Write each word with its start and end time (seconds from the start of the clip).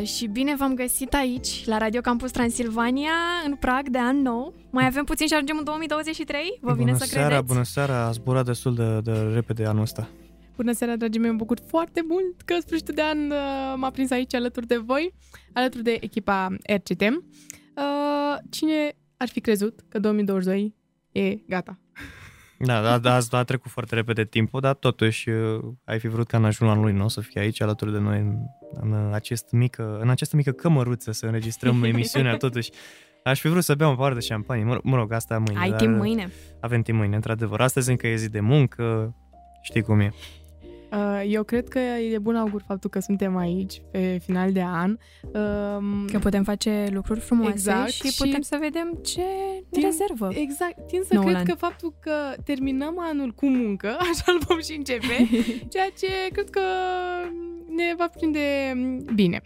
Bună 0.00 0.12
seara 0.12 0.26
și 0.26 0.32
bine 0.32 0.56
v-am 0.56 0.74
găsit 0.74 1.14
aici, 1.14 1.64
la 1.64 1.78
Radio 1.78 2.00
Campus 2.00 2.30
Transilvania, 2.30 3.12
în 3.46 3.54
prag 3.54 3.88
de 3.88 3.98
an 3.98 4.22
nou. 4.22 4.54
Mai 4.70 4.86
avem 4.86 5.04
puțin 5.04 5.26
și 5.26 5.34
ajungem 5.34 5.56
în 5.58 5.64
2023? 5.64 6.58
Vă 6.60 6.70
bună 6.70 6.84
vine 6.84 6.96
să 6.96 7.04
seara, 7.04 7.26
credeți? 7.26 7.46
Bună 7.46 7.64
seara, 7.64 8.06
a 8.06 8.10
zburat 8.10 8.44
destul 8.44 8.74
de, 8.74 9.00
de 9.00 9.12
repede 9.12 9.64
anul 9.64 9.82
ăsta. 9.82 10.08
Bună 10.56 10.72
seara, 10.72 10.96
dragii 10.96 11.20
mei, 11.20 11.30
mă 11.30 11.36
bucur 11.36 11.58
foarte 11.66 12.04
mult 12.08 12.40
că 12.44 12.54
sfârșitul 12.60 12.94
de 12.94 13.02
an 13.02 13.30
uh, 13.30 13.74
m-a 13.76 13.90
prins 13.90 14.10
aici 14.10 14.34
alături 14.34 14.66
de 14.66 14.76
voi, 14.76 15.14
alături 15.52 15.82
de 15.82 15.98
echipa 16.00 16.56
RCT. 16.66 17.00
Uh, 17.00 18.38
cine 18.50 18.92
ar 19.16 19.28
fi 19.28 19.40
crezut 19.40 19.80
că 19.88 19.98
2022 19.98 20.74
e 21.12 21.36
gata? 21.48 21.78
Da, 22.62 22.98
da, 22.98 22.98
da, 22.98 23.38
a 23.38 23.44
trecut 23.44 23.70
foarte 23.70 23.94
repede 23.94 24.24
timpul, 24.24 24.60
dar 24.60 24.74
totuși 24.74 25.28
uh, 25.28 25.60
ai 25.84 25.98
fi 25.98 26.08
vrut 26.08 26.26
ca 26.26 26.36
în 26.36 26.44
ajunul 26.44 26.72
anului 26.72 26.92
nou 26.92 27.08
să 27.08 27.20
fii 27.20 27.40
aici 27.40 27.60
alături 27.60 27.92
de 27.92 27.98
noi 27.98 28.18
în, 28.18 28.36
în, 28.70 29.10
acest 29.12 29.50
mică, 29.50 29.98
în 30.00 30.10
această 30.10 30.36
mică 30.36 30.50
cămăruță 30.50 31.12
să 31.12 31.26
înregistrăm 31.26 31.82
emisiunea 31.92 32.36
totuși. 32.36 32.70
Aș 33.24 33.40
fi 33.40 33.48
vrut 33.48 33.64
să 33.64 33.74
beau 33.74 33.90
un 33.90 33.96
pahar 33.96 34.14
de 34.14 34.20
șampanie, 34.20 34.64
mă, 34.64 34.80
mă 34.82 34.96
rog, 34.96 35.12
asta 35.12 35.38
mâine. 35.38 35.60
Ai 35.60 35.70
dar 35.70 35.78
timp 35.78 35.96
mâine? 35.96 36.30
Avem 36.60 36.82
timp 36.82 36.98
mâine, 36.98 37.14
într-adevăr. 37.14 37.60
Astăzi 37.60 37.90
încă 37.90 38.06
e 38.06 38.16
zi 38.16 38.28
de 38.28 38.40
muncă, 38.40 39.14
știi 39.62 39.82
cum 39.82 40.00
e. 40.00 40.12
Uh, 40.92 41.22
eu 41.28 41.42
cred 41.42 41.68
că 41.68 41.78
e 41.78 42.10
de 42.10 42.18
bun 42.18 42.36
augur 42.36 42.62
faptul 42.66 42.90
că 42.90 43.00
suntem 43.00 43.36
aici 43.36 43.82
pe 43.90 44.18
final 44.24 44.52
de 44.52 44.62
an. 44.62 44.90
Uh, 45.22 46.04
Că 46.12 46.18
putem 46.18 46.42
face 46.42 46.88
lucruri 46.92 47.20
frumoase 47.20 47.52
Exact, 47.52 47.90
și 47.90 48.06
și 48.10 48.22
putem 48.22 48.40
să 48.40 48.56
vedem 48.60 48.98
ce 49.04 49.20
ne 49.70 49.78
Tin- 49.78 49.82
rezervă. 49.84 50.28
Exact, 50.32 50.86
tind 50.86 51.04
să 51.04 51.14
Noul 51.14 51.26
cred 51.26 51.38
an. 51.38 51.44
că 51.44 51.54
faptul 51.54 51.94
că 52.00 52.12
terminăm 52.44 52.94
anul 52.98 53.30
cu 53.30 53.46
muncă, 53.46 53.88
așa 54.12 54.24
îl 54.26 54.40
vom 54.46 54.60
și 54.60 54.76
începe, 54.76 55.28
ceea 55.72 55.88
ce 55.98 56.06
cred 56.32 56.50
că 56.50 56.60
ne 57.76 57.94
va 57.98 58.08
prinde 58.16 58.40
bine. 59.14 59.40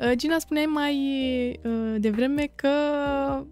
Uh, 0.00 0.12
Gina, 0.16 0.38
spuneai 0.38 0.64
mai 0.64 0.96
uh, 1.64 1.94
devreme 1.98 2.50
că 2.54 2.68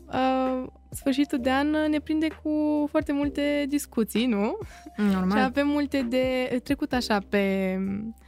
uh, 0.07 0.67
sfârșitul 0.91 1.39
de 1.39 1.51
an 1.51 1.71
ne 1.91 1.99
prinde 2.01 2.27
cu 2.43 2.87
foarte 2.91 3.13
multe 3.13 3.65
discuții, 3.69 4.27
nu? 4.27 4.59
Și 4.97 5.15
Normal. 5.15 5.39
avem 5.39 5.69
multe 5.69 6.07
de 6.09 6.59
trecut 6.63 6.93
așa 6.93 7.19
pe... 7.29 7.77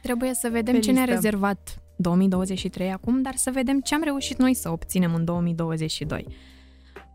Trebuie 0.01 0.33
să 0.33 0.49
vedem 0.51 0.73
Pe 0.73 0.79
ce 0.79 0.91
ne-a 0.91 1.01
listă. 1.01 1.15
rezervat 1.15 1.81
2023 1.97 2.91
acum, 2.91 3.21
dar 3.21 3.35
să 3.35 3.51
vedem 3.53 3.79
ce 3.79 3.95
am 3.95 4.01
reușit 4.03 4.37
noi 4.37 4.53
să 4.53 4.69
obținem 4.69 5.13
în 5.13 5.25
2022. 5.25 6.25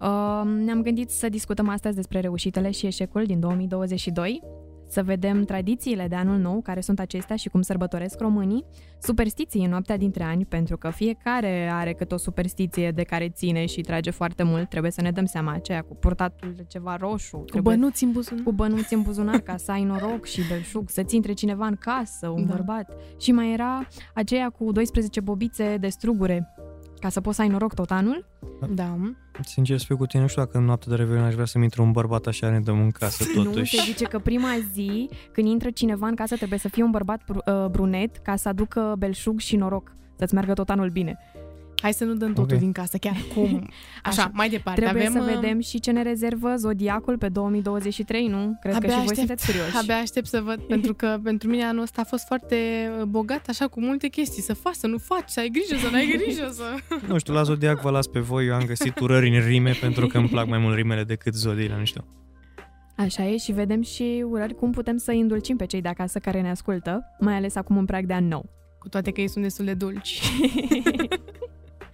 Uh, 0.00 0.43
ne-am 0.64 0.82
gândit 0.82 1.10
să 1.10 1.28
discutăm 1.28 1.69
astăzi 1.69 1.94
despre 1.94 2.20
reușitele 2.20 2.70
și 2.70 2.87
eșecul 2.87 3.25
din 3.25 3.40
2022, 3.40 4.43
să 4.92 5.02
vedem 5.02 5.44
tradițiile 5.44 6.06
de 6.08 6.14
anul 6.14 6.38
nou, 6.38 6.60
care 6.62 6.80
sunt 6.80 6.98
acestea 7.00 7.36
și 7.36 7.48
cum 7.48 7.62
sărbătoresc 7.62 8.20
românii, 8.20 8.64
superstiții 8.98 9.64
în 9.64 9.70
noaptea 9.70 9.96
dintre 9.96 10.22
ani, 10.24 10.44
pentru 10.44 10.76
că 10.76 10.90
fiecare 10.90 11.68
are 11.72 11.92
cât 11.92 12.12
o 12.12 12.16
superstiție 12.16 12.90
de 12.90 13.02
care 13.02 13.28
ține 13.28 13.66
și 13.66 13.80
trage 13.80 14.10
foarte 14.10 14.42
mult, 14.42 14.68
trebuie 14.68 14.90
să 14.90 15.00
ne 15.00 15.10
dăm 15.10 15.24
seama 15.24 15.52
aceea 15.52 15.82
cu 15.82 15.94
purtatul 15.96 16.52
de 16.56 16.64
ceva 16.68 16.96
roșu, 16.96 17.36
Cu 17.36 17.44
trebuie 17.44 17.74
bănuți 17.76 18.04
în 18.04 18.12
buzunar. 18.12 18.42
cu 18.44 18.52
bănuți 18.52 18.94
în 18.94 19.02
buzunar 19.02 19.38
ca 19.40 19.56
să 19.56 19.70
ai 19.72 19.84
noroc 19.84 20.24
și 20.26 20.40
belșug, 20.48 20.88
să-ți 20.90 21.16
intre 21.16 21.32
cineva 21.32 21.66
în 21.66 21.76
casă, 21.80 22.28
un 22.28 22.46
Da. 22.46 22.54
bărbat. 22.54 22.92
Și 23.20 23.32
mai 23.32 23.52
era 23.52 23.86
aceea 24.14 24.50
cu 24.50 24.72
12 24.72 25.20
bobițe 25.20 25.76
de 25.80 25.88
strugure, 25.88 26.54
ca 27.02 27.08
să 27.08 27.20
poți 27.20 27.37
să 27.37 27.43
ai 27.43 27.49
noroc 27.49 27.75
tot 27.75 27.90
anul. 27.90 28.25
Da. 28.75 28.96
Sincer 29.44 29.78
să 29.78 29.84
fiu 29.87 29.96
cu 29.96 30.06
tine, 30.06 30.22
nu 30.22 30.28
știu 30.28 30.43
dacă 30.43 30.58
în 30.58 30.64
noaptea 30.64 30.90
de 30.90 30.96
Revelion 31.02 31.25
aș 31.25 31.32
vrea 31.32 31.44
să-mi 31.44 31.64
intre 31.64 31.82
un 31.82 31.90
bărbat 31.93 32.26
așa 32.26 32.50
ne 32.50 32.60
dăm 32.60 32.81
în 32.81 32.90
casă 32.90 33.25
Nu, 33.34 33.43
totuși. 33.44 33.76
se 33.76 33.82
zice 33.82 34.04
că 34.04 34.19
prima 34.19 34.49
zi, 34.72 35.08
când 35.32 35.46
intră 35.49 35.70
cineva 35.70 36.06
în 36.06 36.14
casă, 36.14 36.37
trebuie 36.37 36.58
să 36.58 36.69
fie 36.69 36.82
un 36.82 36.90
bărbat 36.90 37.22
br- 37.22 37.46
uh, 37.46 37.66
brunet 37.70 38.16
ca 38.16 38.37
să 38.37 38.49
aducă 38.49 38.94
belșug 38.99 39.38
și 39.38 39.56
noroc, 39.56 39.93
să-ți 40.19 40.34
meargă 40.34 40.52
tot 40.52 40.70
anul 40.70 40.88
bine. 40.90 41.19
Hai 41.82 41.93
să 41.93 42.05
nu 42.05 42.14
dăm 42.14 42.32
totul 42.32 42.52
Ok. 42.55 42.58
din 42.61 42.73
casă, 42.73 42.96
chiar 42.96 43.17
acum. 43.31 43.55
Așa, 44.02 44.23
Așa. 44.23 44.31
mai 44.34 44.49
departe. 44.49 44.81
Trebuie 44.81 45.06
avem, 45.06 45.23
să 45.23 45.29
uh, 45.31 45.34
vedem 45.34 45.61
și 45.61 45.81
ce 45.81 45.90
ne 45.90 46.02
rezervă 46.02 46.55
zodiacul 46.56 47.19
pe 47.19 47.29
2023, 47.29 48.26
nu? 48.26 48.56
Cred 48.61 48.73
că 48.73 48.76
Abia 48.76 48.88
și 48.88 48.94
voi 48.94 49.05
aștept. 49.05 49.17
sunteți 49.19 49.46
curioși. 49.46 49.76
Abia 49.76 49.96
aștept 49.96 50.26
să 50.26 50.40
văd, 50.40 50.61
pentru 50.61 50.94
că 50.94 51.19
pentru 51.25 51.49
mine 51.49 51.64
anul 51.64 51.82
ăsta 51.82 52.00
a 52.00 52.05
fost 52.05 52.26
foarte 52.26 52.56
uh, 52.99 53.05
bogat, 53.05 53.49
așa, 53.49 53.69
cu 53.69 53.81
multe 53.81 54.08
chestii. 54.08 54.43
Să 54.43 54.55
faci, 54.55 54.75
să 54.75 54.87
nu 54.87 54.99
faci, 54.99 55.29
să 55.29 55.40
ai 55.40 55.49
grijă, 55.49 55.76
să 55.84 55.88
nu 55.90 55.96
ai 55.96 56.19
grijă, 56.23 56.50
să... 56.52 56.62
Nu 57.12 57.19
știu, 57.19 57.32
la 57.32 57.43
Zodiac 57.43 57.81
vă 57.81 57.90
las 57.90 58.06
pe 58.06 58.20
voi, 58.20 58.46
eu 58.46 58.55
am 58.55 58.64
găsit 58.64 58.99
urări 58.99 59.37
în 59.37 59.46
rime 59.46 59.73
pentru 59.81 60.06
că 60.06 60.19
îmi 60.19 60.29
plac 60.29 60.46
mai 60.46 60.58
mult 60.58 60.75
rimele 60.75 61.05
decât 61.05 61.34
zodiile, 61.34 61.76
nu 61.79 61.84
știu. 61.84 62.05
Așa 62.96 63.26
e 63.26 63.37
și 63.37 63.52
vedem 63.52 63.82
și 63.82 64.25
urări 64.31 64.55
cum 64.55 64.70
putem 64.73 64.96
să 64.96 65.11
îndulcim 65.11 65.56
pe 65.56 65.67
cei 65.67 65.81
de 65.81 65.88
acasă 65.88 66.19
care 66.19 66.40
ne 66.40 66.50
ascultă, 66.50 67.02
mai 67.20 67.34
ales 67.34 67.56
acum 67.56 67.76
în 67.76 67.84
prag 67.84 68.06
de 68.06 68.12
an 68.14 68.29
nou. 68.29 68.50
Cu 68.79 68.88
toate 68.88 69.11
că 69.11 69.20
ei 69.20 69.29
sunt 69.29 69.44
destul 69.44 69.64
de 69.64 69.75
dulci. 69.75 70.20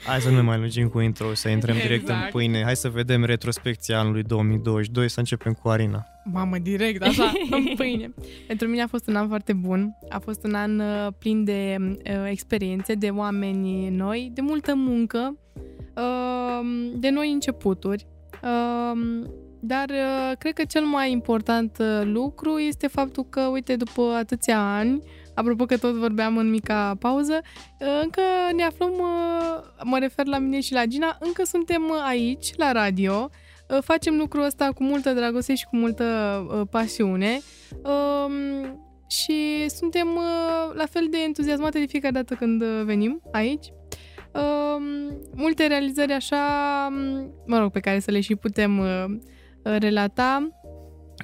Hai 0.08 0.20
să 0.20 0.28
nu 0.28 0.34
ne 0.34 0.40
mai 0.40 0.58
lungim 0.58 0.88
cu 0.88 1.00
intro, 1.00 1.34
să 1.34 1.48
intrăm 1.48 1.76
direct 1.76 2.08
în 2.08 2.14
Exact. 2.14 2.32
pâine. 2.32 2.62
Hai 2.62 2.76
să 2.76 2.88
vedem 2.88 3.24
retrospecția 3.24 3.98
anului 3.98 4.22
2022, 4.22 5.08
să 5.08 5.18
începem 5.18 5.52
cu 5.52 5.68
Arina. 5.68 6.06
Mamă, 6.24 6.58
direct, 6.58 7.02
așa, 7.02 7.32
în 7.50 7.64
pâine. 7.76 8.14
Pentru 8.46 8.68
mine 8.68 8.82
a 8.82 8.86
fost 8.86 9.08
un 9.08 9.16
an 9.16 9.28
foarte 9.28 9.52
bun. 9.52 9.96
A 10.08 10.18
fost 10.18 10.44
un 10.44 10.54
an 10.54 10.78
uh, 10.78 11.06
plin 11.18 11.44
de 11.44 11.76
uh, 11.80 11.94
experiențe, 12.30 12.94
de 12.94 13.08
oameni 13.08 13.88
noi, 13.88 14.30
de 14.34 14.40
multă 14.40 14.74
muncă, 14.74 15.36
uh, 15.96 16.90
de 16.94 17.10
noi 17.10 17.32
începuturi. 17.32 18.06
Uh, 18.42 19.26
dar 19.60 19.88
uh, 19.88 20.36
cred 20.38 20.52
că 20.52 20.64
cel 20.64 20.84
mai 20.84 21.12
important 21.12 21.76
uh, 21.80 22.00
lucru 22.04 22.58
este 22.58 22.86
faptul 22.86 23.26
că, 23.30 23.40
uite, 23.40 23.76
după 23.76 24.02
atâția 24.02 24.76
ani, 24.76 25.02
apropo 25.38 25.64
că 25.64 25.76
tot 25.76 25.94
vorbeam 25.94 26.36
în 26.36 26.50
mica 26.50 26.96
pauză, 26.98 27.40
uh, 27.80 28.00
încă 28.02 28.20
ne 28.56 28.62
aflăm, 28.62 28.92
uh, 28.92 29.84
mă 29.84 29.98
refer 29.98 30.26
la 30.26 30.38
mine 30.38 30.60
și 30.60 30.72
la 30.72 30.84
Gina, 30.84 31.16
încă 31.20 31.42
suntem 31.44 31.82
uh, 31.82 32.04
aici, 32.08 32.56
la 32.56 32.72
radio, 32.72 33.30
Uh, 33.68 33.78
facem 33.82 34.16
lucrul 34.16 34.44
ăsta 34.44 34.72
cu 34.74 34.82
multă 34.82 35.12
dragoste 35.12 35.54
și 35.54 35.64
cu 35.64 35.76
multă 35.76 36.04
uh, 36.50 36.60
pasiune 36.70 37.40
um, 37.70 38.32
și 39.08 39.68
suntem 39.68 40.08
uh, 40.08 40.74
la 40.74 40.86
fel 40.86 41.06
de 41.10 41.18
entuziasmate 41.26 41.78
de 41.78 41.86
fiecare 41.86 42.12
dată 42.12 42.34
când 42.34 42.62
uh, 42.62 42.82
venim 42.84 43.22
aici. 43.32 43.66
Um, 44.32 44.82
multe 45.34 45.66
realizări 45.66 46.12
așa, 46.12 46.36
um, 46.90 47.30
mă 47.46 47.58
rog, 47.58 47.70
pe 47.70 47.80
care 47.80 47.98
să 47.98 48.10
le 48.10 48.20
și 48.20 48.36
putem 48.36 48.78
uh, 48.78 49.04
uh, 49.62 49.76
relata. 49.78 50.48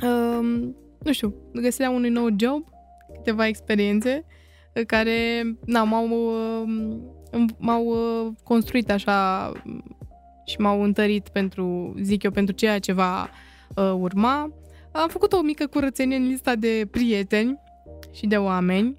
Um, 0.03 0.77
nu 0.99 1.13
știu, 1.13 1.35
găsirea 1.53 1.91
unui 1.91 2.11
nou 2.11 2.29
job, 2.37 2.69
câteva 3.25 3.47
experiențe 3.47 4.25
uh, 4.75 4.87
care 4.87 5.43
na, 5.65 5.83
m-au, 5.83 6.09
uh, 6.09 7.45
m-au 7.59 7.85
uh, 7.85 8.33
construit 8.43 8.91
așa 8.91 9.53
și 10.45 10.61
m-au 10.61 10.83
întărit 10.83 11.29
pentru, 11.29 11.95
zic 12.01 12.23
eu, 12.23 12.31
pentru 12.31 12.55
ceea 12.55 12.79
ce 12.79 12.93
va 12.93 13.31
uh, 13.77 13.93
urma. 13.99 14.53
Am 14.93 15.09
făcut 15.09 15.33
o 15.33 15.41
mică 15.41 15.67
curățenie 15.67 16.17
în 16.17 16.27
lista 16.27 16.55
de 16.55 16.89
prieteni 16.91 17.59
și 18.13 18.27
de 18.27 18.37
oameni 18.37 18.97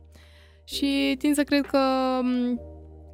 și 0.64 1.16
tind 1.18 1.36
să 1.36 1.44
cred 1.44 1.66
că 1.66 1.80
m, 2.22 2.60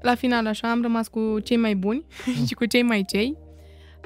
la 0.01 0.15
final 0.15 0.47
așa 0.47 0.71
am 0.71 0.81
rămas 0.81 1.07
cu 1.07 1.39
cei 1.39 1.57
mai 1.57 1.75
buni 1.75 2.05
și 2.47 2.53
cu 2.53 2.65
cei 2.65 2.81
mai 2.81 3.03
cei. 3.07 3.37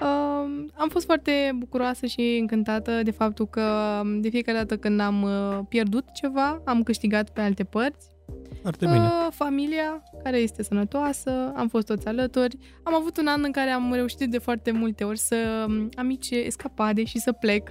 Uh, 0.01 0.65
am 0.73 0.89
fost 0.89 1.05
foarte 1.05 1.55
bucuroasă 1.55 2.05
și 2.05 2.37
încântată 2.39 3.03
de 3.03 3.11
faptul 3.11 3.47
că 3.47 4.01
um, 4.03 4.21
de 4.21 4.29
fiecare 4.29 4.57
dată 4.57 4.77
când 4.77 4.99
am 4.99 5.21
uh, 5.21 5.59
pierdut 5.69 6.05
ceva, 6.13 6.61
am 6.65 6.83
câștigat 6.83 7.29
pe 7.29 7.41
alte 7.41 7.63
părți. 7.63 8.13
Foarte 8.61 8.85
bine. 8.85 8.97
Uh, 8.97 9.27
familia 9.29 10.03
care 10.23 10.37
este 10.37 10.63
sănătoasă, 10.63 11.51
am 11.55 11.67
fost 11.67 11.85
toți 11.85 12.07
alături. 12.07 12.57
Am 12.83 12.95
avut 12.95 13.17
un 13.17 13.27
an 13.27 13.41
în 13.43 13.51
care 13.51 13.69
am 13.69 13.93
reușit 13.93 14.29
de 14.29 14.37
foarte 14.37 14.71
multe 14.71 15.03
ori 15.03 15.17
să 15.17 15.65
um, 15.67 15.89
am 15.95 16.05
mici 16.05 16.29
escapade 16.29 17.03
și 17.03 17.19
să 17.19 17.31
plec 17.31 17.69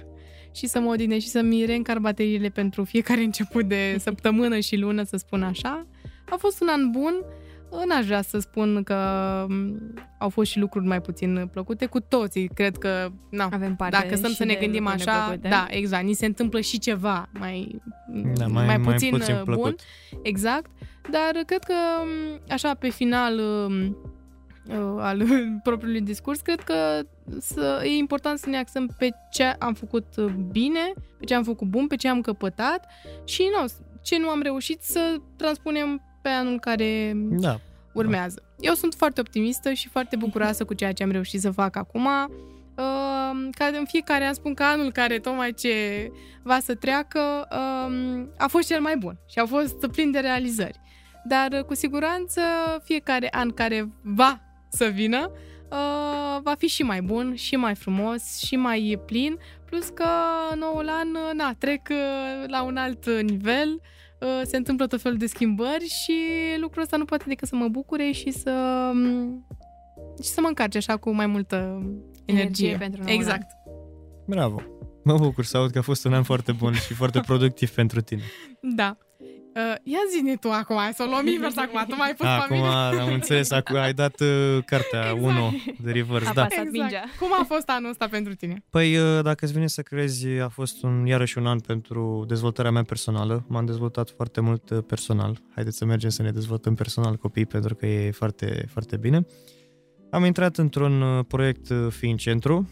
și 0.51 0.67
să 0.67 0.79
mă 0.79 0.89
odinesc 0.89 1.21
și 1.21 1.29
să-mi 1.29 1.65
reîncar 1.65 1.99
bateriile 1.99 2.49
pentru 2.49 2.83
fiecare 2.83 3.21
început 3.29 3.65
de 3.65 3.95
săptămână 3.99 4.59
și 4.59 4.75
lună, 4.75 5.03
să 5.03 5.17
spun 5.17 5.43
așa. 5.43 5.87
A 6.29 6.35
fost 6.37 6.61
un 6.61 6.67
an 6.67 6.91
bun. 6.91 7.13
N-aș 7.87 8.05
vrea 8.05 8.21
să 8.21 8.39
spun 8.39 8.83
că 8.83 8.95
um, 9.49 9.79
au 10.19 10.29
fost 10.29 10.51
și 10.51 10.59
lucruri 10.59 10.85
mai 10.85 11.01
puțin 11.01 11.49
plăcute. 11.51 11.85
Cu 11.85 11.99
toții, 11.99 12.47
cred 12.53 12.77
că, 12.77 13.09
na, 13.29 13.49
Avem 13.51 13.75
parte 13.75 13.97
dacă 14.01 14.15
stăm 14.15 14.29
și 14.29 14.35
să 14.35 14.43
ne 14.45 14.53
de 14.53 14.59
gândim 14.59 14.83
lucruri 14.83 15.01
așa, 15.09 15.19
neplăcute. 15.19 15.47
da, 15.47 15.65
exact, 15.69 16.03
ni 16.03 16.13
se 16.13 16.25
întâmplă 16.25 16.59
și 16.59 16.79
ceva 16.79 17.29
mai, 17.39 17.81
Da, 18.35 18.47
mai, 18.47 18.65
mai 18.65 18.79
puțin, 18.79 19.09
mai 19.09 19.19
puțin 19.19 19.35
uh, 19.35 19.41
plăcut. 19.43 19.63
bun. 19.63 19.75
Exact, 20.23 20.69
dar 21.11 21.43
cred 21.45 21.63
că 21.63 21.73
m, 22.05 22.41
așa 22.49 22.73
pe 22.73 22.89
final 22.89 23.39
um, 23.39 23.97
uh, 24.67 24.95
al 24.99 25.21
propriului 25.63 26.01
discurs, 26.01 26.39
cred 26.39 26.59
că 26.59 26.73
să, 27.39 27.81
e 27.83 27.97
important 27.97 28.39
să 28.39 28.49
ne 28.49 28.57
axăm 28.57 28.95
pe 28.97 29.09
ce 29.31 29.43
am 29.43 29.73
făcut 29.73 30.05
uh, 30.17 30.25
bine, 30.51 30.93
pe 31.19 31.25
ce 31.25 31.35
am 31.35 31.43
făcut 31.43 31.67
bun, 31.67 31.87
pe 31.87 31.95
ce 31.95 32.07
am 32.07 32.21
căpătat 32.21 32.85
și 33.23 33.43
nu, 33.59 33.65
ce 34.01 34.17
nu 34.19 34.29
am 34.29 34.41
reușit 34.41 34.81
să 34.81 35.15
transpunem 35.35 36.01
pe 36.25 36.31
anul 36.31 36.59
care 36.59 37.11
Da, 37.15 37.59
urmează. 37.93 38.43
Eu 38.59 38.73
sunt 38.73 38.93
foarte 38.93 39.19
optimistă 39.19 39.73
și 39.73 39.87
foarte 39.87 40.15
bucuroasă 40.15 40.65
cu 40.65 40.73
ceea 40.73 40.91
ce 40.93 41.03
am 41.03 41.11
reușit 41.11 41.41
să 41.41 41.51
fac 41.51 41.75
acum. 41.75 42.05
Uh, 42.05 43.49
ca 43.51 43.65
în 43.65 43.85
fiecare 43.87 44.25
an 44.25 44.33
spun 44.33 44.53
că 44.53 44.63
anul 44.63 44.91
care 44.91 45.19
tocmai 45.19 45.53
ce 45.53 46.11
va 46.43 46.59
să 46.59 46.75
treacă 46.75 47.47
um, 47.51 48.29
a 48.37 48.47
fost 48.47 48.67
cel 48.67 48.81
mai 48.81 48.97
bun 48.97 49.17
și 49.29 49.39
a 49.39 49.45
fost 49.45 49.87
plin 49.87 50.11
de 50.11 50.19
realizări. 50.19 50.79
dar 51.27 51.51
uh, 51.51 51.63
cu 51.63 51.73
siguranță 51.73 52.41
fiecare 52.83 53.27
an 53.31 53.49
care 53.49 53.89
va 54.01 54.41
să 54.69 54.85
vină 54.85 55.31
uh, 55.71 56.41
va 56.41 56.53
fi 56.57 56.67
și 56.67 56.83
mai 56.83 57.01
bun, 57.01 57.35
și 57.35 57.55
mai 57.55 57.75
frumos, 57.75 58.37
și 58.37 58.55
mai 58.55 58.99
plin, 59.05 59.37
plus 59.65 59.87
că 59.87 60.07
noul 60.55 60.89
an, 60.89 61.07
uh, 61.07 61.33
na, 61.33 61.53
trec 61.57 61.81
uh, 61.89 62.43
la 62.47 62.63
un 62.63 62.77
alt 62.77 63.09
nivel, 63.09 63.69
uh, 63.73 63.93
se 64.43 64.57
întâmplă 64.57 64.87
tot 64.87 65.01
felul 65.01 65.17
de 65.17 65.25
schimbări 65.25 65.85
și 65.85 66.13
lucrul 66.61 66.81
ăsta 66.81 66.97
nu 66.97 67.05
poate 67.05 67.23
decât 67.27 67.47
să 67.47 67.55
mă 67.55 67.67
bucure 67.67 68.11
și 68.11 68.31
să 68.31 68.51
um, 68.93 69.45
și 70.23 70.29
să 70.29 70.41
mă 70.41 70.47
încarce 70.47 70.77
așa 70.77 70.97
cu 70.97 71.11
mai 71.11 71.25
multă 71.25 71.55
energie. 72.25 72.67
Energie 72.67 72.77
pentru 72.77 73.01
noul 73.01 73.13
Exact. 73.13 73.51
Bravo! 74.27 74.61
Mă 75.03 75.17
bucur 75.17 75.43
să 75.43 75.57
aud 75.57 75.71
că 75.71 75.77
a 75.77 75.81
fost 75.81 76.05
un 76.05 76.13
an 76.13 76.23
foarte 76.23 76.51
bun 76.51 76.73
și 76.73 76.93
foarte 76.93 77.19
productiv 77.19 77.69
pentru 77.69 78.01
tine. 78.01 78.21
Da. 78.61 78.97
Uh, 79.55 79.75
ia 79.83 79.97
zi 80.11 80.37
tu 80.37 80.49
acum, 80.51 80.75
hai 80.75 80.93
să 80.93 81.03
o 81.03 81.09
luăm 81.09 81.27
invers 81.35 81.57
acum, 81.57 81.85
tu 81.87 81.95
mai 81.95 82.07
ai 82.07 82.13
pus 82.13 82.25
Acum 82.25 82.57
familie. 82.57 83.01
am 83.01 83.13
înțeles, 83.13 83.51
acum 83.51 83.75
ai 83.75 83.93
dat 83.93 84.19
uh, 84.19 84.57
cartea 84.65 84.99
Exact. 84.99 85.21
1 85.21 85.53
de 85.81 85.91
reverse, 85.91 86.31
da. 86.33 86.43
Apasat 86.43 86.69
mingea. 86.71 87.03
Cum 87.19 87.29
a 87.39 87.43
fost 87.47 87.69
anul 87.69 87.89
ăsta 87.89 88.07
pentru 88.07 88.33
tine? 88.33 88.63
Păi, 88.69 88.97
uh, 88.97 89.23
dacă 89.23 89.45
îți 89.45 89.53
vine 89.53 89.67
să 89.67 89.81
crezi, 89.81 90.27
a 90.27 90.47
fost 90.49 90.83
un, 90.83 91.05
iarăși 91.05 91.37
un 91.37 91.45
an 91.47 91.59
pentru 91.59 92.25
dezvoltarea 92.27 92.71
mea 92.71 92.83
personală. 92.83 93.45
M-am 93.47 93.65
dezvoltat 93.65 94.09
foarte 94.09 94.41
mult 94.41 94.69
uh, 94.69 94.77
personal. 94.87 95.37
Haideți 95.53 95.77
să 95.77 95.85
mergem 95.85 96.09
să 96.09 96.21
ne 96.21 96.31
dezvoltăm 96.31 96.75
personal 96.75 97.15
copii, 97.15 97.45
pentru 97.45 97.75
că 97.75 97.85
e 97.85 98.11
foarte, 98.11 98.65
foarte 98.71 98.97
bine. 98.97 99.25
Am 100.11 100.23
intrat 100.25 100.57
într-un 100.57 101.01
uh, 101.01 101.25
proiect 101.27 101.69
uh, 101.69 101.87
fi 101.89 102.09
în 102.09 102.17
centru, 102.17 102.69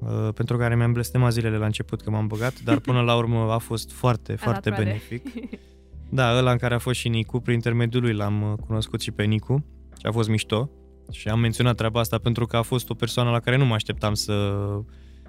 uh, 0.00 0.28
pentru 0.34 0.56
care 0.56 0.76
mi-am 0.76 0.92
blestemat 0.92 1.32
zilele 1.32 1.56
la 1.56 1.66
început 1.66 2.00
că 2.00 2.10
m-am 2.10 2.26
băgat, 2.26 2.60
dar 2.60 2.78
până 2.78 3.00
la 3.00 3.16
urmă 3.16 3.52
a 3.52 3.58
fost 3.58 3.92
foarte, 3.92 4.36
foarte 4.44 4.68
roade. 4.68 4.84
benefic. 4.84 5.22
Da, 6.10 6.36
ăla 6.38 6.50
în 6.50 6.58
care 6.58 6.74
a 6.74 6.78
fost 6.78 6.98
și 6.98 7.08
Nicu, 7.08 7.40
prin 7.40 7.54
intermediul 7.54 8.02
lui 8.02 8.12
l-am 8.14 8.42
uh, 8.42 8.58
cunoscut 8.66 9.00
și 9.00 9.10
pe 9.10 9.24
Nicu 9.24 9.64
și 9.98 10.06
a 10.06 10.12
fost 10.12 10.28
mișto. 10.28 10.70
Și 11.10 11.28
am 11.28 11.40
menționat 11.40 11.76
treaba 11.76 12.00
asta 12.00 12.18
pentru 12.18 12.46
că 12.46 12.56
a 12.56 12.62
fost 12.62 12.90
o 12.90 12.94
persoană 12.94 13.30
la 13.30 13.40
care 13.40 13.56
nu 13.56 13.64
mă 13.66 13.74
așteptam 13.74 14.14
să, 14.14 14.54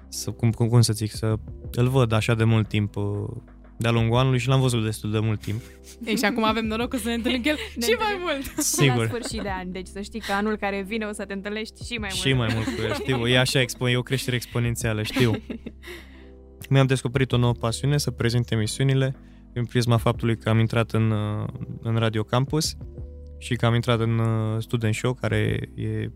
să 0.08 0.30
cum, 0.30 0.50
cum, 0.50 0.68
cum 0.68 0.80
să 0.80 0.92
zic, 0.92 1.10
să 1.10 1.34
îl 1.72 1.88
văd 1.88 2.12
așa 2.12 2.34
de 2.34 2.44
mult 2.44 2.68
timp 2.68 2.96
uh, 2.96 3.04
de-a 3.76 3.90
lungul 3.90 4.18
anului 4.18 4.38
și 4.38 4.48
l-am 4.48 4.60
văzut 4.60 4.84
destul 4.84 5.10
de 5.10 5.18
mult 5.18 5.40
timp. 5.40 5.60
Ei, 6.04 6.16
și 6.16 6.24
acum 6.24 6.44
avem 6.44 6.66
norocul 6.66 6.98
să 6.98 7.08
ne 7.08 7.14
întâlnim 7.14 7.42
cu 7.42 7.48
el 7.48 7.56
Ne 7.76 7.86
și 7.86 7.92
mai 7.98 8.06
întâlnim. 8.12 8.20
mult. 8.22 8.56
La 8.56 8.62
Sigur. 8.62 9.06
sfârșit 9.06 9.42
de 9.42 9.48
an, 9.50 9.72
deci 9.72 9.86
să 9.86 10.00
știi 10.00 10.20
că 10.20 10.32
anul 10.32 10.56
care 10.56 10.84
vine 10.86 11.04
o 11.06 11.12
să 11.12 11.24
te 11.24 11.32
întâlnești 11.32 11.84
și 11.84 11.98
mai 11.98 12.08
mult. 12.12 12.26
Și 12.26 12.32
mai 12.32 12.48
mult 12.54 12.64
cu 12.76 12.82
el, 12.82 12.92
știu. 12.94 13.26
E 13.26 13.38
așa, 13.38 13.60
expo- 13.62 13.90
e 13.90 13.96
o 13.96 14.02
creștere 14.02 14.36
exponențială, 14.36 15.02
știu. 15.02 15.32
Mi-am 16.70 16.86
descoperit 16.86 17.32
o 17.32 17.36
nouă 17.36 17.52
pasiune, 17.52 17.98
să 17.98 18.10
prezint 18.10 18.50
emisiunile, 18.50 19.16
în 19.52 19.64
prisma 19.64 19.96
faptului 19.96 20.36
că 20.36 20.48
am 20.48 20.58
intrat 20.58 20.90
în, 20.90 21.10
uh, 21.10 21.46
în 21.82 21.96
Radio 21.96 22.22
Campus 22.22 22.76
și 23.38 23.54
că 23.54 23.66
am 23.66 23.74
intrat 23.74 24.00
în 24.00 24.18
uh, 24.18 24.62
Student 24.62 24.94
Show, 24.94 25.12
care 25.12 25.70
e, 25.74 26.10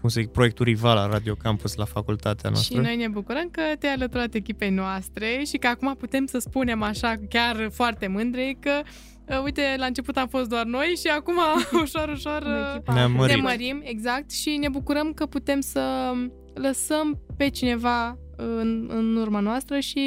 cum 0.00 0.08
să 0.08 0.20
zic, 0.20 0.30
proiectul 0.30 0.64
rival 0.64 0.96
al 0.96 1.10
Radio 1.10 1.34
Campus 1.34 1.74
la 1.74 1.84
facultatea 1.84 2.50
noastră. 2.50 2.74
Și 2.74 2.80
noi 2.80 2.96
ne 2.96 3.08
bucurăm 3.08 3.48
că 3.50 3.62
te-ai 3.78 3.92
alăturat 3.92 4.34
echipei 4.34 4.70
noastre 4.70 5.42
și 5.46 5.56
că 5.56 5.66
acum 5.66 5.94
putem 5.98 6.26
să 6.26 6.38
spunem 6.38 6.82
așa 6.82 7.14
chiar 7.28 7.68
foarte 7.72 8.06
mândre 8.06 8.56
că 8.60 8.80
uh, 9.28 9.42
uite, 9.44 9.62
la 9.76 9.86
început 9.86 10.16
am 10.16 10.28
fost 10.28 10.48
doar 10.48 10.64
noi 10.64 10.86
și 10.86 11.06
acum 11.06 11.34
ușor, 11.82 12.08
ușor 12.08 12.42
În 12.44 12.52
uh, 12.52 12.72
echipa 12.74 12.92
Ne-am 12.92 13.10
asta. 13.10 13.18
mărit. 13.18 13.36
ne 13.36 13.42
mărim, 13.42 13.80
exact, 13.84 14.30
și 14.30 14.56
ne 14.60 14.68
bucurăm 14.68 15.12
că 15.12 15.26
putem 15.26 15.60
să 15.60 16.12
lăsăm 16.54 17.20
pe 17.36 17.48
cineva 17.48 18.18
în, 18.36 18.90
în 18.92 19.16
urma 19.16 19.40
noastră 19.40 19.78
și 19.78 20.00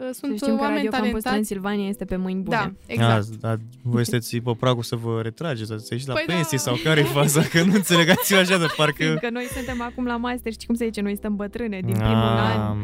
uh, 0.00 0.06
Să 0.12 0.18
sunt 0.22 0.36
știm 0.36 0.54
că 0.56 0.60
oameni 0.60 0.74
Radio 0.74 0.90
Campus 0.90 1.00
talentați. 1.22 1.24
Transilvania 1.26 1.88
este 1.88 2.04
pe 2.04 2.16
mâini 2.16 2.40
bune. 2.42 2.56
Da, 2.56 2.72
exact. 2.86 3.26
Da, 3.26 3.48
dar 3.48 3.58
voi 3.82 4.04
sunteți 4.04 4.36
pe 4.36 4.52
pragul 4.60 4.82
să 4.82 4.96
vă 4.96 5.20
retrageți, 5.22 5.66
să 5.68 5.88
ieșiți 5.90 6.08
la 6.08 6.14
Păi 6.14 6.24
da. 6.26 6.32
pensie 6.32 6.58
sau 6.58 6.74
care 6.84 7.00
e 7.00 7.02
faza? 7.02 7.42
Că 7.42 7.62
nu 7.62 7.72
înțelegați 7.74 8.34
așa 8.34 8.58
de 8.58 8.66
parcă... 8.76 9.14
Că 9.20 9.30
noi 9.30 9.44
suntem 9.54 9.82
acum 9.82 10.04
la 10.04 10.16
master, 10.16 10.52
știi 10.52 10.66
cum 10.66 10.74
se 10.74 10.84
zice, 10.84 11.00
noi 11.00 11.12
suntem 11.12 11.36
bătrâne 11.36 11.80
din 11.84 11.94
primul 11.94 12.14
Ah, 12.14 12.54
an. 12.56 12.76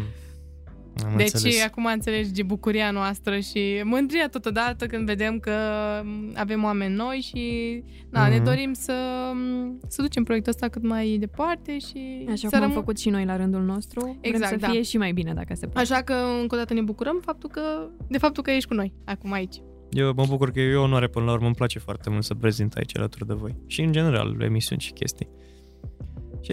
Am 1.05 1.17
Deci 1.17 1.33
înțeles. 1.33 1.65
acum 1.65 1.85
înțelegi 1.85 2.43
bucuria 2.43 2.91
noastră 2.91 3.38
și 3.38 3.81
mândria 3.85 4.29
totodată 4.29 4.87
când 4.87 5.07
vedem 5.07 5.38
că 5.38 5.53
m, 6.05 6.33
avem 6.35 6.65
oameni 6.65 6.95
noi 6.95 7.17
și 7.29 7.43
na, 8.11 8.29
ne 8.29 8.35
Mhm. 8.35 8.45
dorim 8.45 8.73
să, 8.73 8.93
m, 9.35 9.79
să 9.88 10.03
ducem 10.03 10.23
proiectul 10.25 10.53
ăsta 10.53 10.69
cât 10.69 10.83
mai 10.83 11.17
departe 11.21 11.79
și 11.79 12.25
Așa 12.26 12.35
să 12.37 12.47
cum 12.47 12.55
am 12.57 12.61
rămân- 12.62 12.75
făcut 12.75 12.99
și 12.99 13.09
noi 13.09 13.25
la 13.25 13.37
rândul 13.37 13.62
nostru. 13.62 14.19
Exact, 14.21 14.47
Vrem 14.47 14.59
să 14.61 14.67
da. 14.67 14.73
fie 14.73 14.83
și 14.83 14.97
mai 14.99 15.12
bine 15.12 15.33
dacă 15.35 15.55
se 15.55 15.67
poate. 15.67 15.93
Așa 15.93 16.03
că 16.03 16.15
încă 16.41 16.55
o 16.55 16.59
dată 16.59 16.75
ne 16.75 16.81
bucurăm 16.83 17.21
faptul 17.25 17.49
că, 17.50 17.61
de 18.09 18.19
faptul 18.19 18.43
că 18.43 18.50
ești 18.50 18.69
cu 18.69 18.75
noi 18.75 18.93
acum 19.05 19.33
aici. 19.33 19.57
Eu 19.91 20.12
mă 20.17 20.25
bucur 20.29 20.50
că 20.50 20.61
e 20.61 20.75
o 20.75 20.83
onoare 20.83 21.09
până 21.09 21.25
la 21.25 21.33
urmă, 21.33 21.47
îmi 21.47 21.55
place 21.55 21.79
foarte 21.79 22.11
mult 22.11 22.25
să 22.25 22.35
prezint 22.35 22.75
aici 22.75 22.97
alături 22.99 23.26
de 23.26 23.35
voi. 23.35 23.57
Și 23.67 23.81
în 23.81 23.93
general, 23.93 24.37
emisiuni 24.41 24.81
și 24.81 24.93
chestii. 24.93 25.29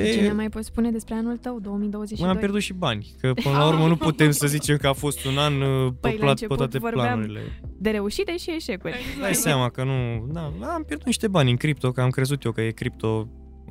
Și 0.02 0.14
Ce 0.14 0.22
ne 0.22 0.32
mai 0.32 0.50
poți 0.50 0.66
spune 0.68 0.92
despre 0.92 1.14
anul 1.16 1.38
tău, 1.38 1.60
2022? 1.60 2.26
mai 2.26 2.34
am 2.36 2.40
pierdut 2.42 2.62
și 2.62 2.74
bani, 2.74 3.14
că 3.22 3.34
până 3.44 3.58
la 3.58 3.68
urmă 3.68 3.88
nu 3.88 3.96
putem 3.96 4.32
să 4.32 4.48
zicem 4.48 4.78
că 4.78 4.88
a 4.88 4.94
fost 4.94 5.26
un 5.26 5.38
an 5.38 5.62
uh, 5.62 5.68
Păi, 6.00 6.12
la 6.12 6.18
poplat 6.18 6.20
pe 6.20 6.26
început 6.30 6.58
toate 6.58 6.78
vorbeam- 6.78 7.06
planurile. 7.06 7.40
De 7.78 7.90
reușite 7.90 8.38
și 8.38 8.52
eșecuri. 8.56 8.96
Dai 9.22 9.34
seama 9.36 9.70
că 9.70 9.84
nu... 9.84 10.28
Da, 10.34 10.42
am 10.74 10.84
pierdut 10.88 11.06
niște 11.06 11.28
bani 11.28 11.50
în 11.50 11.56
cripto, 11.58 11.92
că 11.92 12.02
am 12.02 12.10
crezut 12.10 12.44
eu 12.44 12.52
că 12.52 12.62
e 12.62 12.72
cripto, 12.72 13.28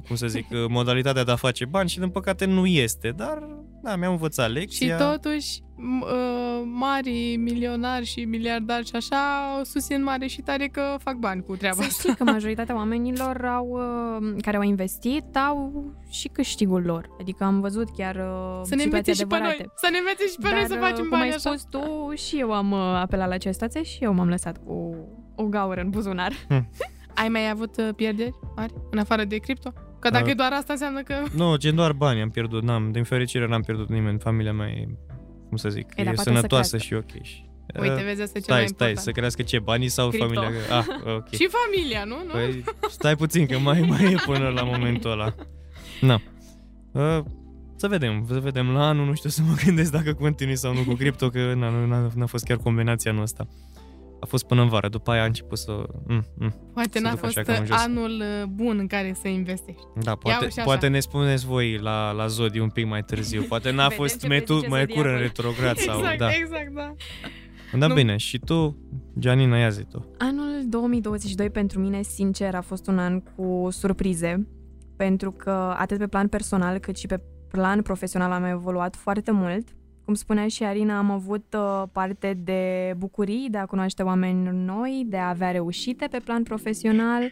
cum 0.07 0.17
să 0.17 0.27
zic, 0.27 0.47
modalitatea 0.69 1.25
de 1.25 1.31
a 1.31 1.37
face 1.37 1.65
bani 1.65 1.89
și 1.89 1.99
din 1.99 2.09
păcate 2.09 2.45
nu 2.45 2.67
este, 2.67 3.09
dar 3.17 3.39
da, 3.83 3.97
mi-am 3.97 4.13
învățat 4.13 4.49
Și 4.49 4.55
lecția. 4.55 4.97
totuși, 4.97 5.59
m- 5.61 5.63
uh, 5.63 5.72
mari 6.65 7.37
milionari 7.37 8.05
și 8.05 8.25
miliardari 8.25 8.87
și 8.87 8.97
așa 8.97 9.17
susțin 9.65 10.03
mare 10.03 10.27
și 10.27 10.41
tare 10.41 10.67
că 10.67 10.83
fac 10.99 11.15
bani 11.15 11.43
cu 11.43 11.57
treaba 11.57 11.77
Să 11.77 11.83
asta. 11.83 12.03
știi 12.03 12.15
că 12.25 12.25
majoritatea 12.25 12.75
oamenilor 12.75 13.45
au, 13.45 13.69
uh, 14.21 14.35
care 14.43 14.57
au 14.57 14.63
investit 14.63 15.37
au 15.37 15.85
și 16.11 16.29
câștigul 16.29 16.83
lor. 16.83 17.09
Adică 17.21 17.45
am 17.45 17.61
văzut 17.61 17.89
chiar 17.97 18.15
uh, 18.15 18.61
Să 18.63 18.75
ne 18.75 18.83
situații 18.83 18.85
învețe 18.85 19.13
și 19.13 19.27
pe 19.27 19.35
adevărate. 19.35 19.57
noi. 19.59 19.73
Să 19.77 19.89
ne 19.91 19.99
învețe 19.99 20.27
și 20.27 20.37
pe 20.37 20.49
Dar, 20.49 20.53
noi 20.53 20.67
să 20.67 20.75
facem 20.75 21.05
uh, 21.05 21.11
bani 21.11 21.11
cum 21.11 21.21
ai 21.21 21.29
așa. 21.29 21.39
spus 21.39 21.65
tu, 21.71 22.13
și 22.15 22.39
eu 22.39 22.53
am 22.53 22.71
uh, 22.73 22.79
apelat 22.79 23.29
la 23.29 23.35
această 23.35 23.65
situație 23.67 23.93
și 23.97 24.05
eu 24.05 24.13
m-am 24.13 24.29
lăsat 24.29 24.57
cu 24.65 24.95
o 25.35 25.45
gaură 25.45 25.81
în 25.81 25.91
buzunar. 25.91 26.33
Ai 27.15 27.29
mai 27.29 27.51
avut 27.51 27.77
uh, 27.77 27.89
pierderi 27.97 28.33
mari 28.57 28.73
în 28.91 28.99
afară 28.99 29.25
de 29.25 29.37
cripto? 29.37 29.73
Că 29.99 30.11
dacă 30.11 30.25
Uh. 30.25 30.31
e 30.31 30.35
doar 30.35 30.53
asta 30.53 30.73
înseamnă 30.73 31.03
că... 31.03 31.15
Nu, 31.37 31.57
gen 31.57 31.75
doar 31.75 31.93
bani 31.93 32.21
am 32.21 32.31
pierdut, 32.31 32.63
n-am, 32.63 32.91
din 32.93 33.05
fericire 33.05 33.47
n-am 33.47 33.61
pierdut 33.61 33.89
nimeni, 33.89 34.19
familia 34.19 34.53
mea 34.53 34.69
e, 34.69 34.89
cum 35.53 35.61
să 35.61 35.69
zic, 35.69 35.87
E, 35.97 36.03
dar 36.03 36.13
e 36.13 36.15
poate 36.15 36.31
sănătoasă 36.31 36.77
să 36.77 36.85
și 36.85 36.95
ok. 36.95 37.23
Și, 37.23 37.51
Uite, 37.81 37.95
uh, 37.95 38.05
vezi, 38.05 38.23
asta 38.23 38.39
e 38.39 38.41
cel 38.41 38.55
mai 38.55 38.67
Stai, 38.67 38.67
stai, 38.67 38.89
important. 38.89 38.99
să 38.99 39.11
crească 39.11 39.43
ce, 39.43 39.59
banii 39.59 39.89
sau 39.89 40.09
Cripto. 40.09 40.27
familia? 40.27 40.51
Ah, 40.71 40.87
ok. 41.17 41.29
Și 41.41 41.49
familia, 41.51 42.05
nu? 42.05 42.17
nu? 42.27 42.33
Păi, 42.33 42.65
stai 42.91 43.17
puțin, 43.17 43.47
că 43.47 43.59
mai, 43.59 43.81
mai 43.81 44.13
e 44.13 44.17
până 44.27 44.49
la 44.49 44.63
momentul 44.63 45.11
ăla. 45.11 45.35
Na. 46.01 46.21
Uh, 46.93 47.25
să 47.77 47.89
vedem, 47.89 48.27
să 48.29 48.41
vedem 48.41 48.71
la 48.71 48.89
anul, 48.89 49.07
nu 49.07 49.15
știu 49.15 49.29
să 49.29 49.43
mă 49.43 49.55
gândesc 49.65 49.93
dacă 49.93 50.13
continui 50.13 50.57
sau 50.57 50.75
nu 50.75 50.81
cu 50.87 50.95
cripto, 50.95 51.29
că 51.29 51.55
na, 51.55 51.69
nu, 51.69 51.87
n-a, 51.87 52.11
n-a 52.15 52.27
fost 52.27 52.45
chiar 52.45 52.57
combinația 52.57 53.11
anul 53.11 53.23
ăsta. 53.23 53.47
A 54.23 54.27
fost 54.27 54.45
până 54.47 54.63
în 54.63 54.69
vară, 54.69 54.89
după 54.89 55.11
aia 55.11 55.23
a 55.23 55.25
început 55.25 55.59
să... 55.59 55.83
Mm, 56.07 56.25
mm. 56.39 56.71
Poate 56.73 56.91
să 56.93 57.01
n-a 57.01 57.11
duc 57.11 57.19
fost 57.19 57.37
așa 57.37 57.53
cam 57.53 57.61
în 57.61 57.67
jos. 57.67 57.77
anul 57.81 58.11
uh, 58.21 58.45
bun 58.49 58.79
în 58.79 58.87
care 58.87 59.17
să 59.21 59.29
investești. 59.29 59.83
Da, 60.03 60.15
poate, 60.15 60.39
și 60.49 60.59
așa. 60.59 60.63
poate 60.63 60.89
ne 60.89 61.01
spuneți 61.01 61.47
voi 61.47 61.79
la, 61.79 62.13
la 62.13 62.27
Zodi 62.27 62.59
un 62.59 62.69
pic 62.69 62.87
mai 62.87 63.03
târziu. 63.03 63.43
Poate 63.43 63.71
n-a 63.71 63.83
Vedem 63.89 63.97
fost 63.99 64.21
ce 64.21 64.27
metu, 64.27 64.45
prezice 64.53 64.69
Mercur 64.69 64.97
în 64.97 65.03
zodiacul. 65.03 65.23
retrograd 65.23 65.77
sau... 65.77 65.99
exact, 65.99 66.19
Da, 66.19 66.29
exact, 66.35 66.73
da. 66.75 66.95
da 67.79 67.87
Nu. 67.87 67.95
bine. 67.95 68.17
Și 68.17 68.39
tu, 68.39 68.77
Gianina, 69.19 69.59
ia 69.59 69.69
zi 69.69 69.85
tu. 69.85 70.11
Anul 70.19 70.63
2022 70.69 71.51
pentru 71.51 71.81
mine, 71.81 72.03
sincer, 72.03 72.55
a 72.55 72.61
fost 72.61 72.87
un 72.87 72.99
an 72.99 73.21
cu 73.21 73.69
surprize, 73.71 74.49
pentru 74.97 75.33
că 75.33 75.75
atât 75.79 75.99
pe 75.99 76.07
plan 76.07 76.29
personal 76.29 76.79
cât 76.79 76.97
și 76.97 77.07
pe 77.07 77.21
plan 77.49 77.83
profesional 77.83 78.31
am 78.33 78.45
evoluat 78.45 78.97
foarte 78.97 79.31
mult. 79.31 79.69
Cum 80.05 80.15
spunea 80.15 80.49
și 80.49 80.65
Arina, 80.65 80.99
am 80.99 81.11
avut 81.11 81.55
uh, 81.57 81.83
parte 81.93 82.39
de 82.45 82.95
bucurii, 82.99 83.49
de 83.51 83.59
a 83.59 83.67
cunoaște 83.67 84.03
oameni 84.03 84.65
noi, 84.65 85.05
de 85.07 85.17
a 85.17 85.29
avea 85.29 85.51
reușite 85.51 86.07
pe 86.11 86.21
plan 86.25 86.43
profesional, 86.43 87.31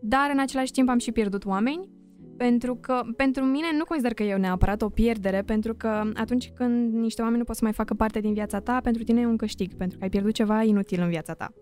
dar 0.00 0.30
în 0.32 0.38
același 0.38 0.72
timp 0.72 0.88
am 0.88 0.98
și 0.98 1.12
pierdut 1.12 1.44
oameni, 1.44 1.88
pentru 2.36 2.74
că 2.74 3.02
pentru 3.16 3.44
mine 3.44 3.66
nu 3.76 3.84
consider 3.84 4.14
că 4.14 4.22
e 4.22 4.36
neapărat 4.36 4.82
o 4.82 4.88
pierdere, 4.88 5.42
pentru 5.42 5.74
că 5.74 6.02
atunci 6.14 6.50
când 6.54 6.94
niște 6.94 7.20
oameni 7.20 7.38
nu 7.38 7.44
pot 7.44 7.56
să 7.56 7.64
mai 7.64 7.72
facă 7.72 7.94
parte 7.94 8.20
din 8.20 8.32
viața 8.32 8.60
ta, 8.60 8.80
pentru 8.82 9.02
tine 9.02 9.20
e 9.20 9.26
un 9.26 9.36
câștig, 9.36 9.74
pentru 9.74 9.98
că 9.98 10.04
ai 10.04 10.10
pierdut 10.10 10.32
ceva 10.32 10.62
inutil 10.62 11.00
în 11.00 11.08
viața 11.08 11.34
ta. 11.34 11.52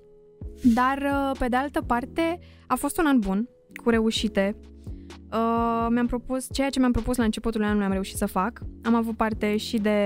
Dar, 0.75 0.99
uh, 0.99 1.39
pe 1.39 1.49
de 1.49 1.57
altă 1.57 1.83
parte, 1.83 2.39
a 2.67 2.75
fost 2.75 2.99
un 2.99 3.07
an 3.07 3.19
bun, 3.19 3.49
cu 3.83 3.91
reușite. 3.91 4.57
Uh, 5.33 5.87
mi-am 5.91 6.07
propus, 6.07 6.47
ceea 6.53 6.71
ce 6.71 6.79
mi-am 6.79 6.93
propus 6.93 7.17
la 7.17 7.25
începutul 7.25 7.65
anului 7.65 7.85
am 7.85 7.93
reușit 7.93 8.17
să 8.17 8.27
fac. 8.27 8.61
Am 8.83 8.95
avut 8.95 9.17
parte 9.17 9.57
și 9.57 9.79
de 9.79 9.99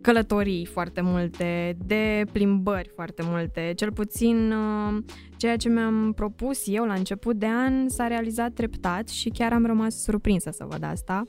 călătorii 0.00 0.64
foarte 0.64 1.00
multe, 1.00 1.76
de 1.86 2.24
plimbări 2.32 2.90
foarte 2.94 3.22
multe. 3.24 3.72
Cel 3.76 3.92
puțin 3.92 4.52
uh, 4.52 5.02
ceea 5.36 5.56
ce 5.56 5.68
mi-am 5.68 6.12
propus 6.12 6.62
eu 6.66 6.84
la 6.84 6.94
început 6.94 7.36
de 7.36 7.46
an 7.46 7.88
s-a 7.88 8.06
realizat 8.06 8.52
treptat 8.52 9.08
și 9.08 9.28
chiar 9.28 9.52
am 9.52 9.66
rămas 9.66 10.02
surprinsă 10.02 10.50
să 10.50 10.64
văd 10.68 10.84
asta. 10.84 11.28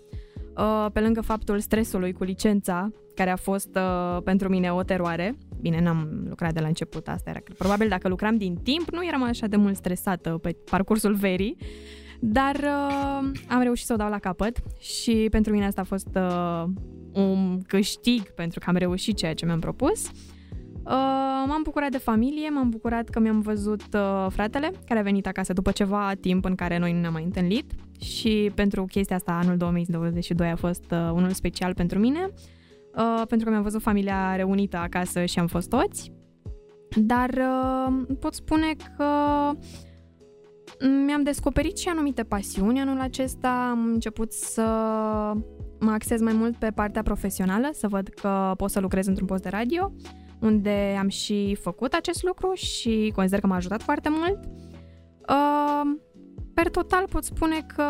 Uh, 0.57 0.85
pe 0.93 0.99
lângă 0.99 1.21
faptul 1.21 1.59
stresului 1.59 2.11
cu 2.13 2.23
licența, 2.23 2.91
care 3.15 3.29
a 3.29 3.35
fost 3.35 3.75
uh, 3.75 4.21
pentru 4.23 4.49
mine 4.49 4.73
o 4.73 4.83
teroare. 4.83 5.37
Bine, 5.61 5.81
n-am 5.81 6.25
lucrat 6.29 6.53
de 6.53 6.59
la 6.59 6.67
început, 6.67 7.07
asta 7.07 7.29
era. 7.29 7.39
Probabil 7.57 7.87
dacă 7.87 8.07
lucram 8.07 8.37
din 8.37 8.55
timp, 8.55 8.89
nu 8.91 9.05
eram 9.05 9.23
așa 9.23 9.47
de 9.47 9.55
mult 9.55 9.75
stresată 9.75 10.29
pe 10.29 10.55
parcursul 10.69 11.13
verii, 11.13 11.57
dar 12.25 12.55
uh, 12.55 13.31
am 13.47 13.61
reușit 13.61 13.85
să 13.85 13.93
o 13.93 13.95
dau 13.95 14.09
la 14.09 14.19
capăt 14.19 14.57
și 14.79 15.27
pentru 15.31 15.51
mine 15.51 15.65
asta 15.65 15.81
a 15.81 15.83
fost 15.83 16.07
uh, 16.15 16.63
un 17.13 17.61
câștig 17.67 18.33
pentru 18.33 18.59
că 18.59 18.65
am 18.69 18.75
reușit 18.75 19.17
ceea 19.17 19.33
ce 19.33 19.45
mi-am 19.45 19.59
propus. 19.59 20.07
Uh, 20.85 21.43
m-am 21.47 21.61
bucurat 21.63 21.91
de 21.91 21.97
familie, 21.97 22.49
m-am 22.49 22.69
bucurat 22.69 23.09
că 23.09 23.19
mi-am 23.19 23.39
văzut 23.39 23.81
uh, 23.93 24.27
fratele, 24.29 24.71
care 24.87 24.99
a 24.99 25.03
venit 25.03 25.27
acasă 25.27 25.53
după 25.53 25.71
ceva 25.71 26.11
timp 26.21 26.45
în 26.45 26.55
care 26.55 26.77
noi 26.77 26.93
nu 26.93 26.99
ne-am 26.99 27.13
mai 27.13 27.23
întâlnit 27.23 27.71
și 27.99 28.51
pentru 28.55 28.85
chestia 28.85 29.15
asta 29.15 29.31
anul 29.31 29.57
2022 29.57 30.49
a 30.49 30.55
fost 30.55 30.85
uh, 30.91 31.09
unul 31.13 31.31
special 31.31 31.73
pentru 31.73 31.99
mine, 31.99 32.29
uh, 32.95 33.21
pentru 33.27 33.45
că 33.45 33.49
mi-am 33.49 33.63
văzut 33.63 33.81
familia 33.81 34.35
reunită 34.35 34.77
acasă 34.77 35.25
și 35.25 35.39
am 35.39 35.47
fost 35.47 35.69
toți, 35.69 36.11
dar 36.95 37.29
uh, 37.29 38.17
pot 38.19 38.33
spune 38.33 38.73
că 38.97 39.05
mi-am 40.87 41.23
descoperit 41.23 41.77
și 41.77 41.87
anumite 41.87 42.23
pasiuni 42.23 42.79
anul 42.79 42.99
acesta, 42.99 43.67
am 43.69 43.85
început 43.85 44.31
să 44.31 44.61
mă 45.79 45.91
axez 45.91 46.21
mai 46.21 46.33
mult 46.33 46.55
pe 46.55 46.71
partea 46.71 47.01
profesională, 47.01 47.69
să 47.71 47.87
văd 47.87 48.07
că 48.07 48.53
pot 48.57 48.69
să 48.69 48.79
lucrez 48.79 49.07
într-un 49.07 49.27
post 49.27 49.43
de 49.43 49.49
radio, 49.49 49.91
unde 50.39 50.95
am 50.99 51.07
și 51.07 51.57
făcut 51.61 51.93
acest 51.93 52.23
lucru 52.23 52.53
și 52.53 53.11
consider 53.15 53.39
că 53.39 53.47
m-a 53.47 53.55
ajutat 53.55 53.81
foarte 53.81 54.09
mult. 54.09 54.39
Uh, 55.29 55.99
per 56.53 56.69
total 56.69 57.07
pot 57.09 57.23
spune 57.23 57.65
că 57.75 57.85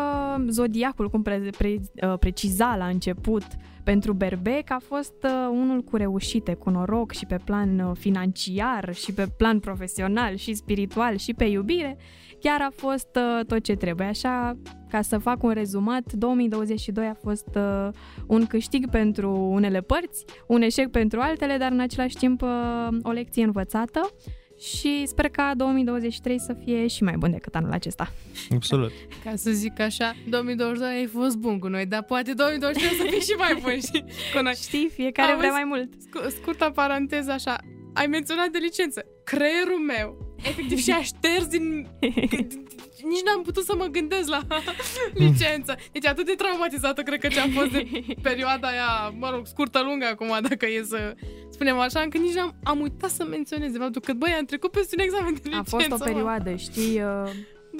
zodiacul, 0.48 1.10
cum 1.10 1.22
pre- 1.22 1.50
pre- 1.58 1.80
uh, 2.06 2.18
preciza 2.18 2.76
la 2.76 2.86
început 2.86 3.44
pentru 3.84 4.12
Berbec, 4.12 4.70
a 4.70 4.78
fost 4.82 5.14
uh, 5.24 5.48
unul 5.50 5.82
cu 5.82 5.96
reușite, 5.96 6.54
cu 6.54 6.70
noroc 6.70 7.12
și 7.12 7.26
pe 7.26 7.38
plan 7.44 7.78
uh, 7.78 7.96
financiar 7.98 8.94
și 8.94 9.12
pe 9.12 9.26
plan 9.36 9.58
profesional 9.58 10.36
și 10.36 10.54
spiritual 10.54 11.16
și 11.16 11.34
pe 11.34 11.44
iubire. 11.44 11.96
Chiar 12.44 12.60
a 12.60 12.70
fost 12.76 13.08
uh, 13.16 13.46
tot 13.46 13.62
ce 13.62 13.74
trebuie. 13.74 14.06
Așa, 14.06 14.58
ca 14.90 15.02
să 15.02 15.18
fac 15.18 15.42
un 15.42 15.50
rezumat, 15.50 16.12
2022 16.12 17.06
a 17.06 17.14
fost 17.14 17.48
uh, 17.54 17.88
un 18.26 18.46
câștig 18.46 18.90
pentru 18.90 19.30
unele 19.30 19.80
părți, 19.80 20.24
un 20.46 20.62
eșec 20.62 20.90
pentru 20.90 21.20
altele, 21.20 21.56
dar 21.56 21.70
în 21.70 21.80
același 21.80 22.16
timp 22.16 22.42
uh, 22.42 22.88
o 23.02 23.10
lecție 23.10 23.44
învățată 23.44 24.00
și 24.58 25.06
sper 25.06 25.28
ca 25.28 25.52
2023 25.56 26.38
să 26.40 26.56
fie 26.64 26.86
și 26.86 27.02
mai 27.02 27.14
bun 27.18 27.30
decât 27.30 27.54
anul 27.54 27.72
acesta. 27.72 28.12
Absolut. 28.54 28.92
Ca 29.24 29.32
să 29.34 29.50
zic 29.50 29.80
așa, 29.80 30.14
2022 30.28 30.88
ai 30.96 31.06
fost 31.06 31.36
bun 31.36 31.58
cu 31.58 31.68
noi, 31.68 31.86
dar 31.86 32.02
poate 32.02 32.32
2023 32.32 32.96
să 32.98 33.06
fie 33.10 33.20
și 33.20 33.34
mai 33.38 33.58
bun 33.62 33.80
și 33.80 34.04
cu 34.34 34.42
noi. 34.42 34.54
Știi, 34.54 34.88
fiecare 34.92 35.28
Auzi? 35.28 35.40
vrea 35.40 35.52
mai 35.52 35.64
mult. 35.64 35.88
Scu- 35.98 36.28
scurta 36.28 36.70
paranteză 36.70 37.30
așa, 37.30 37.56
ai 37.94 38.06
menționat 38.06 38.48
de 38.48 38.58
licență. 38.58 39.04
Creierul 39.24 39.78
meu, 39.86 40.23
efectiv 40.44 40.78
și-a 40.78 41.02
șters 41.02 41.46
din... 41.46 41.86
Nici 43.10 43.22
n-am 43.24 43.42
putut 43.42 43.64
să 43.64 43.74
mă 43.78 43.84
gândesc 43.84 44.28
la 44.28 44.40
licență. 45.24 45.74
Deci 45.92 46.06
atât 46.06 46.26
de 46.26 46.32
traumatizată 46.32 47.02
cred 47.02 47.20
că 47.20 47.28
ce-am 47.28 47.50
fost 47.50 47.70
de 47.70 47.86
perioada 48.22 48.68
aia, 48.68 49.14
mă 49.18 49.30
rog, 49.34 49.46
scurtă, 49.46 49.82
lungă 49.82 50.06
acum, 50.06 50.26
dacă 50.48 50.66
e 50.66 50.82
să 50.84 51.14
spunem 51.50 51.78
așa, 51.78 52.00
încât 52.00 52.20
nici 52.20 52.36
am, 52.36 52.54
am 52.62 52.80
uitat 52.80 53.10
să 53.10 53.24
menționez 53.30 53.72
de 53.72 53.78
faptul 53.78 54.00
că, 54.00 54.12
băi, 54.12 54.34
am 54.38 54.44
trecut 54.44 54.70
peste 54.70 54.94
un 54.98 55.04
examen 55.04 55.34
de 55.34 55.40
A 55.44 55.48
licență. 55.48 55.70
fost 55.76 55.90
o 55.90 55.94
mă. 55.98 56.04
perioadă, 56.04 56.54
știi, 56.54 57.00
uh, 57.02 57.30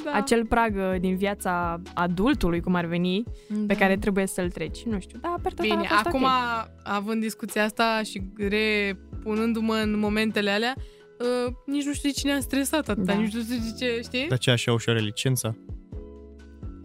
Da. 0.05 0.11
acel 0.13 0.47
prag 0.47 0.77
uh, 0.77 1.01
din 1.01 1.17
viața 1.17 1.81
adultului, 1.95 2.61
cum 2.61 2.75
ar 2.75 2.85
veni, 2.85 3.23
pe 3.49 3.55
Da. 3.55 3.75
care 3.75 3.97
trebuie 3.97 4.27
să-l 4.27 4.51
treci. 4.51 4.83
Nu 4.83 5.01
știu, 5.01 5.19
da, 5.23 5.35
per 5.43 5.53
total 5.53 5.77
Bine, 5.77 5.89
a 5.91 5.95
fost 5.95 6.07
acum, 6.07 6.23
ok. 6.23 6.31
având 6.83 7.21
discuția 7.21 7.65
asta 7.65 8.01
și 8.05 8.23
repunându-mă 8.49 9.75
în 9.75 9.99
momentele 9.99 10.51
alea, 10.51 10.75
uh, 11.21 11.53
nici 11.67 11.85
nu 11.85 11.93
știu 11.93 12.09
de 12.11 12.15
cine 12.15 12.33
am 12.33 12.41
stresat 12.41 12.89
atâta, 12.89 13.13
Da. 13.13 13.19
nici 13.21 13.33
nu 13.33 13.41
știu 13.43 13.55
de 13.57 13.85
ce, 13.85 14.01
știi? 14.03 14.27
De 14.29 14.35
aceea 14.35 14.57
și 14.57 14.69
ușor 14.69 15.01
licența. 15.01 15.55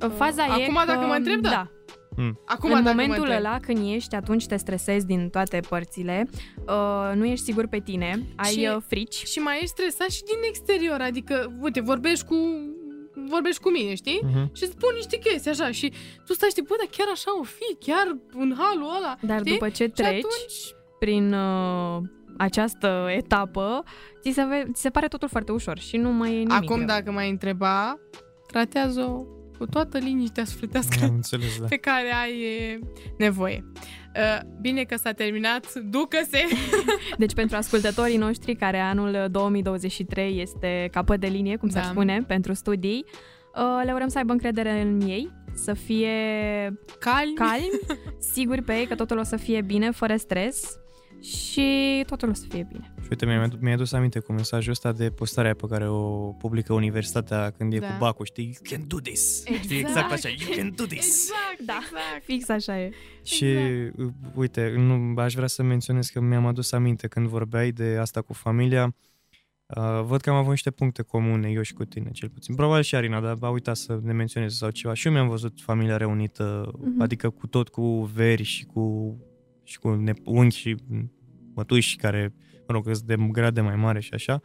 Uh, 0.05 0.11
Faza 0.15 0.43
e 0.45 0.63
Acum, 0.63 0.75
că, 0.75 0.83
dacă 0.85 1.05
mă 1.05 1.13
întreb, 1.13 1.41
da. 1.41 1.49
da. 1.49 1.67
Acum, 2.45 2.71
în 2.71 2.83
dacă 2.83 2.95
mă 2.95 3.01
momentul 3.01 3.15
întreb. 3.29 3.37
ăla, 3.45 3.59
când 3.59 3.93
ești, 3.93 4.15
atunci 4.15 4.45
te 4.45 4.55
stresezi 4.57 5.05
din 5.05 5.29
toate 5.29 5.59
părțile, 5.69 6.29
uh, 6.67 7.11
nu 7.15 7.25
ești 7.25 7.45
sigur 7.45 7.67
pe 7.67 7.79
tine, 7.79 8.25
ai 8.35 8.51
Și- 8.51 8.69
uh, 8.75 8.81
frici. 8.87 9.13
Și 9.13 9.39
mai 9.39 9.55
ești 9.55 9.67
stresat 9.67 10.09
și 10.09 10.23
din 10.23 10.35
exterior, 10.47 10.99
adică, 11.01 11.57
uite, 11.61 11.81
vorbești 11.81 12.25
cu 12.25 12.35
vorbești 13.29 13.61
cu 13.61 13.69
mine, 13.69 13.95
știi? 13.95 14.19
Mhm. 14.23 14.55
Și 14.55 14.63
îți 14.63 14.71
spun 14.71 14.89
niște 14.95 15.17
chestii 15.17 15.51
așa 15.51 15.71
și 15.71 15.93
tu 16.25 16.33
stai 16.33 16.49
știi, 16.49 16.63
bă, 16.67 16.75
dar 16.77 16.87
chiar 16.97 17.07
așa 17.13 17.39
o 17.39 17.43
fi, 17.43 17.75
chiar 17.85 18.17
în 18.33 18.53
halul 18.57 18.95
ăla. 18.97 19.15
Dar 19.21 19.39
știi? 19.39 19.51
după 19.51 19.69
ce 19.69 19.83
Și 19.83 19.89
treci 19.89 20.07
atunci, 20.25 20.57
prin 20.99 21.33
uh, 21.33 21.97
această 22.39 23.07
etapă, 23.09 23.83
ți 24.21 24.31
se, 24.31 24.43
ve- 24.43 24.67
ți 24.73 24.81
se 24.81 24.89
pare 24.89 25.07
totul 25.07 25.27
foarte 25.27 25.51
ușor 25.51 25.77
și 25.79 25.97
nu 25.97 26.11
mai 26.11 26.29
e 26.29 26.37
nimic 26.37 26.51
acum 26.51 26.75
greu. 26.75 26.87
dacă 26.87 27.11
mai 27.11 27.29
întreba, 27.29 27.99
tratează-o 28.47 29.23
cu 29.57 29.65
toată 29.65 29.97
liniștea 29.97 30.45
sufletească 30.45 31.03
Am 31.03 31.13
înțeles, 31.13 31.59
da. 31.59 31.65
pe 31.65 31.75
care 31.75 32.13
ai 32.23 32.41
e, 32.41 32.79
nevoie. 33.17 33.63
Uh, 34.15 34.39
Bine 34.61 34.83
că 34.83 34.95
s-a 34.97 35.11
terminat, 35.11 35.73
ducă-se! 35.73 36.39
Deci 37.17 37.33
pentru 37.33 37.55
ascultătorii 37.57 38.17
noștri 38.17 38.55
care 38.55 38.77
anul 38.79 39.27
2023 39.31 40.41
este 40.41 40.87
capăt 40.91 41.19
de 41.19 41.27
linie, 41.27 41.55
cum 41.55 41.69
s-ar 41.69 41.83
Da. 41.83 41.89
spune, 41.89 42.23
pentru 42.27 42.53
studii, 42.53 43.05
uh, 43.55 43.81
le 43.85 43.91
urăm 43.93 44.07
să 44.07 44.17
aibă 44.17 44.31
încredere 44.31 44.81
în 44.81 45.01
ei, 45.01 45.31
să 45.53 45.73
fie 45.73 46.09
Calmi! 46.99 47.33
calmi, 47.35 47.69
siguri 48.33 48.61
pe 48.61 48.73
ei 48.73 48.85
că 48.87 48.95
totul 48.95 49.17
o 49.17 49.23
să 49.23 49.35
fie 49.37 49.61
bine, 49.61 49.91
fără 49.91 50.15
stres 50.15 50.77
și 51.21 52.03
totul 52.05 52.29
o 52.29 52.33
să 52.33 52.45
fie 52.49 52.67
bine. 52.71 52.93
Și 53.01 53.07
uite, 53.09 53.25
mi-ai, 53.25 53.47
mi-ai 53.59 53.73
adus 53.73 53.91
aminte 53.91 54.19
cu 54.19 54.31
mesajul 54.33 54.71
ăsta 54.71 54.91
de 54.91 55.09
postarea 55.09 55.53
pe 55.53 55.65
care 55.69 55.87
o 55.89 56.31
publică 56.31 56.73
universitatea 56.73 57.49
când 57.57 57.73
e 57.73 57.79
Da. 57.79 57.87
cu 57.87 57.93
bacul, 57.99 58.25
știi? 58.25 58.43
You 58.43 58.77
can 58.77 58.87
do 58.87 58.99
this! 58.99 59.39
Știi, 59.45 59.55
Exact. 59.55 59.71
exact 59.79 60.11
așa, 60.11 60.29
you 60.29 60.55
can 60.57 60.73
do 60.75 60.83
this! 60.85 60.97
Exact, 61.05 61.65
Da. 61.65 61.77
exact. 61.81 62.23
Fix 62.23 62.49
așa 62.49 62.81
e. 62.81 62.91
Și 63.23 63.45
uh, 63.97 64.07
uite, 64.35 64.73
nu, 64.77 65.21
aș 65.21 65.33
vrea 65.33 65.47
să 65.47 65.63
menționez 65.63 66.07
că 66.07 66.19
mi-am 66.19 66.45
adus 66.45 66.71
aminte 66.71 67.07
când 67.07 67.27
vorbeai 67.27 67.71
de 67.71 67.97
asta 67.99 68.21
cu 68.21 68.33
familia. 68.33 68.95
Uh, 69.77 70.01
văd 70.03 70.21
că 70.21 70.29
am 70.29 70.35
avut 70.35 70.49
niște 70.49 70.71
puncte 70.71 71.01
comune, 71.01 71.49
eu 71.49 71.61
și 71.61 71.73
cu 71.73 71.85
tine, 71.85 72.09
cel 72.11 72.29
puțin. 72.29 72.55
Probabil 72.55 72.83
și 72.83 72.95
Arina, 72.95 73.19
dar 73.21 73.37
a 73.41 73.49
uitat 73.49 73.75
să 73.77 73.99
ne 74.03 74.13
menționez 74.13 74.53
sau 74.53 74.69
ceva. 74.69 74.93
Și 74.93 75.07
eu 75.07 75.13
mi-am 75.13 75.27
văzut 75.29 75.53
familia 75.61 75.97
reunită, 75.97 76.71
Mhm. 76.79 77.01
adică 77.01 77.29
cu 77.29 77.47
tot 77.47 77.67
cu 77.69 78.09
veri 78.13 78.43
și 78.43 78.65
cu, 78.65 79.15
și 79.69 79.79
cu 79.79 79.89
ne- 79.89 80.13
unchi 80.23 80.55
și 80.57 80.75
mătuși 81.53 81.95
care, 81.95 82.33
mă 82.67 82.73
rog, 82.73 82.83
sunt 82.85 83.07
de 83.07 83.15
grade 83.31 83.61
mai 83.61 83.75
mare 83.75 83.99
și 83.99 84.13
așa. 84.13 84.41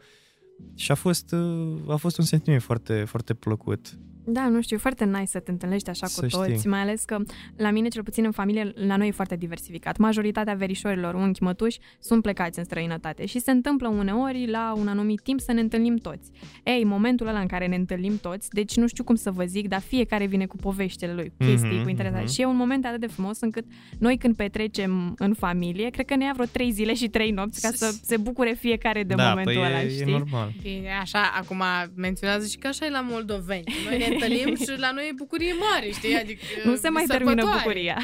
Și 0.75 0.91
a 0.91 0.95
fost, 0.95 1.31
uh, 1.31 1.77
a 1.87 1.95
fost 1.95 2.17
un 2.17 2.25
sentiment 2.25 2.61
foarte, 2.61 3.03
foarte 3.03 3.33
plăcut. 3.33 3.99
Da, 4.27 4.47
nu 4.47 4.61
știu, 4.61 4.75
e 4.75 4.79
foarte 4.79 5.05
nice 5.05 5.25
să 5.25 5.39
te 5.39 5.51
întâlnești 5.51 5.89
așa 5.89 6.05
Să 6.07 6.21
cu 6.21 6.27
toți, 6.27 6.53
știi. 6.57 6.69
mai 6.69 6.79
ales 6.79 7.03
că 7.03 7.17
la 7.57 7.71
mine, 7.71 7.87
cel 7.87 8.03
puțin 8.03 8.25
în 8.25 8.31
familie, 8.31 8.71
la 8.75 8.95
noi 8.97 9.07
e 9.07 9.11
foarte 9.11 9.35
diversificat. 9.35 9.97
Majoritatea 9.97 10.53
verișorilor, 10.53 11.13
unchi, 11.13 11.43
mătuși, 11.43 11.79
sunt 11.99 12.21
plecați 12.21 12.59
în 12.59 12.65
străinătate 12.65 13.25
și 13.25 13.39
se 13.39 13.51
întâmplă 13.51 13.87
uneori 13.87 14.47
la 14.49 14.73
un 14.77 14.87
anumit 14.87 15.21
timp 15.21 15.39
să 15.39 15.51
ne 15.51 15.59
întâlnim 15.61 15.95
toți. 15.95 16.31
Ei, 16.63 16.83
momentul 16.83 17.27
ăla 17.27 17.39
în 17.39 17.47
care 17.47 17.67
ne 17.67 17.75
întâlnim 17.75 18.17
toți, 18.21 18.49
deci 18.49 18.75
nu 18.75 18.87
știu 18.87 19.03
cum 19.03 19.15
să 19.15 19.31
vă 19.31 19.43
zic, 19.43 19.67
dar 19.67 19.79
fiecare 19.81 20.25
vine 20.25 20.45
cu 20.45 20.55
poveștile 20.55 21.13
lui, 21.13 21.33
cu 21.37 21.45
chestii, 21.45 21.69
Mhm, 21.73 21.83
cu 21.83 21.89
interesante. 21.89 22.23
mhm. 22.23 22.33
Și 22.33 22.41
e 22.41 22.45
un 22.45 22.55
moment 22.55 22.85
atât 22.85 22.99
de 22.99 23.07
frumos 23.07 23.39
încât 23.41 23.65
noi 23.99 24.17
când 24.17 24.35
petrecem 24.35 25.15
în 25.17 25.33
familie, 25.33 25.89
cred 25.89 26.05
că 26.05 26.15
ne 26.15 26.23
ia 26.23 26.31
vreo 26.33 26.45
trei 26.45 26.71
zile 26.71 26.93
și 26.93 27.07
trei 27.07 27.31
nopți 27.31 27.61
ca 27.61 27.69
să 27.73 27.93
se 28.03 28.17
bucure 28.17 28.55
fiecare 28.59 29.03
de 29.03 29.13
da, 29.13 29.29
momentul 29.29 29.53
păi 29.53 29.63
ăla, 29.63 29.81
e, 29.81 29.89
știi? 29.89 30.01
e 30.01 30.17
normal. 30.17 30.51
Bine, 30.61 30.89
așa, 31.01 31.31
acum 31.39 31.61
menționează 31.95 32.47
și 32.47 32.57
că 32.57 32.67
așa 32.67 32.85
e 32.85 32.89
la 32.89 33.05
moldoveni. 33.09 33.63
Noi 33.89 33.97
ne 33.97 34.14
întâlnim 34.15 34.55
și 34.65 34.73
la 34.79 34.91
noi 34.91 35.07
e 35.09 35.13
bucurie 35.17 35.53
mare, 35.71 35.89
știi? 35.91 36.15
Adică 36.17 36.41
Nu 36.65 36.75
se 36.75 36.89
mai 36.89 37.03
termină 37.07 37.29
sărbătoare. 37.29 37.61
bucuria. 37.63 37.97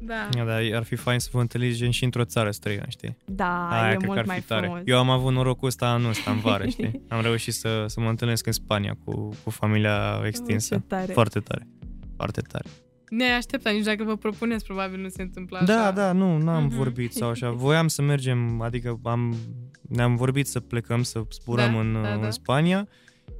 Da. 0.00 0.28
Da, 0.36 0.44
dar 0.44 0.62
ar 0.74 0.82
fi 0.82 0.96
fain 0.96 1.18
să 1.18 1.28
vă 1.32 1.40
întâlniți 1.40 1.76
gen 1.78 1.90
și 1.90 2.04
într-o 2.04 2.24
țară 2.24 2.50
străină, 2.50 2.84
știi? 2.88 3.16
Da, 3.24 3.68
Aia 3.70 3.84
e 3.84 3.88
cred 3.88 4.00
că 4.00 4.06
mult 4.06 4.18
ar 4.18 4.24
fi 4.24 4.30
mai 4.30 4.40
tare. 4.40 4.66
frumos. 4.66 4.82
Eu 4.84 4.98
am 4.98 5.10
avut 5.10 5.32
norocul 5.32 5.68
ăsta 5.68 5.86
anul 5.88 6.08
ăsta 6.08 6.30
în 6.30 6.38
vară, 6.38 6.66
știi? 6.66 7.02
Am 7.08 7.22
reușit 7.22 7.54
să, 7.54 7.84
să 7.88 8.00
mă 8.00 8.08
întâlnesc 8.08 8.46
în 8.46 8.52
Spania 8.52 8.96
cu, 9.04 9.28
cu 9.44 9.50
familia 9.50 10.20
extinsă. 10.26 10.74
Ce 10.74 10.80
tare. 10.86 11.12
Foarte 11.12 11.40
tare. 11.40 11.66
Foarte 12.16 12.40
tare. 12.40 12.68
Ne 13.08 13.24
așteptam, 13.32 13.74
nici 13.74 13.84
dacă 13.84 14.04
vă 14.04 14.16
propuneți, 14.16 14.64
probabil 14.64 15.00
nu 15.00 15.08
se 15.08 15.22
întâmplă 15.22 15.56
așa. 15.56 15.66
Da, 15.74 15.92
da, 15.92 16.12
nu, 16.12 16.36
n-am 16.38 16.64
Mhm. 16.64 16.76
vorbit 16.76 17.12
sau 17.12 17.28
așa. 17.28 17.50
Voiam 17.50 17.88
să 17.88 18.02
mergem, 18.02 18.60
adică 18.60 19.00
am, 19.04 19.36
ne-am 19.88 20.16
vorbit 20.16 20.46
să 20.46 20.60
plecăm, 20.60 21.02
să 21.02 21.22
zburăm 21.32 21.72
Da, 21.72 21.78
în, 21.80 21.92
da, 21.92 22.00
da. 22.16 22.24
în 22.26 22.30
Spania 22.30 22.88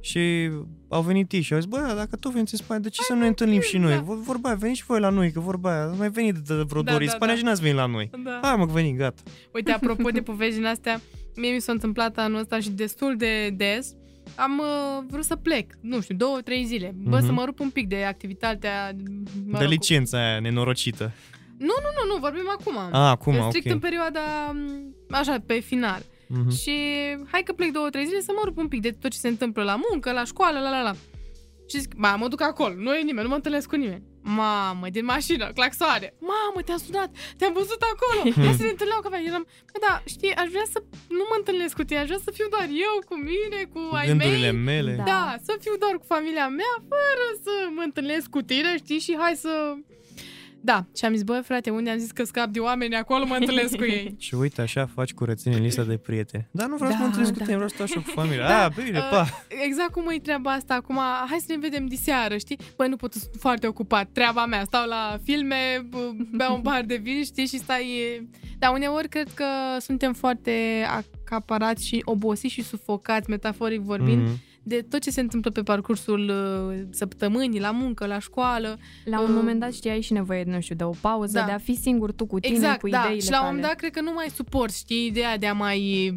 și 0.01 0.49
au 0.89 1.01
venit 1.01 1.31
ei 1.31 1.41
și 1.41 1.53
au 1.53 1.59
zis, 1.59 1.69
bă, 1.69 1.77
da, 1.87 1.93
dacă 1.93 2.15
tu 2.15 2.29
veniți 2.29 2.53
în 2.53 2.59
Spania, 2.59 2.83
de 2.83 2.89
ce 2.89 3.01
să 3.01 3.13
nu 3.13 3.19
ne 3.19 3.27
întâlnim 3.27 3.61
și 3.61 3.77
noi? 3.77 3.93
da. 3.93 3.99
Vor- 3.99 4.21
Vorba, 4.21 4.53
veniți 4.53 4.79
și 4.79 4.85
voi 4.85 4.99
la 4.99 5.09
noi, 5.09 5.31
că 5.31 5.39
vorba 5.39 5.71
aia, 5.73 5.85
mai 5.97 6.09
venit 6.09 6.33
de 6.35 6.53
vreo 6.53 6.81
Da, 6.81 6.91
două 6.91 6.95
ori 6.95 7.03
în 7.03 7.09
da, 7.09 7.15
Spania 7.15 7.33
da. 7.33 7.39
și 7.39 7.45
n-ați 7.45 7.61
venit 7.61 7.75
la 7.77 7.85
noi. 7.85 8.09
Da. 8.23 8.39
Hai 8.41 8.55
mă, 8.55 8.65
că 8.65 8.71
veni, 8.71 8.95
gata. 8.95 9.21
Uite, 9.53 9.71
apropo 9.71 10.09
de 10.09 10.21
povești 10.21 10.55
din 10.55 10.65
astea, 10.65 11.01
mie 11.35 11.51
mi 11.53 11.59
s-a 11.61 11.71
întâmplat 11.71 12.17
anul 12.17 12.39
ăsta 12.39 12.59
și 12.59 12.69
destul 12.69 13.15
de 13.17 13.49
des. 13.49 13.93
Am 14.35 14.59
uh, 14.59 15.03
vrut 15.09 15.23
să 15.23 15.35
plec, 15.35 15.73
nu 15.81 16.01
știu, 16.01 16.15
două, 16.15 16.37
trei 16.43 16.65
zile. 16.65 16.91
Bă, 16.95 17.15
Mhm. 17.17 17.25
să 17.25 17.31
mă 17.31 17.43
rup 17.45 17.59
un 17.59 17.69
pic 17.69 17.87
de 17.87 18.03
activitatea... 18.03 18.91
Mă 19.45 19.57
de 19.57 19.63
rog, 19.63 19.71
licența 19.71 20.17
aia 20.29 20.39
nenorocită. 20.39 21.11
Nu, 21.57 21.65
nu, 21.65 21.89
nu, 22.07 22.13
nu, 22.13 22.19
vorbim 22.19 22.49
acum. 22.59 22.77
Ah, 22.77 23.09
acum, 23.09 23.35
Strict 23.47 23.65
ok. 23.65 23.71
în 23.73 23.79
perioada, 23.79 24.19
m, 24.53 24.95
așa, 25.09 25.43
pe 25.45 25.53
final. 25.59 26.01
Mhm. 26.29 26.49
Și 26.55 26.73
hai 27.31 27.43
că 27.43 27.53
plec 27.53 27.71
două, 27.71 27.89
trei 27.89 28.05
zile 28.05 28.19
să 28.21 28.31
mă 28.35 28.41
rup 28.43 28.57
un 28.57 28.67
pic 28.67 28.81
de 28.81 28.91
tot 28.91 29.11
ce 29.11 29.17
se 29.17 29.27
întâmplă 29.27 29.63
la 29.63 29.79
muncă, 29.89 30.11
la 30.11 30.23
școală, 30.23 30.59
la 30.59 30.69
la 30.69 30.81
la. 30.81 30.93
Și 31.69 31.79
zic, 31.79 31.93
ba, 31.95 32.15
mă 32.15 32.27
duc 32.27 32.41
acolo, 32.41 32.73
nu 32.77 32.95
e 32.95 33.01
nimeni, 33.01 33.23
nu 33.23 33.29
mă 33.29 33.35
întâlnesc 33.35 33.67
cu 33.69 33.75
nimeni. 33.75 34.03
Mamă, 34.23 34.85
din 34.89 35.05
mașină, 35.05 35.45
claxoare. 35.53 36.07
Mamă, 36.19 36.59
te-am 36.65 36.77
sunat, 36.77 37.09
te-am 37.37 37.53
văzut 37.53 37.81
acolo. 37.93 38.19
Hai 38.45 38.53
să 38.59 38.63
ne 38.63 38.69
întâlnim 38.75 38.95
la 38.97 39.03
cafea. 39.09 39.21
Eram, 39.29 39.45
bă, 39.73 39.77
da, 39.87 39.93
știi, 40.13 40.33
aș 40.41 40.47
vrea 40.55 40.67
să 40.73 40.79
nu 41.17 41.23
mă 41.29 41.35
întâlnesc 41.37 41.75
cu 41.75 41.83
tine, 41.83 41.99
aș 41.99 42.05
vrea 42.11 42.21
să 42.27 42.31
fiu 42.37 42.47
doar 42.55 42.67
eu, 42.87 42.95
cu 43.09 43.15
mine, 43.31 43.59
cu 43.73 43.79
ai 43.99 44.07
Gândurile 44.07 44.51
mei. 44.51 44.63
mele. 44.69 44.93
Da. 44.97 45.03
Da, 45.13 45.35
să 45.47 45.53
fiu 45.63 45.75
doar 45.83 45.93
cu 46.01 46.05
familia 46.15 46.47
mea, 46.59 46.73
fără 46.91 47.25
să 47.45 47.53
mă 47.75 47.81
întâlnesc 47.89 48.27
cu 48.35 48.41
tine, 48.41 48.71
știi, 48.83 48.99
și 49.05 49.13
hai 49.21 49.35
să... 49.45 49.53
Da, 50.61 50.85
și 50.95 51.05
am 51.05 51.13
zis, 51.13 51.23
bă, 51.23 51.41
frate, 51.43 51.69
unde 51.69 51.89
am 51.89 51.97
zis 51.97 52.11
că 52.11 52.23
scap 52.23 52.47
de 52.47 52.59
oameni, 52.59 52.95
acolo 52.95 53.25
mă 53.25 53.35
întâlnesc 53.39 53.75
cu 53.75 53.83
ei. 53.83 54.15
Și 54.25 54.35
uite, 54.35 54.61
așa 54.61 54.89
faci 54.93 55.13
curățenie 55.13 55.57
în 55.57 55.63
lista 55.63 55.83
de 55.83 55.97
prieteni. 55.97 56.47
Da, 56.51 56.65
nu 56.65 56.75
vreau 56.75 56.91
să 56.91 56.95
Da, 56.97 57.01
mă 57.01 57.05
întâlnesc 57.05 57.31
cu 57.33 57.37
da. 57.39 57.43
tine, 57.43 57.55
vreau 57.55 57.69
să 57.69 57.75
stau 57.75 57.87
și 57.87 57.93
eu 57.95 58.01
cu 58.01 58.09
familia. 58.09 58.47
Da, 58.47 58.63
Ah, 58.65 58.71
bine, 58.83 58.97
uh, 58.97 59.07
pa! 59.11 59.43
Exact 59.65 59.91
cum 59.91 60.09
e 60.09 60.19
treaba 60.19 60.51
asta 60.51 60.73
acum, 60.73 60.95
hai 61.29 61.37
să 61.39 61.45
ne 61.47 61.57
vedem 61.57 61.85
diseară, 61.85 62.37
știi? 62.37 62.59
Băi, 62.77 62.87
nu 62.89 62.95
pot, 62.95 63.13
sunt 63.13 63.29
foarte 63.39 63.67
ocupat, 63.67 64.09
treaba 64.13 64.45
mea, 64.45 64.63
stau 64.63 64.87
la 64.87 65.17
filme, 65.23 65.87
b- 65.89 66.35
beau 66.37 66.55
un 66.55 66.61
par 66.61 66.83
de 66.85 66.95
vin, 66.95 67.23
știi, 67.23 67.45
și 67.47 67.57
stai... 67.57 67.85
Dar 68.57 68.73
uneori 68.73 69.09
cred 69.09 69.27
că 69.33 69.45
suntem 69.79 70.13
foarte 70.13 70.85
acaparați 71.23 71.87
și 71.87 72.01
obosiți 72.05 72.53
și 72.53 72.63
sufocați, 72.63 73.29
metaforic 73.29 73.79
vorbind, 73.81 74.21
Mhm. 74.21 74.47
De 74.63 74.81
tot 74.89 75.01
ce 75.01 75.09
se 75.11 75.19
întâmplă 75.21 75.51
pe 75.51 75.61
parcursul 75.61 76.29
uh, 76.69 76.79
săptămânii, 76.89 77.59
la 77.59 77.71
muncă, 77.71 78.05
la 78.05 78.19
școală. 78.19 78.77
La 79.05 79.19
un 79.21 79.29
Uh, 79.29 79.35
moment 79.35 79.59
dat 79.59 79.73
știi, 79.73 79.89
ai 79.89 80.01
și 80.01 80.13
nevoie, 80.13 80.43
nu 80.43 80.59
știu, 80.61 80.75
de 80.75 80.83
o 80.83 80.91
pauză, 81.01 81.39
Da. 81.39 81.45
de 81.45 81.51
a 81.51 81.57
fi 81.57 81.75
singur 81.75 82.11
tu 82.11 82.25
cu 82.25 82.39
tine, 82.39 82.55
Exact, 82.55 82.79
cu 82.79 82.89
da. 82.89 82.99
ideile 82.99 83.19
Și 83.21 83.29
la 83.31 83.37
un 83.37 83.41
tale. 83.43 83.53
moment 83.55 83.67
dat 83.71 83.75
cred 83.79 83.91
că 83.91 84.01
nu 84.01 84.11
mai 84.13 84.27
suport, 84.35 84.73
știi, 84.73 85.05
ideea 85.05 85.37
de 85.37 85.47
a 85.47 85.53
mai... 85.53 86.09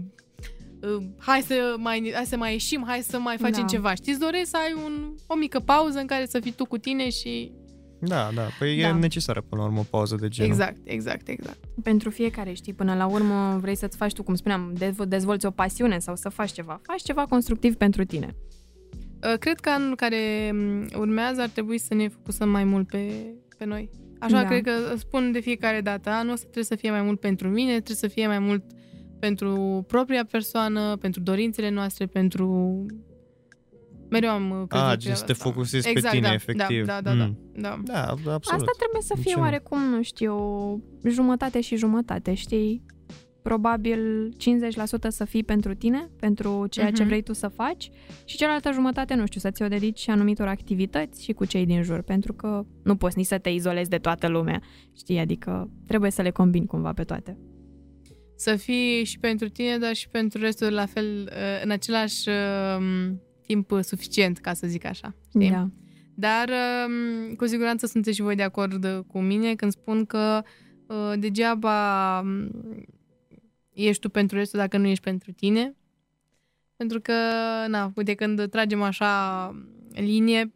uh, 0.83 1.05
hai 1.19 1.41
să 1.41 1.75
mai, 1.79 2.11
hai 2.15 2.25
să 2.27 2.37
mai 2.37 2.53
ieșim, 2.53 2.85
hai 2.87 3.01
să 3.01 3.19
mai 3.19 3.37
facem 3.37 3.61
Da. 3.61 3.67
ceva. 3.67 3.95
Știi, 3.95 4.13
îți 4.13 4.21
doresc 4.21 4.51
să 4.51 4.57
ai 4.57 4.83
un, 4.85 5.15
o 5.27 5.35
mică 5.37 5.59
pauză 5.61 5.99
în 5.99 6.07
care 6.07 6.27
să 6.27 6.41
fii 6.41 6.53
tu 6.53 6.65
cu 6.65 6.79
tine 6.79 7.09
și... 7.11 7.53
Da, 8.07 8.31
da, 8.35 8.43
păi 8.59 8.81
Da. 8.81 8.89
e 8.89 8.93
necesară 8.93 9.41
până 9.41 9.61
la 9.61 9.67
urmă 9.67 9.81
o 9.81 9.87
pauză 9.91 10.17
de 10.21 10.29
genul. 10.29 10.51
Exact, 10.51 10.77
exact, 10.85 11.29
exact. 11.29 11.59
Pentru 11.83 12.11
fiecare, 12.11 12.53
știi, 12.53 12.73
până 12.73 12.95
la 12.95 13.07
urmă 13.07 13.59
vrei 13.61 13.75
să-ți 13.77 13.97
faci 13.97 14.13
tu, 14.13 14.23
cum 14.23 14.35
spuneam, 14.35 14.73
dezvo- 14.79 15.09
dezvolți 15.09 15.47
o 15.47 15.51
pasiune 15.51 15.99
sau 15.99 16.17
să 16.17 16.29
faci 16.29 16.51
ceva. 16.53 16.81
Faci 16.83 17.03
ceva 17.03 17.27
constructiv 17.27 17.75
pentru 17.75 18.05
tine. 18.05 18.35
Uh, 19.33 19.39
Cred 19.39 19.61
că 19.61 19.69
anul 19.71 19.97
care 19.97 20.51
m, 20.55 20.89
urmează 20.99 21.41
ar 21.41 21.49
trebui 21.49 21.79
să 21.79 21.95
ne 21.95 22.09
focusăm 22.09 22.49
mai 22.49 22.65
mult 22.65 22.87
pe, 22.89 23.13
pe 23.59 23.65
noi. 23.65 23.91
Așa 24.19 24.43
Da. 24.43 24.49
cred 24.49 24.63
că 24.63 24.97
spun 24.97 25.33
de 25.33 25.41
fiecare 25.41 25.81
dată, 25.81 26.11
anul 26.11 26.33
ăsta 26.33 26.43
trebuie 26.43 26.65
să 26.65 26.75
fie 26.77 26.91
mai 26.91 27.03
mult 27.03 27.21
pentru 27.21 27.49
mine, 27.49 27.71
trebuie 27.73 27.97
să 27.97 28.09
fie 28.09 28.27
mai 28.27 28.39
mult 28.39 28.65
pentru 29.19 29.85
propria 29.87 30.25
persoană, 30.31 30.97
pentru 30.97 31.21
dorințele 31.21 31.71
noastre, 31.71 32.07
pentru... 32.07 32.87
Mereu 34.13 34.31
am 34.31 34.51
uh, 34.51 34.57
crezut 34.57 34.71
Ah, 34.71 34.79
treaba 34.79 34.97
gen 34.97 35.15
să 35.15 35.25
te 35.25 35.33
asta. 35.33 35.45
focusezi 35.49 35.89
exact, 35.89 36.11
pe 36.13 36.17
tine, 36.17 36.29
da, 36.29 36.35
efectiv. 36.35 36.87
Da, 36.87 37.01
da, 37.01 37.15
da, 37.15 37.25
Mm. 37.25 37.39
da. 37.57 37.81
da. 37.85 37.93
Da, 37.93 38.01
absolut. 38.33 38.61
Asta 38.61 38.73
trebuie 38.79 39.03
să 39.03 39.13
De 39.15 39.21
fie 39.21 39.31
ce 39.31 39.37
nu? 39.37 39.43
oarecum, 39.43 39.81
nu 39.81 40.03
știu, 40.03 40.37
jumătate 41.09 41.61
și 41.61 41.77
jumătate, 41.77 42.35
știi? 42.35 42.83
Probabil 43.43 44.33
50% 44.39 45.09
să 45.09 45.25
fii 45.25 45.45
pentru 45.45 45.75
tine, 45.75 46.11
pentru 46.21 46.67
ceea 46.71 46.91
ce 46.91 47.01
Mhm. 47.01 47.07
vrei 47.11 47.23
tu 47.23 47.33
să 47.33 47.49
faci 47.49 47.91
și 48.25 48.37
cealaltă 48.37 48.71
jumătate, 48.73 49.15
nu 49.15 49.27
știu, 49.27 49.41
să 49.41 49.51
ți-o 49.51 49.69
dedici 49.69 50.09
anumitor 50.09 50.47
activități 50.47 51.23
și 51.25 51.33
cu 51.33 51.45
cei 51.45 51.67
din 51.67 51.83
jur, 51.83 52.03
pentru 52.03 52.33
că 52.33 52.63
nu 52.85 52.97
poți 52.97 53.17
nici 53.19 53.27
să 53.27 53.39
te 53.39 53.49
izolezi 53.49 53.89
de 53.91 53.99
toată 53.99 54.29
lumea, 54.29 54.63
știi? 54.97 55.19
Adică 55.19 55.71
trebuie 55.87 56.11
să 56.11 56.23
le 56.23 56.31
combini 56.31 56.67
cumva 56.67 56.93
pe 56.93 57.03
toate. 57.05 57.39
Să 58.37 58.57
fii 58.57 59.05
și 59.05 59.19
pentru 59.19 59.49
tine, 59.49 59.79
dar 59.79 59.95
și 59.95 60.09
pentru 60.09 60.41
restul 60.41 60.73
la 60.73 60.87
fel, 60.87 61.29
uh, 61.33 61.63
în 61.65 61.71
același 61.71 62.29
uh, 62.29 63.13
timp 63.53 63.71
uh, 63.71 63.81
suficient, 63.81 64.39
ca 64.39 64.53
să 64.53 64.67
zic 64.67 64.85
așa. 64.85 65.15
Știi? 65.29 65.51
Da. 65.51 65.69
Dar 66.15 66.51
um, 66.87 67.35
cu 67.35 67.47
siguranță 67.47 67.87
sunteți 67.87 68.17
și 68.17 68.23
voi 68.23 68.35
de 68.35 68.43
acord 68.43 68.85
uh, 68.85 68.99
cu 69.07 69.21
mine 69.21 69.55
când 69.55 69.73
spun 69.73 70.05
că 70.05 70.43
uh, 70.87 71.13
degeaba 71.19 72.19
um, 72.21 72.51
ești 73.73 74.01
tu 74.01 74.09
pentru 74.09 74.37
restul 74.37 74.59
dacă 74.59 74.79
nu 74.79 74.87
ești 74.87 75.05
pentru 75.05 75.33
tine. 75.33 75.77
Pentru 76.77 77.01
că, 77.01 77.13
na, 77.69 77.93
uite, 77.97 78.15
când 78.15 78.49
tragem 78.51 78.83
așa 78.83 79.11
linie 79.93 80.53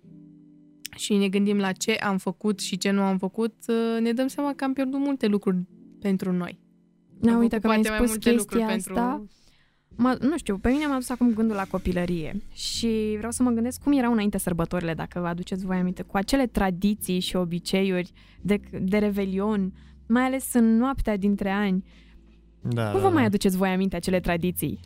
și 0.97 1.15
ne 1.15 1.29
gândim 1.29 1.59
la 1.59 1.73
ce 1.73 1.93
am 1.93 2.19
făcut 2.19 2.61
și 2.61 2.77
ce 2.77 2.91
nu 2.91 3.03
am 3.03 3.19
făcut, 3.19 3.55
uh, 3.67 4.01
ne 4.01 4.13
dăm 4.13 4.27
seama 4.27 4.55
că 4.55 4.65
am 4.65 4.73
pierdut 4.73 5.01
multe 5.01 5.27
lucruri 5.27 5.59
pentru 6.01 6.33
noi. 6.33 6.59
Da, 7.21 7.33
Am 7.33 7.39
uite 7.39 7.59
făcut 7.59 7.71
că 7.71 7.81
mi-ai 7.81 7.83
poate 7.83 7.89
mai 7.89 8.09
spus 8.09 8.09
multe 8.09 8.31
chestia 8.31 8.59
lucruri 8.59 8.77
asta. 8.79 9.11
pentru... 9.11 9.29
Mă, 9.97 10.17
nu 10.21 10.39
știu, 10.39 10.59
pe 10.59 10.69
mine 10.71 10.87
m-a 10.87 10.95
dus 10.95 11.11
acum 11.11 11.35
gândul 11.35 11.57
la 11.57 11.65
copilărie 11.71 12.43
și 12.55 13.15
vreau 13.17 13.31
să 13.31 13.43
mă 13.43 13.51
gândesc 13.51 13.83
cum 13.83 13.93
erau 13.93 14.13
înainte 14.13 14.39
sărbătorile, 14.39 14.95
dacă 14.95 15.21
vă 15.21 15.27
aduceți 15.27 15.65
voi 15.65 15.77
aminte, 15.77 16.03
cu 16.03 16.17
acele 16.17 16.47
tradiții 16.47 17.21
și 17.21 17.37
obiceiuri 17.37 18.11
de, 18.41 18.61
de 18.81 18.99
revelion, 18.99 19.73
mai 20.07 20.23
ales 20.23 20.53
în 20.53 20.77
noaptea 20.77 21.17
dintre 21.17 21.51
ani. 21.51 21.85
Da, 22.61 22.91
Cum 22.91 23.01
da, 23.01 23.07
vă 23.07 23.13
mai 23.13 23.21
da. 23.21 23.27
aduceți 23.27 23.57
voi 23.57 23.69
aminte 23.69 23.97
acele 23.97 24.21
tradiții? 24.21 24.81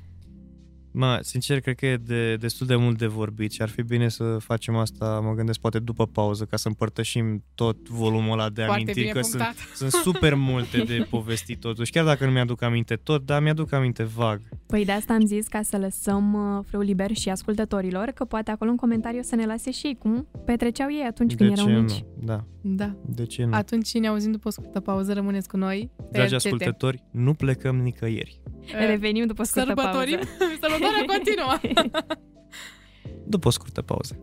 Mă, 0.93 1.19
sincer, 1.23 1.61
cred 1.61 1.75
că 1.75 1.87
e 1.87 1.97
de, 1.97 2.37
destul 2.37 2.67
de 2.67 2.75
mult 2.77 2.99
de 2.99 3.07
vorbit 3.07 3.53
și 3.53 3.63
ar 3.63 3.69
fi 3.69 3.83
bine 3.83 4.09
să 4.09 4.37
facem 4.39 4.77
asta, 4.77 5.21
mă 5.25 5.35
gândesc, 5.35 5.61
poate 5.61 5.79
după 5.79 6.07
pauză, 6.07 6.45
ca 6.45 6.57
să 6.57 6.69
împărtășim 6.69 7.45
tot 7.55 7.89
volumul 7.89 8.33
ăla 8.33 8.49
de 8.49 8.63
Foarte 8.63 8.73
amintiri, 8.83 9.01
bine 9.01 9.13
că 9.13 9.21
sunt, 9.21 9.43
punctat. 9.43 9.57
sunt 9.77 9.91
super 9.93 10.35
multe 10.35 10.79
de 10.79 11.07
povestit 11.11 11.61
totuși, 11.61 11.91
chiar 11.91 12.05
dacă 12.05 12.25
nu 12.25 12.31
mi-aduc 12.31 12.63
aminte 12.63 12.95
tot, 12.97 13.27
dar 13.27 13.43
mi-aduc 13.43 13.73
aminte 13.73 14.03
vag. 14.03 14.41
Păi 14.67 14.85
de 14.85 14.93
asta 14.93 15.13
am 15.13 15.27
zis 15.27 15.47
ca 15.47 15.63
să 15.63 15.79
lăsăm 15.79 16.33
uh, 16.57 16.65
frâu 16.69 16.81
liber 16.81 17.15
și 17.15 17.29
ascultătorilor, 17.29 18.05
că 18.15 18.25
poate 18.25 18.51
acolo 18.51 18.71
în 18.71 18.77
comentariu 18.77 19.23
să 19.23 19.35
ne 19.35 19.47
lase 19.47 19.71
și 19.71 19.87
ei 19.87 19.97
cum 19.99 20.29
petreceau 20.45 20.89
ei 20.93 21.05
atunci 21.09 21.35
de 21.35 21.45
când 21.45 21.57
ce 21.57 21.63
erau 21.69 21.81
mici. 21.83 21.91
nu? 21.91 22.07
Da, 22.27 22.45
Da. 22.61 22.95
de 23.07 23.25
ce 23.27 23.45
nu? 23.45 23.55
Atunci 23.55 23.95
ne 23.95 24.07
auzim 24.09 24.31
după 24.33 24.49
o 24.49 24.51
scurtă 24.51 24.81
pauză, 24.81 25.13
rămâneți 25.13 25.49
cu 25.49 25.57
noi. 25.57 25.91
pe 25.97 26.05
Dragi 26.13 26.35
RTT. 26.35 26.45
ascultători, 26.45 27.03
nu 27.11 27.35
plecăm 27.35 27.77
nicăieri. 27.77 28.41
Uh, 28.61 28.87
Revenim 28.87 29.27
după 29.27 29.43
scurtă 29.43 29.67
Sărbătorim. 29.67 30.17
pauză. 30.39 30.59
Sărbătoarea 30.81 31.05
continuă. 31.17 31.59
După 33.33 33.49
o 33.49 33.51
scurtă 33.51 33.83
pauză. 33.83 34.19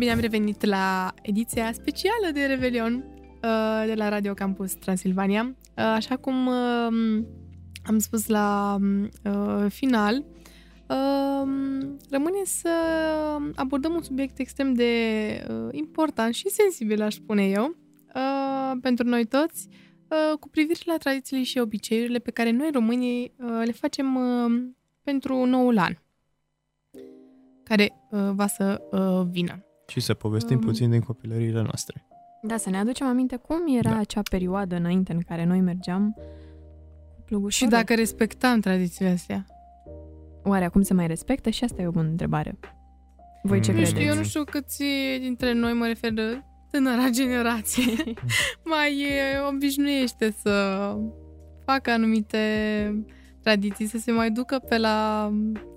Bine 0.00 0.12
am 0.12 0.20
revenit 0.20 0.64
la 0.64 1.14
ediția 1.22 1.72
specială 1.72 2.30
de 2.32 2.44
Revelion 2.44 2.94
uh, 2.94 3.84
de 3.86 3.94
la 3.94 4.08
Radio 4.08 4.34
Campus 4.34 4.72
Transilvania. 4.72 5.42
Uh, 5.46 5.84
așa 5.84 6.16
cum 6.16 6.46
uh, 6.46 7.24
am 7.84 7.98
spus 7.98 8.26
la 8.26 8.78
uh, 9.24 9.66
final, 9.68 10.24
uh, 10.88 11.50
rămâne 12.10 12.44
să 12.44 12.70
abordăm 13.54 13.92
un 13.92 14.02
subiect 14.02 14.38
extrem 14.38 14.72
de 14.72 14.92
uh, 15.48 15.68
important 15.70 16.34
și 16.34 16.48
sensibil, 16.48 17.02
aș 17.02 17.14
spune 17.14 17.48
eu, 17.48 17.76
uh, 18.14 18.78
pentru 18.80 19.08
noi 19.08 19.24
toți, 19.24 19.68
uh, 20.08 20.38
cu 20.38 20.48
privire 20.48 20.80
la 20.84 20.96
tradițiile 20.96 21.42
și 21.42 21.58
obiceiurile 21.58 22.18
pe 22.18 22.30
care 22.30 22.50
noi 22.50 22.70
românii 22.72 23.34
uh, 23.36 23.62
le 23.64 23.72
facem 23.72 24.14
uh, 24.14 24.62
pentru 25.02 25.44
noul 25.44 25.78
an 25.78 25.92
care 27.64 27.92
uh, 28.10 28.30
va 28.34 28.46
să 28.46 28.82
uh, 28.90 29.26
vină. 29.30 29.64
Și 29.90 30.00
să 30.00 30.14
povestim 30.14 30.56
Um. 30.56 30.62
puțin 30.62 30.90
din 30.90 31.00
copilăriile 31.00 31.62
noastre. 31.62 32.06
Da, 32.42 32.56
să 32.56 32.70
ne 32.70 32.78
aducem 32.78 33.06
aminte 33.06 33.36
cum 33.36 33.56
era 33.78 33.90
Da. 33.90 33.98
acea 33.98 34.20
perioadă 34.30 34.76
înainte 34.76 35.12
în 35.12 35.20
care 35.20 35.44
noi 35.44 35.60
mergeam 35.60 36.12
cu 36.16 36.22
Și 37.16 37.22
plugușorul. 37.26 37.74
dacă 37.74 37.94
respectam 37.94 38.60
tradițiile 38.60 39.10
astea. 39.10 39.44
Oare 40.44 40.64
acum 40.64 40.82
se 40.82 40.94
mai 40.94 41.06
respectă? 41.06 41.50
Și 41.50 41.64
asta 41.64 41.82
e 41.82 41.86
o 41.86 41.90
bună 41.90 42.08
întrebare. 42.08 42.58
Voi 43.42 43.60
ce 43.60 43.70
Mm. 43.70 43.76
Nu 43.78 43.82
credeți? 43.82 43.90
știu, 44.00 44.12
eu 44.12 44.16
nu 44.16 44.22
știu 44.24 44.44
câți 44.44 44.82
dintre 45.20 45.52
noi, 45.52 45.72
mă 45.72 45.86
refer 45.86 46.12
de 46.12 46.42
tânăra 46.70 47.08
generație, 47.20 47.92
mai 48.72 49.00
e, 49.00 49.38
obișnuiește 49.54 50.34
să 50.42 50.94
facă 51.64 51.90
anumite 51.90 52.38
tradiții, 53.42 53.86
să 53.86 53.98
se 53.98 54.12
mai 54.12 54.30
ducă 54.30 54.58
pe 54.68 54.78
la 54.78 55.30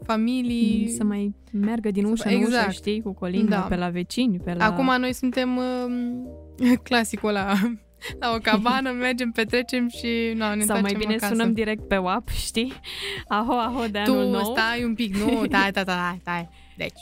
familii. 0.04 0.90
Să 0.98 1.04
mai 1.04 1.34
meargă 1.52 1.92
din 1.92 2.06
ușă 2.06 2.28
în 2.28 2.36
ușă, 2.36 2.46
Exact. 2.46 2.72
știi, 2.72 3.02
cu 3.02 3.14
colindă, 3.14 3.50
Da. 3.56 3.62
pe 3.62 3.76
la 3.76 3.90
vecini, 3.90 4.40
pe 4.40 4.54
la... 4.54 4.66
Acum 4.66 4.96
noi 5.00 5.14
suntem 5.14 5.58
uh, 5.58 6.74
clasicul 6.88 7.30
ăla 7.30 7.54
la 8.20 8.34
o 8.36 8.38
cabană, 8.38 8.92
mergem, 9.00 9.32
petrecem 9.32 9.88
și 9.88 10.08
no, 10.36 10.56
ne 10.56 10.64
Sau 10.64 10.82
mai 10.82 10.92
întoarcem 10.92 10.98
bine 11.00 11.14
acasă. 11.14 11.34
sunăm 11.34 11.54
direct 11.54 11.88
pe 11.88 11.98
WAP, 11.98 12.30
știi? 12.30 12.74
Aho, 13.28 13.54
aho 13.54 13.86
de 13.92 14.02
tu 14.06 14.12
anul 14.12 14.30
nou. 14.30 14.44
stai 14.56 14.84
un 14.84 14.94
pic, 14.94 15.16
nu, 15.16 15.28
stai, 15.46 15.68
stai, 15.72 15.84
stai, 15.84 16.18
stai. 16.22 16.50
Deci, 16.78 17.00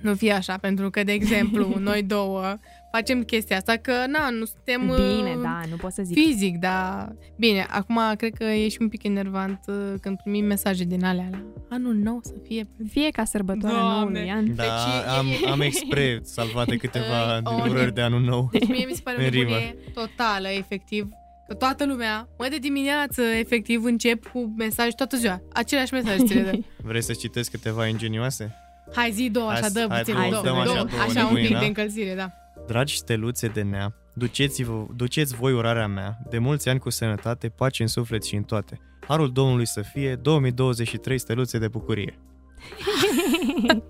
nu 0.00 0.14
fie 0.14 0.32
așa, 0.32 0.56
pentru 0.56 0.90
că, 0.90 1.02
de 1.04 1.12
exemplu, 1.12 1.74
noi 1.78 2.02
două 2.02 2.56
facem 2.96 3.22
chestia 3.22 3.56
asta, 3.56 3.76
că, 3.76 3.92
na, 4.06 4.30
nu 4.30 4.44
suntem 4.44 4.80
Bine, 4.80 5.34
uh, 5.36 5.42
da, 5.42 5.60
nu 5.70 5.76
pot 5.76 5.92
să 5.92 6.02
zic. 6.02 6.16
fizic, 6.18 6.56
dar... 6.58 7.12
Bine, 7.36 7.66
acum 7.70 7.98
cred 8.16 8.32
că 8.34 8.44
e 8.44 8.68
și 8.68 8.76
un 8.80 8.88
pic 8.88 9.02
enervant 9.02 9.60
uh, 9.66 9.74
când 10.00 10.16
primim 10.22 10.44
mesaje 10.44 10.84
din 10.84 11.04
alea 11.04 11.28
la 11.32 11.38
anul 11.70 11.94
nou 11.94 12.20
să 12.22 12.32
fie... 12.48 12.68
Fie 12.90 13.08
ca 13.10 13.24
sărbătoarea 13.24 13.78
Doamne. 13.80 13.98
noului 14.00 14.30
an. 14.30 14.54
Da, 14.54 14.62
Deci, 14.62 15.16
am, 15.18 15.26
e- 15.42 15.46
e- 15.46 15.50
am 15.50 15.60
expre 15.60 16.20
salvate 16.22 16.76
câteva 16.76 17.36
E, 17.36 17.40
o 17.44 17.54
urări 17.68 17.94
de 17.94 18.00
anul 18.00 18.20
nou. 18.20 18.48
Deci 18.52 18.66
mie 18.68 18.84
mi 18.88 18.94
se 18.94 19.00
pare 19.04 19.16
o 19.20 19.24
În 19.24 19.28
rimă. 19.30 19.42
nebunie 19.48 19.76
totală, 19.94 20.48
efectiv, 20.48 21.08
că 21.48 21.54
toată 21.54 21.86
lumea, 21.86 22.28
mă, 22.38 22.46
de 22.50 22.56
dimineață, 22.58 23.22
efectiv, 23.22 23.84
încep 23.84 24.26
cu 24.32 24.54
mesaje 24.56 24.90
toată 24.96 25.16
ziua. 25.16 25.40
Aceleași 25.52 25.92
mesaje 25.94 26.24
ți 26.24 26.34
le 26.34 26.40
dă. 26.40 26.52
Vrei 26.88 27.02
să 27.02 27.12
citesc 27.12 27.50
câteva 27.50 27.86
ingenioase? 27.86 28.54
Hai 28.94 29.10
zi 29.12 29.28
două, 29.30 29.48
Hai 29.48 29.58
așa, 29.58 29.66
să- 29.66 29.72
dă 29.72 29.86
hai 29.88 29.98
puțin, 29.98 30.14
două, 30.14 30.30
două, 30.30 30.42
dăm 30.42 30.54
așa 30.56 30.64
două, 30.72 30.84
două 30.90 31.02
așa 31.02 31.20
un 31.20 31.22
nebunii, 31.24 31.42
pic 31.44 31.52
da? 31.54 31.58
de 31.60 31.66
încălzire, 31.66 32.14
da. 32.14 32.30
Dragi 32.66 32.96
steluțe 32.96 33.46
de 33.48 33.62
nea, 33.62 33.94
duceți-vă, 34.14 34.86
duceți 34.96 35.34
voi 35.34 35.52
urarea 35.52 35.86
mea, 35.86 36.18
de 36.30 36.38
mulți 36.38 36.68
ani 36.68 36.78
cu 36.78 36.90
sănătate, 36.90 37.48
pace 37.48 37.82
în 37.82 37.88
suflet 37.88 38.24
și 38.24 38.34
în 38.34 38.42
toate. 38.42 38.80
Harul 39.08 39.32
Domnului 39.32 39.66
să 39.66 39.82
fie 39.92 40.14
2023 40.14 41.18
steluțe 41.18 41.58
de 41.58 41.68
bucurie. 41.68 42.18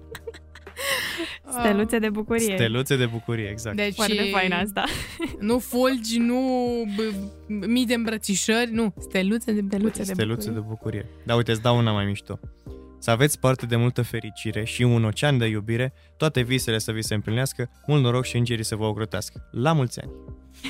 Steluțe 1.61 1.99
de 1.99 2.11
bucurie. 2.11 2.55
Steluțe 2.57 2.97
de 2.97 3.07
bucurie, 3.07 3.49
exact. 3.49 3.77
Deci, 3.77 3.95
Foarte 3.95 4.29
fain 4.33 4.53
asta. 4.53 4.85
nu 5.49 5.59
fulgi, 5.59 6.19
nu 6.19 6.41
b- 6.87 7.15
mii 7.67 7.87
de 7.87 7.95
îmbrățișări, 7.95 8.71
nu, 8.73 8.95
steluțe 8.99 9.53
de 9.53 9.61
bucurie. 9.61 9.79
Steluțe 9.91 10.03
de 10.05 10.13
Steluțe 10.13 10.51
bucurie. 10.51 10.61
de 10.61 10.67
bucurie. 10.69 11.07
Da, 11.25 11.35
uite, 11.35 11.51
îți 11.51 11.63
dau 11.63 11.79
una 11.79 11.93
mai 11.93 12.05
mișto. 12.05 12.39
Să 13.05 13.11
aveți 13.11 13.39
parte 13.39 13.67
de 13.67 13.77
multă 13.77 14.03
fericire 14.03 14.65
și 14.65 14.83
un 14.83 15.05
ocean 15.05 15.39
de 15.39 15.47
iubire, 15.47 15.93
toate 16.17 16.41
visele 16.41 16.79
să 16.79 16.93
vi 16.93 17.03
se 17.03 17.15
împlinească, 17.15 17.71
mult 17.87 18.03
noroc 18.03 18.25
și 18.25 18.37
îngerii 18.37 18.65
să 18.65 18.77
vă 18.77 18.85
ocrotească. 18.85 19.49
La 19.51 19.73
mulți 19.73 20.01
ani! 20.01 20.11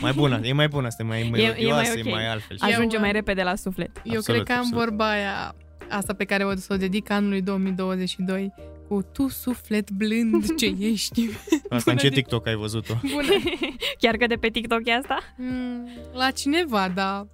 Mai 0.01 0.13
bună, 0.13 0.41
e 0.43 0.53
mai 0.53 0.69
bună, 0.69 0.87
asta 0.87 1.03
e 1.05 1.07
mai 1.07 1.21
e 1.21 1.29
mai 1.31 1.41
melodioasă, 1.41 1.99
e 1.99 2.03
ok. 2.05 2.11
mai 2.11 2.27
altfel. 2.27 2.57
Eu, 2.63 2.69
Ajunge 2.69 2.97
uh, 2.97 3.03
mai 3.03 3.13
repede 3.13 3.43
la 3.43 3.55
suflet. 3.55 3.91
Eu 4.05 4.17
Absolut, 4.17 4.25
cred 4.25 4.43
că 4.43 4.53
am 4.53 4.59
absolut. 4.59 4.85
vorba 4.85 5.11
aia, 5.11 5.55
asta 5.89 6.15
pe 6.15 6.25
care 6.25 6.45
o 6.45 6.57
să 6.57 6.73
o 6.73 6.77
dedic 6.77 7.11
anului 7.11 7.43
2022, 7.43 8.53
cu 8.89 9.03
tu 9.13 9.29
suflet 9.29 9.91
blând 9.91 10.55
ce 10.59 10.75
ești. 10.79 11.29
Asta 11.69 11.91
în 11.91 11.97
ce 11.97 12.09
Bună 12.09 12.21
TikTok 12.21 12.47
ai 12.47 12.55
văzut-o? 12.55 12.95
Bună. 13.13 13.29
Chiar 14.01 14.17
că 14.17 14.27
de 14.27 14.35
pe 14.35 14.49
TikTok 14.49 14.81
e 14.85 14.95
asta? 14.95 15.19
Mm, 15.37 15.89
La 16.13 16.31
cineva, 16.31 16.89
dar 16.89 17.27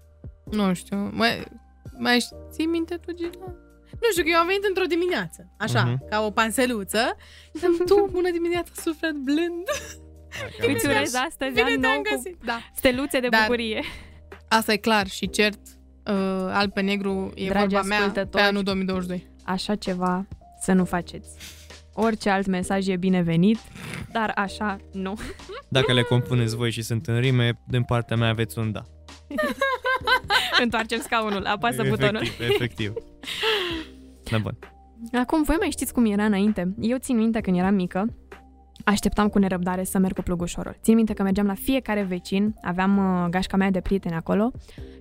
nu 0.50 0.74
știu. 0.74 1.10
Mai, 1.12 1.44
mai 1.98 2.26
ții 2.50 2.66
minte 2.66 2.94
tu, 2.94 3.12
Gina? 3.14 3.54
Nu 4.00 4.08
știu, 4.10 4.22
că 4.22 4.28
eu 4.28 4.38
am 4.38 4.46
venit 4.46 4.64
într-o 4.68 4.84
dimineață, 4.84 5.50
așa, 5.58 5.82
Mhm. 5.84 6.08
ca 6.08 6.20
o 6.24 6.30
panseluță. 6.30 7.16
Și 7.58 7.64
am 7.64 7.76
tu, 7.86 8.08
bună 8.10 8.30
dimineața, 8.30 8.70
suflet 8.74 9.12
blând. 9.14 9.66
Îți 10.74 10.86
urez 10.86 11.14
astăzi 11.14 11.52
Bine 11.54 11.62
an 11.74 11.80
te-am 11.80 11.92
nou 11.92 12.02
cu 12.02 12.08
găsit. 12.14 12.36
Da. 12.44 12.58
steluțe 12.76 13.20
de 13.20 13.28
Dar- 13.28 13.40
bucurie. 13.40 13.82
Asta 14.48 14.72
e 14.72 14.76
clar 14.76 15.06
și 15.06 15.30
cert, 15.30 15.58
uh, 16.06 16.14
alb 16.52 16.72
pe 16.72 16.80
negru, 16.80 17.32
e 17.34 17.48
Dragi 17.48 17.66
vorba 17.74 17.86
mea 17.88 17.98
pe 17.98 18.04
ascultători, 18.04 18.44
anul 18.44 18.62
2022. 18.62 19.26
Așa 19.44 19.74
ceva 19.74 20.26
să 20.60 20.72
nu 20.72 20.84
faceți. 20.84 21.28
Orice 21.92 22.30
alt 22.30 22.46
mesaj 22.46 22.88
e 22.88 22.96
binevenit, 22.96 23.58
dar 24.12 24.32
așa 24.34 24.76
nu. 24.92 25.18
Dacă 25.68 25.92
le 25.92 26.02
compuneți 26.02 26.56
voi 26.56 26.70
și 26.70 26.82
sunt 26.82 27.06
în 27.06 27.20
rime, 27.20 27.60
din 27.68 27.82
partea 27.82 28.16
mea 28.16 28.28
aveți 28.28 28.58
un 28.58 28.72
da. 28.72 28.82
Întoarcem 30.62 31.00
scaunul, 31.00 31.44
apasă 31.46 31.82
butonul. 31.88 32.22
efectiv, 32.40 32.92
efectiv. 34.30 34.60
Da, 34.60 34.68
bun. 35.10 35.20
Acum, 35.20 35.42
voi 35.42 35.56
mai 35.58 35.70
știți 35.70 35.92
cum 35.92 36.04
era 36.04 36.24
înainte? 36.24 36.74
Eu 36.80 36.96
țin 36.98 37.16
minte 37.16 37.40
când 37.40 37.56
eram 37.56 37.74
mică, 37.74 38.14
așteptam 38.84 39.28
cu 39.28 39.38
nerăbdare 39.38 39.84
să 39.84 39.98
merg 39.98 40.14
cu 40.14 40.22
plugușorul. 40.22 40.76
Țin 40.82 40.94
minte 40.94 41.12
că 41.12 41.22
mergeam 41.22 41.46
la 41.46 41.54
fiecare 41.54 42.02
vecin, 42.02 42.54
aveam 42.62 42.96
uh, 42.96 43.28
gașca 43.30 43.56
mea 43.56 43.70
de 43.70 43.80
prieteni 43.80 44.14
acolo 44.14 44.52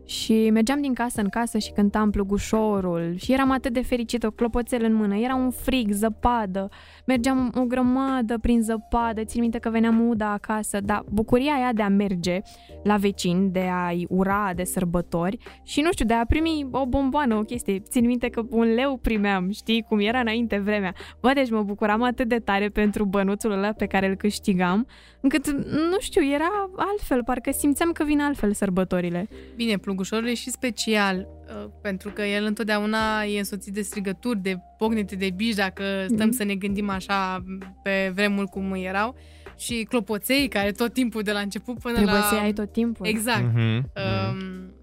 și 0.09 0.49
mergeam 0.49 0.81
din 0.81 0.93
casă 0.93 1.21
în 1.21 1.29
casă 1.29 1.57
și 1.57 1.71
cântam 1.71 2.09
plugușorul 2.11 3.15
și 3.17 3.33
eram 3.33 3.51
atât 3.51 3.73
de 3.73 3.81
fericită, 3.81 4.29
clopoțel 4.29 4.83
în 4.83 4.93
mână, 4.93 5.15
era 5.15 5.35
un 5.35 5.49
frig, 5.51 5.91
zăpadă, 5.91 6.69
mergeam 7.05 7.53
o 7.55 7.63
grămadă 7.63 8.37
prin 8.37 8.61
zăpadă, 8.61 9.23
țin 9.23 9.41
minte 9.41 9.57
că 9.57 9.69
veneam 9.69 10.07
uda 10.07 10.31
acasă, 10.31 10.79
dar 10.81 11.03
bucuria 11.09 11.53
aia 11.53 11.73
de 11.73 11.81
a 11.81 11.87
merge 11.87 12.39
la 12.83 12.95
vecini, 12.95 13.49
de 13.49 13.69
a-i 13.71 14.05
ura 14.09 14.51
de 14.55 14.63
sărbători 14.63 15.37
și 15.63 15.81
nu 15.81 15.91
știu, 15.91 16.05
de 16.05 16.13
a 16.13 16.25
primi 16.25 16.67
o 16.71 16.85
bomboană, 16.85 17.35
o 17.35 17.41
chestie. 17.41 17.79
Țin 17.79 18.05
minte 18.05 18.29
că 18.29 18.41
un 18.49 18.73
leu 18.73 18.97
primeam, 18.97 19.51
știi, 19.51 19.85
cum 19.87 19.99
era 19.99 20.19
înainte 20.19 20.57
vremea. 20.57 20.93
Bă, 21.21 21.31
deci 21.33 21.49
mă 21.49 21.63
bucuram 21.63 22.01
atât 22.01 22.27
de 22.27 22.39
tare 22.39 22.69
pentru 22.69 23.05
bănuțul 23.05 23.51
ăla 23.51 23.71
pe 23.71 23.85
care 23.85 24.07
îl 24.07 24.15
câștigam, 24.15 24.87
încât, 25.21 25.47
nu 25.91 25.99
știu, 25.99 26.25
era 26.25 26.69
altfel, 26.75 27.23
parcă 27.23 27.51
simțeam 27.51 27.91
că 27.91 28.03
vin 28.03 28.21
altfel 28.21 28.53
sărbătorile. 28.53 29.27
Bine, 29.55 29.77
plugușorul 29.77 30.27
e 30.27 30.33
și 30.33 30.49
special, 30.49 31.27
uh, 31.63 31.69
pentru 31.81 32.09
că 32.09 32.21
el 32.21 32.45
întotdeauna 32.45 33.23
e 33.23 33.37
însoțit 33.37 33.73
de 33.73 33.81
strigături, 33.81 34.39
de 34.39 34.55
pocnete 34.77 35.15
de 35.15 35.29
bij, 35.35 35.53
dacă 35.53 35.83
stăm 36.07 36.27
Mhm. 36.27 36.35
să 36.35 36.43
ne 36.43 36.55
gândim 36.55 36.89
așa 36.89 37.43
pe 37.83 38.11
vremuri 38.15 38.47
cum 38.47 38.73
erau, 38.73 39.15
și 39.57 39.85
clopoței, 39.89 40.47
care 40.47 40.71
tot 40.71 40.93
timpul 40.93 41.21
de 41.21 41.31
la 41.31 41.39
început 41.39 41.79
până 41.79 41.93
Trebuie 41.95 42.13
la... 42.15 42.21
să 42.21 42.35
ai 42.35 42.53
tot 42.53 42.71
timpul. 42.71 43.05
Exact. 43.07 43.43
Mhm, 43.53 43.59
mhm. 43.59 43.83
Um, 44.29 44.73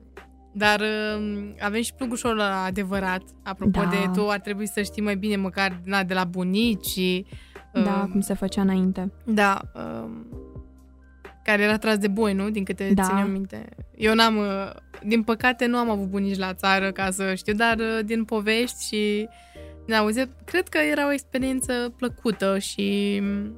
dar 0.55 0.81
um, 1.18 1.55
avem 1.61 1.83
și 1.83 1.94
plugușorul 1.94 2.38
ăla 2.38 2.64
adevărat. 2.64 3.22
Apropo 3.44 3.81
Da. 3.81 3.88
de 3.88 3.96
tu, 4.14 4.29
ar 4.29 4.40
trebui 4.40 4.68
să 4.68 4.83
știi 4.83 5.03
mai 5.03 5.16
bine 5.16 5.37
măcar 5.37 5.81
na, 5.85 6.03
de 6.05 6.14
la 6.14 6.25
bunici 6.25 6.85
și... 6.87 7.27
Da, 7.84 8.00
um, 8.04 8.10
cum 8.10 8.20
se 8.20 8.34
făcea 8.34 8.60
înainte. 8.60 9.12
Da, 9.24 9.60
um, 9.74 10.26
care 11.44 11.62
era 11.62 11.78
tras 11.78 11.98
de 11.98 12.08
boi, 12.08 12.34
nu? 12.34 12.50
Din 12.50 12.64
câte 12.64 12.90
Da. 12.94 13.02
da. 13.02 13.08
țin 13.08 13.16
eu 13.16 13.26
minte. 13.26 13.68
Eu 13.96 14.14
n-am, 14.14 14.36
uh, 14.36 14.70
din 15.02 15.22
păcate, 15.22 15.66
nu 15.66 15.76
am 15.76 15.90
avut 15.90 16.06
bunici 16.06 16.38
la 16.38 16.54
țară 16.54 16.92
ca 16.92 17.10
să 17.10 17.34
știu, 17.34 17.54
dar 17.54 17.78
uh, 17.78 17.98
din 18.04 18.24
povești 18.24 18.86
și 18.86 19.28
din 19.84 19.94
auzit, 19.94 20.28
cred 20.44 20.68
că 20.68 20.78
era 20.78 21.06
o 21.06 21.12
experiență 21.12 21.94
plăcută 21.96 22.58
și 22.58 23.18
um, 23.22 23.54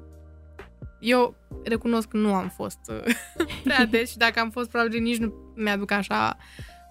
eu 1.01 1.35
recunosc 1.65 2.09
că 2.09 2.17
nu 2.17 2.35
am 2.35 2.49
fost 2.49 2.79
uh, 2.89 3.15
prea 3.65 3.87
des 3.87 4.11
și 4.11 4.17
dacă 4.17 4.41
am 4.41 4.51
fost, 4.51 4.71
probabil 4.71 5.01
nici 5.03 5.19
nu 5.19 5.35
mi-aduc 5.55 5.91
așa 5.91 6.37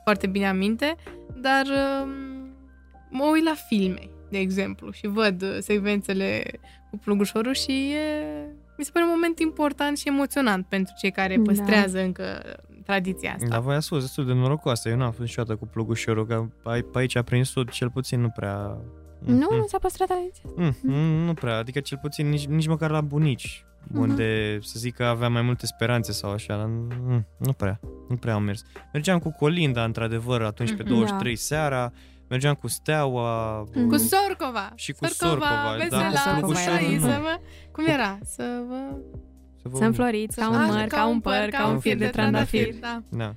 foarte 0.03 0.27
bine 0.27 0.47
aminte, 0.47 0.95
dar 1.41 1.65
um, 1.65 2.09
mă 3.09 3.23
uit 3.31 3.43
la 3.43 3.53
filme, 3.67 4.09
de 4.29 4.37
exemplu, 4.37 4.91
și 4.91 5.07
văd 5.07 5.41
uh, 5.41 5.57
secvențele 5.59 6.43
cu 6.89 6.97
plugușorul 6.97 7.53
și 7.53 7.71
e, 7.71 8.25
mi 8.77 8.83
se 8.83 8.89
pare 8.93 9.05
un 9.05 9.11
moment 9.13 9.39
important 9.39 9.97
și 9.97 10.07
emoționant 10.07 10.65
pentru 10.65 10.93
cei 11.01 11.11
care 11.11 11.35
Da. 11.35 11.41
păstrează 11.45 11.99
încă 12.01 12.41
tradiția 12.85 13.33
asta. 13.33 13.47
Dar 13.47 13.59
voi 13.59 13.75
ați 13.75 13.87
fost 13.87 14.01
destul 14.01 14.25
de 14.25 14.33
norocoasă. 14.33 14.89
Eu 14.89 14.97
n-am 14.97 15.09
fost 15.09 15.19
niciodată 15.21 15.55
cu 15.55 15.65
plugușorul, 15.67 16.25
că 16.25 16.45
ai- 16.63 16.81
pe 16.81 16.97
aici, 16.99 17.21
prin 17.21 17.43
sud, 17.43 17.69
cel 17.69 17.89
puțin 17.89 18.19
nu 18.21 18.29
prea... 18.29 18.77
Nu, 19.25 19.33
Mhm. 19.49 19.55
nu 19.55 19.65
s-a 19.67 19.77
păstrat 19.77 20.07
tradiția. 20.07 20.43
Mm, 20.55 20.75
mm, 20.83 21.25
nu 21.25 21.33
prea, 21.33 21.57
adică 21.57 21.79
cel 21.79 21.97
puțin 22.01 22.29
nici, 22.29 22.45
nici 22.47 22.67
măcar 22.67 22.89
la 22.89 23.01
bunici. 23.01 23.61
uh-huh. 23.87 23.99
unde 23.99 24.59
să 24.61 24.73
zic 24.79 24.95
că 24.95 25.03
aveam 25.03 25.31
mai 25.31 25.41
multe 25.41 25.65
speranțe 25.65 26.11
sau 26.11 26.31
așa, 26.31 26.57
dar 26.57 26.65
nu, 26.65 27.23
nu 27.37 27.51
prea, 27.51 27.79
nu 28.09 28.15
prea 28.15 28.33
am 28.33 28.43
mers. 28.43 28.61
Mergeam 28.93 29.19
cu 29.19 29.31
Colinda, 29.31 29.83
într-adevăr, 29.83 30.41
atunci 30.41 30.73
pe 30.75 30.83
23 30.83 31.33
da. 31.33 31.39
seara, 31.39 31.91
mergeam 32.29 32.53
cu 32.53 32.67
Steaua. 32.67 33.63
Mm. 33.73 33.89
Cu 33.89 33.97
Sorcova. 33.97 34.71
Și 34.75 34.91
cu 34.91 35.05
Sorcova, 35.05 35.75
vesela, 35.77 36.01
da, 36.01 36.39
cu 36.41 36.53
Sorcova, 36.53 36.55
să 36.99 37.19
vă, 37.21 37.39
Cum 37.71 37.85
era? 37.85 38.17
Să 38.23 38.63
vă... 38.67 38.97
Să 39.73 39.83
înfloriți 39.83 40.35
ca 40.35 40.49
un 40.49 40.65
măr, 40.65 40.87
ca 40.87 41.07
un 41.07 41.19
păr, 41.19 41.47
ca 41.49 41.67
un 41.67 41.79
fir 41.79 41.97
de 41.97 42.07
trandafir. 42.07 42.73
Da. 42.79 43.01
da. 43.09 43.33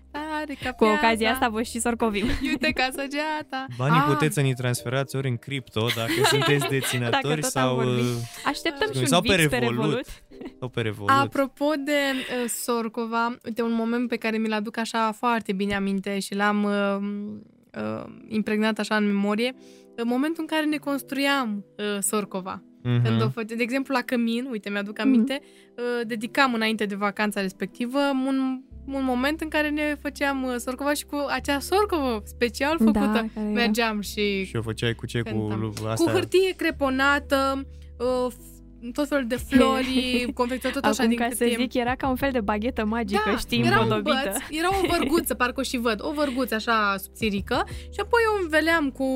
Cu 0.77 0.85
ocazia 0.85 1.33
asta 1.33 1.49
vă 1.49 1.63
și 1.63 1.81
sorcovim. 1.81 2.27
Uite 2.51 2.71
ca 2.71 2.89
săgeata. 2.91 3.67
Banii 3.77 3.99
ah. 3.99 4.05
puteți 4.09 4.35
să 4.35 4.41
ne 4.41 4.53
transferați 4.53 5.17
ori 5.17 5.29
în 5.29 5.37
cripto, 5.37 5.87
dacă 5.97 6.11
sunteți 6.31 6.69
deținători 6.69 7.45
sau... 7.45 7.79
Uh, 7.79 8.01
Așteptăm 8.45 8.93
și 8.93 8.99
un 8.99 9.07
sau 9.07 9.21
pe 9.21 9.35
Revolut. 9.35 9.51
Pe 9.51 9.67
Revolut. 9.67 10.07
Sau 10.59 10.69
pe 10.69 10.81
Revolut. 10.81 11.11
Apropo 11.11 11.73
de 11.85 11.93
uh, 11.93 12.49
Sorcova, 12.49 13.37
uite 13.45 13.63
un 13.63 13.73
moment 13.73 14.09
pe 14.09 14.17
care 14.17 14.37
mi-l 14.37 14.53
aduc 14.53 14.77
așa 14.77 15.13
foarte 15.13 15.53
bine 15.53 15.75
aminte 15.75 16.19
și 16.19 16.35
l-am 16.35 16.63
uh, 16.65 17.41
uh, 17.77 18.05
impregnat 18.29 18.79
așa 18.79 18.97
în 18.97 19.07
memorie, 19.07 19.55
în 19.95 20.09
momentul 20.09 20.41
în 20.41 20.47
care 20.47 20.67
ne 20.67 20.77
construiam 20.77 21.65
uh, 21.79 21.85
Sorcova. 22.01 22.63
Uh-huh. 22.63 23.03
Când 23.05 23.23
o 23.23 23.29
fă... 23.29 23.43
De 23.43 23.55
exemplu, 23.59 23.95
la 23.95 24.03
Cămin, 24.03 24.49
uite, 24.51 24.71
mi-aduc 24.71 24.99
aminte, 24.99 25.41
uh-huh. 25.41 26.07
dedicam 26.07 26.55
înainte 26.55 26.85
de 26.85 26.95
vacanța 26.95 27.41
respectivă 27.41 27.99
un, 28.27 28.61
un 28.87 29.05
moment 29.05 29.41
în 29.41 29.49
care 29.49 29.69
ne 29.69 29.97
făceam 30.01 30.43
uh, 30.43 30.55
sorcova 30.57 30.93
și 30.93 31.05
cu 31.05 31.27
acea 31.29 31.59
sorcovă 31.59 32.23
special 32.25 32.77
da, 32.79 32.85
făcută. 32.85 33.31
Da, 33.35 33.41
mergeam 33.41 34.01
și... 34.01 34.45
Și 34.45 34.57
o 34.57 34.63
făceai 34.63 34.95
cu 34.95 35.07
ce? 35.07 35.23
Cu, 35.23 35.49
asta? 35.87 36.05
cu 36.05 36.11
hârtie 36.11 36.55
creponată, 36.57 37.67
uh, 37.99 38.33
tot 38.93 39.09
felul 39.09 39.27
de 39.27 39.37
flori, 39.37 40.27
confecționat 40.35 40.77
tot 40.77 40.85
așa 40.85 41.03
Acum, 41.03 41.17
din 41.17 41.19
ca 41.19 41.35
să 41.35 41.47
zic, 41.59 41.75
era 41.75 41.95
ca 41.95 42.09
un 42.09 42.17
fel 42.17 42.31
de 42.31 42.41
baghetă 42.41 42.85
magică, 42.85 43.23
da, 43.31 43.37
știi, 43.37 43.63
era 43.65 43.81
un 43.81 44.03
băț, 44.03 44.37
era 44.51 44.69
o 44.69 44.87
vărguță, 44.89 45.35
parcă 45.35 45.61
o 45.61 45.63
și 45.63 45.77
văd, 45.77 45.99
o 46.03 46.13
vărguță 46.13 46.55
așa 46.55 46.95
subțirică. 46.97 47.65
Și 47.69 48.01
apoi 48.01 48.21
o 48.37 48.43
înveleam 48.43 48.91
cu 48.91 49.07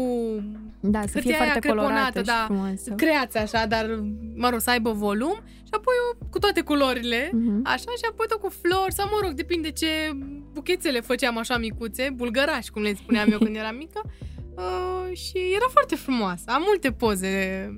da, 0.81 1.01
să 1.07 1.21
fie 1.21 1.35
foarte 1.35 1.59
creponată, 1.59 2.21
da, 2.21 2.45
frumoasă. 2.47 2.93
creați 2.97 3.39
așa, 3.39 3.67
dar, 3.67 4.03
mă 4.35 4.49
rog, 4.49 4.61
să 4.61 4.71
aibă 4.71 4.91
volum. 4.91 5.43
Și 5.63 5.71
apoi 5.71 5.95
o, 6.11 6.27
cu 6.31 6.39
toate 6.39 6.61
culorile, 6.61 7.27
uh-huh. 7.27 7.63
așa, 7.63 7.91
și 7.97 8.07
apoi 8.11 8.27
tot 8.29 8.41
cu 8.41 8.49
flori 8.49 8.93
sau, 8.93 9.09
mă 9.11 9.19
rog, 9.23 9.33
depinde 9.33 9.71
ce 9.71 9.87
buchețele 10.53 11.01
făceam 11.01 11.39
așa 11.39 11.59
micuțe, 11.59 12.11
bulgărași, 12.15 12.71
cum 12.71 12.83
le 12.83 12.95
spuneam 12.95 13.31
eu 13.31 13.39
când 13.39 13.57
eram 13.57 13.77
mică, 13.77 14.01
Uh, 14.57 15.17
și 15.17 15.37
era 15.57 15.67
foarte 15.71 15.95
frumoasă. 15.95 16.45
Am 16.47 16.63
multe 16.67 16.91
poze 16.91 17.29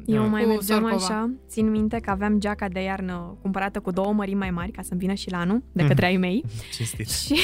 Eu 0.06 0.28
mai 0.28 0.44
mergeam 0.44 0.80
Sorcova. 0.80 1.04
așa. 1.04 1.30
Țin 1.48 1.70
minte 1.70 1.98
că 1.98 2.10
aveam 2.10 2.38
geaca 2.38 2.68
de 2.68 2.80
iarnă 2.80 3.38
cumpărată 3.42 3.80
cu 3.80 3.90
două 3.90 4.12
mărimi 4.12 4.38
mai 4.38 4.50
mari 4.50 4.70
ca 4.70 4.82
să-mi 4.82 5.00
vină 5.00 5.14
și 5.14 5.30
la 5.30 5.38
anul, 5.38 5.62
de 5.72 5.82
mhm. 5.82 5.88
către 5.88 6.06
ai 6.06 6.16
mei. 6.16 6.44
Cinstit. 6.76 7.08
Și 7.24 7.36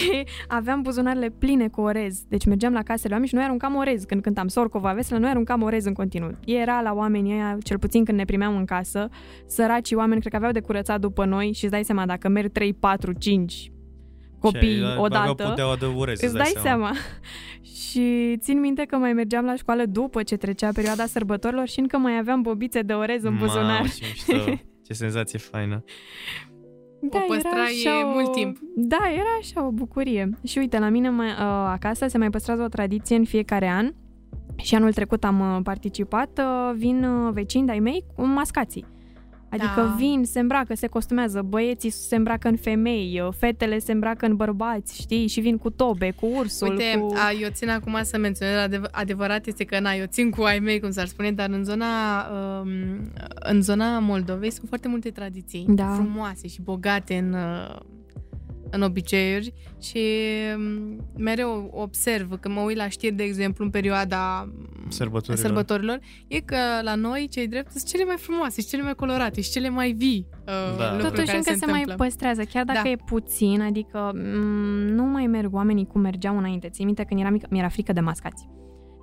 aveam 0.49 0.83
buzunarele 0.83 1.29
pline 1.39 1.69
cu 1.69 1.81
orez. 1.81 2.23
Deci 2.29 2.45
mergeam 2.45 2.73
la 2.73 2.83
casele 2.83 3.13
oameni 3.13 3.29
și 3.29 3.35
noi 3.35 3.45
aruncam 3.45 3.75
orez. 3.77 4.05
Când 4.05 4.23
cântam 4.23 4.49
Sorcova 4.49 4.93
Vesela, 4.93 5.21
noi 5.21 5.31
aruncam 5.31 5.63
orez 5.63 5.85
în 5.85 5.93
continuu. 5.93 6.31
Era 6.45 6.81
la 6.81 6.93
oamenii 6.93 7.33
ăia, 7.33 7.59
cel 7.63 7.79
puțin 7.79 8.05
când 8.05 8.19
ne 8.19 8.25
primeam 8.25 8.57
în 8.57 8.65
casă, 8.65 9.09
săracii 9.47 9.97
oameni 9.97 10.21
cred 10.21 10.33
că 10.33 10.39
aveau 10.39 10.53
de 10.53 10.61
curățat 10.61 11.01
după 11.01 11.25
noi 11.25 11.53
și 11.53 11.65
îți 11.65 11.73
dai 11.73 11.85
seama 11.85 12.07
dacă 12.07 12.29
merg 12.29 12.53
3, 12.53 12.73
4, 12.73 13.13
5 13.13 13.73
copii 14.43 14.79
Ce, 14.79 14.95
odată, 14.99 15.55
îți 16.27 16.35
dai 16.35 16.53
seama. 16.63 16.63
seama. 16.63 16.93
Și 17.93 18.37
țin 18.37 18.61
minte 18.61 18.85
că 18.85 18.97
mai 18.97 19.13
mergeam 19.13 19.45
la 19.45 19.57
școală 19.57 19.85
după 19.85 20.23
ce 20.23 20.37
trecea 20.37 20.71
perioada 20.75 21.07
sărbătorilor 21.07 21.69
și 21.69 21.81
încă 21.81 21.99
mai 21.99 22.19
aveam 22.19 22.43
bobițe 22.43 22.81
de 22.81 22.93
orez 22.93 23.23
în 23.23 23.37
buzunar. 23.37 23.65
Mamă, 23.65 23.87
ce, 24.27 24.61
ce 24.87 24.93
senzație 24.93 25.39
faină. 25.39 25.85
Da, 27.01 27.19
o 27.19 27.33
păstrai 27.33 27.83
era 27.85 28.05
mult 28.05 28.27
o... 28.27 28.31
timp. 28.31 28.59
Da, 28.77 29.01
era 29.13 29.37
așa 29.41 29.67
o 29.67 29.71
bucurie. 29.71 30.31
Și 30.45 30.59
uite, 30.59 30.79
la 30.79 30.89
mine 30.89 31.11
mai, 31.11 31.29
uh, 31.29 31.35
acasă 31.69 32.07
se 32.07 32.19
mai 32.19 32.31
păstrează 32.31 32.63
o 32.63 32.69
tradiție 32.69 33.17
în 33.17 33.25
fiecare 33.25 33.69
an 33.69 33.93
și 34.57 34.75
anul 34.75 34.93
trecut 34.93 35.25
am 35.25 35.41
uh, 35.41 35.61
participat, 35.63 36.39
uh, 36.39 36.75
vin 36.77 37.05
uh, 37.05 37.33
vecini 37.33 37.67
de-ai 37.67 37.79
mei 37.79 38.05
cu 38.15 38.27
mascații. 38.27 38.85
Adică 39.53 39.81
da. 39.81 39.95
vin, 39.99 40.25
se 40.25 40.41
îmbracă, 40.41 40.75
se 40.75 40.87
costumează, 40.87 41.43
băieții 41.43 41.91
se 41.91 42.17
îmbracă 42.17 42.49
în 42.49 42.57
femei, 42.57 43.29
fetele 43.39 43.79
se 43.79 43.93
îmbracă 43.93 44.27
în 44.27 44.37
bărbați, 44.37 45.01
știi? 45.01 45.27
Și 45.27 45.41
vin 45.41 45.59
cu 45.59 45.71
tobe, 45.71 46.11
cu 46.11 46.27
ursul, 46.27 46.71
Uite, 46.71 46.99
cu... 46.99 47.13
A, 47.15 47.33
eu 47.41 47.49
țin 47.53 47.69
acum 47.69 47.99
să 48.03 48.19
menționez, 48.19 48.57
adev- 48.57 48.91
adevărat 48.91 49.47
este 49.47 49.65
că, 49.65 49.81
na, 49.81 49.93
eu 49.93 50.05
țin 50.07 50.31
cu 50.31 50.43
ai 50.43 50.59
mei, 50.59 50.81
cum 50.81 50.91
s-ar 50.91 51.07
spune, 51.07 51.33
dar 51.33 51.51
în 51.51 51.65
zona, 51.65 51.87
um, 52.61 52.71
în 53.35 53.63
zona 53.63 53.99
Moldovei 53.99 54.51
sunt 54.51 54.69
foarte 54.69 54.89
multe 54.89 55.11
tradiții 55.11 55.65
da. 55.69 55.93
frumoase 55.95 56.49
și 56.49 56.63
bogate 56.63 57.15
în... 57.15 57.33
Uh, 57.33 57.81
în 58.75 58.83
obiceiuri 58.83 59.53
și 59.81 60.01
mm, 60.57 61.05
mereu 61.17 61.71
observ 61.75 62.41
că 62.41 62.49
mă 62.49 62.61
uit 62.61 62.77
la 62.77 62.89
știri, 62.89 63.15
de 63.15 63.23
exemplu, 63.23 63.65
în 63.65 63.71
perioada 63.71 64.53
sărbătorilor, 64.93 65.47
sărbătorilor 65.47 65.99
e 66.29 66.41
că 66.41 66.57
la 66.83 66.95
noi, 66.95 67.29
cei 67.31 67.49
drept, 67.49 67.71
sunt 67.71 67.85
cele 67.85 68.05
mai 68.05 68.17
frumoase 68.19 68.61
și 68.61 68.67
cele 68.67 68.83
mai 68.83 68.95
colorate 68.95 69.41
și 69.41 69.51
cele 69.51 69.69
mai 69.69 69.93
vii 69.93 70.27
uh, 70.47 70.79
da. 70.79 70.97
Totuși 70.97 71.35
încă 71.35 71.51
se, 71.51 71.55
se 71.55 71.67
mai 71.67 71.85
păstrează, 71.97 72.43
chiar 72.43 72.65
dacă 72.65 72.81
da. 72.83 72.91
e 72.91 72.97
puțin, 72.97 73.61
adică 73.61 74.11
m- 74.11 74.35
mm, 74.35 74.95
nu 74.95 75.05
mai 75.05 75.27
merg 75.27 75.55
oamenii 75.55 75.87
cum 75.87 76.01
mergeau 76.01 76.39
înainte. 76.39 76.69
Ții 76.69 76.85
minte 76.85 77.05
când 77.05 77.21
eram 77.21 77.33
mică, 77.33 77.47
mi-era 77.51 77.69
frică 77.69 77.93
de 77.93 78.01
mascați. 78.01 78.49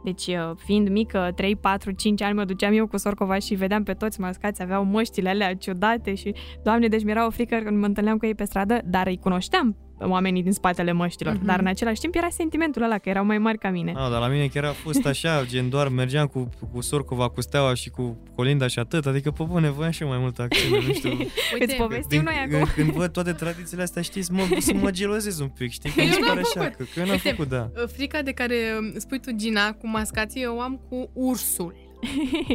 Deci, 0.04 0.28
uh, 0.28 0.52
fiind 0.56 0.90
mică, 0.90 1.32
3, 1.36 1.56
4, 1.56 1.92
5 1.92 2.22
ani, 2.22 2.34
mă 2.34 2.46
duceam 2.46 2.74
eu 2.74 2.88
cu 2.88 2.98
sorcova 2.98 3.40
și 3.40 3.56
vedeam 3.56 3.84
pe 3.84 3.94
toți 3.94 4.20
mascați, 4.20 4.62
aveau 4.62 4.84
măștile 4.84 5.30
alea 5.30 5.56
ciudate 5.56 6.16
și, 6.16 6.34
doamne, 6.64 6.88
deci 6.88 7.04
mi-era 7.04 7.26
o 7.26 7.30
frică 7.30 7.56
când 7.64 7.78
mă 7.78 7.86
întâlneam 7.86 8.18
cu 8.18 8.26
ei 8.26 8.36
pe 8.36 8.44
stradă, 8.44 8.82
dar 8.86 9.08
îi 9.08 9.18
cunoșteam 9.18 9.78
oamenii 10.00 10.44
din 10.44 10.52
spatele 10.52 10.92
măștilor. 10.92 11.38
Uh-huh. 11.38 11.46
Dar 11.46 11.60
în 11.60 11.68
același 11.68 12.00
timp 12.00 12.16
era 12.16 12.28
sentimentul 12.30 12.82
ăla 12.84 12.98
că 12.98 13.10
erau 13.10 13.26
mai 13.26 13.38
mari 13.38 13.58
ca 13.58 13.70
mine. 13.70 13.94
Ah, 13.96 14.10
dar 14.12 14.20
la 14.20 14.28
mine 14.28 14.48
chiar 14.48 14.64
a 14.64 14.72
fost 14.72 15.06
așa, 15.14 15.46
gen 15.46 15.70
doar 15.70 15.88
mergeam 15.88 16.28
cu, 16.28 16.50
cu 16.74 16.82
Sorcova, 16.82 17.30
cu 17.30 17.42
Steaua 17.42 17.74
și 17.74 17.90
cu 17.90 18.18
Colinda 18.36 18.68
și 18.68 18.80
atât. 18.80 19.06
Adică, 19.06 19.32
pe 19.32 19.44
bune, 19.44 19.70
voiam 19.70 19.92
și 19.92 20.02
eu 20.02 20.08
mai 20.08 20.18
multă 20.18 20.42
acțiune, 20.42 20.86
nu 20.88 20.94
știu. 20.94 21.10
Uite, 21.54 21.66
Îți 21.66 21.76
povestim 21.76 22.22
noi 22.24 22.48
acum. 22.48 22.68
Când 22.76 22.92
văd 22.92 23.12
toate 23.12 23.32
tradițiile 23.44 23.84
astea, 23.84 24.02
știți, 24.02 24.32
mă, 24.32 24.42
să 24.60 24.74
mă 24.74 24.92
gelozez 24.92 25.40
un 25.40 25.48
pic, 25.48 25.72
știi? 25.72 25.90
Că 25.90 26.02
mi 26.02 26.08
se 26.12 26.20
pare 26.28 26.40
așa, 26.40 26.70
că, 26.70 26.84
că 26.84 27.00
eu 27.00 27.04
n-am 27.04 27.14
Uite, 27.14 27.30
făcut, 27.30 27.50
da. 27.50 27.70
Frica 27.94 28.22
de 28.22 28.32
care 28.32 28.56
spui 28.98 29.20
tu, 29.20 29.32
Gina, 29.36 29.72
cu 29.74 29.88
mascații, 29.88 30.42
eu 30.42 30.60
am 30.60 30.82
cu 30.90 31.10
ursul. 31.14 31.76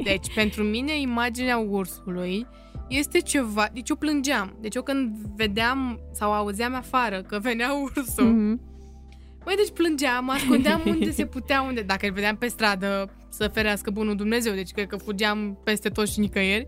Deci, 0.04 0.34
pentru 0.34 0.62
mine, 0.62 1.00
imaginea 1.00 1.58
ursului 1.58 2.46
este 2.88 3.18
ceva... 3.20 3.68
Deci 3.72 3.88
eu 3.88 3.96
plângeam. 3.96 4.56
Deci 4.60 4.74
eu 4.74 4.82
când 4.82 5.16
vedeam 5.36 6.00
sau 6.12 6.32
auzeam 6.32 6.74
afară 6.74 7.22
că 7.22 7.38
venea 7.38 7.72
ursul, 7.72 8.56
mm-hmm. 8.56 8.72
Măi, 9.44 9.54
deci 9.56 9.70
plângeam, 9.70 10.30
ascundeam 10.30 10.82
unde 10.86 11.10
se 11.10 11.26
putea, 11.26 11.62
unde... 11.62 11.80
Dacă 11.80 12.06
îl 12.06 12.12
vedeam 12.12 12.36
pe 12.36 12.46
stradă, 12.46 13.10
să 13.28 13.48
ferească 13.48 13.90
bunul 13.90 14.16
Dumnezeu, 14.16 14.54
deci 14.54 14.70
cred 14.70 14.86
că 14.86 14.96
fugeam 14.96 15.58
peste 15.64 15.88
tot 15.88 16.08
și 16.08 16.20
nicăieri. 16.20 16.66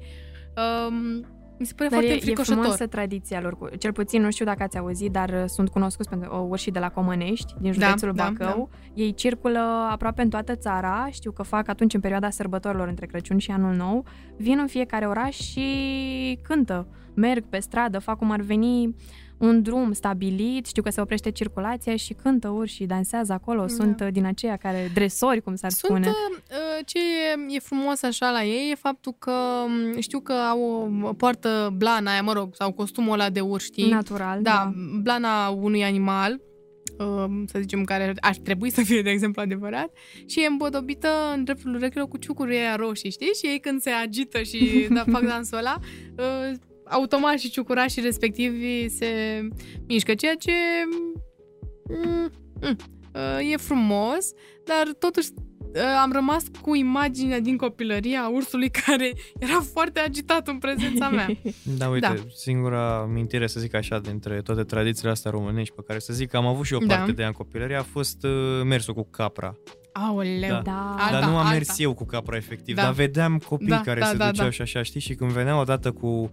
Um, 0.89 1.27
mi 1.59 1.67
se 1.67 1.73
pare 1.77 1.89
dar 1.89 1.99
foarte 1.99 2.27
e, 2.27 2.31
e 2.31 2.35
frumoasă 2.35 2.87
tradiția 2.87 3.41
lor. 3.41 3.77
Cel 3.79 3.93
puțin, 3.93 4.23
nu 4.23 4.31
știu 4.31 4.45
dacă 4.45 4.63
ați 4.63 4.79
auzit, 4.79 5.13
dar 5.13 5.29
uh, 5.29 5.45
sunt 5.47 5.69
cunoscuți 5.69 6.09
pentru 6.09 6.31
uh, 6.33 6.47
urșii 6.49 6.73
de 6.73 6.79
la 6.79 6.91
Comănești, 6.91 7.55
din 7.61 7.75
da, 7.79 7.87
județul 7.87 8.13
da, 8.13 8.23
Bacău. 8.23 8.69
Da, 8.71 8.79
da. 8.85 9.03
Ei 9.03 9.15
circulă 9.15 9.59
aproape 9.91 10.23
în 10.23 10.29
toată 10.29 10.55
țara. 10.55 11.09
Știu 11.11 11.31
că 11.31 11.43
fac 11.43 11.69
atunci 11.69 11.95
în 11.95 12.01
perioada 12.01 12.31
sărbătorilor 12.31 12.89
între 12.89 13.07
Crăciun 13.07 13.39
și 13.39 13.51
Anul 13.51 13.75
Nou. 13.75 14.05
Vin 14.37 14.59
în 14.59 14.67
fiecare 14.67 15.07
oraș 15.07 15.37
și 15.37 16.39
cântă. 16.43 16.87
Merg 17.15 17.45
pe 17.45 17.59
stradă, 17.59 17.99
fac 17.99 18.19
cum 18.19 18.31
ar 18.31 18.41
veni 18.41 18.95
un 19.39 19.63
drum 19.63 19.93
stabilit, 19.93 20.67
știu 20.67 20.83
că 20.83 20.91
se 20.91 21.01
oprește 21.01 21.31
circulația 21.31 21.97
și 21.97 22.13
cântă 22.13 22.49
urși 22.49 22.75
și 22.75 22.85
dansează 22.85 23.33
acolo. 23.33 23.61
Da. 23.61 23.69
Sunt 23.69 24.01
uh, 24.01 24.09
din 24.13 24.25
aceia 24.25 24.57
care 24.57 24.91
dresori, 24.95 25.41
cum 25.41 25.55
s-ar 25.55 25.71
Sunt, 25.71 25.91
spune. 25.91 26.09
Uh, 26.09 26.85
ce 26.85 26.99
e 27.49 27.59
frumos 27.59 28.03
așa 28.03 28.31
la 28.31 28.45
ei 28.45 28.71
e 28.71 28.75
faptul 28.75 29.15
că 29.19 29.33
um, 29.65 30.01
știu 30.01 30.21
că 30.21 30.33
au 30.33 30.91
o 31.03 31.13
poartă 31.13 31.75
blana 31.77 32.11
aia, 32.11 32.23
mă 32.23 32.33
rog, 32.33 32.55
sau 32.55 32.73
costumul 32.73 33.13
ăla 33.13 33.31
de 33.31 33.41
urși, 33.41 33.67
știi? 33.67 33.91
Natural, 33.91 34.43
da. 34.43 34.51
da. 34.51 34.73
blana 35.03 35.49
unui 35.49 35.85
animal, 35.85 36.41
um, 36.99 37.47
să 37.47 37.59
zicem, 37.59 37.85
care 37.85 38.15
ar 38.21 38.37
trebui 38.37 38.71
să 38.71 38.83
fie, 38.83 39.03
de 39.03 39.11
exemplu, 39.11 39.43
adevărat, 39.43 39.91
și 40.27 40.43
e 40.43 40.47
împodobită 40.47 41.09
în 41.35 41.45
dreptul 41.45 41.75
urechilor 41.75 42.09
cu 42.09 42.17
ciucuri 42.17 42.57
aia 42.57 42.77
roșii, 42.77 43.11
știi? 43.11 43.33
Și 43.43 43.47
ei 43.47 43.61
când 43.61 43.81
se 43.81 43.91
agită 43.91 44.43
și 44.43 44.59
da, 44.95 45.05
fac 45.11 45.27
dansul 45.27 45.59
ăla, 45.59 45.79
uh, 46.19 46.57
automat 46.89 47.39
și 47.39 47.51
ciucurașii 47.51 48.03
respectivi 48.03 48.89
se 48.89 49.09
mișcă, 49.87 50.15
ceea 50.15 50.35
ce 50.35 50.53
mm, 51.89 52.31
mm, 52.61 52.77
uh, 53.15 53.53
e 53.53 53.57
frumos, 53.57 54.33
dar 54.65 54.95
totuși 54.99 55.29
uh, 55.75 55.81
am 56.03 56.13
rămas 56.13 56.45
cu 56.61 56.75
imaginea 56.75 57.41
din 57.41 57.57
copilărie 57.57 58.17
a 58.17 58.29
ursului 58.29 58.71
care 58.87 59.13
era 59.39 59.61
foarte 59.73 60.01
agitat 60.01 60.49
în 60.49 60.59
prezența 60.59 61.09
mea. 61.09 61.29
Da, 61.79 61.89
uite, 61.89 62.07
da. 62.07 62.15
singura 62.35 62.99
amintire, 62.99 63.47
să 63.47 63.61
zic 63.61 63.75
așa, 63.75 63.99
dintre 63.99 64.43
toate 64.43 64.63
tradițiile 64.63 65.11
astea 65.11 65.31
românești 65.31 65.75
pe 65.75 65.83
care 65.87 65.99
să 65.99 66.13
zic 66.13 66.31
că 66.31 66.37
am 66.37 66.47
avut 66.47 66.65
și 66.65 66.75
o 66.75 66.79
da. 66.79 66.95
parte 66.95 67.11
da. 67.11 67.17
de 67.17 67.23
ea 67.23 67.29
în 67.29 67.35
copilărie, 67.35 67.77
a 67.77 67.83
fost 67.83 68.25
uh, 68.25 68.63
mersul 68.65 68.95
cu 68.95 69.09
capra. 69.11 69.57
Aoleu, 69.93 70.49
da. 70.51 70.61
da. 70.65 70.95
Alta, 70.99 71.21
dar 71.21 71.29
nu 71.29 71.37
am 71.37 71.49
mers 71.49 71.69
alta. 71.69 71.83
eu 71.83 71.95
cu 71.95 72.05
capra 72.05 72.37
efectiv, 72.37 72.75
da. 72.75 72.83
dar 72.83 72.93
vedeam 72.93 73.39
copii 73.39 73.67
da, 73.67 73.81
care 73.81 74.01
da, 74.01 74.07
se 74.07 74.17
da, 74.17 74.31
duceau 74.31 74.45
da. 74.45 74.51
și 74.51 74.63
așa, 74.63 74.83
știi? 74.83 75.01
Și 75.01 75.15
când 75.15 75.31
veneau 75.31 75.61
odată 75.61 75.93
cu 75.93 76.07
uh, 76.07 76.29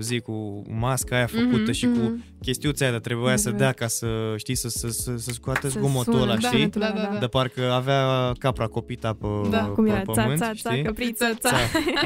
zi, 0.00 0.20
cu 0.20 0.62
masca 0.68 1.16
aia 1.16 1.26
făcută 1.26 1.56
Mhm, 1.62 1.70
și 1.72 1.86
cu 1.86 1.98
Mhm. 1.98 2.24
chestiuța 2.42 2.84
aia, 2.84 2.92
dar 2.92 3.00
trebuia 3.00 3.36
să 3.36 3.48
Mhm. 3.48 3.58
dea 3.58 3.72
ca 3.72 3.86
să, 3.86 4.06
știi, 4.36 4.54
să, 4.54 4.68
să, 4.68 4.88
să, 4.88 5.16
să 5.16 5.30
scoată 5.32 5.68
Să 5.68 5.78
zgomotul 5.78 6.12
sună, 6.12 6.24
ăla, 6.24 6.36
da, 6.36 6.48
știi? 6.48 6.66
da, 6.68 6.78
da, 6.94 7.08
da. 7.12 7.18
De 7.20 7.26
parcă 7.26 7.70
avea 7.72 8.32
capra 8.38 8.66
copita 8.66 9.12
pe, 9.12 9.26
Da, 9.50 9.58
pe 9.58 9.70
Cum 9.72 9.86
era? 9.86 10.02
Ța, 10.12 10.22
pământ, 10.22 10.38
ța, 10.38 10.50
ța, 10.62 10.70
știi? 10.70 10.82
căpriță, 10.82 11.24
ța. 11.38 11.48
Ța. 11.48 11.56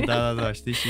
Da, 0.07 0.15
da, 0.35 0.43
da, 0.43 0.53
știi? 0.53 0.73
Și 0.73 0.89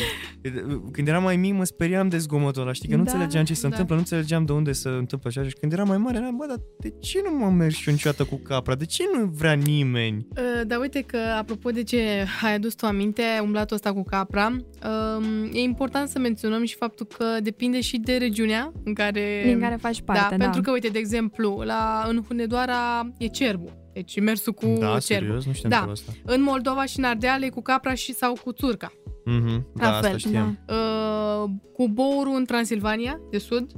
când 0.93 1.09
eram 1.09 1.23
mai 1.23 1.37
mic 1.37 1.55
mă 1.55 1.65
speriam 1.65 2.09
de 2.09 2.19
zgomotul 2.19 2.63
ăla, 2.63 2.73
știi? 2.73 2.89
Că 2.89 2.97
nu 2.97 3.03
Da, 3.05 3.11
înțelegeam 3.13 3.45
ce 3.45 3.55
se 3.55 3.61
da. 3.61 3.67
întâmplă, 3.69 3.95
nu 3.95 4.01
înțelegeam 4.01 4.45
de 4.45 4.53
unde 4.53 4.73
se 4.73 4.89
întâmplă 4.89 5.29
așa. 5.37 5.49
Și 5.49 5.55
când 5.61 5.73
eram 5.73 5.89
mai 5.89 5.99
mare, 5.99 6.17
eram, 6.19 6.37
bă, 6.37 6.45
dar 6.49 6.57
de 6.79 6.93
ce 7.01 7.21
nu 7.25 7.37
mă 7.39 7.51
merg 7.51 7.73
și 7.73 7.89
eu 7.89 7.95
niciodată 7.95 8.25
cu 8.25 8.37
capra? 8.37 8.75
De 8.75 8.85
ce 8.85 9.03
nu 9.15 9.25
vrea 9.25 9.53
nimeni? 9.53 10.27
Uh, 10.31 10.67
Dar 10.67 10.79
uite 10.79 11.01
că, 11.01 11.19
apropo 11.39 11.71
de 11.71 11.83
ce 11.83 12.27
ai 12.43 12.55
adus 12.55 12.75
tu 12.75 12.87
aminte, 12.87 13.23
ai 13.23 13.41
umblatul 13.45 13.77
ăsta 13.77 13.93
cu 13.93 14.03
capra, 14.03 14.47
um, 14.47 15.51
e 15.53 15.59
important 15.61 16.09
să 16.09 16.19
menționăm 16.19 16.50
și 16.65 16.77
faptul 16.77 17.07
că 17.07 17.25
depinde 17.43 17.81
și 17.81 17.99
de 17.99 18.17
regiunea 18.17 18.73
în 18.85 18.95
care... 18.95 19.43
Din 19.45 19.61
care 19.61 19.77
faci 19.81 20.01
parte, 20.01 20.23
da, 20.31 20.37
da. 20.37 20.45
pentru 20.45 20.61
că, 20.61 20.71
uite, 20.71 20.89
de 20.89 20.99
exemplu, 20.99 21.63
la, 21.65 22.05
în 22.09 22.23
Hunedoara 22.29 23.09
e 23.19 23.27
cerbul, 23.27 23.79
deci 23.93 24.21
mersul 24.21 24.53
cu 24.53 24.67
da, 24.67 24.75
cerbul. 24.77 25.01
serios? 25.01 25.47
Nu 25.47 25.53
știam 25.53 25.71
Da. 25.71 25.83
da. 25.85 25.91
asta. 25.91 26.13
În 26.25 26.43
Moldova 26.43 26.85
și 26.85 26.99
în 26.99 27.05
Ardeale 27.05 27.47
e 27.47 27.49
cu 27.49 27.63
capra 27.63 27.95
și 27.95 28.13
sau 28.13 28.33
cu 28.45 28.53
țurca. 28.53 28.93
Mhm, 29.25 29.67
La 29.75 29.85
da, 29.85 29.89
asta 29.97 30.09
fel, 30.09 30.17
știam. 30.19 30.59
Uh, 30.69 31.51
cu 31.73 31.89
bourul 31.89 32.35
în 32.37 32.45
Transilvania, 32.45 33.21
de 33.31 33.39
sud. 33.39 33.71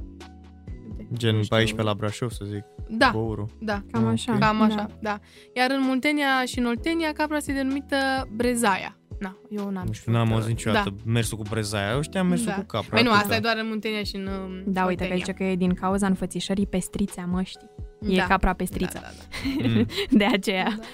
Gen 1.17 1.31
Nu 1.33 1.39
pe 1.39 1.43
știu. 1.45 1.57
aici 1.57 1.73
pe 1.75 1.83
la 1.83 1.95
Brașov, 1.95 2.31
să 2.31 2.45
zic. 2.45 2.65
Da, 2.89 3.11
Bouru. 3.15 3.47
da. 3.61 3.83
Cam 3.93 4.03
Ok. 4.05 4.11
așa. 4.11 4.37
Cam 4.39 4.59
da. 4.59 4.65
așa, 4.65 4.87
da. 5.01 5.19
Iar 5.57 5.71
în 5.71 5.81
Muntenia 5.83 6.45
și 6.47 6.59
în 6.59 6.67
Oltenia, 6.67 7.13
capra 7.13 7.39
se 7.39 7.53
denumită 7.53 7.97
brezaia. 8.33 8.97
Na, 9.23 9.37
eu 9.51 9.71
n-am 9.71 9.85
Nu 9.87 9.93
știu, 9.93 10.13
n-am 10.13 10.23
știut, 10.25 10.39
auzit 10.39 10.55
niciodată 10.57 10.91
Da. 10.91 11.11
mersul 11.13 11.39
cu 11.39 11.43
brezaia. 11.51 11.93
Eu 11.93 12.01
știam 12.03 12.27
mersul 12.27 12.47
Da. 12.47 12.55
cu 12.55 12.65
capra. 12.65 12.89
Păi 12.91 13.03
nu, 13.03 13.11
atât, 13.11 13.23
asta 13.23 13.35
e 13.37 13.41
da. 13.41 13.43
doar 13.53 13.65
în 13.65 13.69
Muntenia 13.69 14.03
și 14.03 14.17
în 14.17 14.27
um, 14.27 14.63
Da, 14.73 14.85
uite 14.87 15.05
că 15.07 15.13
Oltenia. 15.13 15.17
zice 15.17 15.33
că 15.33 15.45
e 15.45 15.57
din 15.57 15.75
cauza 15.75 16.07
înfățișării 16.07 16.67
pestrițe 16.67 17.21
a 17.21 17.25
măștii. 17.25 17.71
E 18.09 18.17
da. 18.17 18.25
capra 18.27 18.53
pestriță. 18.53 19.01
Da, 19.03 19.09
da, 19.09 19.63
da. 19.63 19.69
Mm. 19.69 19.87
De 20.19 20.25
aceea. 20.25 20.75
Da. 20.79 20.85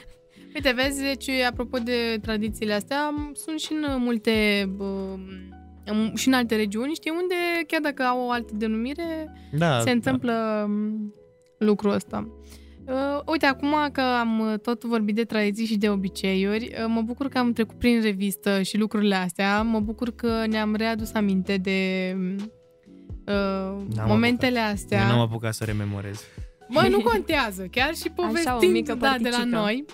Uite, 0.54 0.72
vezi, 0.76 1.02
deci, 1.02 1.28
apropo 1.28 1.78
de 1.78 2.18
tradițiile 2.22 2.72
astea, 2.72 3.08
m, 3.08 3.30
sunt 3.34 3.58
și 3.60 3.72
în 3.72 4.02
multe, 4.02 4.68
um, 4.78 5.20
în- 5.84 6.12
și 6.14 6.28
în 6.28 6.34
alte 6.34 6.56
regiuni, 6.56 6.94
știi, 6.94 7.10
unde, 7.20 7.34
chiar 7.66 7.80
dacă 7.80 8.02
au 8.02 8.26
o 8.26 8.30
altă 8.30 8.52
denumire, 8.56 9.32
Da, 9.52 9.78
se 9.78 9.84
da. 9.84 9.90
întâmplă 9.90 10.64
um, 10.68 11.14
lucrul 11.58 11.92
ăsta. 11.92 12.28
Uh, 12.88 13.20
uite, 13.26 13.46
acum 13.46 13.74
că 13.92 14.00
am 14.00 14.38
uh, 14.40 14.58
tot 14.58 14.84
vorbit 14.84 15.14
de 15.14 15.24
tradiții 15.24 15.66
și 15.66 15.76
de 15.76 15.88
obiceiuri, 15.90 16.64
uh, 16.78 16.84
mă 16.86 17.00
bucur 17.00 17.28
că 17.28 17.38
am 17.38 17.52
trecut 17.52 17.78
prin 17.78 18.00
revistă 18.02 18.62
și 18.62 18.76
lucrurile 18.78 19.14
astea, 19.14 19.62
mă 19.62 19.80
bucur 19.80 20.14
că 20.14 20.44
ne-am 20.46 20.74
readus 20.74 21.12
aminte 21.14 21.56
de 21.56 22.12
uh, 23.26 23.82
N-am 23.94 24.06
momentele 24.08 24.58
Eu 24.58 24.64
n-am 24.64 24.72
astea. 24.74 25.14
apucat 25.14 25.54
să 25.54 25.64
rememorez. 25.64 26.22
Băi, 26.72 26.88
nu 26.88 27.00
contează, 27.10 27.62
chiar 27.70 27.94
și 27.94 28.04
o 28.16 28.22
povestind 28.22 28.72
mică 28.72 28.94
da, 28.94 29.16
de 29.20 29.28
la 29.28 29.36
părticică. 29.36 29.56
noi. 29.56 29.84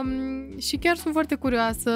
Um, 0.00 0.58
și 0.58 0.76
chiar 0.76 0.96
sunt 0.96 1.12
foarte 1.12 1.34
curioasă 1.34 1.90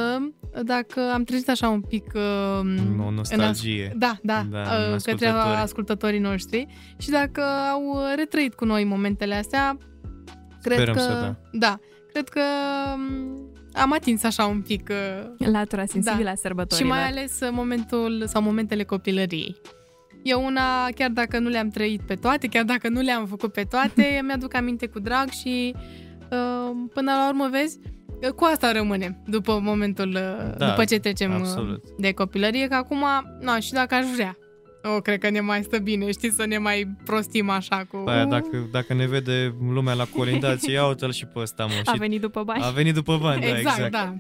dacă 0.65 1.01
am 1.15 1.25
trezit 1.25 1.49
așa 1.49 1.69
un 1.69 1.81
pic 1.81 2.05
um, 2.15 3.01
O 3.01 3.07
în 3.07 3.15
nostalgie. 3.15 3.93
da, 3.97 4.17
da, 4.23 4.47
Da, 4.51 4.59
uh, 4.59 4.65
în 4.93 4.99
către 4.99 5.27
ascultători. 5.27 5.57
ascultătorii 5.57 6.19
noștri 6.19 6.67
și 6.99 7.11
dacă 7.11 7.43
au 7.73 7.83
uh, 7.83 8.01
retrăit 8.17 8.55
cu 8.55 8.65
noi 8.65 8.85
momentele 8.85 9.35
astea, 9.35 9.77
cred 10.65 10.77
Sperăm 10.77 10.95
că 10.95 11.01
să 11.01 11.09
da. 11.09 11.37
da, 11.53 11.79
cred 12.13 12.29
că 12.29 12.41
um, 12.95 13.53
am 13.73 13.93
atins 13.93 14.23
așa 14.25 14.45
un 14.45 14.61
pic 14.61 14.89
uh, 15.39 15.49
Latura 15.49 15.85
sensibilă 15.85 16.25
Da. 16.25 16.31
a 16.31 16.35
și 16.35 16.41
sărbătorilor. 16.41 16.91
mai 16.91 17.07
ales 17.07 17.41
uh, 17.41 17.49
momentul 17.53 18.25
sau 18.27 18.43
momentele 18.43 18.85
copilăriei. 18.85 19.57
Eu 20.23 20.45
una, 20.45 20.89
chiar 20.95 21.11
dacă 21.11 21.39
nu 21.39 21.49
le-am 21.49 21.69
trăit 21.69 22.01
pe 22.01 22.15
toate, 22.15 22.47
chiar 22.47 22.65
dacă 22.65 22.89
nu 22.89 23.01
le-am 23.01 23.27
făcut 23.27 23.53
pe 23.53 23.63
toate, 23.63 24.05
mi-aduc 24.27 24.55
aminte 24.55 24.87
cu 24.87 24.99
drag 24.99 25.29
și 25.29 25.75
uh, 26.31 26.71
până 26.95 27.13
la 27.13 27.29
urmă, 27.29 27.49
vezi, 27.51 27.79
uh, 28.23 28.31
cu 28.31 28.45
asta 28.45 28.73
rămânem 28.73 29.23
după 29.27 29.61
momentul, 29.63 30.09
uh, 30.09 30.57
Da, 30.59 30.69
după 30.69 30.85
ce 30.85 30.99
trecem 30.99 31.31
uh, 31.31 31.37
absolut. 31.41 31.85
de 31.99 32.13
copilărie, 32.13 32.67
că 32.69 32.75
acum, 32.75 33.05
na, 33.41 33.59
și 33.59 33.73
dacă 33.73 33.95
aș 33.95 34.05
vrea, 34.15 34.37
o, 34.97 35.01
cred 35.01 35.19
că 35.19 35.31
ne 35.31 35.41
mai 35.41 35.63
stă 35.63 35.79
bine, 35.79 36.11
știi, 36.11 36.31
să 36.31 36.45
ne 36.47 36.59
mai 36.59 36.97
prostim 37.05 37.51
așa 37.51 37.85
cu... 37.91 38.03
Aia, 38.07 38.25
dacă, 38.25 38.69
dacă 38.73 38.95
ne 38.95 39.07
vede 39.07 39.55
lumea 39.73 39.95
la 39.95 40.05
colindație, 40.17 40.73
ia 40.73 40.87
uite-l 40.87 41.13
și 41.13 41.27
pe 41.27 41.39
ăsta, 41.39 41.65
mă. 41.65 41.73
A 41.85 41.93
Și 41.93 41.99
venit 41.99 42.21
după 42.21 42.43
bani. 42.43 42.63
a 42.65 42.71
venit 42.71 42.95
după 42.95 43.19
bani, 43.23 43.41
da, 43.41 43.47
exact, 43.47 43.77
exact. 43.77 43.93
da. 43.93 44.15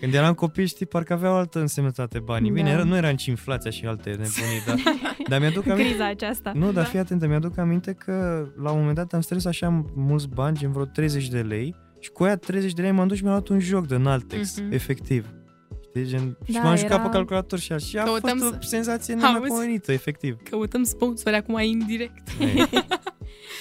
Când 0.00 0.14
eram 0.14 0.34
copii, 0.34 0.66
știi, 0.66 0.86
parcă 0.86 1.12
aveau 1.12 1.34
altă 1.36 1.60
însemnătate 1.60 2.18
banii. 2.18 2.50
Bine, 2.50 2.68
Da. 2.68 2.74
era, 2.74 2.82
nu 2.84 2.96
era 2.96 3.08
nici 3.08 3.26
inflația 3.26 3.70
și 3.70 3.84
alte 3.86 4.10
nebunii, 4.10 4.62
dar, 4.66 4.76
dar 5.28 5.40
mi-aduc 5.40 5.66
aminte... 5.68 5.88
Criza 5.88 6.06
aceasta. 6.08 6.52
Nu, 6.54 6.64
dar 6.64 6.72
Da. 6.72 6.82
fii 6.84 6.98
atentă, 6.98 7.26
mi-aduc 7.26 7.58
aminte 7.58 7.92
că 7.92 8.46
la 8.62 8.70
un 8.70 8.78
moment 8.78 8.96
dat 8.96 9.12
am 9.12 9.20
strâns 9.20 9.44
așa 9.44 9.84
mulți 9.94 10.28
bani, 10.28 10.56
gen 10.58 10.72
vreo 10.72 10.84
30 10.84 11.28
de 11.28 11.40
lei 11.40 11.74
și 12.00 12.10
cu 12.10 12.22
aia 12.24 12.36
30 12.36 12.72
de 12.72 12.82
lei 12.82 12.90
m-am 12.90 13.06
dus 13.08 13.16
și 13.16 13.22
mi-am 13.22 13.34
luat 13.34 13.48
un 13.48 13.58
joc 13.58 13.86
de 13.86 13.96
Naltex, 13.96 14.60
Mhm. 14.60 14.72
efectiv. 14.72 15.26
Știi, 15.94 16.04
gen, 16.06 16.36
și 16.44 16.52
Da, 16.52 16.60
m-am 16.62 16.76
jucat 16.76 16.90
era- 16.98 17.02
pe 17.02 17.08
calculator 17.08 17.58
și, 17.58 17.72
așa, 17.72 17.86
și 17.86 17.98
a 17.98 18.02
Căutăm 18.02 18.38
fost 18.38 18.50
o 18.52 18.56
să- 18.60 18.68
senzație 18.68 19.14
Auzi? 19.14 19.26
nemaipomenită, 19.26 19.92
efectiv. 19.92 20.36
Căutăm 20.50 20.82
sponsori 20.82 21.36
acum 21.36 21.58
indirect. 21.60 22.28
Ei, 22.40 22.54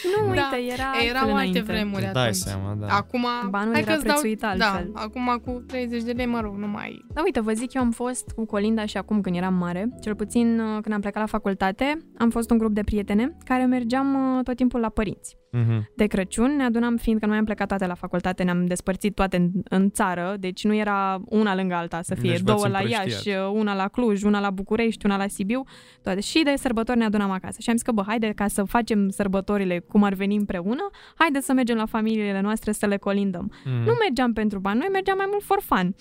Nu, 0.04 0.34
Da. 0.36 0.50
uite, 0.52 0.74
era 0.74 0.84
Erau 1.10 1.22
alte 1.22 1.32
înainte. 1.32 1.62
vremuri 1.62 2.04
îți 2.04 2.14
dai 2.14 2.22
atunci. 2.22 2.36
seama, 2.42 2.74
da. 2.80 2.88
Acum, 2.88 3.26
Banul 3.50 3.74
hai 3.74 3.82
era 3.82 3.92
că-ți 3.94 4.06
dau- 4.06 4.14
prețuit 4.14 4.44
altfel. 4.44 4.90
Da, 4.94 5.02
acum 5.02 5.42
cu 5.46 5.64
30 5.68 6.02
de 6.04 6.12
lei, 6.12 6.26
mă 6.26 6.40
rog, 6.42 6.56
nu 6.58 6.68
mai... 6.68 7.06
Da, 7.14 7.22
uite, 7.24 7.40
vă 7.40 7.52
zic, 7.52 7.74
eu 7.74 7.82
am 7.82 7.92
fost 7.92 8.30
cu 8.36 8.46
Colinda 8.46 8.86
și 8.86 8.98
acum 8.98 9.22
când 9.22 9.36
eram 9.36 9.54
mare, 9.54 9.90
cel 10.02 10.16
puțin 10.16 10.60
uh, 10.60 10.82
când 10.82 10.94
am 10.94 11.02
plecat 11.02 11.22
la 11.22 11.28
facultate, 11.28 11.98
am 12.18 12.30
fost 12.30 12.50
un 12.52 12.58
grup 12.58 12.72
de 12.74 12.82
prietene 12.84 13.38
care 13.46 13.66
mergeam 13.66 14.38
uh, 14.38 14.44
tot 14.44 14.56
timpul 14.56 14.80
la 14.80 14.90
părinți. 14.90 15.36
Mhm. 15.52 15.90
De 15.96 16.06
Crăciun 16.06 16.56
ne 16.56 16.64
adunam, 16.64 16.98
fiindcă 16.98 17.26
noi 17.26 17.38
am 17.38 17.46
plecat 17.46 17.68
toate 17.68 17.86
la 17.86 17.94
facultate, 17.94 18.44
ne-am 18.44 18.66
despărțit 18.66 19.16
toate 19.16 19.38
în, 19.38 19.50
în 19.70 19.90
țară, 19.90 20.36
deci 20.40 20.64
nu 20.64 20.76
era 20.76 21.22
una 21.26 21.56
lângă 21.56 21.74
alta 21.74 22.02
să 22.02 22.16
fie, 22.16 22.30
Deci 22.30 22.40
v-ați 22.40 22.62
două 22.62 22.68
la 22.68 22.80
împrăștiat. 22.80 23.26
Iași, 23.26 23.38
una 23.54 23.76
la 23.76 23.88
Cluj, 23.88 24.24
una 24.24 24.40
la 24.40 24.50
București, 24.50 25.06
una 25.06 25.18
la 25.18 25.28
Sibiu, 25.28 25.64
toate. 26.02 26.20
Și 26.20 26.42
de 26.44 26.54
sărbători 26.58 26.98
ne 26.98 27.06
adunam 27.06 27.32
acasă. 27.32 27.58
Și 27.62 27.70
am 27.70 27.76
zis 27.76 27.86
că, 27.86 27.92
bă, 27.92 28.04
haide 28.08 28.32
ca 28.36 28.48
să 28.48 28.64
facem 28.64 29.10
sărbătorile 29.10 29.80
cum 29.80 30.04
ar 30.04 30.14
veni 30.14 30.36
împreună, 30.36 30.90
haide 31.16 31.40
să 31.40 31.54
mergem 31.54 31.76
la 31.78 31.86
familiile 31.86 32.42
noastre 32.42 32.72
să 32.72 32.86
le 32.86 32.98
colindăm. 32.98 33.52
Mhm. 33.66 33.84
Nu 33.84 33.94
mergeam 34.00 34.34
pentru 34.34 34.60
bani, 34.60 34.80
noi 34.80 34.90
mergeam 34.92 35.18
mai 35.18 35.28
mult 35.32 35.44
for 35.44 35.62
fun. 35.62 35.96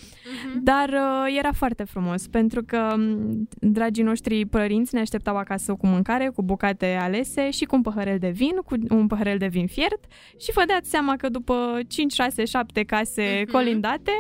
Dar 0.63 0.89
uh, 0.89 1.37
era 1.39 1.53
foarte 1.53 1.85
frumos, 1.85 2.27
pentru 2.27 2.63
că 2.67 2.95
m, 2.97 3.49
dragii 3.61 4.05
noștri 4.05 4.47
părinți 4.47 4.95
ne 4.95 5.01
așteptau 5.01 5.37
acasă 5.37 5.75
cu 5.75 5.87
mâncare, 5.87 6.29
cu 6.29 6.43
bucate 6.43 6.99
alese 7.01 7.51
și 7.51 7.65
cu 7.65 7.75
un 7.75 7.83
păhărel 7.83 8.19
de 8.19 8.29
vin, 8.29 8.57
cu 8.65 8.75
un 8.89 9.07
păhărel 9.07 9.39
de 9.41 9.47
vin 9.47 9.67
fiert 9.67 10.05
și 10.41 10.51
vă 10.55 10.63
dați 10.67 10.91
seama 10.91 11.17
că 11.17 11.29
după 11.29 11.79
5, 11.89 12.13
6, 12.13 12.45
7 12.45 12.83
case 12.83 13.43
Mhm. 13.43 13.53
colindate, 13.53 14.13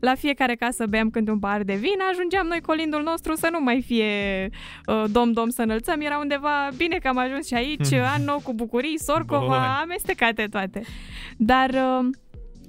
la 0.00 0.14
fiecare 0.14 0.54
casă 0.54 0.86
beam 0.86 1.10
câte 1.10 1.30
un 1.30 1.38
pahar 1.38 1.62
de 1.62 1.74
vin, 1.74 1.98
ajungeam 2.10 2.46
noi 2.46 2.60
colindul 2.60 3.02
nostru 3.02 3.34
să 3.34 3.48
nu 3.52 3.58
mai 3.60 3.82
fie 3.86 4.48
uh, 4.86 5.04
dom, 5.10 5.32
dom 5.32 5.48
să 5.48 5.62
înălțăm, 5.62 6.00
era 6.00 6.18
undeva 6.18 6.68
bine 6.76 6.96
că 6.98 7.08
am 7.08 7.18
ajuns 7.18 7.46
și 7.46 7.54
aici, 7.54 7.92
an 7.92 8.24
nou 8.24 8.40
cu 8.42 8.54
bucurii, 8.54 8.96
Bun. 9.06 9.14
sorcova, 9.14 9.78
amestecate 9.82 10.46
toate. 10.50 10.82
Dar... 11.36 11.70
Uh, 11.70 12.06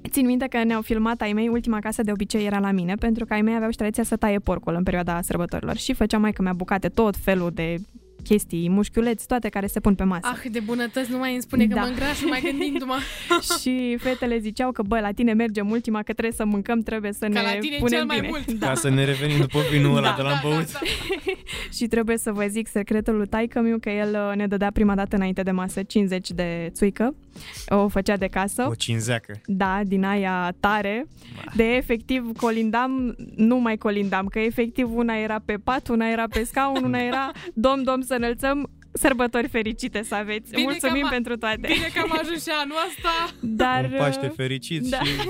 Țin 0.10 0.26
minte 0.26 0.48
că 0.48 0.64
ne-au 0.64 0.82
filmat 0.82 1.22
ai 1.22 1.34
mei, 1.34 1.48
ultima 1.48 1.80
casă 1.80 2.04
de 2.04 2.12
obicei 2.12 2.46
era 2.46 2.60
la 2.60 2.72
mine, 2.72 2.96
pentru 2.96 3.26
că 3.26 3.34
ai 3.34 3.42
mei 3.42 3.56
aveau 3.56 3.70
și 3.72 3.78
tradiția 3.78 4.04
să 4.04 4.16
taie 4.16 4.40
porcul 4.40 4.74
în 4.76 4.84
perioada 4.84 5.22
sărbătorilor 5.22 5.76
și 5.78 5.94
făceam 5.94 6.22
mai 6.22 6.32
că 6.32 6.42
mi-a 6.42 6.54
bucate 6.54 6.88
tot 6.90 7.16
felul 7.18 7.52
de 7.54 7.76
chestii, 8.28 8.70
mușchiuleți, 8.70 9.28
toate 9.28 9.50
care 9.50 9.68
se 9.68 9.80
pun 9.80 9.96
pe 9.96 10.04
masă. 10.04 10.28
Ah, 10.32 10.52
de 10.52 10.60
bunătăți 10.60 11.12
nu 11.12 11.18
mai 11.18 11.34
îmi 11.34 11.42
spune 11.42 11.68
că 11.68 11.74
Da. 11.74 11.82
mă 11.82 11.88
îngraș 11.88 12.22
mai 12.30 12.42
gândindu-mă. 12.44 12.96
și 13.62 13.98
fetele 14.00 14.38
ziceau 14.40 14.72
că, 14.72 14.82
bă, 14.82 15.00
la 15.00 15.12
tine 15.12 15.34
mergem 15.34 15.70
ultima, 15.70 15.98
că 16.04 16.12
trebuie 16.12 16.32
să 16.36 16.46
mâncăm, 16.46 16.80
trebuie 16.82 17.12
să 17.14 17.20
Ca 17.20 17.28
ne 17.28 17.42
la 17.42 17.60
tine 17.60 17.78
punem 17.78 17.98
cel 17.98 18.06
mai 18.08 18.16
bine. 18.16 18.28
mult. 18.28 18.52
Da. 18.52 18.68
Ca 18.68 18.74
să 18.74 18.90
ne 18.90 19.04
revenim 19.06 19.40
după 19.40 19.60
vinul 19.72 19.96
ăla 19.98 20.10
Da, 20.10 20.16
de 20.16 20.22
la 20.22 20.40
băut. 20.44 20.68
și 21.78 21.88
trebuie 21.88 22.18
să 22.18 22.32
vă 22.32 22.46
zic 22.50 22.68
secretul 22.68 23.16
lui 23.16 23.28
taică 23.28 23.60
miu 23.62 23.78
că 23.80 23.90
el 23.90 24.28
uh, 24.30 24.36
ne 24.36 24.48
dădea 24.48 24.72
prima 24.72 24.96
dată 24.96 25.16
înainte 25.16 25.42
de 25.42 25.52
masă 25.52 25.84
50 25.84 26.32
de 26.32 26.70
țuică, 26.74 27.16
o 27.68 27.88
făcea 27.88 28.18
de 28.18 28.28
casă. 28.28 28.66
O 28.70 28.74
cinzeacă. 28.76 29.42
Da, 29.46 29.80
din 29.84 30.04
aia 30.04 30.54
tare. 30.60 31.06
De 31.56 31.64
efectiv 31.64 32.32
colindam, 32.38 33.16
nu 33.36 33.56
mai 33.58 33.78
colindam, 33.78 34.26
că 34.26 34.40
efectiv 34.40 34.96
una 34.96 35.14
era 35.16 35.42
pe 35.46 35.54
pat, 35.64 35.88
una 35.88 36.08
era 36.10 36.24
pe 36.30 36.44
scaun, 36.44 36.84
una 36.84 37.00
era 37.00 37.32
dom, 37.54 37.84
dom 37.84 38.02
să 38.02 38.15
înălțăm, 38.16 38.70
sărbători 38.92 39.48
fericite 39.48 40.04
să 40.04 40.16
aveți. 40.16 40.50
Bine 40.52 40.64
că 40.64 40.70
Mulțumim 40.70 41.04
am- 41.04 41.10
pentru 41.10 41.38
toate. 41.38 41.60
Bine 41.62 41.90
că 41.94 42.00
am 42.04 42.18
ajuns 42.22 42.44
și 42.44 42.50
anul 42.62 42.76
ăsta. 42.88 43.34
Dar, 43.64 43.84
Un 43.92 43.98
Paște 43.98 44.26
uh, 44.26 44.32
fericit 44.36 44.82
da. 44.90 45.00
și... 45.00 45.12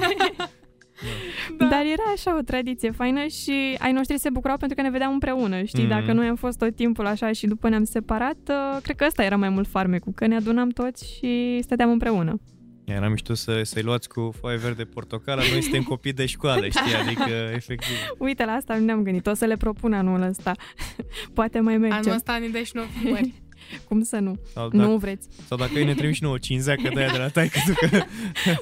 Da. 1.58 1.66
Dar 1.66 1.82
era 1.86 2.04
așa 2.14 2.38
o 2.38 2.42
tradiție 2.42 2.92
faină 2.92 3.26
și 3.28 3.76
ai 3.80 3.92
noștri 3.92 4.20
se 4.20 4.30
bucurau 4.30 4.58
pentru 4.58 4.78
că 4.78 4.84
ne 4.84 4.90
vedeam 4.90 5.12
împreună, 5.14 5.64
știi? 5.64 5.84
Mhm. 5.84 5.92
Dacă 5.92 6.14
noi 6.14 6.28
am 6.28 6.36
fost 6.36 6.58
tot 6.58 6.76
timpul 6.76 7.06
așa 7.06 7.32
și 7.32 7.48
după 7.48 7.70
ne-am 7.70 7.84
separat, 7.84 8.38
uh, 8.50 8.82
cred 8.84 8.96
că 8.96 9.06
ăsta 9.08 9.24
era 9.24 9.36
mai 9.36 9.50
mult 9.50 9.68
farmecul, 9.68 10.12
că 10.16 10.28
ne 10.28 10.36
adunam 10.36 10.70
toți 10.70 11.16
și 11.18 11.60
stăteam 11.62 11.90
împreună. 11.92 12.40
Era 12.86 13.10
mișto 13.10 13.34
să, 13.34 13.64
să-i 13.64 13.82
luați 13.82 14.10
cu 14.10 14.34
foaie 14.40 14.58
verde 14.58 14.84
portocală, 14.84 15.42
noi 15.52 15.62
suntem 15.62 15.84
copii 15.84 16.14
de 16.14 16.26
școală, 16.26 16.68
știi? 16.70 16.96
Adică, 17.06 17.52
efectiv. 17.54 17.96
Uite, 18.18 18.46
la 18.46 18.52
asta 18.52 18.76
nu 18.78 18.86
ne-am 18.86 19.04
gândit. 19.04 19.28
O 19.28 19.34
să 19.34 19.46
le 19.46 19.56
propun 19.58 19.94
anul 19.94 20.22
ăsta. 20.22 20.52
Poate 21.34 21.60
mai 21.60 21.78
merge. 21.78 21.96
Anul 21.96 22.12
ăsta 22.12 22.38
ne 22.38 22.48
dai 22.48 22.64
și 22.64 22.72
nouă 22.76 22.88
filmări. 23.02 23.34
Cum 23.88 24.04
să 24.04 24.16
nu? 24.20 24.36
Sau 24.54 24.70
Nu 24.72 24.80
dacă, 24.86 24.98
vreți. 24.98 25.28
sau 25.48 25.58
dacă 25.58 25.72
ei 25.80 25.86
ne 25.86 25.94
trimiți 25.94 26.18
și 26.18 26.24
nouă 26.24 26.38
cinzeacă 26.38 26.90
de 26.94 27.00
aia 27.00 27.12
de 27.12 27.18
la 27.18 27.28
taică 27.30 27.60
că 27.80 28.04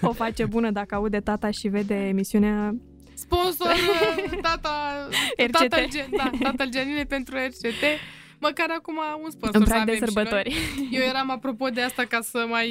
O 0.01 0.11
face 0.13 0.45
bună 0.45 0.71
dacă 0.71 0.95
aude 0.95 1.19
tata 1.19 1.51
și 1.51 1.67
vede 1.67 1.95
emisiunea. 1.95 2.75
Sponsor 3.13 3.67
uh, 3.67 4.39
tata, 4.41 5.07
RCT. 5.37 5.51
tatăl, 5.51 5.87
Gen- 5.89 6.09
da, 6.17 6.29
tatăl 6.41 6.69
Gianine 6.69 7.03
pentru 7.03 7.35
RCT. 7.35 7.83
Măcar 8.47 8.69
acum 8.77 8.97
un 9.23 9.29
sponsor 9.29 9.61
În 9.61 9.67
să 9.67 9.73
prag 9.73 9.85
de 9.85 9.91
avem 9.91 10.07
și 10.07 10.13
sărbători. 10.13 10.53
noi. 10.77 10.89
Eu 10.91 11.01
eram 11.07 11.29
apropo 11.31 11.67
de 11.67 11.81
asta 11.81 12.03
ca 12.03 12.19
să 12.21 12.45
mai 12.49 12.69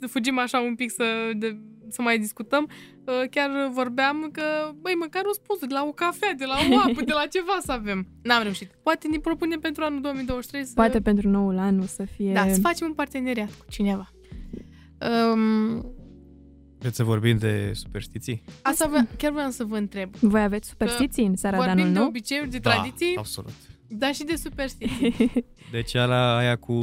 să 0.00 0.06
fugim 0.06 0.38
așa 0.38 0.58
un 0.60 0.74
pic 0.74 0.90
să, 0.90 1.04
de, 1.36 1.58
să 1.88 2.02
mai 2.02 2.18
discutăm. 2.18 2.68
Uh, 3.06 3.28
Chiar 3.30 3.50
vorbeam 3.72 4.28
că, 4.32 4.42
băi, 4.80 4.94
măcar 4.94 5.22
un 5.26 5.32
sponsor 5.32 5.68
de 5.68 5.74
la 5.74 5.84
o 5.84 5.92
cafea, 5.92 6.32
de 6.38 6.44
la 6.44 6.56
o 6.70 6.78
apă, 6.78 7.02
de 7.04 7.12
la 7.12 7.26
ceva 7.30 7.56
să 7.62 7.72
avem. 7.72 8.06
N-am 8.22 8.42
reușit. 8.42 8.70
Poate 8.82 9.08
ne 9.08 9.18
propunem 9.18 9.60
pentru 9.60 9.84
anul 9.84 10.00
2023 10.00 10.64
să... 10.64 10.72
Poate 10.74 11.00
pentru 11.00 11.28
noul 11.28 11.58
an 11.58 11.78
o 11.80 11.86
să 11.86 12.04
fie... 12.16 12.32
Da, 12.32 12.48
să 12.52 12.60
facem 12.60 12.86
un 12.86 12.92
parteneriat 12.94 13.48
cu 13.58 13.64
cineva. 13.68 14.08
Um, 15.32 15.92
Vreți 16.78 16.96
să 16.96 17.04
vorbim 17.04 17.36
de 17.38 17.70
superstiții? 17.74 18.42
asta 18.62 18.86
vă, 18.86 19.04
chiar 19.18 19.32
vreau 19.32 19.50
să 19.50 19.64
vă 19.64 19.76
întreb. 19.76 20.14
Voi 20.14 20.42
aveți 20.42 20.68
superstiții 20.68 21.26
în 21.26 21.36
seara 21.36 21.56
de 21.56 21.62
Vorbim 21.64 21.80
anul 21.82 21.92
de 21.94 21.98
nou? 21.98 22.08
obiceiuri, 22.08 22.50
de 22.50 22.58
tradiții, 22.58 23.12
Da, 23.14 23.20
absolut. 23.20 23.52
Dar 23.88 24.14
și 24.14 24.24
de 24.24 24.34
superstiții. 24.36 25.14
Deci 25.72 25.94
ala, 25.94 26.36
aia 26.36 26.56
cu, 26.56 26.74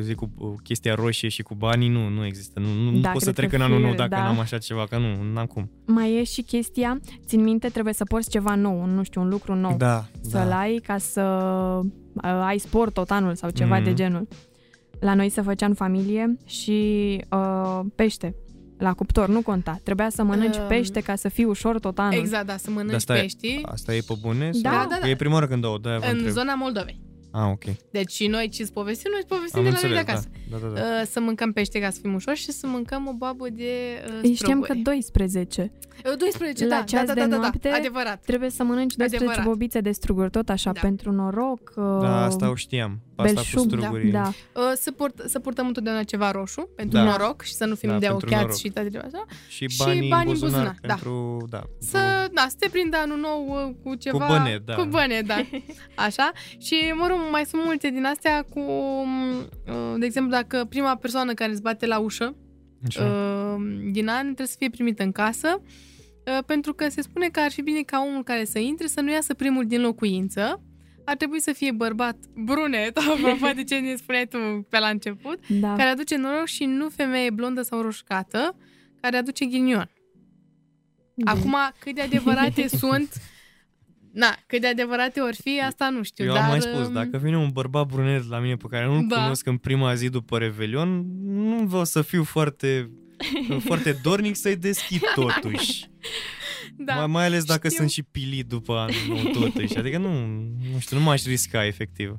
zic, 0.00 0.14
cu 0.16 0.30
uh, 0.38 0.52
chestia 0.62 0.94
roșie 0.94 1.28
și 1.28 1.42
cu 1.42 1.54
banii 1.54 1.88
nu, 1.88 2.08
nu 2.08 2.24
există. 2.24 2.60
Nu, 2.60 2.90
nu 2.90 2.98
Da, 3.00 3.10
pot 3.10 3.20
să 3.22 3.32
cred 3.32 3.36
trec 3.36 3.50
că 3.50 3.56
în 3.56 3.62
anul 3.62 3.76
fie- 3.76 3.86
nou 3.86 3.94
dacă 3.96 4.08
da. 4.14 4.22
n-am 4.22 4.38
așa 4.38 4.58
ceva, 4.58 4.86
că 4.86 4.98
nu, 4.98 5.32
n-am 5.32 5.46
cum. 5.46 5.70
Mai 5.86 6.14
e 6.14 6.24
și 6.24 6.42
chestia, 6.42 7.00
țin 7.26 7.42
minte, 7.42 7.68
trebuie 7.68 7.94
să 7.94 8.04
porți 8.04 8.30
ceva 8.30 8.54
nou, 8.54 8.80
un, 8.82 8.90
nu 8.94 9.02
știu, 9.02 9.20
un 9.20 9.28
lucru 9.28 9.54
nou. 9.54 9.76
Da, 9.76 10.04
Să-l 10.20 10.48
da. 10.48 10.58
ai 10.58 10.76
ca 10.76 10.98
să 10.98 11.22
uh, 11.82 12.22
ai 12.22 12.58
sport 12.58 12.92
tot 12.94 13.10
anul 13.10 13.34
sau 13.34 13.50
ceva 13.50 13.74
Mhm. 13.76 13.84
de 13.84 13.94
genul. 13.94 14.28
La 15.00 15.14
noi 15.14 15.28
se 15.28 15.40
făcea 15.40 15.66
în 15.66 15.74
familie 15.74 16.36
și 16.46 17.18
uh, 17.30 17.80
pește. 17.94 18.34
La 18.78 18.92
cuptor, 18.92 19.28
nu 19.28 19.40
conta. 19.42 19.80
Trebuia 19.82 20.10
să 20.10 20.22
mănânci 20.22 20.56
Um, 20.56 20.66
pește 20.68 21.00
ca 21.00 21.14
să 21.16 21.28
fii 21.28 21.44
ușor 21.44 21.78
tot 21.78 21.98
anul. 21.98 22.18
Exact, 22.18 22.46
da, 22.46 22.56
să 22.56 22.62
Dar 22.66 22.74
mănânci 22.74 23.00
stai, 23.00 23.20
pești 23.20 23.60
Asta 23.62 23.94
e 23.94 24.00
pe 24.06 24.14
bune? 24.20 24.50
Da, 24.62 24.70
sau? 24.70 24.88
da, 24.88 24.98
da. 25.00 25.08
E 25.08 25.16
prima 25.16 25.34
oară 25.34 25.46
când 25.46 25.62
dau, 25.62 25.78
de-aia 25.78 25.98
vă 25.98 26.04
în 26.06 26.14
întreb. 26.14 26.32
zona 26.32 26.54
Moldovei. 26.54 27.00
Ah, 27.30 27.48
ok. 27.50 27.64
Deci 27.90 28.12
și 28.12 28.26
noi 28.26 28.48
ce-ți 28.48 28.72
povestim, 28.72 29.10
noi 29.10 29.20
îți 29.22 29.28
povestim 29.34 29.58
Am 29.58 29.64
de 29.64 29.70
la 29.70 29.78
noi 29.82 29.90
de 29.92 29.98
înțeles, 29.98 30.14
acasă. 30.14 30.28
da. 30.32 30.38
Da, 30.60 30.66
da, 30.66 30.80
da. 30.80 30.80
Uh, 30.80 31.06
să 31.10 31.20
mâncăm 31.20 31.52
pește 31.52 31.80
ca 31.80 31.90
să 31.90 31.98
fim 32.02 32.14
ușor 32.14 32.34
și 32.34 32.52
să 32.52 32.66
mâncăm 32.66 33.06
o 33.06 33.12
babă 33.12 33.48
de 33.48 34.02
uh, 34.06 34.18
Îi 34.22 34.34
Știam 34.34 34.58
că 34.60 34.64
struguri. 34.64 34.84
12. 34.84 35.72
Uh, 36.10 36.16
12, 36.18 36.66
la 36.66 36.76
da, 36.76 36.82
ceas 36.82 37.06
da, 37.06 37.14
de 37.14 37.20
da, 37.20 37.26
da, 37.26 37.36
noapte, 37.36 37.68
da, 37.68 37.74
adevărat. 37.76 38.20
Trebuie 38.26 38.50
să 38.50 38.62
mănânci 38.64 38.94
12 38.96 39.16
Adevărat. 39.16 39.44
bobițe 39.44 39.80
de 39.80 39.90
struguri, 39.92 40.30
tot 40.30 40.48
așa, 40.48 40.72
Da. 40.72 40.80
pentru 40.80 41.12
noroc. 41.12 41.72
Uh, 41.76 41.84
Da, 42.00 42.24
asta 42.24 42.50
o 42.50 42.54
știam. 42.54 42.98
Asta 43.16 43.32
belșug, 43.32 43.60
cu 43.70 43.76
strugurii. 43.76 44.10
Da, 44.10 44.30
Uh, 44.52 44.62
să, 44.74 44.90
port, 44.90 45.22
să 45.26 45.38
purtăm 45.38 45.66
întotdeauna 45.66 46.02
ceva 46.02 46.30
roșu 46.30 46.68
pentru 46.76 46.98
Da. 46.98 47.04
noroc 47.04 47.42
și 47.42 47.52
să 47.54 47.64
nu 47.64 47.74
fim 47.74 47.88
Da, 47.88 47.98
de 47.98 48.06
pentru 48.06 48.26
ochiați 48.26 48.42
noroc. 48.42 48.58
și 48.58 48.70
toate 48.70 48.88
ceva 48.90 49.04
așa. 49.12 49.24
Și 49.48 49.68
Și 49.68 49.78
banii, 49.84 50.08
banii 50.08 50.12
în 50.12 50.18
în 50.34 50.40
buzunar, 50.40 50.50
buzunar, 50.50 50.76
da. 50.82 50.94
pentru, 50.94 51.46
da. 51.50 51.62
Să, 51.78 51.98
da, 52.32 52.46
să 52.48 52.56
te 52.58 52.68
prindă 52.68 52.96
anul 52.96 53.18
nou 53.18 53.46
uh, 53.68 53.74
cu 53.82 53.94
ceva... 53.94 54.26
băne, 54.28 54.62
da. 54.64 54.74
Cu 54.74 54.84
băne, 54.84 55.20
da. 55.26 55.36
Așa. 56.06 56.32
Și, 56.58 56.74
mă 56.94 57.06
rog, 57.08 57.18
mai 57.30 57.44
sunt 57.44 57.62
multe 57.64 57.88
din 57.90 58.04
astea 58.04 58.44
cu, 58.54 58.60
uh, 58.60 59.94
de 59.98 60.06
exemplu, 60.06 60.32
dacă 60.32 60.43
prima 60.68 60.96
persoană 60.96 61.34
care 61.34 61.50
îți 61.50 61.62
bate 61.62 61.86
la 61.86 61.98
ușă 61.98 62.36
Așa. 62.86 63.04
uh, 63.04 63.90
din 63.90 64.08
an 64.08 64.24
trebuie 64.24 64.46
să 64.46 64.56
fie 64.58 64.70
primită 64.70 65.02
în 65.02 65.12
casă, 65.12 65.60
uh, 65.60 66.44
pentru 66.46 66.74
că 66.74 66.88
se 66.88 67.00
spune 67.00 67.28
că 67.28 67.40
ar 67.40 67.50
fi 67.50 67.62
bine 67.62 67.80
ca 67.80 68.04
omul 68.08 68.22
care 68.22 68.44
să 68.44 68.58
intre 68.58 68.86
să 68.86 69.00
nu 69.00 69.10
iasă 69.10 69.34
primul 69.34 69.66
din 69.66 69.80
locuință, 69.80 70.62
ar 71.04 71.16
trebui 71.16 71.40
să 71.40 71.52
fie 71.52 71.72
bărbat 71.72 72.16
brunet, 72.34 72.96
apropo 73.14 73.46
de 73.54 73.64
ce 73.64 73.78
ne 73.78 73.94
spuneai 73.94 74.26
tu 74.26 74.38
pe 74.68 74.78
la 74.78 74.88
început, 74.88 75.48
da. 75.48 75.74
care 75.76 75.88
aduce 75.88 76.16
noroc 76.16 76.46
și 76.46 76.64
nu 76.64 76.88
femeie 76.88 77.30
blondă 77.30 77.62
sau 77.62 77.80
roșcată, 77.80 78.56
care 79.00 79.16
aduce 79.16 79.44
ghinion. 79.44 79.90
Acum, 81.24 81.56
cât 81.78 81.94
de 81.94 82.00
adevărate 82.00 82.68
sunt, 82.80 83.12
na, 84.14 84.36
cât 84.46 84.60
de 84.60 84.66
adevărate 84.66 85.20
ori 85.20 85.36
fi, 85.42 85.60
asta 85.66 85.90
nu 85.90 86.02
știu, 86.02 86.24
Eu 86.24 86.32
dar... 86.32 86.42
am 86.42 86.48
mai 86.48 86.60
spus, 86.60 86.86
um, 86.86 86.92
dacă 86.92 87.18
vine 87.18 87.36
un 87.36 87.48
bărbat 87.52 87.86
brunet 87.86 88.28
la 88.28 88.38
mine 88.38 88.56
pe 88.56 88.66
care 88.70 88.86
nu-l 88.86 89.06
Da. 89.08 89.20
cunosc 89.20 89.46
în 89.46 89.56
prima 89.56 89.94
zi 89.94 90.08
după 90.08 90.38
Revelion, 90.38 91.04
nu 91.24 91.66
vreau 91.66 91.84
să 91.84 92.02
fiu 92.02 92.24
foarte, 92.24 92.90
foarte 93.68 93.98
dornic 94.02 94.36
să-i 94.36 94.56
deschid 94.56 95.00
totuși. 95.14 95.90
Da. 96.76 96.94
Mai, 96.94 97.06
mai 97.06 97.24
ales 97.24 97.44
dacă 97.44 97.66
știu. 97.68 97.78
sunt 97.78 97.90
și 97.90 98.02
pilit 98.02 98.46
după 98.46 98.72
anul 98.72 99.22
nou 99.22 99.32
totuși. 99.32 99.76
Adică 99.78 99.98
nu, 99.98 100.26
nu 100.72 100.78
știu, 100.78 100.96
nu 100.96 101.02
m-aș 101.02 101.24
risca 101.24 101.66
efectiv. 101.66 102.18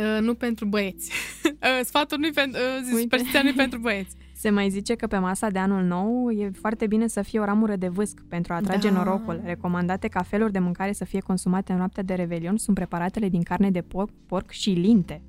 Uh, 0.00 0.20
nu 0.20 0.34
pentru 0.34 0.64
băieți. 0.66 1.12
uh, 1.44 1.80
sfatul 1.84 2.18
nu-i 2.18 2.32
pentru... 2.32 2.60
Uh, 2.60 2.84
Uite. 2.86 3.00
superstiția 3.00 3.42
nu-i 3.42 3.52
pentru 3.52 3.78
băieți. 3.78 4.16
Se 4.42 4.50
mai 4.50 4.70
zice 4.70 4.94
că 4.94 5.06
pe 5.06 5.18
masa 5.18 5.50
de 5.50 5.58
anul 5.58 5.82
nou 5.82 6.30
e 6.30 6.50
foarte 6.60 6.86
bine 6.86 7.06
să 7.06 7.22
fie 7.22 7.40
o 7.40 7.44
ramură 7.44 7.76
de 7.76 7.88
vâsc 7.88 8.20
pentru 8.28 8.52
a 8.52 8.56
atrage 8.56 8.88
Da. 8.88 8.94
norocul. 8.94 9.40
Recomandate 9.44 10.08
ca 10.08 10.22
feluri 10.22 10.52
de 10.52 10.58
mâncare 10.58 10.92
să 10.92 11.04
fie 11.04 11.20
consumate 11.20 11.72
în 11.72 11.78
noaptea 11.78 12.02
de 12.02 12.14
Revelion 12.14 12.56
sunt 12.56 12.76
preparatele 12.76 13.28
din 13.28 13.42
carne 13.42 13.70
de 13.70 13.80
porc, 13.80 14.10
porc 14.26 14.50
și 14.50 14.70
linte. 14.70 15.22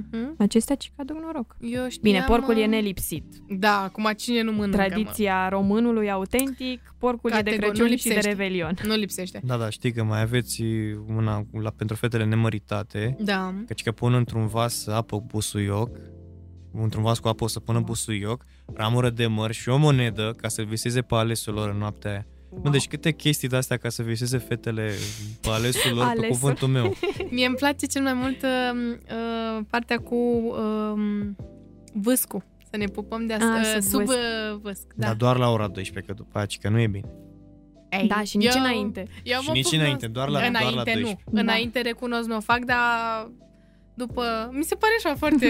Uh-huh. 0.00 0.36
Acestea 0.38 0.76
ci 0.76 0.92
aduc 0.96 1.16
noroc. 1.20 1.56
Eu 1.60 1.70
știam, 1.88 2.02
Bine, 2.02 2.24
porcul 2.26 2.56
e 2.56 2.62
uh, 2.62 2.68
nelipsit. 2.68 3.24
Da, 3.48 3.82
acum 3.82 4.10
cine 4.16 4.42
nu 4.42 4.52
mănâncă, 4.52 4.76
Tradiția 4.76 5.48
românului 5.48 6.10
autentic, 6.10 6.94
porcul 6.98 7.30
e 7.30 7.40
de 7.42 7.50
Categor- 7.50 7.54
nu 7.60 7.66
Crăciun 7.66 7.74
și 7.96 8.02
de 8.02 8.08
lipsește. 8.08 8.28
Revelion. 8.28 8.74
mă? 8.82 8.88
Nu 8.88 8.94
lipsește. 8.94 9.40
Da, 9.44 9.56
da, 9.56 9.68
știi 9.70 9.92
că 9.92 10.02
mai 10.02 10.20
aveți 10.20 10.62
una 11.16 11.44
la, 11.52 11.70
pentru 11.70 11.96
fetele 11.96 12.24
nemăritate, 12.24 13.16
Da. 13.20 13.54
căci 13.66 13.82
că 13.82 13.92
pun 13.92 14.14
într-un 14.14 14.46
vas 14.46 14.86
apă 14.86 15.22
busuioc, 15.26 15.96
într-un 16.72 17.02
vas 17.02 17.18
cu 17.18 17.28
apă 17.28 17.44
o 17.44 17.46
să 17.46 17.60
pună 17.60 17.80
busuioc, 17.80 18.44
ramură 18.74 19.10
de 19.10 19.26
măr 19.26 19.50
și 19.52 19.68
o 19.68 19.76
monedă 19.76 20.34
ca 20.36 20.48
să 20.48 20.62
viseze 20.62 21.00
pe 21.02 21.14
alesul 21.14 21.54
lor 21.54 21.68
în 21.70 21.76
noaptea 21.78 22.10
aia. 22.10 22.26
Mă, 22.62 22.70
deci 22.70 22.88
câte 22.88 23.12
chestii 23.12 23.48
de 23.48 23.56
astea 23.56 23.76
ca 23.76 23.88
să 23.88 24.02
viseze 24.02 24.38
fetele 24.38 24.90
pe 25.40 25.48
alesul 25.48 25.94
lor, 25.94 26.04
pe 26.04 26.10
Alesul. 26.10 26.28
cuvântul 26.28 26.68
meu. 26.68 26.94
Mie 27.30 27.46
îmi 27.46 27.54
place 27.56 27.86
cel 27.86 28.02
mai 28.02 28.12
mult 28.14 28.42
uh, 28.42 28.96
uh, 29.58 29.64
partea 29.70 29.98
cu 29.98 30.14
uh, 30.14 31.26
vâscul. 31.92 32.44
Să 32.70 32.76
ne 32.76 32.86
pupăm 32.86 33.26
de 33.26 33.32
asta, 33.32 33.54
Ah, 33.54 33.60
uh, 33.76 33.82
sub 33.82 33.90
sub 33.90 34.00
vâsc. 34.04 34.18
uh, 34.52 34.58
vâsc. 34.62 34.82
Da. 34.86 34.94
Da. 34.96 35.06
Dar 35.06 35.14
doar 35.16 35.36
la 35.36 35.50
ora 35.50 35.68
12, 35.68 36.12
că 36.12 36.16
după 36.22 36.38
aceea 36.38 36.60
că 36.62 36.68
nu 36.68 36.80
e 36.80 36.86
bine. 36.86 37.08
Ei, 38.00 38.06
Da, 38.08 38.22
și 38.22 38.36
nici 38.36 38.54
eu- 38.54 38.60
înainte. 38.62 39.06
Eu 39.22 39.40
Și 39.40 39.46
mă 39.46 39.52
nici 39.52 39.64
pup 39.70 39.72
înainte, 39.78 40.06
nu- 40.06 40.12
doar 40.12 40.28
la- 40.28 40.38
doar 40.38 40.50
la 40.52 40.58
înainte 40.58 40.82
12. 40.92 41.22
nu. 41.26 41.32
Da. 41.32 41.40
Înainte 41.40 41.80
recunosc 41.80 42.28
nu 42.28 42.36
o 42.36 42.40
fac, 42.40 42.58
dar 42.64 43.30
după... 43.94 44.50
Mi 44.52 44.64
se 44.64 44.74
pare 44.74 44.92
așa 45.04 45.14
foarte... 45.14 45.46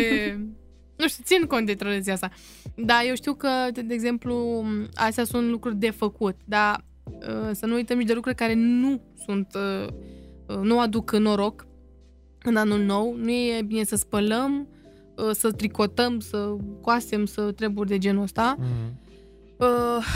nu 0.98 1.09
știu, 1.09 1.22
țin 1.26 1.46
cont 1.46 1.66
de 1.66 1.74
tradiția 1.74 2.12
asta. 2.12 2.30
Dar 2.76 3.02
eu 3.07 3.14
știu 3.14 3.34
că, 3.34 3.48
de, 3.72 3.82
de 3.82 3.94
exemplu, 3.94 4.64
astea 4.94 5.24
sunt 5.24 5.48
lucruri 5.48 5.76
de 5.76 5.90
făcut, 5.90 6.36
dar 6.44 6.74
uh, 6.76 6.82
să 7.52 7.66
nu 7.66 7.74
uităm 7.74 7.98
nici 7.98 8.07
de 8.07 8.14
lucruri 8.14 8.36
care 8.36 8.55
nu 8.55 9.00
sunt... 9.24 9.46
Uh, 9.55 9.88
uh, 10.46 10.62
nu 10.62 10.80
aduc 10.80 11.16
noroc 11.16 11.66
în 12.42 12.57
anul 12.57 12.80
nou. 12.80 13.16
Nu 13.16 13.30
e 13.30 13.62
bine 13.66 13.84
să 13.84 13.96
spălăm, 13.96 14.68
uh, 15.16 15.30
să 15.32 15.50
tricotăm, 15.50 16.20
să 16.20 16.57
coasem, 16.80 17.26
să 17.26 17.52
treburi 17.52 17.88
de 17.88 17.98
genul 17.98 18.22
ăsta. 18.22 18.57
Mm. 18.59 18.66
Uh, 19.59 19.66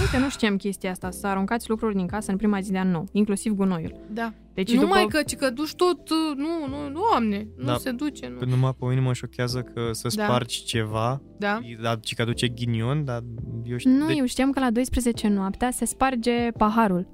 Uite, 0.00 0.18
nu 0.18 0.28
știam 0.28 0.56
chestia 0.56 0.90
asta, 0.90 1.10
să 1.10 1.26
aruncați 1.26 1.68
lucruri 1.70 1.94
din 1.94 2.06
casă 2.06 2.30
în 2.30 2.36
prima 2.36 2.60
zi 2.60 2.70
de 2.72 2.78
an 2.78 2.90
nou, 2.90 3.08
inclusiv 3.12 3.52
gunoiul. 3.52 4.00
da. 4.12 4.32
Deci 4.54 4.72
nu 4.74 4.80
după... 4.80 4.94
mai 4.94 5.06
că, 5.06 5.22
ci 5.22 5.36
că 5.36 5.50
duci 5.50 5.74
tot, 5.74 6.08
uh, 6.08 6.36
nu, 6.36 6.48
nu, 6.68 6.88
nu, 6.88 7.00
doamne, 7.10 7.48
nu 7.56 7.64
Da. 7.64 7.76
se 7.76 7.90
duce, 7.90 8.28
nu. 8.28 8.38
Când 8.38 8.50
numai 8.50 8.74
pe 8.78 8.84
mine 8.86 9.00
mă 9.00 9.12
șochează 9.12 9.60
că 9.60 9.88
să 9.92 10.08
Da. 10.16 10.24
spargi 10.24 10.64
ceva, 10.64 11.20
Da? 11.38 11.60
dar 11.82 11.98
și 12.04 12.14
că 12.14 12.22
aduce 12.22 12.48
ghinion, 12.48 13.04
dar 13.04 13.22
eu 13.64 13.76
știu... 13.76 13.90
Nu, 13.90 14.06
de- 14.06 14.12
eu 14.16 14.24
știam 14.24 14.50
că 14.50 14.60
la 14.60 14.70
12 14.70 15.28
noaptea 15.28 15.70
se 15.70 15.84
sparge 15.84 16.50
paharul. 16.56 17.06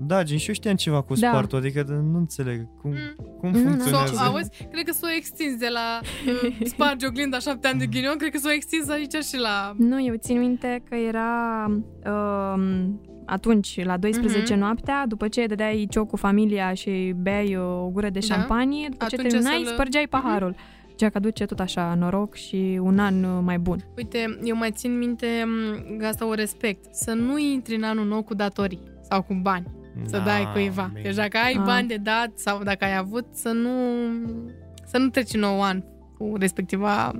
Da, 0.00 0.22
gen, 0.22 0.36
și 0.38 0.48
eu 0.48 0.54
știam 0.54 0.74
ceva 0.74 1.00
cu 1.02 1.14
Da. 1.14 1.28
spartul, 1.28 1.58
adică 1.58 1.82
de- 1.82 1.92
nu 1.92 2.18
înțeleg 2.18 2.66
cum, 2.80 2.90
Mm. 2.90 3.24
cum 3.40 3.50
Nu, 3.50 3.58
nu. 3.58 3.68
funcționează. 3.68 4.14
S-o, 4.14 4.20
auzi, 4.22 4.50
cred 4.70 4.84
că 4.84 4.92
s-o 4.92 5.06
extins 5.16 5.56
de 5.58 5.68
la 5.72 6.00
uh, 6.44 6.56
sparge 6.64 7.06
oglinda 7.06 7.38
șapte 7.38 7.66
ani 7.68 7.78
de 7.78 7.86
ghinion, 7.86 8.16
cred 8.16 8.30
că 8.30 8.38
s-o 8.38 8.50
extins 8.52 8.88
aici 8.88 9.14
și 9.14 9.38
la... 9.38 9.74
Nu, 9.78 10.04
eu 10.04 10.14
țin 10.18 10.38
minte 10.38 10.82
că 10.88 10.94
era 10.94 11.64
um, 12.06 13.00
atunci, 13.26 13.84
la 13.84 13.96
12 13.96 14.52
Mhm. 14.54 14.62
noaptea, 14.62 15.04
după 15.06 15.28
ce 15.28 15.46
dădeai 15.46 15.86
cioc 15.90 16.08
cu 16.08 16.16
familia 16.16 16.72
și 16.74 17.14
beai 17.16 17.56
o 17.56 17.88
gură 17.88 18.08
de 18.08 18.18
Da. 18.28 18.34
șampanie, 18.34 18.88
după 18.90 19.04
ce 19.08 19.14
Atunci 19.14 19.32
terminai, 19.32 19.62
să-l- 19.64 19.72
spărgeai 19.72 20.06
paharul. 20.10 20.54
Cea 20.96 21.08
că 21.08 21.16
aduce 21.16 21.44
tot 21.44 21.60
așa 21.60 21.94
noroc 21.98 22.34
și 22.34 22.78
un 22.82 22.98
an 22.98 23.22
uh, 23.24 23.40
mai 23.44 23.58
bun. 23.58 23.84
Uite, 23.96 24.38
eu 24.44 24.56
mai 24.56 24.70
țin 24.70 24.98
minte 24.98 25.26
m, 25.46 25.96
că 25.98 26.06
asta 26.06 26.26
o 26.26 26.34
respect. 26.34 26.94
Să 26.94 27.12
nu 27.12 27.38
intri 27.38 27.74
în 27.76 27.82
anul 27.82 28.06
nou 28.06 28.22
cu 28.22 28.34
datorii 28.34 28.80
sau 29.10 29.22
cu 29.22 29.34
bani. 29.42 29.66
Să 30.06 30.16
Da, 30.18 30.24
dai 30.24 30.48
cuiva. 30.52 30.90
bine. 30.92 31.02
Deci 31.02 31.14
dacă 31.14 31.38
ai 31.44 31.54
Ah. 31.58 31.62
bani 31.64 31.88
de 31.88 31.96
dat 31.96 32.30
sau 32.34 32.62
dacă 32.62 32.84
ai 32.84 32.96
avut, 32.96 33.26
să 33.32 33.48
nu, 33.48 33.70
să 34.86 34.98
nu 34.98 35.08
treci 35.08 35.34
nou 35.34 35.62
an 35.62 35.82
cu 36.18 36.32
respectiva 36.38 37.12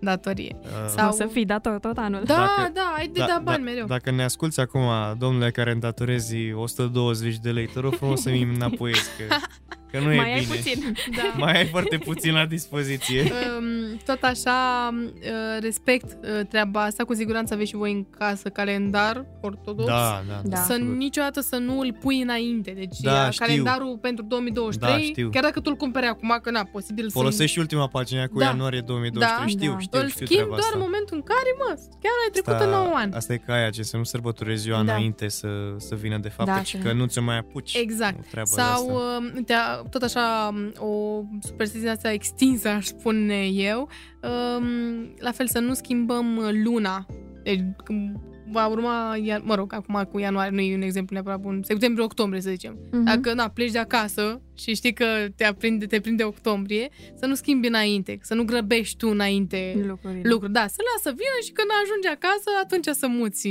datorie. 0.00 0.56
Uh, 0.62 0.68
Sau- 0.96 1.08
O 1.08 1.12
să 1.12 1.26
fii 1.32 1.44
dator 1.44 1.78
tot 1.78 1.98
anul. 1.98 2.22
Da, 2.24 2.34
Dacă- 2.34 2.70
da, 2.74 2.94
ai 2.96 3.08
de 3.08 3.24
da, 3.28 3.40
bani 3.44 3.62
mereu. 3.64 3.86
Dacă 3.86 4.10
ne 4.10 4.22
asculti 4.24 4.60
acum, 4.60 4.82
domnule, 5.18 5.50
care 5.50 5.70
îmi 5.70 5.80
datorezi 5.80 6.52
120 6.52 7.38
de 7.38 7.50
lei, 7.50 7.66
te 7.66 7.80
rog 7.80 7.94
frumos 7.94 8.20
să-mi 8.20 8.42
înapoiezi, 8.54 9.08
că, 9.18 9.34
că 9.90 9.98
nu 9.98 10.04
Mai 10.04 10.16
e 10.16 10.32
ai 10.32 10.40
bine. 10.40 10.54
puțin. 10.54 10.94
Da. 11.16 11.32
Mai 11.36 11.56
ai 11.56 11.66
foarte 11.66 11.96
puțin 11.98 12.32
la 12.32 12.46
dispoziție. 12.46 13.20
Um, 13.22 13.96
tot 14.08 14.22
așa, 14.22 14.88
uh, 14.94 15.60
respect 15.60 16.16
uh, 16.22 16.46
treaba 16.48 16.82
asta, 16.82 17.04
cu 17.04 17.14
siguranță 17.14 17.54
aveți 17.54 17.68
și 17.68 17.76
voi 17.76 17.92
în 17.92 18.04
casă 18.18 18.48
calendar 18.48 19.24
ortodox. 19.40 19.88
Da, 19.88 20.22
da, 20.28 20.40
Da. 20.44 20.56
Să 20.56 20.72
absolut. 20.72 20.96
niciodată 20.96 21.40
să 21.40 21.56
nu 21.56 21.78
îl 21.78 21.96
pui 22.00 22.20
înainte. 22.20 22.70
Deci 22.70 22.98
Da, 23.00 23.12
da, 23.12 23.30
știu. 23.30 23.44
calendarul 23.46 23.98
pentru 24.00 24.24
2023, 24.24 24.92
Da, 24.94 24.98
știu. 25.04 25.30
chiar 25.30 25.42
dacă 25.42 25.60
tu 25.60 25.70
îl 25.70 25.76
cumperi 25.76 26.06
acum, 26.06 26.38
că 26.42 26.50
na, 26.50 26.64
posibil 26.72 27.10
Folosești 27.10 27.52
și 27.52 27.58
ultima 27.58 27.86
pagină 27.88 28.28
cu 28.28 28.38
Da. 28.38 28.44
ianuarie 28.44 28.80
2023. 28.80 29.54
Da. 29.54 29.60
Știu, 29.60 29.72
Da. 29.72 29.78
știu, 29.78 29.98
să 29.98 30.04
îl 30.04 30.10
știu 30.10 30.24
schimbi 30.26 30.42
treaba 30.42 30.56
doar 30.56 30.68
asta. 30.72 30.76
în 30.78 30.82
momentul 30.84 31.16
în 31.16 31.22
care, 31.22 31.50
mă, 31.58 31.70
chiar 32.02 32.12
ai 32.24 32.30
trecut 32.32 32.60
în 32.64 32.70
9 32.70 32.94
ani. 32.96 33.12
Asta 33.14 33.32
e 33.32 33.36
ca 33.36 33.52
aia, 33.52 33.70
ce 33.70 33.82
să 33.82 33.96
nu 33.96 34.04
sărbătorezi 34.04 34.60
ziua 34.62 34.82
Da. 34.82 34.92
înainte 34.92 35.28
să, 35.28 35.48
să 35.76 35.94
vină 35.94 36.18
de 36.18 36.28
fapt, 36.28 36.48
Da, 36.48 36.56
căci 36.56 36.66
și- 36.66 36.76
că 36.78 36.92
nu 36.92 37.06
ți-o 37.06 37.22
mai 37.22 37.38
apuci. 37.38 37.74
Exact. 37.74 38.18
O 38.18 38.22
treabă 38.30 38.48
de 38.54 38.60
Sau, 38.60 38.96
asta. 38.96 39.79
Uh, 39.80 39.84
uite, 39.84 39.88
a- 39.88 39.88
tot 39.90 40.02
așa, 40.02 40.50
um, 40.54 40.88
o 40.88 41.22
superstiție 41.42 41.88
asta 41.88 42.12
extinsă, 42.12 42.68
aș 42.68 42.86
spune 42.86 43.46
eu, 43.46 43.88
um, 44.22 45.14
la 45.18 45.30
fel 45.32 45.46
să 45.48 45.58
nu 45.58 45.74
schimbăm 45.74 46.36
uh, 46.36 46.48
luna. 46.64 47.06
Deci, 47.42 47.60
când 47.84 48.16
va 48.52 48.66
urma, 48.66 49.16
ia- 49.16 49.42
mă 49.42 49.54
rog, 49.54 49.72
acum 49.72 50.08
cu 50.10 50.18
ianuarie 50.18 50.50
nu 50.54 50.60
e 50.60 50.74
un 50.74 50.82
exemplu 50.82 51.14
neapărat 51.14 51.40
bun, 51.40 51.62
septembrie-octombrie, 51.62 52.40
să 52.40 52.50
zicem. 52.50 52.78
Mhm. 52.92 53.04
Dacă, 53.04 53.34
na, 53.34 53.48
pleci 53.48 53.70
de 53.70 53.78
acasă 53.78 54.42
și 54.56 54.74
știi 54.74 54.92
că 54.92 55.04
te, 55.36 55.44
aprinde, 55.44 55.86
te 55.86 56.00
prinde 56.00 56.24
octombrie, 56.24 56.88
să 57.14 57.26
nu 57.26 57.34
schimbi 57.34 57.66
înainte, 57.66 58.18
să 58.22 58.34
nu 58.34 58.44
grăbești 58.44 58.96
tu 58.96 59.08
înainte 59.08 59.82
lucrurile. 59.86 60.28
lucruri. 60.28 60.52
Da, 60.52 60.66
să 60.66 60.76
lasă 60.94 61.10
vină 61.16 61.38
și 61.44 61.52
când 61.52 61.68
ajungi 61.82 62.08
acasă, 62.08 62.50
atunci 62.62 62.86
să 62.96 63.06
muți, 63.06 63.48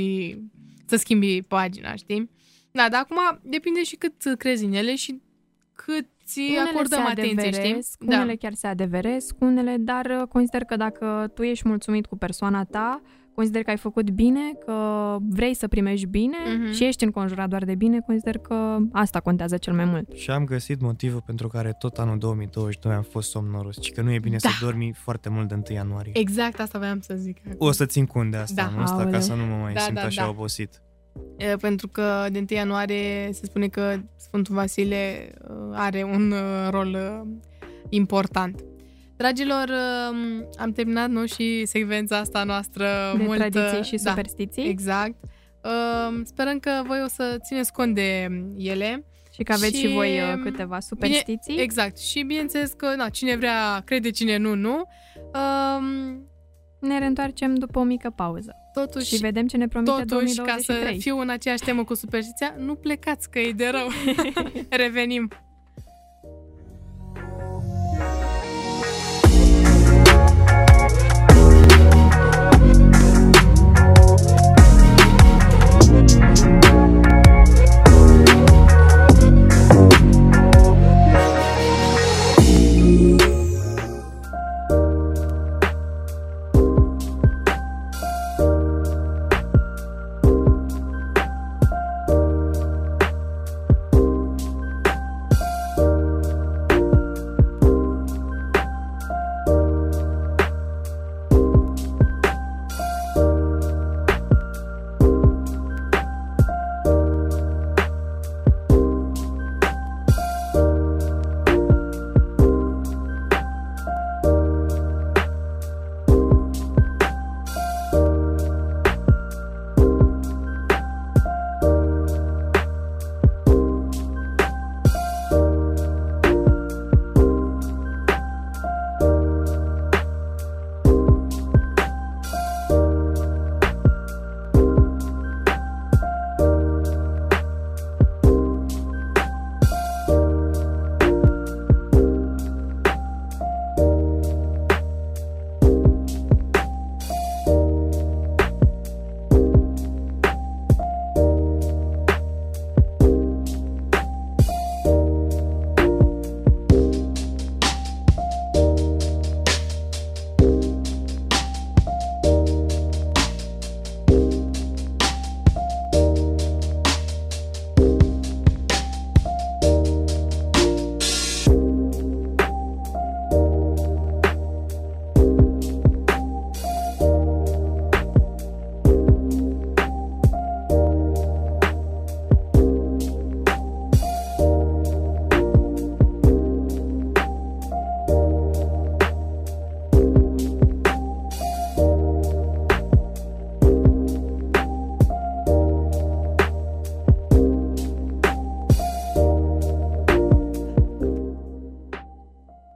să 0.86 0.96
schimbi 0.96 1.42
pagina, 1.42 1.94
știi? 1.94 2.30
Da, 2.72 2.86
dar 2.90 3.00
acum 3.00 3.40
depinde 3.42 3.82
și 3.84 3.96
cât 3.96 4.14
crezi 4.38 4.64
în 4.64 4.72
ele 4.72 4.94
și 4.94 5.20
cât 5.74 6.06
ți 6.30 6.40
Unele 6.50 6.68
acordăm 6.72 6.98
se 7.04 7.10
atenție, 7.10 7.46
știi? 7.50 7.58
adeveresc, 7.60 7.96
Da. 8.04 8.16
Unele 8.16 8.34
chiar 8.36 8.52
se 8.52 8.66
adeveresc, 8.66 9.34
unele, 9.38 9.76
dar 9.78 10.06
uh, 10.20 10.26
consider 10.28 10.64
că 10.64 10.76
dacă 10.76 11.30
tu 11.34 11.42
ești 11.42 11.68
mulțumit 11.68 12.06
cu 12.06 12.16
persoana 12.16 12.64
ta, 12.64 13.00
consider 13.34 13.62
că 13.62 13.70
ai 13.70 13.76
făcut 13.76 14.10
bine, 14.10 14.40
că 14.66 15.16
vrei 15.20 15.54
să 15.54 15.68
primești 15.68 16.06
bine 16.06 16.36
Mhm. 16.58 16.72
și 16.72 16.84
ești 16.84 17.04
înconjurat 17.04 17.48
doar 17.48 17.64
de 17.64 17.74
bine, 17.74 18.00
consider 18.06 18.38
că 18.38 18.76
asta 18.92 19.20
contează 19.20 19.56
cel 19.56 19.72
mai 19.74 19.84
mult. 19.84 20.12
Și 20.12 20.30
am 20.30 20.44
găsit 20.44 20.80
motivul 20.80 21.22
pentru 21.26 21.48
care 21.48 21.72
tot 21.78 21.98
anul 21.98 22.18
2022 22.18 22.94
am 22.94 23.02
fost 23.02 23.30
somnoros, 23.30 23.80
și 23.80 23.92
că 23.92 24.02
nu 24.02 24.12
e 24.12 24.18
bine 24.18 24.36
Da. 24.40 24.48
să 24.48 24.64
dormi 24.64 24.92
foarte 24.96 25.28
mult 25.28 25.48
de 25.48 25.54
1 25.54 25.62
ianuarie. 25.76 26.12
Exact 26.18 26.60
asta 26.60 26.78
voiam 26.78 27.00
să 27.00 27.14
zic. 27.16 27.36
O 27.58 27.70
să 27.70 27.86
țin 27.86 28.06
cont 28.06 28.30
de 28.30 28.36
asta, 28.36 28.62
Da. 28.64 28.76
nu 28.76 28.82
asta, 28.82 28.96
ca 28.96 29.02
Aoleu. 29.02 29.20
să 29.20 29.34
nu 29.34 29.44
mă 29.46 29.56
mai 29.62 29.72
Da, 29.72 29.80
simt 29.80 29.96
da, 29.96 30.02
așa 30.04 30.22
da. 30.22 30.28
obosit. 30.28 30.82
E, 31.36 31.56
Pentru 31.56 31.88
că 31.88 32.26
de 32.30 32.38
1 32.38 32.46
ianuarie 32.48 33.28
se 33.32 33.44
spune 33.44 33.68
că 33.68 33.96
Sfântul 34.16 34.54
Vasile 34.54 35.32
uh, 35.42 35.56
are 35.72 36.02
un 36.02 36.30
uh, 36.30 36.68
rol 36.70 36.88
uh, 36.88 37.28
important. 37.88 38.64
Dragilor, 39.16 39.68
uh, 39.68 40.46
am 40.58 40.72
terminat 40.72 41.08
nu 41.08 41.26
și 41.26 41.66
secvența 41.66 42.18
asta 42.18 42.44
noastră 42.44 42.86
De 43.16 43.22
multă, 43.22 43.48
tradiții 43.48 43.98
și 43.98 44.04
da, 44.04 44.10
superstiții 44.10 44.68
Exact. 44.68 45.14
Uh, 45.64 46.20
sperăm 46.24 46.58
că 46.58 46.70
voi 46.86 47.02
o 47.04 47.08
să 47.08 47.36
țineți 47.44 47.72
cont 47.72 47.94
de 47.94 48.28
ele. 48.56 49.04
și 49.32 49.42
că 49.42 49.52
aveți 49.52 49.76
și, 49.76 49.86
și, 49.86 49.92
voi 49.92 50.20
uh, 50.20 50.32
um, 50.34 50.42
câteva 50.42 50.80
superstiții. 50.80 51.58
Exact. 51.58 51.98
Și 51.98 52.22
bineînțeles 52.22 52.72
că 52.72 52.94
na, 52.96 53.08
cine 53.08 53.36
vrea 53.36 53.82
crede, 53.84 54.10
cine 54.10 54.36
nu, 54.36 54.54
nu. 54.54 54.82
Um, 55.34 56.28
Ne 56.80 56.98
reîntoarcem 56.98 57.54
după 57.54 57.78
o 57.78 57.82
mică 57.82 58.10
pauză 58.16 58.54
totuși, 58.86 59.14
și 59.14 59.20
vedem 59.20 59.46
ce 59.46 59.56
ne 59.56 59.68
promite 59.68 59.90
totuși, 59.90 60.36
ca 60.36 60.42
2023. 60.44 60.94
să 60.94 61.00
fiu 61.00 61.18
în 61.18 61.28
aceeași 61.28 61.62
temă 61.62 61.84
cu 61.84 61.94
superstiția, 61.94 62.54
nu 62.58 62.74
plecați 62.74 63.30
că 63.30 63.38
e 63.38 63.52
de 63.52 63.68
rău. 63.68 63.88
Revenim. 64.82 65.28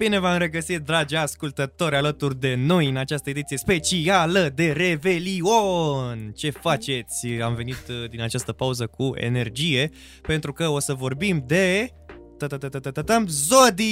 Bine 0.05 0.18
v-am 0.18 0.38
regăsit, 0.38 0.80
dragi 0.80 1.14
ascultători, 1.14 1.96
alături 1.96 2.40
de 2.40 2.55
noi 2.55 2.88
în 2.88 2.96
această 2.96 3.30
ediție 3.30 3.57
specială 3.57 4.52
de 4.55 4.72
Revelion. 4.72 6.32
Ce 6.36 6.50
faceți? 6.50 7.26
Am 7.26 7.55
venit 7.55 7.88
uh, 7.88 8.09
din 8.11 8.20
această 8.20 8.52
pauză 8.52 8.86
cu 8.86 9.12
energie, 9.14 9.90
pentru 10.22 10.52
că 10.52 10.68
o 10.68 10.78
să 10.78 10.94
vorbim 10.94 11.44
de... 11.46 11.90
ta-ta-ta-ta-ta-tam, 12.38 13.26
Zodi! 13.26 13.84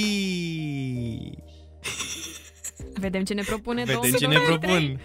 Vedem 2.93 3.23
ce 3.23 3.33
ne 3.33 3.41
propune 3.41 3.83
Vedem 3.83 4.01
ce 4.01 4.27
ne 4.27 4.35
2023. 4.35 4.57
propun. 4.57 4.99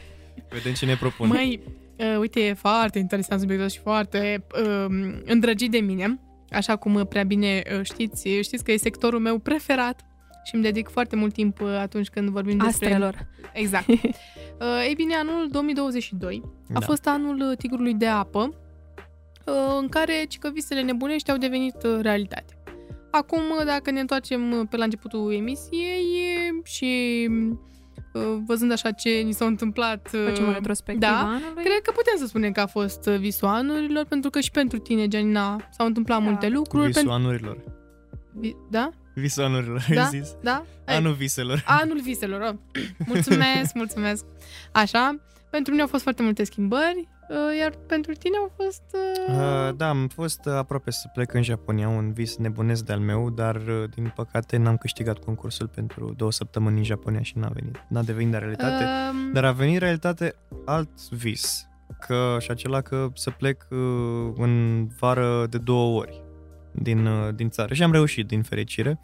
Vedem 0.48 0.72
ce 0.72 0.84
ne 0.84 0.96
propun. 0.96 1.28
Măi, 1.28 1.60
uh, 1.96 2.18
uite, 2.18 2.40
e 2.40 2.54
foarte 2.54 2.98
interesant 2.98 3.40
subiectul 3.40 3.66
ăsta 3.66 3.78
și 3.78 3.84
foarte 3.84 4.44
uh, 4.64 4.86
îndrăgit 5.24 5.70
de 5.70 5.78
mine. 5.78 6.20
Așa 6.50 6.76
cum 6.76 6.94
uh, 6.94 7.06
prea 7.06 7.22
bine 7.22 7.62
uh, 7.72 7.80
știți, 7.82 8.28
știți 8.28 8.64
că 8.64 8.72
e 8.72 8.76
sectorul 8.76 9.20
meu 9.20 9.38
preferat 9.38 10.07
și 10.48 10.54
îmi 10.54 10.62
dedic 10.62 10.88
foarte 10.88 11.16
mult 11.16 11.32
timp 11.32 11.60
uh, 11.60 11.68
atunci 11.68 12.08
când 12.08 12.28
vorbim 12.28 12.56
despre... 12.58 12.86
Astrelor. 12.86 13.26
Exact. 13.52 13.88
uh, 13.88 13.96
ei 14.86 14.94
bine, 14.94 15.14
anul 15.14 15.48
2022 15.50 16.42
a 16.44 16.72
Da. 16.72 16.80
fost 16.80 17.06
anul 17.06 17.40
uh, 17.50 17.56
tigrului 17.56 17.94
de 17.94 18.06
apă, 18.06 18.40
uh, 19.46 19.78
în 19.80 19.88
care 19.88 20.24
cică 20.28 20.50
visele 20.54 20.82
nebunești 20.82 21.30
au 21.30 21.36
devenit 21.36 21.76
uh, 21.84 21.98
realitate. 22.00 22.52
Acum, 23.10 23.38
uh, 23.58 23.64
dacă 23.66 23.90
ne 23.90 24.00
întoarcem 24.00 24.50
uh, 24.52 24.66
pe 24.70 24.76
la 24.76 24.84
începutul 24.84 25.32
emisiei 25.32 26.04
uh, 26.56 26.64
și 26.64 27.26
uh, 28.12 28.22
văzând 28.46 28.72
așa 28.72 28.90
ce 28.90 29.08
ni 29.10 29.32
s-a 29.32 29.44
întâmplat... 29.44 30.10
uh, 30.14 30.24
Facem 30.28 30.48
o 30.48 30.52
retrospectivă 30.52 31.12
da, 31.12 31.18
anului. 31.18 31.62
Cred 31.64 31.80
că 31.82 31.90
putem 31.90 32.14
să 32.16 32.26
spunem 32.26 32.52
că 32.52 32.60
a 32.60 32.66
fost 32.66 33.06
uh, 33.06 33.16
visul 33.16 33.48
anurilor, 33.48 34.04
pentru 34.04 34.30
că 34.30 34.40
și 34.40 34.50
pentru 34.50 34.78
tine, 34.78 35.08
Gianina, 35.08 35.68
s-au 35.70 35.86
întâmplat 35.86 36.18
Da. 36.22 36.24
multe 36.24 36.48
lucruri. 36.48 36.86
Visul 36.86 37.02
Pen- 37.08 37.12
anurilor. 37.12 37.64
Vi- 38.40 38.56
da? 38.70 38.90
Visul 39.20 39.44
anurilor, 39.44 39.86
Da? 39.94 40.02
ai 40.02 40.08
zis? 40.20 40.36
Da? 40.42 40.64
Anul 40.86 41.12
viselor. 41.12 41.64
Anul 41.66 42.00
viselor. 42.00 42.40
Oh. 42.40 42.54
Mulțumesc, 43.12 43.74
mulțumesc. 43.74 44.24
Așa, 44.72 45.16
pentru 45.50 45.70
mine 45.70 45.82
au 45.82 45.88
fost 45.88 46.02
foarte 46.02 46.22
multe 46.22 46.44
schimbări, 46.44 47.08
uh, 47.28 47.36
iar 47.60 47.70
pentru 47.86 48.12
tine 48.12 48.36
au 48.36 48.52
fost... 48.56 48.82
uh, 48.92 49.34
Uh, 49.34 49.74
da, 49.76 49.88
am 49.88 50.08
fost 50.08 50.40
uh, 50.46 50.52
aproape 50.52 50.90
să 50.90 51.08
plec 51.12 51.32
în 51.34 51.42
Japonia, 51.42 51.88
un 51.88 52.12
vis 52.12 52.36
nebunesc 52.36 52.84
de-al 52.84 52.98
meu, 52.98 53.30
dar 53.30 53.56
uh, 53.56 53.84
din 53.94 54.12
păcate 54.14 54.56
n-am 54.56 54.76
câștigat 54.76 55.18
concursul 55.18 55.66
pentru 55.68 56.14
două 56.16 56.32
săptămâni 56.32 56.76
în 56.78 56.84
Japonia 56.84 57.22
și 57.22 57.38
n-a 57.38 57.48
venit. 57.54 57.84
N-a 57.88 58.02
devenit 58.02 58.30
de 58.30 58.36
realitate. 58.38 58.84
um, 59.10 59.32
Dar 59.32 59.44
a 59.44 59.52
venit 59.52 59.78
realitate 59.78 60.34
alt 60.64 61.08
vis, 61.10 61.66
că 62.06 62.36
și 62.40 62.50
acela 62.50 62.80
că 62.80 63.08
să 63.14 63.30
plec 63.30 63.66
uh, 63.70 63.78
în 64.36 64.86
vară 64.98 65.46
de 65.50 65.58
două 65.58 65.98
ori 66.00 66.22
din, 66.72 67.06
uh, 67.06 67.34
din 67.34 67.48
țară 67.50 67.74
și 67.74 67.82
am 67.82 67.92
reușit 67.92 68.26
din 68.26 68.42
fericire. 68.42 69.00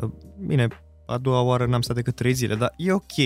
Uh, 0.00 0.10
Bine, 0.46 0.66
a 1.06 1.18
doua 1.18 1.40
oară 1.40 1.66
n-am 1.66 1.80
stat 1.80 1.96
decât 1.96 2.14
trei 2.14 2.32
zile, 2.32 2.54
dar 2.54 2.72
e 2.76 2.92
ok. 2.92 3.16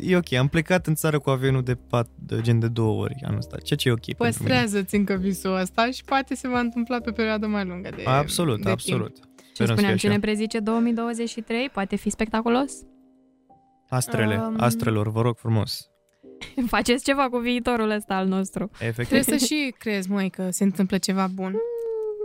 E 0.00 0.16
ok, 0.16 0.32
am 0.32 0.48
plecat 0.48 0.86
în 0.86 0.94
țară 0.94 1.18
cu 1.18 1.30
avionul 1.30 1.62
de, 1.62 1.74
pat, 1.74 2.08
de 2.14 2.40
gen 2.40 2.58
de 2.58 2.68
două 2.68 3.02
ori 3.02 3.14
anul 3.24 3.38
ăsta, 3.38 3.56
ceea 3.58 3.78
ce 3.78 3.88
e 3.88 3.92
ok 3.92 3.98
pentru 4.04 4.22
mine. 4.24 4.30
Păstrează-ți 4.30 4.94
încă 4.94 5.14
visul 5.14 5.54
ăsta 5.56 5.90
și 5.90 6.04
poate 6.04 6.34
se 6.34 6.48
va 6.48 6.58
întâmpla 6.58 6.98
pe 7.00 7.10
perioadă 7.10 7.46
mai 7.46 7.64
lungă 7.64 7.90
de 7.96 8.02
Absolut, 8.04 8.62
de 8.62 8.70
absolut. 8.70 9.14
Timp. 9.14 9.24
Ce 9.36 9.62
Sperăm 9.62 9.66
să 9.66 9.72
spuneam, 9.72 9.90
fie 9.92 10.00
ce 10.00 10.06
ne 10.06 10.12
așa. 10.12 10.20
prezice 10.20 10.58
2023? 10.58 11.68
Poate 11.68 11.96
fi 11.96 12.10
spectaculos? 12.10 12.72
Astrele, 13.88 14.36
Um, 14.46 14.54
astrelor, 14.58 15.10
vă 15.10 15.20
rog 15.20 15.36
frumos. 15.36 15.90
Faceți 16.66 17.04
ceva 17.04 17.28
cu 17.28 17.38
viitorul 17.38 17.90
ăsta 17.90 18.14
al 18.14 18.26
nostru. 18.26 18.70
Efectiv. 18.78 19.06
Trebuie 19.08 19.38
să 19.38 19.44
și 19.44 19.74
crezi, 19.78 20.10
măi, 20.10 20.30
că 20.30 20.50
se 20.50 20.64
întâmplă 20.64 20.98
ceva 20.98 21.26
bun. 21.34 21.54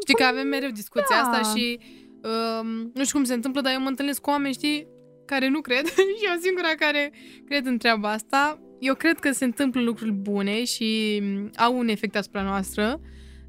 Știi 0.01 0.13
că 0.15 0.23
avem 0.23 0.47
mereu 0.47 0.69
discuția 0.69 1.15
da. 1.21 1.29
asta 1.29 1.57
și 1.57 1.79
um, 2.24 2.91
nu 2.93 3.03
știu 3.03 3.17
cum 3.17 3.24
se 3.24 3.34
întâmplă, 3.34 3.61
dar 3.61 3.74
eu 3.74 3.82
mă 3.82 3.88
întâlnesc 3.88 4.22
cu 4.22 4.30
oameni, 4.30 4.53
știi, 4.53 4.88
care 5.26 5.47
nu 5.49 5.61
cred 5.61 5.86
și 6.17 6.26
eu 6.26 6.39
singura 6.41 6.67
care 6.80 7.11
cred 7.45 7.65
în 7.65 7.78
treaba 7.78 8.11
asta. 8.11 8.61
Eu 8.80 8.95
cred 8.95 9.19
că 9.19 9.32
se 9.32 9.45
întâmplă 9.45 9.82
lucruri 9.82 10.11
bune 10.11 10.63
și 10.63 11.19
mm, 11.24 11.49
au 11.57 11.78
un 11.78 11.88
efect 11.88 12.15
asupra 12.15 12.41
noastră, 12.41 12.99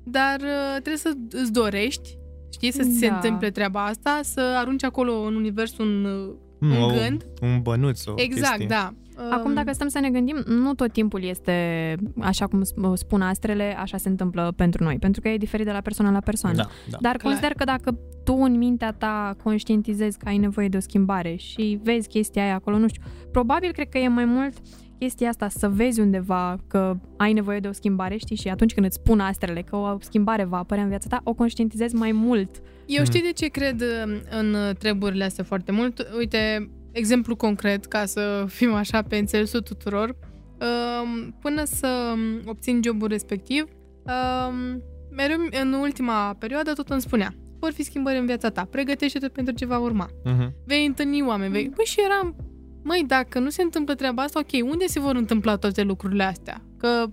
dar 0.05 0.41
uh, 0.41 0.70
trebuie 0.73 0.97
să 0.97 1.12
îți 1.31 1.53
dorești, 1.53 2.18
știi, 2.53 2.70
să 2.73 2.83
se 2.99 3.09
Da. 3.09 3.14
întâmple 3.14 3.51
treaba 3.51 3.85
asta, 3.85 4.20
să 4.23 4.41
arunci 4.41 4.85
acolo 4.85 5.20
în 5.23 5.35
univers 5.35 5.79
un, 5.79 6.05
uh, 6.05 6.35
Mm, 6.64 6.70
un 6.70 6.83
o- 6.83 6.87
gând. 6.95 7.25
Un 7.41 7.61
bănuț, 7.62 8.07
o 8.07 8.12
Exact, 8.16 8.49
chestie. 8.49 8.66
da. 8.66 8.95
Acum, 9.31 9.49
Um, 9.51 9.55
dacă 9.55 9.73
stăm 9.73 9.89
să 9.89 9.99
ne 9.99 10.11
gândim, 10.11 10.43
nu 10.47 10.75
tot 10.75 10.93
timpul 10.93 11.23
este 11.25 11.97
așa 12.21 12.47
cum 12.47 12.63
sp- 12.65 12.95
spun 12.95 13.21
astrele, 13.21 13.77
așa 13.79 13.97
se 13.97 14.09
întâmplă 14.09 14.53
pentru 14.57 14.85
noi, 14.85 14.97
pentru 14.99 15.21
că 15.21 15.29
e 15.29 15.37
diferit 15.37 15.67
de 15.67 15.73
la 15.73 15.81
persoană 15.81 16.11
la 16.11 16.21
persoană. 16.21 16.57
Da, 16.57 16.69
da. 16.91 16.99
Dar 17.01 17.17
Clar. 17.17 17.33
consider 17.33 17.53
că 17.57 17.65
dacă 17.65 17.99
tu 18.25 18.35
în 18.35 18.59
mintea 18.59 18.93
ta 18.93 19.37
conștientizezi 19.43 20.19
că 20.19 20.29
ai 20.29 20.39
nevoie 20.39 20.69
de 20.69 20.77
o 20.77 20.81
schimbare 20.81 21.35
și 21.37 21.81
vezi 21.83 22.09
chestia 22.09 22.43
aia 22.43 22.55
acolo, 22.55 22.79
nu 22.79 22.89
știu, 22.89 23.03
probabil 23.31 23.73
cred 23.73 23.89
că 23.89 23.99
e 23.99 24.09
mai 24.09 24.25
mult 24.25 24.55
chestia 24.99 25.29
asta 25.29 25.49
să 25.49 25.69
vezi 25.69 26.01
undeva 26.01 26.57
că 26.69 26.97
ai 27.17 27.33
nevoie 27.33 27.61
de 27.61 27.69
o 27.69 27.73
schimbare, 27.73 28.17
știi, 28.17 28.37
și 28.37 28.49
atunci 28.49 28.75
când 28.75 28.87
îți 28.87 28.95
spun 28.95 29.21
astrele 29.21 29.63
că 29.63 29.77
o 29.77 29.97
schimbare 30.01 30.45
va 30.45 30.59
apărea 30.59 30.83
în 30.83 30.89
viața 30.89 31.09
ta, 31.09 31.21
o 31.25 31.35
conștientizezi 31.35 31.95
mai 31.95 32.13
mult. 32.13 32.51
Eu 32.87 33.05
știi 33.05 33.23
de 33.23 33.33
ce 33.33 33.47
cred 33.47 33.81
uh, 33.81 34.21
în 34.31 34.55
uh, 34.55 34.77
treburile 34.79 35.25
astea 35.25 35.45
foarte 35.45 35.73
mult? 35.73 36.07
Uite, 36.19 36.71
exemplu 36.93 37.36
concret, 37.36 37.84
ca 37.86 38.05
să 38.05 38.45
fim 38.49 38.74
așa 38.74 39.03
pe 39.03 39.16
înțelesul 39.16 39.61
tuturor, 39.61 40.09
um, 40.09 41.36
până 41.40 41.64
să 41.64 42.12
um, 42.14 42.40
obțin 42.47 42.80
jobul 42.84 43.09
respectiv, 43.09 43.64
um, 44.03 44.82
mereu 45.11 45.36
în 45.62 45.72
ultima 45.72 46.34
perioadă 46.38 46.72
tot 46.72 46.88
îmi 46.88 47.01
spunea 47.01 47.34
vor 47.62 47.72
fi 47.72 47.82
schimbări 47.82 48.18
în 48.18 48.26
viața 48.26 48.51
ta, 48.51 48.64
pregătește-te 48.70 49.28
pentru 49.28 49.55
ce 49.55 49.66
va 49.66 49.78
urma. 49.78 50.09
Mhm. 50.24 50.55
Vei 50.66 50.86
întâlni 50.86 51.22
oameni, 51.22 51.53
vei... 51.53 51.70
Păi 51.70 51.84
și 51.84 52.01
eram, 52.05 52.36
măi, 52.82 53.05
dacă 53.07 53.38
nu 53.38 53.49
se 53.49 53.62
întâmplă 53.62 53.95
treaba 53.95 54.22
asta, 54.22 54.38
ok, 54.38 54.70
unde 54.70 54.86
se 54.86 55.01
vor 55.01 55.14
întâmpla 55.16 55.57
toate 55.57 55.82
lucrurile 55.82 56.22
astea? 56.22 56.64
Că, 56.78 57.05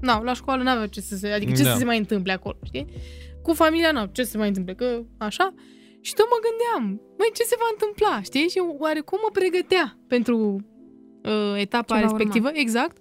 na, 0.00 0.22
la 0.22 0.34
școală 0.34 0.62
n-avea 0.62 0.86
ce 0.86 1.00
să 1.00 1.16
se, 1.16 1.28
adică 1.28 1.52
ce 1.52 1.62
Da. 1.62 1.70
să 1.70 1.78
se 1.78 1.84
mai 1.84 1.98
întâmple 1.98 2.32
acolo, 2.32 2.56
știi? 2.62 2.86
Cu 3.42 3.52
familia, 3.52 3.90
nu, 3.92 4.04
ce 4.12 4.24
să 4.24 4.30
se 4.30 4.38
mai 4.38 4.48
întâmple, 4.48 4.74
că 4.74 5.02
așa? 5.18 5.54
Și 6.06 6.14
tot 6.14 6.26
mă 6.30 6.38
gândeam, 6.46 7.00
măi, 7.18 7.30
ce 7.32 7.42
se 7.42 7.56
va 7.58 7.68
întâmpla, 7.72 8.22
știi? 8.22 8.48
Și 8.48 8.58
oarecum 8.78 9.18
mă 9.22 9.30
pregătea 9.32 9.98
pentru 10.08 10.36
uh, 11.24 11.54
etapa 11.56 11.94
Ce 11.94 12.00
va 12.00 12.08
respectivă, 12.08 12.50
exact. 12.52 12.96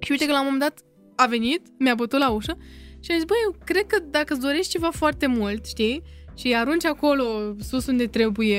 Și 0.00 0.10
uite 0.10 0.26
că 0.26 0.32
la 0.32 0.38
un 0.38 0.44
moment 0.44 0.62
dat 0.62 0.78
a 1.16 1.26
venit, 1.26 1.62
mi-a 1.78 1.94
bătut 1.94 2.18
la 2.18 2.30
ușă 2.30 2.56
și 3.00 3.10
a 3.10 3.14
zis, 3.14 3.24
băi, 3.24 3.36
eu 3.44 3.54
cred 3.64 3.86
că 3.86 3.98
dacă 3.98 4.32
îți 4.32 4.42
dorești 4.42 4.70
ceva 4.70 4.90
foarte 4.90 5.26
mult, 5.26 5.66
știi? 5.66 6.02
Și 6.36 6.54
arunci 6.54 6.84
acolo 6.84 7.24
sus 7.60 7.86
unde 7.86 8.06
trebuie 8.06 8.58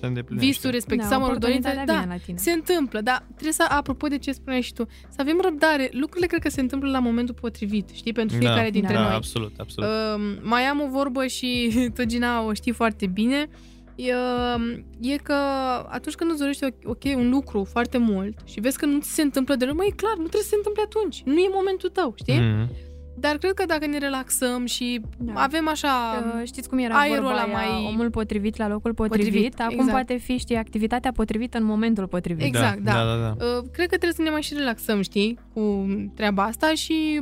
Se 0.00 0.06
îndeplinește. 0.06 0.46
visul 0.50 0.70
respectiv 0.70 1.08
da, 1.08 1.14
sau, 1.14 1.20
mă 1.20 1.26
rog, 1.26 1.36
dorința, 1.38 1.68
oportunitatea 1.68 1.94
da, 1.94 2.00
vine 2.00 2.14
la 2.18 2.24
tine. 2.24 2.38
se 2.38 2.50
întâmplă, 2.50 3.00
dar 3.00 3.24
trebuie 3.28 3.52
să, 3.52 3.64
apropo 3.68 4.06
de 4.06 4.18
ce 4.18 4.32
spuneai 4.32 4.60
și 4.60 4.72
tu, 4.72 4.86
să 5.08 5.16
avem 5.20 5.40
răbdare. 5.42 5.88
Lucrurile 5.92 6.26
cred 6.26 6.40
că 6.42 6.48
se 6.48 6.60
întâmplă 6.60 6.90
la 6.90 6.98
momentul 6.98 7.34
potrivit, 7.40 7.88
știi, 7.92 8.12
pentru 8.12 8.36
fiecare 8.36 8.62
da, 8.64 8.70
dintre 8.70 8.94
da, 8.94 9.00
noi. 9.02 9.12
absolut, 9.12 9.52
absolut. 9.58 9.90
Uh, 9.90 10.38
mai 10.42 10.62
am 10.62 10.80
o 10.80 10.88
vorbă 10.88 11.26
și 11.26 11.70
Tăgina 11.94 12.42
o 12.42 12.52
știi 12.52 12.72
foarte 12.72 13.06
bine. 13.06 13.48
E, 13.94 14.14
uh, 14.14 14.78
e 15.00 15.16
că 15.16 15.34
atunci 15.88 16.14
când 16.14 16.30
îți 16.30 16.38
dorești 16.38 16.64
ok, 16.84 17.02
un 17.16 17.28
lucru 17.30 17.64
foarte 17.64 17.98
mult 17.98 18.38
și 18.44 18.60
vezi 18.60 18.78
că 18.78 18.86
nu 18.86 19.00
ți 19.00 19.14
se 19.14 19.22
întâmplă 19.22 19.54
de 19.54 19.64
mai 19.64 19.86
e 19.86 19.94
clar, 19.96 20.12
nu 20.16 20.20
trebuie 20.22 20.42
să 20.42 20.48
se 20.48 20.56
întâmple 20.56 20.82
atunci. 20.82 21.22
Nu 21.24 21.38
e 21.38 21.48
momentul 21.52 21.88
tău, 21.88 22.14
știi? 22.16 22.38
Mhm. 22.38 22.68
Dar 23.16 23.36
cred 23.36 23.52
că 23.52 23.64
dacă 23.66 23.86
ne 23.86 23.98
relaxăm 23.98 24.66
și 24.66 25.00
Da. 25.18 25.32
avem 25.42 25.68
așa... 25.68 25.88
Uh, 26.36 26.42
știți 26.46 26.68
cum 26.68 26.78
era 26.78 26.98
aerul 26.98 27.24
vorba 27.24 27.42
ăla 27.42 27.42
aia, 27.58 27.70
mai- 27.70 27.86
omul 27.92 28.10
potrivit 28.10 28.56
la 28.56 28.68
locul 28.68 28.94
potrivit, 28.94 29.26
Potrivit, 29.32 29.60
acum 29.60 29.72
exact. 29.72 29.90
poate 29.90 30.16
fi, 30.16 30.36
știi, 30.38 30.56
activitatea 30.56 31.12
potrivită 31.12 31.58
în 31.58 31.64
momentul 31.64 32.06
potrivit. 32.06 32.44
Exact, 32.44 32.78
da. 32.78 32.92
da, 32.92 33.04
da, 33.04 33.16
da. 33.16 33.44
Uh, 33.44 33.62
cred 33.72 33.88
că 33.88 33.96
trebuie 33.96 34.12
să 34.12 34.22
ne 34.22 34.30
mai 34.30 34.42
și 34.42 34.54
relaxăm, 34.54 35.00
știi, 35.02 35.38
cu 35.54 35.86
treaba 36.14 36.42
asta 36.42 36.74
și 36.74 37.20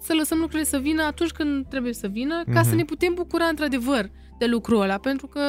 să 0.00 0.14
lăsăm 0.18 0.38
lucrurile 0.38 0.64
să 0.68 0.78
vină 0.78 1.02
atunci 1.02 1.30
când 1.30 1.66
trebuie 1.68 1.92
să 1.92 2.06
vină, 2.06 2.42
ca 2.52 2.60
Mhm. 2.60 2.68
să 2.68 2.74
ne 2.74 2.84
putem 2.84 3.14
bucura 3.14 3.44
într-adevăr 3.44 4.10
de 4.38 4.46
lucrul 4.46 4.80
ăla, 4.80 4.98
pentru 4.98 5.26
că 5.26 5.40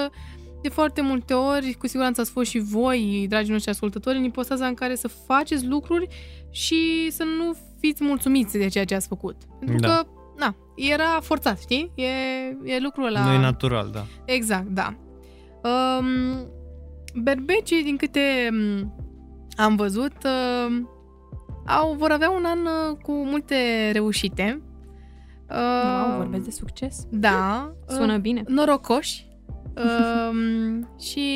de 0.62 0.70
foarte 0.70 1.02
multe 1.02 1.34
ori, 1.34 1.74
cu 1.74 1.88
siguranță 1.88 2.22
ați 2.22 2.32
fost 2.32 2.50
și 2.50 2.60
voi, 2.60 3.26
dragii 3.30 3.52
noștri 3.52 3.72
ascultători, 3.72 4.18
în 4.18 4.24
ipostaza 4.24 4.68
în 4.68 4.74
care 4.74 4.96
să 4.96 5.08
faceți 5.08 5.66
lucruri 5.66 6.08
și 6.52 7.12
să 7.12 7.24
nu 7.38 7.56
fiți 7.86 8.04
mulțumiți 8.04 8.58
de 8.58 8.68
ceea 8.68 8.86
ce 8.86 8.96
ați 8.96 9.08
făcut. 9.08 9.36
Pentru 9.60 9.78
Da. 9.78 9.88
că, 9.88 10.08
na, 10.38 10.56
era 10.76 11.20
forțat, 11.22 11.60
știi? 11.60 11.92
E, 11.96 12.06
e 12.64 12.80
lucrul 12.80 13.06
ăla... 13.06 13.26
Nu 13.26 13.32
e 13.34 13.40
natural, 13.40 13.90
da. 13.94 14.06
Exact, 14.26 14.68
da. 14.68 14.94
Um, 15.64 16.06
berbecii, 17.24 17.84
din 17.84 17.98
câte 17.98 18.50
um, 18.52 18.94
am 19.58 19.76
văzut, 19.76 20.16
uh, 20.24 20.82
au, 21.68 21.94
vor 21.94 22.12
avea 22.12 22.30
un 22.30 22.46
an 22.46 22.60
uh, 22.60 22.98
cu 23.02 23.12
multe 23.12 23.56
reușite. 23.94 24.62
Uh, 25.50 26.08
Wow, 26.08 26.18
vorbesc 26.18 26.44
de 26.44 26.52
succes. 26.52 27.04
Da. 27.12 27.72
Sună 27.88 28.14
uh, 28.14 28.20
bine. 28.20 28.44
norocoși. 28.48 29.28
um, 29.76 30.88
și 31.10 31.30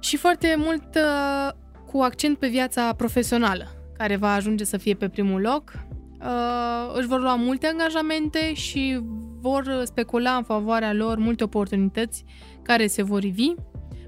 și 0.00 0.16
foarte 0.16 0.54
mult 0.58 0.94
uh, 0.94 1.50
cu 1.94 2.00
accent 2.00 2.38
pe 2.38 2.48
viața 2.48 2.92
profesională, 2.92 3.66
care 3.96 4.16
va 4.16 4.32
ajunge 4.32 4.64
să 4.64 4.76
fie 4.76 4.94
pe 4.94 5.08
primul 5.08 5.40
loc. 5.40 5.72
Uh, 6.20 6.94
își 6.94 7.06
vor 7.06 7.20
lua 7.20 7.34
multe 7.34 7.66
angajamente 7.66 8.54
și 8.54 9.00
vor 9.40 9.82
specula 9.84 10.30
în 10.30 10.42
favoarea 10.42 10.92
lor 10.92 11.18
multe 11.18 11.44
oportunități 11.44 12.24
care 12.62 12.86
se 12.86 13.02
vor 13.02 13.22
ivi. 13.22 13.52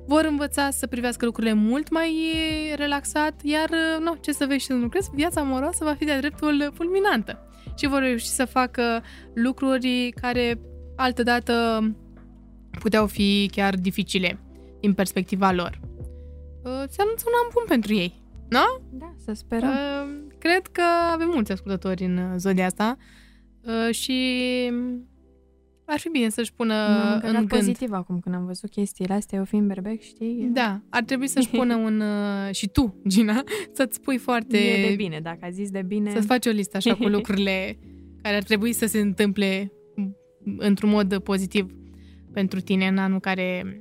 Vor 0.06 0.24
învăța 0.28 0.70
să 0.70 0.86
privească 0.86 1.24
lucrurile 1.24 1.52
mult 1.52 1.90
mai 1.90 2.12
relaxat, 2.76 3.40
iar, 3.42 3.68
uh, 3.70 4.04
no, 4.04 4.14
ce 4.20 4.32
să 4.32 4.46
vezi 4.46 4.60
și 4.60 4.66
să 4.66 4.72
nu 4.72 4.88
crezi, 4.88 5.10
viața 5.14 5.40
amoroasă 5.40 5.84
va 5.84 5.94
fi 5.94 6.04
de-a 6.04 6.20
dreptul 6.20 6.72
fulminantă. 6.74 7.48
Și 7.78 7.86
vor 7.86 7.98
reuși 7.98 8.26
să 8.26 8.44
facă 8.44 9.02
lucruri 9.34 10.12
care 10.20 10.60
altădată 10.96 11.80
puteau 12.78 13.06
fi 13.06 13.50
chiar 13.52 13.74
dificile 13.74 14.38
din 14.80 14.94
perspectiva 14.94 15.52
lor. 15.52 15.85
Uh, 16.66 16.82
Se 16.88 17.02
anunță 17.02 17.24
un 17.26 17.32
an 17.44 17.48
bun 17.52 17.64
pentru 17.68 17.94
ei. 17.94 18.12
Da, 18.48 19.14
să 19.24 19.32
sperăm. 19.32 19.68
Uh, 19.70 20.32
Cred 20.38 20.66
că 20.66 20.82
avem 21.12 21.28
mulți 21.34 21.52
ascultători 21.52 22.04
în 22.04 22.16
uh, 22.16 22.32
zodia 22.36 22.66
asta 22.66 22.96
uh, 23.60 23.94
și 23.94 24.14
ar 25.84 25.98
fi 25.98 26.08
bine 26.08 26.28
să-și 26.28 26.52
pună 26.52 26.74
M-am 26.74 27.10
în 27.12 27.12
încărcat 27.14 27.32
gând. 27.32 27.48
pozitiv 27.48 27.92
acum 27.92 28.18
când 28.18 28.34
am 28.34 28.44
văzut 28.46 28.70
chestiile 28.70 29.14
astea, 29.14 29.38
eu 29.38 29.44
fiind 29.44 29.66
berbec, 29.66 30.00
știi? 30.00 30.50
Da, 30.52 30.80
ar 30.88 31.02
trebui 31.02 31.26
să-și 31.28 31.48
pună 31.48 31.74
un... 31.86 32.00
uh, 32.00 32.54
și 32.54 32.68
tu, 32.68 32.94
Gina, 33.08 33.44
să-ți 33.76 34.00
pui 34.00 34.18
foarte... 34.18 34.58
E 34.58 34.88
de 34.88 34.94
bine, 34.94 35.20
dacă 35.20 35.38
a 35.42 35.50
zis 35.50 35.70
de 35.70 35.82
bine... 35.82 36.10
Să-ți 36.10 36.26
faci 36.26 36.46
o 36.46 36.50
listă 36.50 36.76
așa 36.76 36.94
cu 36.94 37.06
lucrurile 37.16 37.78
care 38.22 38.36
ar 38.36 38.42
trebui 38.42 38.72
să 38.72 38.86
se 38.86 38.98
întâmple 39.00 39.72
într-un 40.58 40.90
mod 40.90 41.18
pozitiv 41.18 41.74
pentru 42.32 42.60
tine 42.60 42.86
în 42.86 42.98
anul 42.98 43.20
care... 43.20 43.80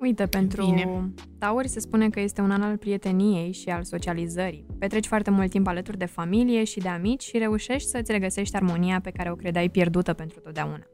Uite, 0.00 0.26
pentru 0.26 0.64
Bine. 0.64 1.12
tauri 1.38 1.68
se 1.68 1.80
spune 1.80 2.10
că 2.10 2.20
este 2.20 2.40
un 2.40 2.50
an 2.50 2.62
al 2.62 2.76
prieteniei 2.76 3.52
și 3.52 3.68
al 3.68 3.82
socializării. 3.82 4.66
Petreci 4.78 5.06
foarte 5.06 5.30
mult 5.30 5.50
timp 5.50 5.66
alături 5.66 5.98
de 5.98 6.04
familie 6.04 6.64
și 6.64 6.80
de 6.80 6.88
amici 6.88 7.22
și 7.22 7.38
reușești 7.38 7.88
să-ți 7.88 8.12
regăsești 8.12 8.56
armonia 8.56 9.00
pe 9.00 9.10
care 9.10 9.30
o 9.30 9.34
credeai 9.34 9.68
pierdută 9.68 10.12
pentru 10.12 10.40
totdeauna. 10.40 10.86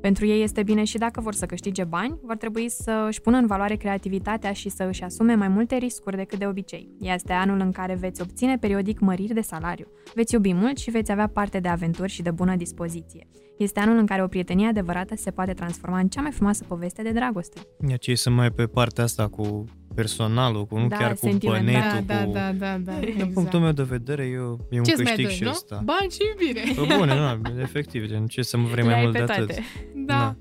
Pentru 0.00 0.26
ei 0.26 0.42
este 0.42 0.62
bine 0.62 0.84
și 0.84 0.98
dacă 0.98 1.20
vor 1.20 1.34
să 1.34 1.46
câștige 1.46 1.84
bani, 1.84 2.18
vor 2.22 2.36
trebui 2.36 2.68
să 2.68 3.04
își 3.08 3.20
pună 3.20 3.36
în 3.36 3.46
valoare 3.46 3.74
creativitatea 3.74 4.52
și 4.52 4.68
să 4.68 4.84
își 4.84 5.02
asume 5.02 5.34
mai 5.34 5.48
multe 5.48 5.76
riscuri 5.76 6.16
decât 6.16 6.38
de 6.38 6.46
obicei. 6.46 6.88
Este 7.00 7.32
anul 7.32 7.60
în 7.60 7.72
care 7.72 7.94
veți 7.94 8.22
obține 8.22 8.58
periodic 8.58 9.00
măriri 9.00 9.34
de 9.34 9.40
salariu, 9.40 9.86
veți 10.14 10.34
iubi 10.34 10.52
mult 10.52 10.78
și 10.78 10.90
veți 10.90 11.10
avea 11.10 11.26
parte 11.26 11.60
de 11.60 11.68
aventuri 11.68 12.10
și 12.10 12.22
de 12.22 12.30
bună 12.30 12.56
dispoziție. 12.56 13.26
Este 13.58 13.80
anul 13.80 13.98
în 13.98 14.06
care 14.06 14.22
o 14.22 14.26
prietenie 14.26 14.66
adevărată 14.66 15.14
se 15.16 15.30
poate 15.30 15.52
transforma 15.52 15.98
în 15.98 16.08
cea 16.08 16.20
mai 16.20 16.30
frumoasă 16.30 16.64
poveste 16.68 17.02
de 17.02 17.10
dragoste. 17.10 17.60
Cei 18.00 18.16
sunt 18.16 18.34
mai 18.34 18.50
pe 18.50 18.66
partea 18.66 19.04
asta 19.04 19.28
cu 19.28 19.64
personalul, 19.94 20.66
cu 20.66 20.78
nu 20.78 20.88
Da, 20.88 20.96
chiar 20.96 21.10
cu 21.10 21.16
sentimental. 21.16 21.64
bănetul, 21.64 22.04
Da, 22.06 22.24
cu... 22.24 22.32
da, 22.32 22.52
da, 22.52 22.66
da, 22.66 22.78
da. 22.92 22.98
Din 22.98 23.08
Exact. 23.08 23.32
punctul 23.32 23.60
meu 23.60 23.72
de 23.72 23.82
vedere, 23.82 24.26
eu, 24.26 24.66
e 24.70 24.78
un 24.78 24.84
Ce-ți 24.84 25.02
mai 25.02 25.04
câștig 25.04 25.24
doi, 25.24 25.34
și 25.34 25.42
nu? 25.42 25.50
ăsta. 25.50 25.80
Bani 25.84 26.10
și 26.10 26.18
iubire. 26.30 26.62
Pă 26.74 26.94
bune, 26.96 27.14
nu, 27.14 27.60
efectiv, 27.62 28.06
gen, 28.06 28.26
ce 28.26 28.42
să 28.42 28.56
mă 28.56 28.66
vrei 28.68 28.84
mai 28.84 28.92
Le 28.92 28.98
ai 28.98 29.04
mult 29.04 29.16
pe 29.16 29.24
de 29.24 29.32
atât. 29.32 29.46
toate. 29.46 29.62
Da. 30.06 30.36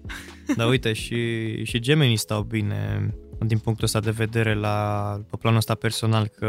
Dar 0.55 0.69
uite, 0.69 0.93
și, 0.93 1.63
și 1.63 1.79
gemenii 1.79 2.15
stau 2.17 2.41
bine 2.41 3.09
din 3.39 3.57
punctul 3.57 3.85
ăsta 3.85 3.99
de 3.99 4.11
vedere 4.11 4.53
la, 4.55 5.17
pe 5.29 5.37
planul 5.39 5.57
ăsta 5.57 5.75
personal, 5.75 6.27
că 6.37 6.47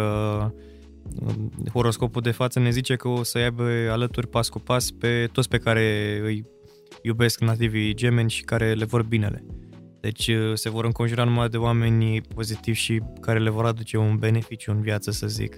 um, 1.27 1.51
horoscopul 1.73 2.23
de 2.23 2.31
față 2.31 2.59
ne 2.59 2.71
zice 2.71 2.95
că 2.97 3.09
o 3.09 3.23
să 3.23 3.39
aibă 3.39 3.65
alături 3.91 4.29
pas 4.29 4.49
cu 4.49 4.59
pas 4.59 4.91
pe 4.91 5.29
toți 5.33 5.49
pe 5.49 5.59
care 5.59 6.19
îi 6.25 6.45
iubesc 7.07 7.41
nativii 7.41 7.95
gemeni 7.95 8.31
și 8.31 8.43
care 8.43 8.73
le 8.73 8.85
vor 8.85 9.03
binele. 9.03 9.45
Deci 10.01 10.29
uh, 10.29 10.55
se 10.55 10.71
vor 10.71 10.85
înconjura 10.85 11.25
numai 11.25 11.49
de 11.49 11.57
oameni 11.57 12.21
pozitivi 12.21 12.79
și 12.79 13.03
care 13.21 13.39
le 13.39 13.51
vor 13.51 13.65
aduce 13.65 13.97
un 13.97 14.17
beneficiu 14.17 14.73
în 14.73 14.81
viață, 14.81 15.11
să 15.11 15.27
zic. 15.27 15.57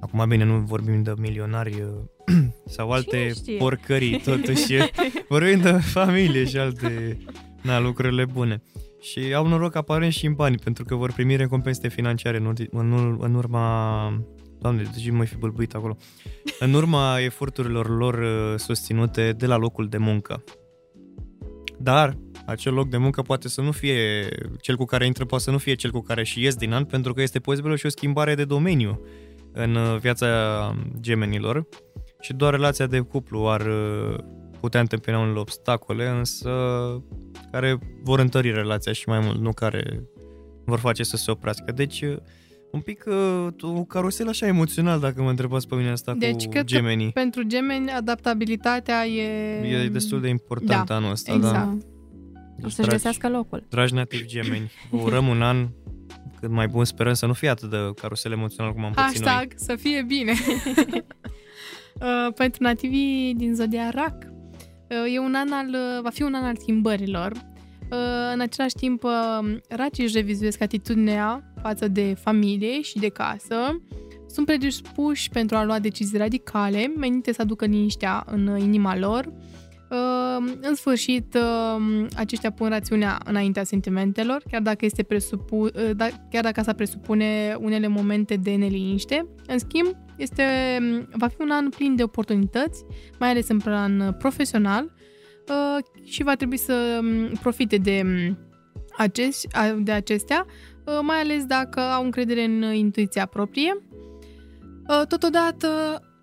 Acum, 0.00 0.28
bine, 0.28 0.44
nu 0.44 0.58
vorbim 0.58 1.02
de 1.02 1.12
milionari 1.18 1.82
uh, 1.82 2.36
sau 2.74 2.90
alte 2.90 3.32
știe? 3.34 3.56
porcării, 3.56 4.20
totuși 4.20 4.76
vorbim 5.28 5.60
de 5.60 5.70
familie 5.70 6.44
și 6.44 6.56
alte 6.56 7.18
na, 7.62 7.78
lucrurile 7.78 8.24
bune. 8.24 8.62
Și 9.00 9.34
au 9.34 9.46
noroc 9.46 9.74
aparent 9.74 10.12
și 10.12 10.26
în 10.26 10.34
bani, 10.34 10.56
pentru 10.56 10.84
că 10.84 10.94
vor 10.94 11.12
primi 11.12 11.36
recompense 11.36 11.88
financiare 11.88 12.36
în, 12.36 12.44
ur- 12.46 12.68
în, 12.70 12.92
ur- 12.92 13.16
în 13.20 13.34
urma... 13.34 14.06
Doamne, 14.60 14.82
deci 14.94 15.10
mă 15.10 15.24
fi 15.24 15.36
bâlbuit 15.36 15.74
acolo. 15.74 15.96
În 16.58 16.72
urma 16.74 17.20
eforturilor 17.20 17.88
lor 17.88 18.14
uh, 18.14 18.58
susținute 18.58 19.32
de 19.32 19.46
la 19.46 19.56
locul 19.56 19.88
de 19.88 19.98
muncă. 19.98 20.44
Dar 21.78 22.16
acel 22.46 22.74
loc 22.74 22.88
de 22.88 22.96
muncă 22.96 23.22
poate 23.22 23.48
să 23.48 23.60
nu 23.60 23.72
fie 23.72 24.28
cel 24.60 24.76
cu 24.76 24.84
care 24.84 25.06
intră, 25.06 25.24
poate 25.24 25.44
să 25.44 25.50
nu 25.50 25.58
fie 25.58 25.74
cel 25.74 25.90
cu 25.90 26.00
care 26.00 26.24
și 26.24 26.42
ies 26.42 26.54
din 26.54 26.72
an, 26.72 26.84
pentru 26.84 27.12
că 27.14 27.22
este 27.22 27.38
posibilă 27.38 27.76
și 27.76 27.86
o 27.86 27.88
schimbare 27.88 28.34
de 28.34 28.44
domeniu 28.44 29.00
în 29.52 29.74
uh, 29.74 29.98
viața 29.98 30.26
gemenilor 31.00 31.68
și 32.20 32.32
doar 32.32 32.52
relația 32.52 32.86
de 32.86 33.00
cuplu 33.00 33.48
ar 33.48 33.60
uh, 33.60 34.18
putea 34.60 34.80
întâmpina 34.80 35.18
unele 35.18 35.38
obstacole, 35.38 36.08
însă 36.08 36.50
care 37.50 37.78
vor 38.02 38.18
întări 38.18 38.52
relația 38.52 38.92
și 38.92 39.08
mai 39.08 39.18
mult, 39.18 39.40
nu 39.40 39.52
care 39.52 40.02
vor 40.64 40.78
face 40.78 41.02
să 41.02 41.16
se 41.16 41.30
oprească. 41.30 41.72
Deci, 41.72 42.00
uh, 42.02 42.16
un 42.72 42.80
pic 42.80 43.04
uh, 43.06 43.46
o 43.62 43.84
carusel 43.84 44.28
așa 44.28 44.46
emoțional, 44.46 45.00
dacă 45.00 45.22
mă 45.22 45.30
întrebați 45.30 45.68
pe 45.68 45.74
mine 45.74 45.90
asta 45.90 46.14
Deci, 46.14 46.44
cu 46.44 46.50
cred 46.50 46.62
că 46.64 46.68
gemenii. 46.68 47.10
Pentru 47.12 47.42
gemeni, 47.42 47.90
adaptabilitatea 47.90 49.06
e... 49.06 49.82
E 49.84 49.88
destul 49.88 50.20
de 50.20 50.28
important 50.28 50.86
Da, 50.86 50.94
anul 50.94 51.10
ăsta, 51.10 51.32
exact. 51.32 51.54
da. 51.54 51.68
O 51.72 51.76
Deci, 52.56 52.70
să-și 52.72 52.76
dragi- 52.76 52.90
găsească 52.90 53.28
locul. 53.28 53.66
Dragi 53.68 53.94
nativi 53.94 54.26
gemeni, 54.26 54.70
vă 54.90 55.02
urăm 55.06 55.26
un 55.28 55.42
an 55.42 55.68
cât 56.40 56.50
mai 56.50 56.66
bun, 56.66 56.84
sperăm 56.84 57.12
să 57.12 57.26
nu 57.26 57.32
fie 57.32 57.48
atât 57.48 57.70
de 57.70 57.76
carusel 58.00 58.32
emoțional 58.32 58.72
cum 58.72 58.84
am 58.84 58.92
pățit 58.92 59.20
noi. 59.24 59.28
Hashtag 59.32 59.52
să 59.56 59.76
fie 59.76 60.02
bine. 60.06 60.32
Uh, 62.00 62.32
pentru 62.34 62.62
nativii 62.62 63.34
din 63.36 63.54
zodia 63.54 63.90
rac, 63.90 64.14
uh, 64.24 65.14
e 65.14 65.18
un 65.18 65.34
an 65.34 65.52
al, 65.52 65.68
uh, 65.68 66.02
va 66.02 66.10
fi 66.10 66.22
un 66.22 66.34
an 66.34 66.44
al 66.44 66.56
schimbărilor. 66.56 67.32
Uh, 67.32 67.98
În 68.32 68.40
același 68.40 68.74
timp, 68.74 69.02
uh, 69.04 69.10
racii 69.68 70.04
își 70.04 70.14
revizuiesc 70.16 70.60
atitudinea 70.62 71.49
față 71.62 71.88
de 71.88 72.14
familie 72.20 72.80
și 72.82 72.98
de 72.98 73.08
casă. 73.08 73.82
Sunt 74.26 74.46
predispuși 74.46 75.28
pentru 75.28 75.56
a 75.56 75.64
lua 75.64 75.78
decizii 75.78 76.18
radicale, 76.18 76.92
menite 76.96 77.32
să 77.32 77.42
aducă 77.42 77.64
liniștea 77.64 78.24
în 78.26 78.56
inima 78.58 78.98
lor. 78.98 79.32
Uh, 79.90 80.52
În 80.60 80.74
sfârșit, 80.74 81.34
uh, 81.34 82.06
aceștia 82.16 82.50
pun 82.52 82.68
rațiunea 82.68 83.18
înaintea 83.24 83.64
sentimentelor, 83.64 84.42
chiar 84.50 84.60
dacă, 84.62 84.84
este 84.84 85.02
presupu- 85.02 85.64
uh, 85.64 85.90
da- 85.96 86.08
chiar 86.30 86.42
dacă 86.42 86.60
asta 86.60 86.72
presupune 86.72 87.56
unele 87.60 87.86
momente 87.86 88.36
de 88.36 88.54
neliniște. 88.54 89.26
În 89.46 89.58
schimb, 89.58 89.96
este, 90.16 90.44
va 91.12 91.26
fi 91.28 91.36
un 91.38 91.50
an 91.50 91.68
plin 91.68 91.96
de 91.96 92.02
oportunități, 92.02 92.84
mai 93.18 93.30
ales 93.30 93.48
în 93.48 93.58
plan 93.58 94.16
profesional 94.18 94.92
uh, 95.48 95.84
și 96.04 96.22
va 96.22 96.34
trebui 96.34 96.56
să 96.56 97.00
um, 97.02 97.28
profite 97.40 97.76
de, 97.76 98.02
um, 98.04 98.38
acest, 98.96 99.46
a- 99.52 99.78
de 99.82 99.92
acestea, 99.92 100.46
uh, 100.46 100.52
mai 101.02 101.20
ales 101.20 101.44
dacă 101.44 101.80
au 101.80 102.04
încredere 102.04 102.44
în 102.44 102.62
intuiția 102.62 103.26
proprie. 103.26 103.76
Uh, 104.88 105.02
Totodată, 105.08 105.68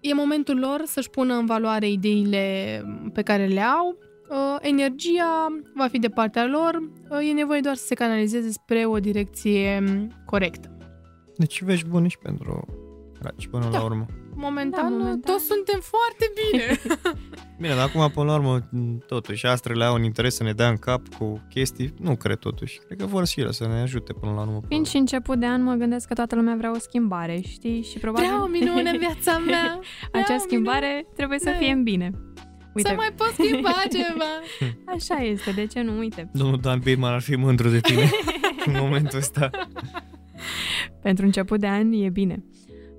e 0.02 0.14
momentul 0.14 0.60
lor 0.60 0.82
să-și 0.86 1.10
pună 1.10 1.34
în 1.34 1.46
valoare 1.46 1.90
ideile 1.90 2.84
pe 3.14 3.22
care 3.22 3.46
le 3.46 3.62
au, 3.62 3.98
uh, 4.30 4.56
energia 4.62 5.48
va 5.76 5.88
fi 5.88 6.00
de 6.00 6.10
partea 6.10 6.46
lor, 6.46 6.90
uh, 7.10 7.30
e 7.30 7.34
nevoie 7.34 7.60
doar 7.60 7.76
să 7.76 7.86
se 7.86 7.96
canalizeze 7.96 8.50
spre 8.52 8.86
o 8.86 9.00
direcție 9.00 9.84
um, 9.88 10.12
corectă. 10.26 10.78
Deci 11.36 11.64
vești 11.64 11.88
bune 11.88 12.08
și 12.08 12.18
pentru 12.18 12.77
raci 13.22 13.48
până 13.48 13.68
Da. 13.72 13.78
la 13.78 13.84
urmă. 13.84 14.06
Momentan, 14.36 14.82
Da, 14.84 14.90
momentan. 14.90 15.20
toți 15.34 15.46
suntem 15.46 15.80
foarte 15.84 16.32
bine. 16.52 16.64
Bine, 17.62 17.74
dar 17.76 17.88
acum, 17.88 18.10
până 18.14 18.26
la 18.26 18.34
urmă, 18.38 18.70
totuși, 19.08 19.46
astrele 19.46 19.84
au 19.84 19.94
un 19.94 20.04
interes 20.04 20.36
să 20.36 20.44
ne 20.44 20.52
dea 20.52 20.70
în 20.70 20.76
cap 20.78 21.08
cu 21.18 21.42
chestii. 21.50 21.94
Nu 22.00 22.16
cred, 22.16 22.38
totuși. 22.38 22.80
Cred 22.86 22.98
că 22.98 23.06
vor 23.06 23.26
și 23.28 23.40
ele 23.40 23.52
să 23.52 23.68
ne 23.68 23.82
ajute 23.82 24.14
până 24.14 24.32
la 24.34 24.42
urmă. 24.42 24.60
Fiind 24.68 24.88
și 24.88 24.98
început 24.98 25.40
de 25.40 25.46
an, 25.46 25.64
mă 25.64 25.74
gândesc 25.74 26.08
că 26.08 26.14
toată 26.14 26.36
lumea 26.36 26.56
vrea 26.56 26.72
o 26.72 26.80
schimbare, 26.80 27.40
știi? 27.48 27.82
Și 27.82 27.98
probabil 27.98 28.28
Vreau 28.28 28.44
o 28.44 28.48
minune 28.48 28.90
în 28.90 28.98
viața 29.08 29.38
mea. 29.38 29.80
Vreau 30.10 30.24
acea 30.24 30.36
o 30.36 30.40
schimbare 30.40 31.06
trebuie 31.16 31.40
să 31.40 31.50
Da. 31.50 31.56
fie 31.56 31.72
în 31.72 31.84
bine. 31.84 32.12
Uite. 32.74 32.90
Să 32.90 32.96
mai 32.96 33.10
pot 33.16 33.34
schimba 33.46 33.70
ceva. 33.98 34.68
Așa 34.86 35.16
este, 35.24 35.52
de 35.52 35.66
ce 35.66 35.82
nu? 35.82 35.98
Uite, 35.98 36.30
Domnul 36.34 36.60
Dan 36.62 36.80
Birman 36.80 37.14
ar 37.14 37.22
fi 37.22 37.36
mândru 37.36 37.70
de 37.70 37.80
tine 37.80 38.10
în 38.66 38.74
momentul 38.80 39.18
ăsta. 39.18 39.50
pentru 41.02 41.26
început 41.26 41.60
de 41.60 41.68
an 41.68 41.92
e 41.92 42.10
bine. 42.10 42.44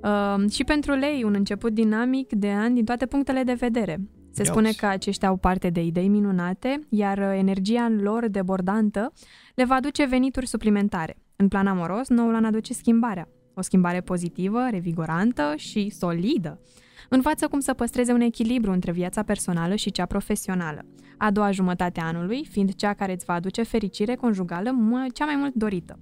Uh, 0.03 0.51
și 0.51 0.65
pentru 0.65 0.93
lei, 0.93 1.23
un 1.25 1.35
început 1.35 1.73
dinamic 1.73 2.33
de 2.33 2.49
an 2.49 2.75
din 2.75 2.85
toate 2.85 3.07
punctele 3.07 3.43
de 3.43 3.53
vedere. 3.53 4.01
Se 4.31 4.43
Ia 4.43 4.51
spune 4.51 4.69
uzi. 4.69 4.79
că 4.79 4.87
aceștia 4.87 5.29
au 5.29 5.37
parte 5.37 5.71
de 5.71 5.83
idei 5.85 6.09
minunate, 6.09 6.87
iar 6.89 7.19
uh, 7.19 7.39
energia 7.39 7.93
lor 8.01 8.29
debordantă 8.29 9.13
le 9.55 9.65
va 9.65 9.75
aduce 9.75 10.05
venituri 10.07 10.47
suplimentare. 10.47 11.17
În 11.37 11.49
plan 11.49 11.67
amoros, 11.67 12.09
noul 12.09 12.35
an 12.35 12.45
aduce 12.45 12.73
schimbarea. 12.73 13.29
O 13.55 13.61
schimbare 13.63 14.01
pozitivă, 14.01 14.67
revigorantă 14.71 15.53
și 15.57 15.91
solidă. 15.91 16.61
Învață 17.09 17.49
cum 17.49 17.61
să 17.61 17.75
păstreze 17.75 18.13
un 18.13 18.21
echilibru 18.21 18.71
între 18.73 18.93
viața 18.93 19.23
personală 19.23 19.75
și 19.75 19.91
cea 19.91 20.07
profesională. 20.07 20.85
A 21.19 21.31
doua 21.31 21.51
jumătate 21.51 22.01
a 22.01 22.07
anului 22.07 22.47
fiind 22.51 22.75
cea 22.75 22.93
care 22.95 23.13
îți 23.13 23.25
va 23.25 23.35
aduce 23.35 23.63
fericire 23.63 24.15
conjugală 24.15 24.71
mă- 24.71 25.07
cea 25.15 25.25
mai 25.25 25.37
mult 25.37 25.55
dorită. 25.55 25.99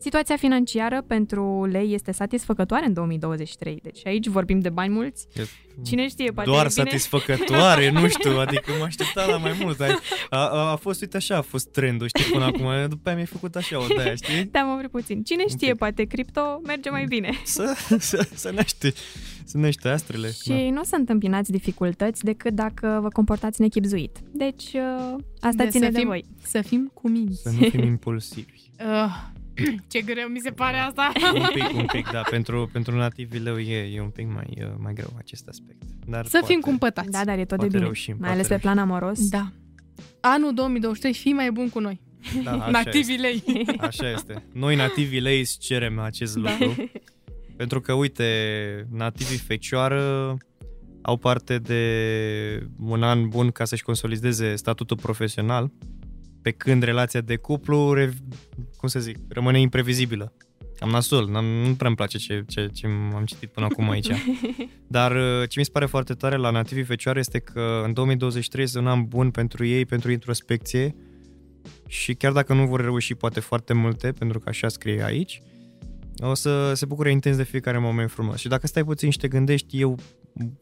Situația 0.00 0.36
financiară 0.36 1.02
pentru 1.06 1.64
lei 1.70 1.94
este 1.94 2.12
satisfăcătoare 2.12 2.86
în 2.86 2.92
2023, 2.92 3.78
deci 3.82 4.06
aici 4.06 4.26
vorbim 4.26 4.60
de 4.60 4.68
bani 4.68 4.92
mulți. 4.92 5.26
Cine 5.84 6.08
știe, 6.08 6.30
poate 6.30 6.50
Doar 6.50 6.66
e 6.66 6.68
bine. 6.74 6.84
satisfăcătoare, 6.84 7.90
nu 8.00 8.08
știu, 8.08 8.38
adică 8.38 8.72
mă 8.78 8.84
așteptam 8.84 9.30
la 9.30 9.36
mai 9.36 9.56
mult. 9.60 9.80
A, 9.80 9.88
a, 10.30 10.70
a 10.70 10.76
fost, 10.76 11.00
uite 11.00 11.16
așa, 11.16 11.36
a 11.36 11.40
fost 11.40 11.68
trendul, 11.68 12.08
știi, 12.16 12.32
până 12.32 12.44
acum. 12.44 12.66
După 12.88 13.00
aia 13.04 13.14
mi-ai 13.14 13.26
făcut 13.26 13.56
așa 13.56 13.78
o 13.78 13.86
de 13.96 14.14
știi? 14.22 14.44
Da, 14.44 14.62
mă 14.62 14.74
vrei 14.76 14.88
puțin. 14.88 15.22
Cine 15.22 15.42
Un 15.42 15.48
știe, 15.48 15.68
pic. 15.70 15.78
poate 15.78 16.04
cripto 16.04 16.60
merge 16.66 16.90
mai 16.90 17.04
bine. 17.04 17.30
Să, 17.44 17.76
să, 17.98 18.28
să 18.34 18.50
naște, 18.54 18.92
să 19.44 19.56
naște 19.58 19.88
astrele. 19.88 20.30
Și 20.42 20.68
nu 20.72 20.80
o 20.80 20.84
să 20.84 20.96
întâmpinați 20.96 21.50
dificultăți 21.50 22.24
decât 22.24 22.54
dacă 22.54 22.98
vă 23.02 23.08
comportați 23.08 23.60
nechipzuit. 23.60 24.18
Deci, 24.32 24.64
uh, 24.72 25.14
asta 25.40 25.64
De 25.64 25.70
ține 25.70 25.84
să 25.86 25.92
de 25.92 25.98
fim- 25.98 26.06
voi. 26.06 26.24
Să 26.42 26.62
fim 26.62 26.90
cu 26.94 27.08
minți. 27.08 27.42
Să 27.42 27.50
nu 27.50 27.68
fim 27.68 27.82
impulsivi. 27.82 28.52
Uh, 28.78 29.14
ce 29.90 30.00
greu 30.00 30.28
mi 30.28 30.38
se 30.40 30.50
pare 30.50 30.76
asta. 30.76 31.12
Un 31.34 31.46
pic, 31.52 31.76
un 31.78 31.86
pic, 31.92 32.10
da. 32.16 32.20
Pentru, 32.30 32.68
pentru 32.72 32.96
nativii 32.96 33.40
leu 33.40 33.58
e, 33.58 33.94
e 33.94 34.00
un 34.00 34.10
pic 34.10 34.26
mai, 34.34 34.58
uh, 34.60 34.66
mai 34.78 34.92
greu 34.92 35.12
acest 35.18 35.48
aspect. 35.48 35.82
Dar 36.06 36.24
Să 36.26 36.36
fim 36.38 36.46
poate- 36.46 36.60
cumpătați. 36.60 37.10
Da, 37.10 37.24
dar 37.24 37.38
e 37.38 37.44
tot 37.44 37.48
de 37.48 37.56
Poate 37.56 37.70
bine. 37.70 37.82
reușim, 37.82 38.12
mai 38.18 38.18
poate 38.28 38.34
ales 38.34 38.46
pe 38.46 38.52
reușim. 38.54 38.70
plan 38.70 38.78
amoros. 38.90 39.28
Da. 39.28 39.52
Anul 40.20 40.54
2023, 40.54 41.14
fii 41.14 41.32
mai 41.32 41.50
bun 41.50 41.68
cu 41.68 41.80
noi. 41.80 42.00
Da, 42.44 42.52
așa 42.52 42.70
Nativii 42.82 43.14
este. 43.14 43.50
lei. 43.52 43.66
Așa 43.78 44.10
este. 44.10 44.44
Noi 44.52 44.76
nativii 44.76 45.20
lei 45.20 45.38
îți 45.40 45.58
cerem 45.58 45.98
acest 45.98 46.36
Da. 46.36 46.56
lucru. 46.60 46.90
Pentru 47.56 47.80
că, 47.80 47.92
uite, 47.92 48.24
nativii 48.90 49.36
fecioară 49.38 50.36
au 51.02 51.16
parte 51.16 51.58
de 51.58 51.82
un 52.80 53.02
an 53.02 53.28
bun 53.28 53.50
ca 53.50 53.64
să-și 53.64 53.82
consolideze 53.82 54.54
statutul 54.56 54.96
profesional, 54.96 55.70
pe 56.42 56.50
când 56.50 56.82
relația 56.82 57.20
de 57.20 57.36
cuplu, 57.36 57.92
re- 57.92 58.14
cum 58.76 58.88
să 58.88 59.00
zic, 59.00 59.16
rămâne 59.28 59.60
imprevizibilă. 59.60 60.32
Cam 60.78 60.88
nasol, 60.90 61.28
n-am, 61.28 61.44
nu 61.44 61.74
prea 61.74 61.86
îmi 61.86 61.96
place 61.96 62.18
ce, 62.18 62.44
ce, 62.48 62.68
ce 62.72 62.86
am 63.14 63.24
citit 63.24 63.48
până 63.48 63.66
acum 63.66 63.90
aici. 63.90 64.08
Dar 64.96 65.10
uh, 65.10 65.48
ce 65.48 65.58
mi 65.58 65.64
se 65.64 65.70
pare 65.70 65.86
foarte 65.86 66.14
tare 66.14 66.36
la 66.36 66.50
nativii 66.50 66.84
fecioare 66.84 67.18
este 67.18 67.38
că 67.38 67.82
în 67.84 67.92
2023 67.92 68.64
este 68.64 68.78
un 68.78 68.86
an 68.86 69.04
bun 69.04 69.30
pentru 69.30 69.64
ei, 69.64 69.86
pentru 69.86 70.10
introspecție 70.10 70.94
și 71.86 72.14
chiar 72.14 72.32
dacă 72.32 72.54
nu 72.54 72.66
vor 72.66 72.80
reuși 72.80 73.14
poate 73.14 73.40
foarte 73.40 73.72
multe, 73.72 74.12
pentru 74.12 74.38
că 74.38 74.48
așa 74.48 74.68
scrie 74.68 75.04
aici, 75.04 75.42
o 76.18 76.34
să 76.34 76.72
se 76.74 76.86
bucure 76.86 77.10
intens 77.10 77.36
de 77.36 77.42
fiecare 77.42 77.78
moment 77.78 78.10
frumos. 78.10 78.38
Și 78.38 78.48
dacă 78.48 78.66
stai 78.66 78.84
puțin 78.84 79.10
și 79.10 79.18
te 79.18 79.28
gândești, 79.28 79.80
eu, 79.80 79.98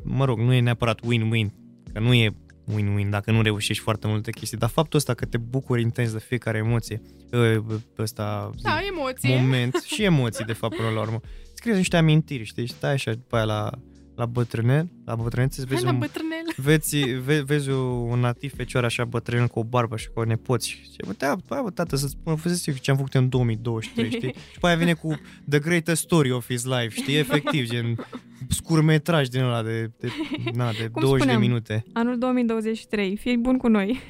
mă 0.02 0.24
rog, 0.24 0.38
nu 0.38 0.52
e 0.52 0.60
neapărat 0.60 1.00
win-win, 1.00 1.46
că 1.92 2.00
nu 2.00 2.14
e 2.14 2.34
win-win 2.74 3.08
dacă 3.10 3.30
nu 3.30 3.42
reușești 3.42 3.82
foarte 3.82 4.06
multe 4.06 4.30
chestii, 4.30 4.58
dar 4.58 4.68
faptul 4.68 4.98
ăsta 4.98 5.14
că 5.14 5.24
te 5.24 5.36
bucuri 5.38 5.82
intens 5.82 6.12
de 6.12 6.18
fiecare 6.18 6.58
emoție, 6.58 7.02
ă, 7.32 7.62
ăsta, 7.98 8.50
Da, 8.62 8.78
emoție. 8.88 9.36
moment 9.36 9.74
și 9.74 10.02
emoții, 10.02 10.44
de 10.44 10.52
fapt, 10.52 10.76
până 10.76 10.88
la 10.88 11.00
urmă. 11.00 11.20
Scrie 11.54 11.74
niște 11.74 11.96
amintiri, 11.96 12.44
știi, 12.44 12.68
stai 12.68 12.92
așa 12.92 13.12
după 13.12 13.36
aia 13.36 13.44
la, 13.44 13.70
la 14.16 14.26
bătrânel, 14.26 14.88
la 15.04 15.14
bătrânețe, 15.14 15.60
îți 15.60 15.68
Hai 15.68 15.74
vezi 15.74 15.84
la 15.84 15.92
un, 15.92 15.98
bătrânel. 15.98 16.44
vezi, 16.68 16.96
ve, 16.98 17.40
vezi 17.40 17.70
un 17.70 18.18
nativ 18.20 18.54
fecioar 18.54 18.84
așa 18.84 19.04
bătrân 19.04 19.46
cu 19.46 19.58
o 19.58 19.64
barbă 19.64 19.96
și 19.96 20.08
cu 20.08 20.20
o 20.20 20.24
nepoți 20.24 20.68
și 20.68 20.84
zice, 20.84 21.02
bă, 21.06 21.12
da, 21.16 21.36
bă, 21.48 21.60
bă, 21.62 21.70
tată, 21.70 21.96
să-ți 21.96 22.12
spun, 22.20 22.36
fă 22.36 22.72
ce 22.80 22.90
am 22.90 22.96
făcut 22.96 23.14
în 23.14 23.28
2023, 23.28 24.10
știi? 24.10 24.28
și 24.48 24.52
după 24.54 24.66
aia 24.66 24.76
vine 24.76 24.92
cu 24.92 25.20
The 25.48 25.58
Greatest 25.58 26.02
Story 26.02 26.30
of 26.30 26.46
His 26.46 26.64
Life, 26.64 26.88
știi? 26.88 27.16
Efectiv, 27.16 27.68
gen 27.68 28.06
scurmetraj 28.48 29.28
din 29.28 29.40
ăla 29.42 29.62
de, 29.62 29.90
de, 29.98 30.08
na, 30.52 30.70
de 30.70 30.88
Cum 30.92 31.02
20 31.02 31.20
spuneam, 31.20 31.40
de 31.40 31.46
minute. 31.46 31.84
Anul 31.92 32.18
2023, 32.18 33.16
fii 33.16 33.36
bun 33.36 33.56
cu 33.56 33.68
noi. 33.68 34.00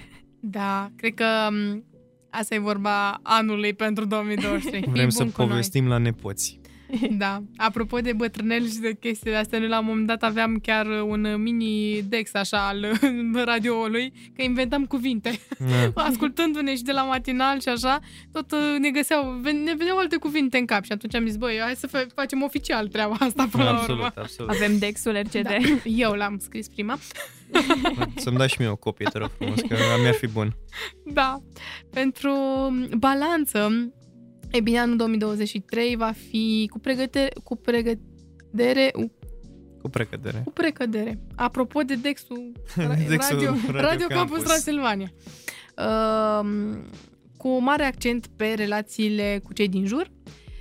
Da, 0.41 0.91
cred 0.97 1.15
că 1.15 1.25
m, 1.51 1.85
asta 2.31 2.55
e 2.55 2.59
vorba 2.59 3.21
anului 3.23 3.75
pentru 3.75 4.05
2023. 4.05 4.81
Fii 4.81 4.91
Vrem 4.93 5.09
să 5.09 5.23
bun 5.23 5.33
cu 5.33 5.41
noi. 5.41 5.49
povestim 5.49 5.89
la 5.89 5.99
nepoți. 5.99 6.61
Da. 7.19 7.43
Apropo 7.57 7.99
de 7.99 8.13
bătrâneli 8.13 8.69
și 8.69 8.79
de 8.79 8.95
chestiile 9.01 9.37
astea, 9.37 9.59
noi 9.59 9.69
la 9.69 9.79
un 9.79 9.85
moment 9.87 10.07
dat 10.07 10.23
aveam 10.23 10.57
chiar 10.63 10.87
un 10.87 11.35
mini 11.43 12.03
dex 12.03 12.35
așa 12.35 12.67
al 12.69 12.87
radioului, 13.45 14.13
că 14.37 14.43
inventam 14.43 14.85
cuvinte. 14.87 15.39
Da. 15.59 16.03
Ascultându-ne 16.09 16.77
și 16.77 16.83
de 16.83 16.93
la 16.93 17.03
matinal 17.03 17.61
și 17.61 17.69
așa, 17.69 17.99
tot 18.33 18.53
uh, 18.53 18.59
ne 18.79 18.91
găseau, 18.91 19.41
ven- 19.45 19.65
ne 19.65 19.75
veneau 19.75 19.99
alte 19.99 20.17
cuvinte 20.17 20.59
în 20.59 20.65
cap 20.65 20.85
și 20.85 20.93
atunci 20.93 21.15
am 21.15 21.27
zis, 21.27 21.37
băi, 21.37 21.59
hai 21.61 21.75
să 21.77 21.87
fa- 21.89 22.15
facem 22.15 22.43
oficial 22.43 22.89
treaba 22.89 23.17
asta 23.19 23.49
până 23.51 23.63
la 23.65 23.71
urmă. 23.71 23.81
Absolut, 23.81 24.17
absolut. 24.17 24.51
Avem 24.51 24.79
Dexul 24.79 25.13
RCD. 25.17 25.43
Da. 25.43 25.55
Eu 25.85 26.13
l-am 26.13 26.39
scris 26.39 26.69
prima. 26.69 26.99
Să-mi 28.17 28.37
dai 28.37 28.49
și 28.49 28.57
mie 28.59 28.69
o 28.69 28.77
copie, 28.77 29.09
te 29.13 29.19
rog 29.19 29.31
frumos, 29.39 29.61
că 29.61 29.77
mi-ar 30.01 30.15
fi 30.15 30.27
bun. 30.27 30.57
Da. 31.05 31.43
Pentru 31.91 32.33
balanță, 32.99 33.93
e 34.51 34.61
bine, 34.61 34.79
anul 34.79 34.97
2023 34.97 35.97
va 35.97 36.13
fi 36.29 36.67
cu 36.71 36.79
pregătere, 36.79 37.29
cu 37.45 37.57
pregătere, 37.57 38.91
Cu 39.83 39.89
precădere. 39.91 40.41
cu 40.45 40.51
precădere. 40.53 41.21
Apropo 41.37 41.81
de 41.81 41.95
Dexul, 41.95 42.53
ra- 42.79 43.07
Dexul 43.09 43.35
Radio, 43.37 43.51
Radio 43.67 43.81
Radio 43.81 44.07
Campus 44.07 44.37
Campus. 44.37 44.43
Transilvania. 44.43 45.11
Um, 45.77 46.85
cu 47.37 47.59
mare 47.63 47.85
accent 47.85 48.27
pe 48.37 48.53
relațiile 48.57 49.41
cu 49.45 49.53
cei 49.53 49.69
din 49.69 49.87
jur, 49.87 50.11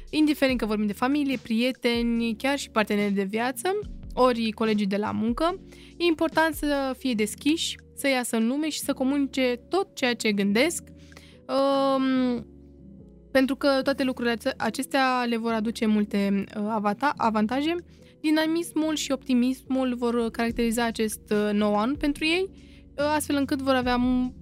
indiferent 0.09 0.57
că 0.59 0.65
vorbim 0.65 0.85
de 0.87 0.93
familie, 0.93 1.37
prieteni, 1.41 2.35
chiar 2.37 2.57
și 2.57 2.69
parteneri 2.69 3.13
de 3.13 3.23
viață, 3.23 3.69
ori 4.13 4.51
colegii 4.51 4.85
de 4.87 4.97
la 4.97 5.11
muncă, 5.11 5.59
e 5.97 6.03
important 6.05 6.55
să 6.55 6.95
fie 6.97 7.13
deschiși, 7.13 7.75
să 7.95 8.07
iasă 8.07 8.35
în 8.35 8.47
lume 8.47 8.69
și 8.69 8.79
să 8.79 8.93
comunice 8.93 9.59
tot 9.69 9.95
ceea 9.95 10.13
ce 10.15 10.31
gândesc, 10.31 10.83
um, 11.47 12.45
pentru 13.37 13.55
că 13.55 13.67
toate 13.83 14.03
lucrurile 14.03 14.33
ace- 14.33 14.53
acestea 14.57 15.23
le 15.29 15.37
vor 15.37 15.51
aduce 15.51 15.85
multe 15.85 16.43
uh, 16.57 16.63
avata- 16.69 17.13
avantaje. 17.17 17.75
Dinamismul 18.21 18.95
și 18.95 19.11
optimismul 19.11 19.95
vor 19.95 20.29
caracteriza 20.31 20.85
acest 20.85 21.21
uh, 21.31 21.49
nou 21.53 21.77
an 21.77 21.95
pentru 21.95 22.25
ei, 22.25 22.49
uh, 22.49 23.03
astfel 23.15 23.35
încât 23.35 23.61
vor 23.61 23.73
avea 23.73 23.97
m- 23.97 24.33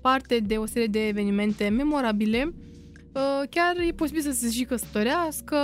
parte 0.00 0.38
de 0.38 0.54
o 0.56 0.66
serie 0.66 0.86
de 0.86 1.06
evenimente 1.06 1.68
memorabile. 1.68 2.54
Uh, 3.14 3.42
Chiar 3.50 3.76
e 3.88 3.92
posibil 3.92 4.22
să 4.22 4.30
se 4.32 4.50
și 4.50 4.64
căsătorească, 4.64 5.56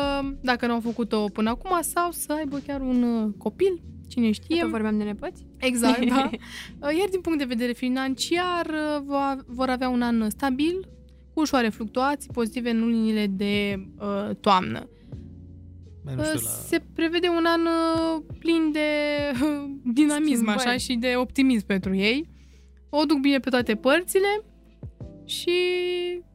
dacă 0.43 0.66
nu 0.66 0.72
au 0.72 0.80
făcut-o 0.80 1.24
până 1.32 1.51
acum, 1.51 1.78
sau 1.80 2.11
să 2.11 2.32
aibă 2.32 2.59
chiar 2.66 2.80
un 2.80 3.03
uh, 3.03 3.32
copil, 3.39 3.82
cine 4.09 4.30
știe. 4.30 4.61
Tot 4.61 4.70
vorbeam 4.70 4.99
de 4.99 5.05
nepoți? 5.05 5.47
Exact, 5.57 6.05
da. 6.09 6.30
Uh, 6.82 6.97
Iar 6.99 7.09
din 7.11 7.20
punct 7.20 7.39
de 7.39 7.45
vedere 7.45 7.72
financiar, 7.72 8.66
uh, 8.66 9.03
va- 9.07 9.36
vor 9.47 9.68
avea 9.68 9.89
un 9.89 10.03
an 10.03 10.30
stabil, 10.30 10.89
cu 11.39 11.45
ușoare 11.45 11.68
fluctuații 11.68 12.30
pozitive 12.32 12.70
în 12.70 12.80
lunile 12.80 13.26
de 13.26 13.84
uh, 13.99 14.36
toamnă. 14.41 14.89
Mai 16.05 16.14
nu 16.14 16.22
știu, 16.24 16.39
Uh, 16.39 16.43
la... 16.45 16.51
Se 16.51 16.82
prevede 16.95 17.28
un 17.28 17.45
an 17.47 17.61
uh, 17.61 18.22
plin 18.39 18.72
de 18.72 18.89
uh, 19.32 19.70
dinamism 19.84 20.34
Schimbări. 20.34 20.59
așa 20.59 20.76
și 20.76 20.95
de 20.95 21.14
optimism 21.16 21.66
pentru 21.66 21.95
ei. 21.95 22.28
O 22.91 23.05
duc 23.05 23.20
bine 23.20 23.39
pe 23.39 23.51
toate 23.51 23.74
părțile 23.74 24.45
și... 25.24 25.51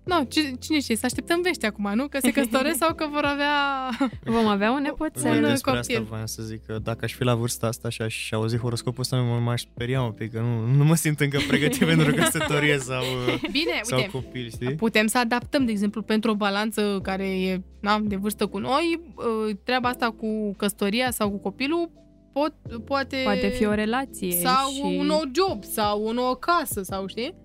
No, 0.04 0.24
ci- 0.24 0.60
cine 0.60 0.80
știe, 0.80 0.96
să 0.96 1.06
așteptăm 1.06 1.42
vești 1.42 1.66
acum, 1.66 1.92
nu? 1.96 2.08
Că 2.08 2.18
se 2.22 2.32
căsătoresc 2.32 2.78
sau 2.78 2.94
că 2.96 3.08
vor 3.12 3.24
avea... 3.24 3.52
Vom 4.36 4.48
avea 4.48 4.72
un 4.72 4.84
un 4.84 4.90
nepoțel. 4.90 5.32
Uite, 5.32 5.48
despre 5.48 5.72
asta 5.72 5.94
copil. 5.94 6.08
voiam 6.10 6.26
să 6.26 6.44
zic 6.44 6.66
că 6.66 6.80
dacă 6.84 7.00
aș 7.06 7.14
fi 7.14 7.24
la 7.24 7.36
vârsta 7.36 7.68
asta 7.68 7.90
și 7.90 8.02
aș 8.02 8.32
auzi 8.32 8.58
horoscopul 8.58 9.02
ăsta, 9.02 9.18
mă 9.18 9.40
m-aș 9.40 9.62
speria 9.62 10.02
un 10.02 10.12
pic, 10.12 10.32
că 10.32 10.40
nu, 10.40 10.76
nu 10.78 10.84
mă 10.84 10.96
simt 10.96 11.20
încă 11.20 11.40
pregătit 11.48 11.86
pentru 11.94 12.14
căsătorie 12.14 12.78
sau, 12.78 13.02
uh, 13.02 13.42
Bine, 13.52 13.80
sau 13.82 13.98
uite, 13.98 14.10
copil, 14.12 14.50
știi? 14.50 14.76
Putem 14.76 15.08
să 15.08 15.18
adaptăm, 15.18 15.66
de 15.66 15.72
exemplu, 15.72 16.02
pentru 16.02 16.32
o 16.32 16.36
balanță 16.36 17.00
care 17.04 17.28
e 17.42 17.62
na, 17.80 18.00
de 18.00 18.16
vârstă 18.16 18.46
cu 18.46 18.58
noi, 18.58 19.00
uh, 19.16 19.56
treaba 19.64 19.90
asta 19.90 20.12
cu 20.12 20.54
căsătoria 20.58 21.12
sau 21.12 21.30
cu 21.30 21.38
copilul 21.38 21.92
pot, 22.34 22.54
poate, 22.86 23.22
Poate 23.24 23.48
fi 23.48 23.66
o 23.66 23.74
relație 23.74 24.32
sau 24.32 24.70
și... 24.70 24.82
un 24.98 25.06
nou 25.06 25.22
job 25.32 25.64
sau 25.64 26.04
o 26.04 26.12
nouă 26.12 26.36
casă 26.36 26.82
sau 26.82 27.08
știi? 27.08 27.36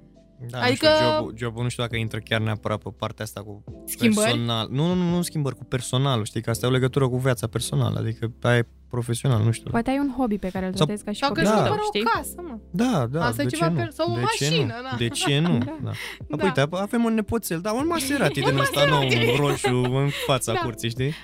Da, 0.51 0.61
Adică- 0.61 0.87
nu 0.89 0.95
știu, 0.95 1.07
jobul, 1.17 1.35
jobul, 1.37 1.63
nu 1.63 1.69
știu 1.69 1.83
dacă 1.83 1.97
intră 1.97 2.19
chiar 2.19 2.41
neapărat 2.41 2.83
pe 2.83 2.91
partea 2.99 3.25
asta 3.25 3.41
cu 3.43 3.65
Schimbări? 3.87 4.27
personal. 4.27 4.69
Nu, 4.71 4.87
nu, 4.87 4.95
nu, 4.95 5.15
nu 5.15 5.23
schimbări, 5.23 5.57
cu 5.57 5.65
personalul, 5.65 6.25
știi, 6.25 6.43
că 6.43 6.51
asta 6.51 6.67
e 6.67 6.69
o 6.69 6.73
legătură 6.73 7.09
cu 7.09 7.17
viața 7.17 7.47
personală, 7.47 7.99
adică 7.99 8.33
aia 8.43 8.57
e 8.57 8.67
profesional, 8.89 9.43
nu 9.45 9.51
știu. 9.51 9.71
Poate 9.71 9.91
ai 9.91 9.99
un 9.99 10.13
hobby 10.17 10.39
pe 10.39 10.49
care 10.53 10.67
îl 10.67 10.73
Sau- 10.75 10.85
tratezi 10.87 11.05
ca 11.05 11.13
și 11.13 11.19
Sau 11.19 11.33
că 11.33 11.41
copilul 11.41 11.59
își 11.63 11.69
Da. 11.71 11.75
tău, 11.77 11.79
cumpără 11.79 11.99
știi? 11.99 12.03
o 12.07 12.19
casă, 12.19 12.49
mă. 12.49 12.59
Da, 12.71 13.07
da, 13.19 13.27
Asta 13.27 13.43
e 13.43 13.45
de 13.45 13.51
ceva 13.51 13.67
ce 13.67 13.73
nu? 13.73 13.79
per- 13.79 13.91
sau 13.91 14.11
o 14.13 14.15
de 14.15 14.21
mașină, 14.21 14.49
ce 14.57 14.63
nu? 14.63 14.67
da. 14.91 14.97
De 14.99 15.09
ce 15.09 15.39
nu? 15.39 15.59
Da. 15.69 15.77
Da. 15.83 15.91
Da. 16.29 16.37
Da. 16.37 16.45
Uite, 16.45 16.67
avem 16.71 17.05
un 17.05 17.15
nepoțel, 17.15 17.61
da, 17.61 17.73
un 17.73 17.87
Maserati 17.95 18.41
din 18.41 18.59
ăsta 18.59 18.85
nou, 18.89 19.03
un 19.03 19.37
roșu 19.47 19.77
în 19.77 20.09
fața 20.27 20.53
Da. 20.53 20.59
curții, 20.61 20.89
știi? 20.91 21.07
Uh, 21.07 21.15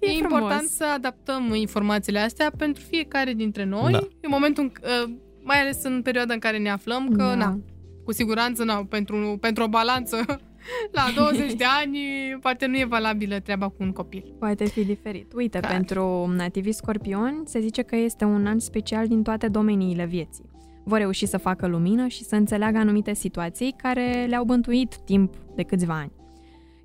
E 0.00 0.06
e, 0.10 0.18
frumos. 0.18 0.22
important 0.22 0.68
să 0.68 0.84
adaptăm 0.94 1.54
informațiile 1.54 2.18
astea 2.18 2.50
pentru 2.56 2.82
fiecare 2.88 3.32
dintre 3.32 3.64
noi, 3.64 3.92
Da. 3.92 3.98
în 3.98 4.28
momentul, 4.30 4.62
în, 4.62 4.72
uh, 4.82 5.14
mai 5.44 5.60
ales 5.60 5.84
în 5.84 6.00
perioada 6.02 6.32
în 6.32 6.38
care 6.38 6.58
ne 6.58 6.70
aflăm, 6.70 7.08
că 7.08 7.22
Da. 7.22 7.34
na, 7.34 7.58
cu 8.04 8.12
siguranță 8.12 8.64
na, 8.64 8.84
pentru, 8.84 9.36
pentru 9.40 9.62
o 9.62 9.68
balanță 9.68 10.16
la 10.98 11.02
20 11.16 11.52
de 11.52 11.64
ani, 11.82 11.98
poate 12.40 12.66
nu 12.66 12.78
e 12.78 12.84
valabilă 12.84 13.38
treaba 13.38 13.68
cu 13.68 13.76
un 13.78 13.92
copil. 13.92 14.34
Poate 14.38 14.64
fi 14.64 14.84
diferit. 14.84 15.32
Uite, 15.32 15.58
Clar. 15.58 15.72
pentru 15.72 16.32
nativii 16.36 16.72
scorpioni 16.72 17.42
se 17.44 17.60
zice 17.60 17.82
că 17.82 17.96
este 17.96 18.24
un 18.24 18.46
an 18.46 18.58
special 18.58 19.06
din 19.06 19.22
toate 19.22 19.48
domeniile 19.48 20.04
vieții. 20.04 20.50
Vor 20.84 20.98
reuși 20.98 21.26
să 21.26 21.36
facă 21.36 21.66
lumină 21.66 22.06
și 22.06 22.24
să 22.24 22.34
înțeleagă 22.34 22.78
anumite 22.78 23.14
situații 23.14 23.74
care 23.76 24.26
le-au 24.28 24.44
bântuit 24.44 24.96
timp 25.04 25.34
de 25.54 25.62
câțiva 25.62 25.94
ani. 25.94 26.12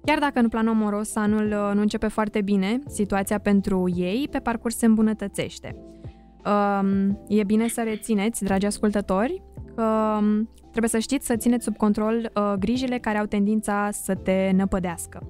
Chiar 0.05 0.19
dacă 0.19 0.39
în 0.39 0.49
plan 0.49 0.67
amoros 0.67 1.15
anul 1.15 1.45
uh, 1.45 1.71
nu 1.73 1.81
începe 1.81 2.07
foarte 2.07 2.41
bine, 2.41 2.79
situația 2.87 3.37
pentru 3.37 3.93
ei 3.95 4.27
pe 4.31 4.39
parcurs 4.39 4.77
se 4.77 4.85
îmbunătățește. 4.85 5.75
Um, 6.45 7.19
e 7.27 7.43
bine 7.43 7.67
să 7.67 7.81
rețineți, 7.83 8.43
dragi 8.43 8.65
ascultători, 8.65 9.41
că 9.77 10.17
um, 10.19 10.49
trebuie 10.61 10.89
să 10.89 10.99
știți 10.99 11.25
să 11.25 11.35
țineți 11.35 11.63
sub 11.63 11.77
control 11.77 12.31
uh, 12.35 12.53
grijile 12.59 12.97
care 12.97 13.17
au 13.17 13.25
tendința 13.25 13.89
să 13.91 14.15
te 14.15 14.51
năpădească. 14.55 15.27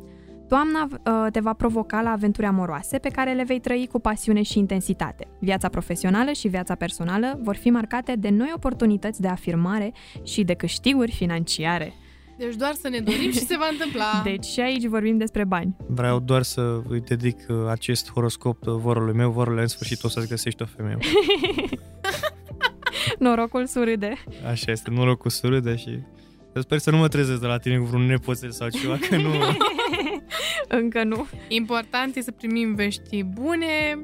Toamna 0.47 0.87
uh, 0.91 1.31
te 1.31 1.39
va 1.39 1.53
provoca 1.53 2.01
la 2.01 2.09
aventuri 2.09 2.47
amoroase 2.47 2.97
pe 2.97 3.09
care 3.09 3.33
le 3.33 3.43
vei 3.43 3.59
trăi 3.59 3.89
cu 3.91 3.99
pasiune 3.99 4.41
și 4.41 4.59
intensitate. 4.59 5.27
Viața 5.39 5.69
profesională 5.69 6.31
și 6.31 6.47
viața 6.47 6.75
personală 6.75 7.39
vor 7.43 7.55
fi 7.55 7.69
marcate 7.69 8.15
de 8.15 8.29
noi 8.29 8.51
oportunități 8.55 9.21
de 9.21 9.27
afirmare 9.27 9.93
și 10.23 10.43
de 10.43 10.53
câștiguri 10.53 11.11
financiare. 11.11 11.93
Deci 12.37 12.55
doar 12.55 12.73
să 12.73 12.89
ne 12.89 12.99
dorim 12.99 13.31
și 13.31 13.39
se 13.39 13.57
va 13.57 13.67
întâmpla. 13.71 14.21
Deci 14.31 14.45
și 14.45 14.59
aici 14.59 14.85
vorbim 14.85 15.17
despre 15.17 15.43
bani. 15.43 15.75
Vreau 15.87 16.19
doar 16.19 16.41
să 16.41 16.81
îi 16.89 16.99
dedic 16.99 17.37
uh, 17.47 17.55
acest 17.69 18.11
horoscop 18.11 18.67
uh, 18.67 18.73
vorului 18.73 19.13
meu, 19.13 19.31
vorule, 19.31 19.61
în 19.61 19.67
sfârșit 19.67 20.03
o 20.03 20.07
să-ți 20.07 20.27
găsești 20.27 20.61
o 20.61 20.65
femeie. 20.65 20.97
Norocul 23.19 23.65
surâde. 23.65 24.13
Așa 24.49 24.71
este, 24.71 24.89
norocul 24.89 25.29
să 25.29 25.47
râde 25.47 25.75
și 25.75 25.99
Sper 26.59 26.77
să 26.77 26.91
nu 26.91 26.97
mă 26.97 27.07
trezesc 27.07 27.39
de 27.41 27.47
la 27.47 27.57
tine 27.57 27.77
cu 27.77 27.83
vreun 27.83 28.05
nepoțel 28.05 28.51
sau 28.51 28.69
ceva, 28.69 28.97
că 29.09 29.15
nu... 29.15 29.31
Încă 30.79 31.03
nu. 31.03 31.27
Important 31.47 32.15
e 32.15 32.21
să 32.21 32.31
primim 32.31 32.75
vești 32.75 33.23
bune 33.23 33.97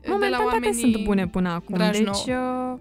de 0.00 0.08
la 0.08 0.12
Momentan 0.12 0.40
toate 0.40 0.54
oamenii... 0.54 0.80
sunt 0.80 1.04
bune 1.04 1.26
până 1.28 1.48
acum, 1.48 1.74
dragi 1.76 2.02
deci 2.02 2.08
uh, 2.08 2.74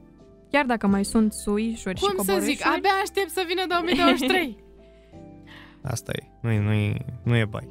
chiar 0.52 0.66
dacă 0.66 0.88
mai 0.88 1.06
sunt 1.06 1.34
suișuri 1.34 1.98
și 1.98 2.04
Cum 2.04 2.10
să 2.10 2.16
coborâșuri, 2.18 2.56
zic, 2.56 2.66
abia 2.66 2.90
aștept 3.02 3.30
să 3.30 3.44
vină 3.48 3.62
2023. 3.68 4.58
Asta 5.92 6.12
e, 6.16 6.24
nu 6.42 6.52
e, 6.52 6.60
nu 6.60 6.72
e, 6.72 7.06
nu 7.24 7.36
e 7.36 7.46
bai. 7.46 7.68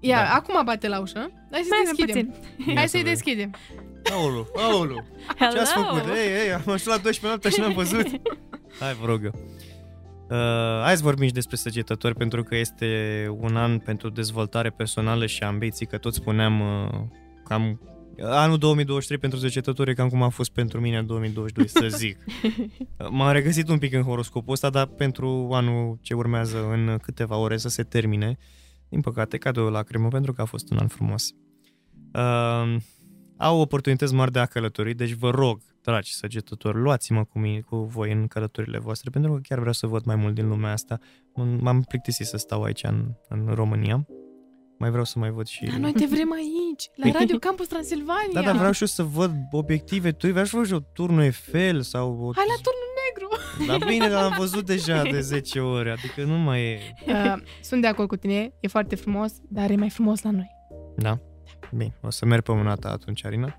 Ia, 0.00 0.16
Da. 0.16 0.34
acum 0.34 0.64
bate 0.64 0.88
la 0.88 1.00
ușă. 1.00 1.30
Hai 1.50 1.60
să 1.62 1.68
mai 1.70 1.78
avem 1.82 1.94
deschidem. 1.96 2.26
puțin. 2.26 2.66
Ia 2.68 2.74
Hai 2.74 2.88
să 2.88 2.98
să-i 3.02 3.34
vedem. 3.34 3.54
Deschidem. 4.02 4.22
Aolu, 4.22 4.48
aolu, 4.54 5.04
ce 5.38 5.58
ați 5.58 5.72
făcut? 5.72 6.02
Ei, 6.02 6.44
ei, 6.44 6.52
am 6.52 6.62
ajuns 6.64 6.84
la 6.84 6.96
12 6.96 7.26
noaptea 7.26 7.50
și 7.50 7.60
n-am 7.60 7.72
văzut. 7.72 8.06
Hai, 8.80 8.94
vă 8.94 9.06
rog 9.06 9.24
eu. 9.24 9.32
Uh, 10.30 10.82
hai 10.82 10.96
să 10.96 11.02
vorbim 11.02 11.26
și 11.26 11.32
despre 11.32 11.56
săgetători 11.56 12.14
pentru 12.14 12.42
că 12.42 12.56
este 12.56 13.26
un 13.40 13.56
an 13.56 13.78
pentru 13.78 14.08
dezvoltare 14.08 14.70
personală 14.70 15.26
și 15.26 15.42
ambiții, 15.42 15.86
că 15.86 15.98
tot 15.98 16.14
spuneam 16.14 16.60
uh, 16.60 17.00
cam 17.44 17.80
anul 18.22 18.58
2023 18.58 19.18
pentru 19.18 19.38
săgetători 19.38 19.90
e 19.90 19.94
cam 19.94 20.08
cum 20.08 20.22
a 20.22 20.28
fost 20.28 20.50
pentru 20.50 20.80
mine 20.80 20.98
în 20.98 21.06
2022, 21.06 21.88
să 21.90 21.96
zic. 21.96 22.18
M-am 23.10 23.32
regăsit 23.32 23.68
un 23.68 23.78
pic 23.78 23.92
în 23.92 24.02
horoscopul 24.02 24.52
ăsta, 24.52 24.70
dar 24.70 24.86
pentru 24.86 25.48
anul 25.52 25.98
ce 26.02 26.14
urmează 26.14 26.68
în 26.70 26.98
câteva 27.02 27.36
ore 27.36 27.56
să 27.56 27.68
se 27.68 27.82
termine, 27.82 28.38
din 28.88 29.00
păcate, 29.00 29.38
cadou 29.38 29.68
la 29.68 29.82
cremă 29.82 30.08
pentru 30.08 30.32
că 30.32 30.40
a 30.40 30.44
fost 30.44 30.70
un 30.70 30.78
an 30.78 30.86
frumos. 30.86 31.30
Uh, 32.14 32.76
au 33.38 33.60
oportunități 33.60 34.14
mari 34.14 34.32
de 34.32 34.38
a 34.38 34.46
călători, 34.46 34.94
deci 34.94 35.12
vă 35.12 35.30
rog, 35.30 35.60
dragi 35.82 36.14
săgetători, 36.14 36.78
luați-mă 36.78 37.24
cu, 37.24 37.38
mine, 37.38 37.60
cu 37.60 37.76
voi 37.76 38.12
în 38.12 38.26
călătorile 38.26 38.78
voastre, 38.78 39.10
pentru 39.10 39.32
că 39.32 39.38
chiar 39.42 39.58
vreau 39.58 39.72
să 39.72 39.86
văd 39.86 40.04
mai 40.04 40.16
mult 40.16 40.34
din 40.34 40.48
lumea 40.48 40.72
asta. 40.72 40.98
M- 41.32 41.60
M-am 41.60 41.82
plictisit 41.82 42.26
să 42.26 42.36
stau 42.36 42.62
aici 42.62 42.82
în, 42.82 43.12
în 43.28 43.54
România. 43.54 44.06
Mai 44.78 44.90
vreau 44.90 45.04
să 45.04 45.18
mai 45.18 45.30
văd 45.30 45.46
și... 45.46 45.64
Dar 45.64 45.78
noi 45.78 45.92
te 45.92 46.06
vrem 46.06 46.32
aici, 46.32 46.90
la 46.94 47.18
Radio 47.18 47.38
Campus 47.46 47.66
Transilvania. 47.66 48.30
Da, 48.32 48.42
dar 48.42 48.56
vreau 48.56 48.72
și 48.72 48.80
eu 48.82 48.88
să 48.88 49.02
văd 49.02 49.32
obiective. 49.50 50.12
Tu 50.12 50.28
vreau 50.30 50.44
să 50.44 50.56
văd 50.56 50.66
și 50.66 50.72
o 50.72 50.78
turnul 50.92 51.22
Eiffel 51.22 51.80
sau... 51.82 52.18
O... 52.20 52.30
Hai 52.34 52.44
la 52.48 52.62
turnul 52.62 52.88
negru. 53.04 53.28
Da, 53.66 53.86
bine, 53.86 54.08
dar 54.08 54.22
am 54.24 54.34
văzut 54.38 54.66
deja 54.74 55.02
de 55.02 55.20
10 55.20 55.60
ori, 55.60 55.90
adică 55.90 56.24
nu 56.24 56.38
mai 56.38 56.62
e... 56.62 56.78
Uh, 57.06 57.34
sunt 57.62 57.80
de 57.80 57.86
acord 57.86 58.08
cu 58.08 58.16
tine, 58.16 58.52
e 58.60 58.68
foarte 58.68 58.94
frumos, 58.94 59.32
dar 59.48 59.70
e 59.70 59.76
mai 59.76 59.90
frumos 59.90 60.22
la 60.22 60.30
noi. 60.30 60.50
Da? 60.96 61.18
Bine, 61.72 61.94
o 62.00 62.10
să 62.10 62.24
merg 62.26 62.42
pe 62.42 62.52
mâna 62.52 62.74
ta 62.74 62.88
atunci, 62.90 63.24
Arina. 63.24 63.56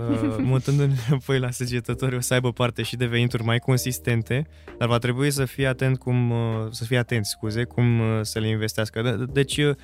Uh, 0.00 0.36
mutându-ne 0.38 0.94
apoi 1.10 1.38
la 1.38 1.50
săgetători, 1.50 2.16
o 2.16 2.20
să 2.20 2.34
aibă 2.34 2.52
parte 2.52 2.82
și 2.82 2.96
de 2.96 3.06
venituri 3.06 3.42
mai 3.44 3.58
consistente, 3.58 4.46
dar 4.78 4.88
va 4.88 4.98
trebui 4.98 5.30
să 5.30 5.44
fie 5.44 5.66
atent 5.66 5.98
cum, 5.98 6.30
uh, 6.30 6.38
să 6.70 6.84
fie 6.84 6.98
atent, 6.98 7.24
scuze, 7.24 7.64
cum 7.64 8.00
uh, 8.00 8.06
să 8.22 8.38
le 8.38 8.48
investească. 8.48 9.02
De- 9.02 9.24
Deci, 9.32 9.56
uh, 9.56 9.74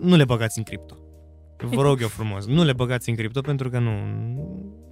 nu 0.00 0.16
le 0.16 0.24
băgați 0.24 0.58
în 0.58 0.64
cripto. 0.64 0.96
Vă 1.62 1.82
rog 1.82 2.00
eu 2.00 2.08
frumos, 2.08 2.46
nu 2.46 2.64
le 2.64 2.72
băgați 2.72 3.08
în 3.08 3.14
cripto 3.16 3.40
pentru 3.40 3.70
că 3.70 3.78
nu... 3.78 3.92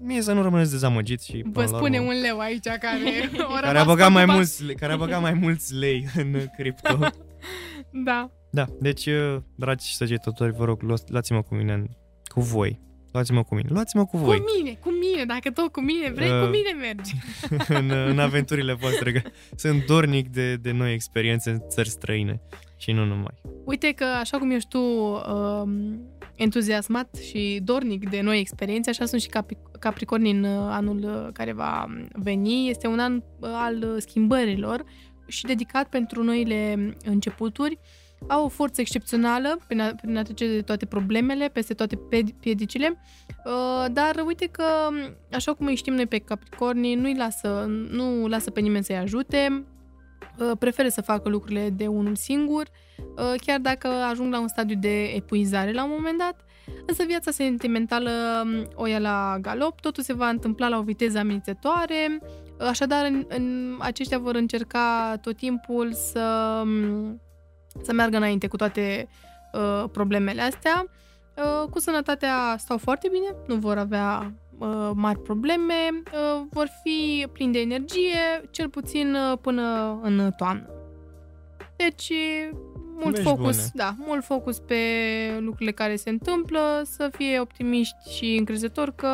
Mie 0.03 0.23
să 0.23 0.33
nu 0.33 0.43
rămâneți 0.43 0.71
dezamăgiți 0.71 1.27
și... 1.27 1.43
Vă 1.45 1.51
până 1.51 1.71
la 1.71 1.77
spune 1.77 1.99
urmă- 1.99 2.09
un 2.15 2.21
leu 2.21 2.39
aici 2.39 2.65
care, 2.67 3.31
o 3.51 3.61
care 3.61 3.79
a 3.79 3.85
băgat 3.85 4.11
mai 4.13 4.25
mulți, 4.25 4.65
le- 4.65 4.73
care 4.75 4.93
a 4.93 4.97
băgat 4.97 5.21
mai 5.21 5.33
mulți 5.35 5.75
lei 5.75 6.09
în 6.17 6.37
cripto. 6.57 6.99
Da. 8.05 8.31
Da, 8.57 8.67
deci, 8.81 9.07
uh, 9.07 9.37
dragi 9.55 9.95
săgetători, 9.95 10.53
vă 10.53 10.65
rog, 10.65 10.83
luați- 10.83 11.05
luați-mă 11.11 11.43
cu 11.43 11.55
mine, 11.55 11.73
în- 11.73 11.87
cu 12.25 12.41
voi. 12.41 12.81
Luați-mă 13.13 13.43
cu 13.43 13.55
mine. 13.55 13.69
Luați-mă 13.73 14.05
cu 14.05 14.17
voi 14.19 14.39
Cu 14.39 14.45
mine, 14.57 14.77
cu 14.81 14.89
mine, 14.91 15.25
dacă 15.25 15.51
tot 15.51 15.73
cu 15.73 15.81
mine 15.81 16.11
vrei, 16.11 16.31
Uh, 16.31 16.41
cu 16.45 16.47
mine 16.51 16.71
mergi. 16.81 17.13
în, 17.79 17.91
în 17.91 18.19
aventurile 18.19 18.73
voastre, 18.73 19.13
că 19.13 19.21
sunt 19.57 19.87
dornic 19.87 20.29
de, 20.29 20.55
de 20.57 20.73
noi 20.73 20.93
experiențe 20.93 21.51
în 21.51 21.59
țări 21.69 21.89
străine 21.89 22.41
și 22.77 22.93
nu 22.93 23.05
numai. 23.05 23.41
Uite 23.65 23.93
că 23.93 24.05
așa 24.05 24.39
cum 24.39 24.51
ești 24.51 24.69
tu 24.69 24.79
um, 24.79 26.01
entuziasmat 26.35 27.15
și 27.15 27.61
dornic 27.65 28.09
de 28.11 28.21
noi 28.21 28.39
experiențe, 28.41 28.91
așa 28.91 29.05
sunt 29.05 29.21
și 29.21 29.29
Capri- 29.29 29.79
Capricorni 29.81 30.31
în 30.31 30.43
uh, 30.45 30.67
anul 30.71 30.99
uh, 31.05 31.33
care 31.33 31.53
va 31.53 31.87
veni. 32.13 32.69
Este 32.71 32.87
un 32.87 32.99
an 32.99 33.15
uh, 33.15 33.49
al 33.53 33.77
uh, 33.77 33.95
schimbărilor 33.99 34.85
și 35.27 35.45
dedicat 35.45 35.89
pentru 35.89 36.23
noile 36.23 36.93
începuturi. 37.05 37.79
Au 38.29 38.45
o 38.45 38.49
forță 38.49 38.81
excepțională 38.81 39.59
prin 39.67 39.81
a, 39.81 39.95
prin 39.95 40.17
a 40.17 40.23
trece 40.23 40.47
de 40.47 40.63
toate 40.63 40.87
problemele, 40.87 41.49
peste 41.49 41.75
toate 41.75 41.97
ped- 41.97 42.41
piedicile, 42.41 42.99
uh, 43.45 43.85
dar 43.93 44.23
uite 44.27 44.47
că, 44.47 44.65
așa 45.33 45.55
cum 45.55 45.67
îi 45.67 45.75
știm 45.75 45.95
noi 45.95 46.07
pe 46.07 46.19
Capricorni, 46.19 46.95
nu-i 46.95 47.17
lasă, 47.17 47.65
nu 47.91 48.27
lasă 48.27 48.51
pe 48.51 48.61
nimeni 48.61 48.85
să-i 48.85 48.97
ajute, 48.97 49.65
uh, 50.39 50.53
preferă 50.59 50.89
să 50.89 51.01
facă 51.01 51.29
lucrurile 51.29 51.71
de 51.71 51.87
unul 51.87 52.15
singur, 52.15 52.69
uh, 52.99 53.41
chiar 53.47 53.59
dacă 53.59 53.89
ajung 53.89 54.33
la 54.33 54.41
un 54.41 54.49
stadiu 54.49 54.77
de 54.81 55.03
epuizare 55.03 55.73
la 55.73 55.85
un 55.85 55.91
moment 55.97 56.19
dat, 56.19 56.45
însă 56.87 57.05
viața 57.07 57.31
sentimentală 57.31 58.11
um, 58.45 58.69
o 58.75 58.87
ia 58.87 58.99
la 58.99 59.39
galop, 59.41 59.81
totul 59.81 60.03
se 60.03 60.13
va 60.13 60.29
întâmpla 60.29 60.69
la 60.69 60.79
o 60.79 60.83
viteză 60.83 61.19
amenințătoare, 61.19 62.19
așadar 62.59 63.07
în, 63.07 63.25
în, 63.29 63.77
aceștia 63.79 64.19
vor 64.19 64.35
încerca 64.35 65.17
tot 65.21 65.37
timpul 65.37 65.93
să, 65.93 66.61
um, 66.65 67.21
să 67.83 67.93
meargă 67.93 68.17
înainte 68.17 68.47
cu 68.47 68.57
toate 68.57 69.09
uh, 69.53 69.85
problemele 69.93 70.43
astea. 70.43 70.87
Uh, 71.37 71.69
cu 71.71 71.79
sănătatea 71.79 72.55
stau 72.59 72.79
foarte 72.79 73.09
bine, 73.13 73.35
nu 73.47 73.55
vor 73.55 73.79
avea 73.79 74.33
uh, 74.59 74.91
mari 74.95 75.19
probleme, 75.23 75.75
uh, 75.93 76.43
vor 76.51 76.69
fi 76.83 77.27
plini 77.33 77.53
de 77.53 77.61
energie, 77.61 78.49
cel 78.51 78.69
puțin 78.69 79.15
uh, 79.15 79.39
până 79.41 79.99
în 80.03 80.31
toamnă. 80.37 80.71
Deci, 81.77 82.13
mult 82.99 83.15
Vești 83.15 83.29
focus, 83.29 83.57
bune. 83.57 83.71
da, 83.75 83.95
mult 83.99 84.25
focus 84.25 84.59
pe 84.59 84.77
lucrurile 85.39 85.73
care 85.73 85.97
se 85.97 86.11
întâmplă, 86.11 86.83
să 86.85 87.11
fie 87.17 87.41
optimiști 87.41 88.17
și 88.17 88.37
încrezători 88.39 88.95
că 88.95 89.09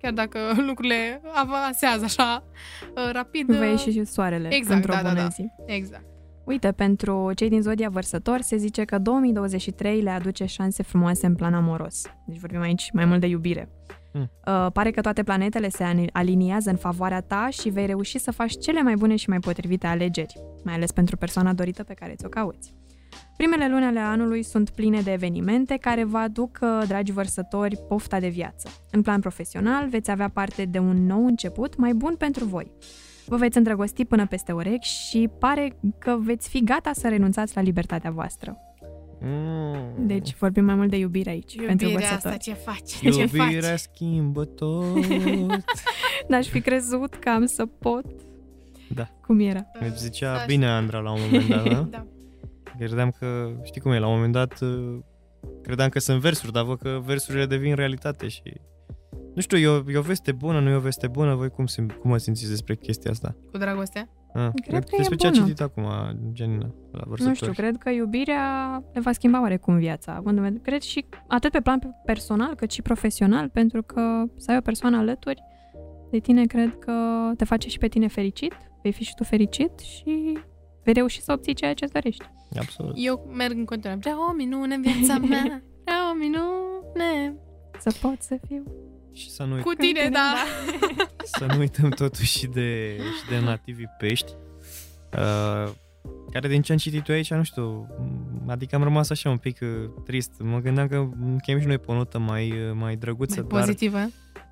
chiar 0.00 0.12
dacă 0.12 0.38
lucrurile 0.68 1.20
avansează 1.34 2.04
așa 2.04 2.44
uh, 2.96 3.10
rapid, 3.12 3.46
Va 3.46 3.64
uh, 3.64 3.70
ieși 3.70 3.90
și 3.90 4.04
soarele 4.04 4.48
Exact, 4.54 4.74
într-o 4.76 4.92
da, 4.92 5.02
da, 5.02 5.08
bună 5.08 5.20
da. 5.20 5.28
zi. 5.28 5.46
exact. 5.66 6.04
Uite, 6.50 6.72
pentru 6.72 7.32
cei 7.34 7.48
din 7.48 7.62
zodia 7.62 7.88
vărsător 7.88 8.40
se 8.40 8.56
zice 8.56 8.84
că 8.84 8.98
2023 8.98 10.00
le 10.00 10.10
aduce 10.10 10.44
șanse 10.44 10.82
frumoase 10.82 11.26
în 11.26 11.34
plan 11.34 11.54
amoros. 11.54 12.02
Deci 12.26 12.38
vorbim 12.38 12.60
aici 12.60 12.90
mai 12.92 13.04
mult 13.04 13.20
de 13.20 13.26
iubire. 13.26 13.68
Hmm. 14.12 14.30
Uh, 14.46 14.66
pare 14.72 14.90
că 14.90 15.00
toate 15.00 15.22
planetele 15.22 15.68
se 15.68 15.84
ani- 15.84 16.10
aliniază 16.12 16.70
în 16.70 16.76
favoarea 16.76 17.20
ta 17.20 17.48
și 17.50 17.68
vei 17.68 17.86
reuși 17.86 18.18
să 18.18 18.30
faci 18.30 18.58
cele 18.58 18.82
mai 18.82 18.94
bune 18.94 19.16
și 19.16 19.28
mai 19.28 19.38
potrivite 19.38 19.86
alegeri, 19.86 20.34
mai 20.64 20.74
ales 20.74 20.92
pentru 20.92 21.16
persoana 21.16 21.52
dorită 21.52 21.82
pe 21.82 21.94
care 21.94 22.14
ți-o 22.16 22.28
cauți. 22.28 22.74
Primele 23.36 23.68
luni 23.68 23.84
ale 23.84 24.00
anului 24.00 24.42
sunt 24.42 24.70
pline 24.70 25.00
de 25.00 25.12
evenimente 25.12 25.76
care 25.76 26.04
vă 26.04 26.18
aduc, 26.18 26.58
uh, 26.62 26.82
dragi 26.86 27.12
vărsători, 27.12 27.76
pofta 27.88 28.20
de 28.20 28.28
viață. 28.28 28.68
În 28.90 29.02
plan 29.02 29.20
profesional, 29.20 29.88
veți 29.88 30.10
avea 30.10 30.28
parte 30.28 30.64
de 30.64 30.78
un 30.78 31.06
nou 31.06 31.26
început 31.26 31.76
mai 31.76 31.92
bun 31.92 32.14
pentru 32.16 32.44
voi. 32.44 32.72
Vă 33.30 33.36
veți 33.36 33.56
îndrăgosti 33.56 34.04
până 34.04 34.26
peste 34.26 34.52
urechi 34.52 34.88
și 34.88 35.28
pare 35.38 35.76
că 35.98 36.16
veți 36.20 36.48
fi 36.48 36.64
gata 36.64 36.90
să 36.92 37.08
renunțați 37.08 37.56
la 37.56 37.62
libertatea 37.62 38.10
voastră. 38.10 38.56
Mm. 39.20 40.06
Deci 40.06 40.34
vorbim 40.34 40.64
mai 40.64 40.74
mult 40.74 40.90
de 40.90 40.96
iubire 40.96 41.30
aici, 41.30 41.56
pentru 41.66 41.86
Iubirea 41.88 42.14
asta 42.14 42.28
vărsători. 42.30 42.56
ce 42.58 42.64
faci? 42.70 43.12
Ce 43.14 43.20
Iubirea 43.20 43.68
faci? 43.70 43.78
schimbă 43.78 44.44
tot. 44.44 45.06
N-aș 46.28 46.46
fi 46.46 46.60
crezut 46.60 47.14
că 47.14 47.28
am 47.28 47.46
să 47.46 47.66
pot. 47.66 48.04
Da. 48.94 49.08
Cum 49.26 49.40
era? 49.40 49.66
Îți 49.80 50.02
zicea 50.02 50.36
Da, 50.36 50.44
bine 50.46 50.66
Andra 50.66 50.98
la 50.98 51.12
un 51.12 51.18
moment 51.30 51.48
dat, 51.48 51.64
da? 51.72 51.86
da. 51.90 52.06
Credeam 52.78 53.10
că, 53.18 53.50
știi 53.62 53.80
cum 53.80 53.92
e, 53.92 53.98
la 53.98 54.06
un 54.06 54.14
moment 54.14 54.32
dat 54.32 54.60
uh, 54.60 54.98
credeam 55.62 55.88
că 55.88 55.98
sunt 55.98 56.20
versuri, 56.20 56.52
dar 56.52 56.64
văd 56.64 56.78
că 56.78 57.00
versurile 57.04 57.46
devin 57.46 57.74
realitate 57.74 58.28
și... 58.28 58.42
Nu 59.34 59.40
știu, 59.40 59.58
e 59.58 59.66
o, 59.66 59.82
e 59.90 59.96
o 59.98 60.02
veste 60.02 60.32
bună, 60.32 60.60
nu 60.60 60.68
e 60.68 60.74
o 60.74 60.80
veste 60.80 61.08
bună? 61.08 61.34
Voi 61.34 61.48
cum, 61.50 61.66
sim, 61.66 61.86
cum 62.00 62.10
mă 62.10 62.16
simțiți 62.18 62.50
despre 62.50 62.74
chestia 62.76 63.10
asta? 63.10 63.34
Cu 63.50 63.58
dragostea? 63.58 64.08
Ah, 64.34 64.48
Cred 64.66 64.84
că 64.84 64.94
e 64.94 64.96
despre 64.96 65.16
ce 65.16 65.26
a 65.26 65.30
bună. 65.30 65.42
citit 65.42 65.60
acum 65.60 65.84
Gianina 66.32 66.74
la 66.90 67.02
vărsători. 67.06 67.28
Nu 67.28 67.34
știu, 67.34 67.52
cred 67.52 67.76
că 67.76 67.90
iubirea 67.90 68.74
le 68.92 69.00
va 69.00 69.12
schimba 69.12 69.40
oarecum 69.40 69.76
viața. 69.78 70.14
având 70.14 70.36
în 70.36 70.42
vedere- 70.42 70.62
Cred 70.62 70.80
și 70.80 71.04
atât 71.26 71.50
pe 71.52 71.60
plan 71.60 71.80
personal 72.04 72.54
cât 72.54 72.70
și 72.70 72.82
profesional, 72.82 73.48
pentru 73.48 73.82
că 73.82 74.24
să 74.36 74.50
ai 74.50 74.56
o 74.56 74.60
persoană 74.60 74.96
alături 74.96 75.42
de 76.10 76.18
tine, 76.18 76.44
cred 76.44 76.78
că 76.78 76.92
te 77.36 77.44
face 77.44 77.68
și 77.68 77.78
pe 77.78 77.88
tine 77.88 78.06
fericit, 78.08 78.52
vei 78.82 78.92
fi 78.92 79.04
și 79.04 79.14
tu 79.14 79.24
fericit 79.24 79.78
și 79.78 80.38
vei 80.84 80.92
reuși 80.92 81.20
să 81.22 81.32
obții 81.32 81.54
ceea 81.54 81.74
ce 81.74 81.84
îți 81.84 81.92
dorești. 81.92 82.24
Absolut. 82.58 82.92
Eu 82.96 83.30
merg 83.36 83.56
în 83.56 83.64
continuare. 83.64 84.00
Vreau 84.02 84.18
o 84.30 84.32
minune 84.34 84.74
în 84.74 84.82
viața 84.82 85.18
mea. 85.28 85.62
Vreau 85.84 86.10
o 86.12 86.18
minune. 86.18 87.36
Să 87.78 87.94
pot 88.02 88.20
să 88.22 88.38
fiu. 88.46 88.62
Și 89.12 89.30
să 89.30 89.42
nu, 89.42 89.54
uit- 89.54 89.62
Cu 89.62 89.72
tine, 89.72 90.08
da. 90.12 90.34
să 91.38 91.44
nu 91.46 91.58
uităm 91.58 91.90
totuși 91.90 92.38
și 92.38 92.46
de, 92.46 92.96
și 92.96 93.28
de 93.28 93.38
nativii 93.38 93.88
pești, 93.98 94.32
uh, 95.12 95.70
care 96.32 96.48
din 96.48 96.62
ce 96.62 96.72
am 96.72 96.78
citit 96.78 97.08
eu 97.08 97.14
aici, 97.14 97.30
nu 97.34 97.42
știu, 97.42 97.86
m- 97.86 98.46
adică 98.50 98.74
am 98.76 98.82
rămas 98.82 99.10
așa 99.10 99.30
un 99.30 99.36
pic 99.36 99.58
uh, 99.62 99.68
trist. 100.04 100.30
Mă 100.38 100.58
gândeam 100.58 100.88
că 100.88 101.08
chem 101.42 101.60
și 101.60 101.66
noi 101.66 101.78
pe 101.78 101.90
o 101.90 101.94
notă 101.94 102.18
mai, 102.18 102.50
uh, 102.50 102.72
mai 102.74 102.96
drăguță, 102.96 103.40
Mai 103.40 103.48
dar, 103.50 103.60
pozitivă. 103.60 103.98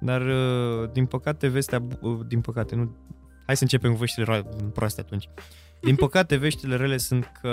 dar 0.00 0.20
uh, 0.26 0.90
din 0.92 1.06
păcate 1.06 1.46
vestea, 1.48 1.78
bu- 1.78 1.98
uh, 2.08 2.18
din 2.28 2.40
păcate, 2.40 2.74
nu, 2.74 2.96
hai 3.46 3.56
să 3.56 3.62
începem 3.62 3.92
cu 3.92 3.98
veștile 3.98 4.24
ro- 4.38 4.72
proaste 4.72 5.00
atunci. 5.00 5.28
Din 5.80 5.94
păcate, 6.04 6.36
veștile 6.36 6.76
rele 6.76 6.96
sunt 6.96 7.32
că 7.42 7.50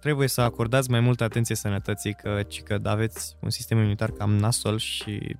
trebuie 0.00 0.28
să 0.28 0.40
acordați 0.40 0.90
mai 0.90 1.00
multă 1.00 1.24
atenție 1.24 1.54
sănătății, 1.54 2.14
că, 2.14 2.42
ci 2.48 2.62
că 2.62 2.78
aveți 2.82 3.36
un 3.40 3.50
sistem 3.50 3.78
imunitar 3.78 4.10
cam 4.10 4.36
nasol 4.36 4.78
și 4.78 5.36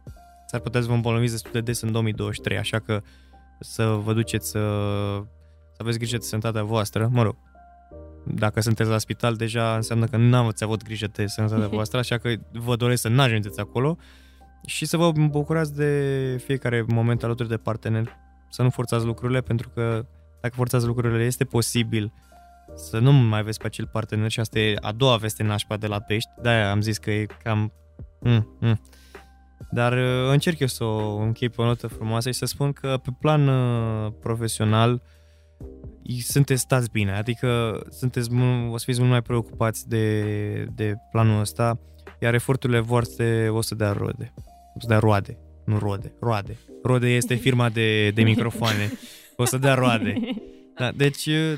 s-ar 0.47 0.61
putea 0.61 0.81
să 0.81 0.87
vă 0.87 0.93
îmbolnăviți 0.93 1.33
destul 1.33 1.51
de 1.53 1.61
des 1.61 1.81
în 1.81 1.93
2023, 1.93 2.59
așa 2.59 2.79
că 2.79 3.03
să 3.61 3.85
vă 3.85 4.13
duceți 4.13 4.51
să, 4.51 4.59
să 5.73 5.79
aveți 5.79 5.99
grijă 5.99 6.17
de 6.17 6.25
sănătatea 6.25 6.63
voastră, 6.63 7.09
mă 7.13 7.23
rog, 7.23 7.37
dacă 8.25 8.61
sunteți 8.61 8.91
la 8.91 8.99
spital, 8.99 9.35
deja 9.35 9.75
înseamnă 9.75 10.07
că 10.07 10.17
nu 10.17 10.37
ați 10.37 10.65
avut 10.65 10.83
grijă 10.83 11.07
de 11.13 11.27
sănătatea 11.27 11.69
voastră, 11.79 11.99
așa 11.99 12.19
că 12.19 12.35
vă 12.53 12.77
doresc 12.77 13.01
să 13.01 13.09
n-ajungeți 13.09 13.61
acolo 13.61 13.97
și 14.67 14.87
să 14.87 14.97
vă 14.97 15.13
bucurați 15.13 15.75
de 15.75 16.43
fiecare 16.45 16.85
moment 16.89 17.23
alături 17.23 17.49
de 17.49 17.57
partener, 17.57 18.17
să 18.51 18.63
nu 18.63 18.71
forțați 18.71 19.05
lucrurile, 19.05 19.41
pentru 19.41 19.69
că 19.69 20.07
dacă 20.41 20.55
forțați 20.55 20.87
lucrurile, 20.87 21.25
este 21.25 21.45
posibil 21.45 22.13
să 22.79 22.99
nu 22.99 23.13
mai 23.13 23.39
aveți 23.39 23.59
pe 23.59 23.67
acel 23.67 23.87
partener 23.87 24.31
și 24.31 24.41
asta 24.41 24.59
e 24.59 24.77
a 24.81 24.93
doua 24.93 25.17
veste 25.17 25.43
nașpa 25.43 25.77
de 25.77 25.87
la 25.87 26.01
pești, 26.01 26.31
de-aia 26.43 26.71
am 26.71 26.81
zis 26.81 26.99
că 26.99 27.11
e 27.11 27.27
cam... 27.43 27.73
Mm, 28.21 28.57
mm. 28.61 28.81
Dar 29.71 29.93
uh, 29.93 30.31
încerc 30.31 30.59
eu 30.59 30.67
să 30.67 30.85
o 30.85 31.17
închei 31.17 31.49
pe 31.49 31.63
o 31.63 31.65
notă 31.65 31.87
frumoasă 31.87 32.31
și 32.31 32.39
să 32.39 32.45
spun 32.45 32.73
că 32.73 33.01
pe 33.03 33.11
plan 33.21 33.49
uh, 33.49 34.13
profesional 34.21 35.03
sunteți 36.21 36.61
stați 36.61 36.91
bine, 36.91 37.13
adică 37.13 37.81
sunteți, 37.91 38.29
o 38.71 38.77
să 38.77 38.85
fiți 38.87 38.99
mult 38.99 39.11
mai 39.11 39.23
preocupați 39.23 39.89
de, 39.89 40.23
de 40.65 40.95
planul 41.11 41.41
ăsta, 41.41 41.79
iar 42.21 42.35
eforturile 42.35 42.79
voastre 42.79 43.49
o 43.51 43.61
să 43.61 43.75
dea 43.75 43.93
rode. 43.93 44.33
O 44.75 44.81
să 44.81 44.87
dea 44.89 44.99
roade, 44.99 45.39
nu 45.65 45.79
rode, 45.79 46.13
roade. 46.21 46.57
Rode 46.83 47.09
este 47.09 47.35
firma 47.35 47.69
de, 47.69 48.11
de 48.11 48.23
microfoane. 48.23 48.93
O 49.41 49.45
să 49.45 49.59
dea 49.59 49.75
roade. 49.75 50.15
Da, 50.79 50.91
deci 50.93 51.27
uh, 51.27 51.53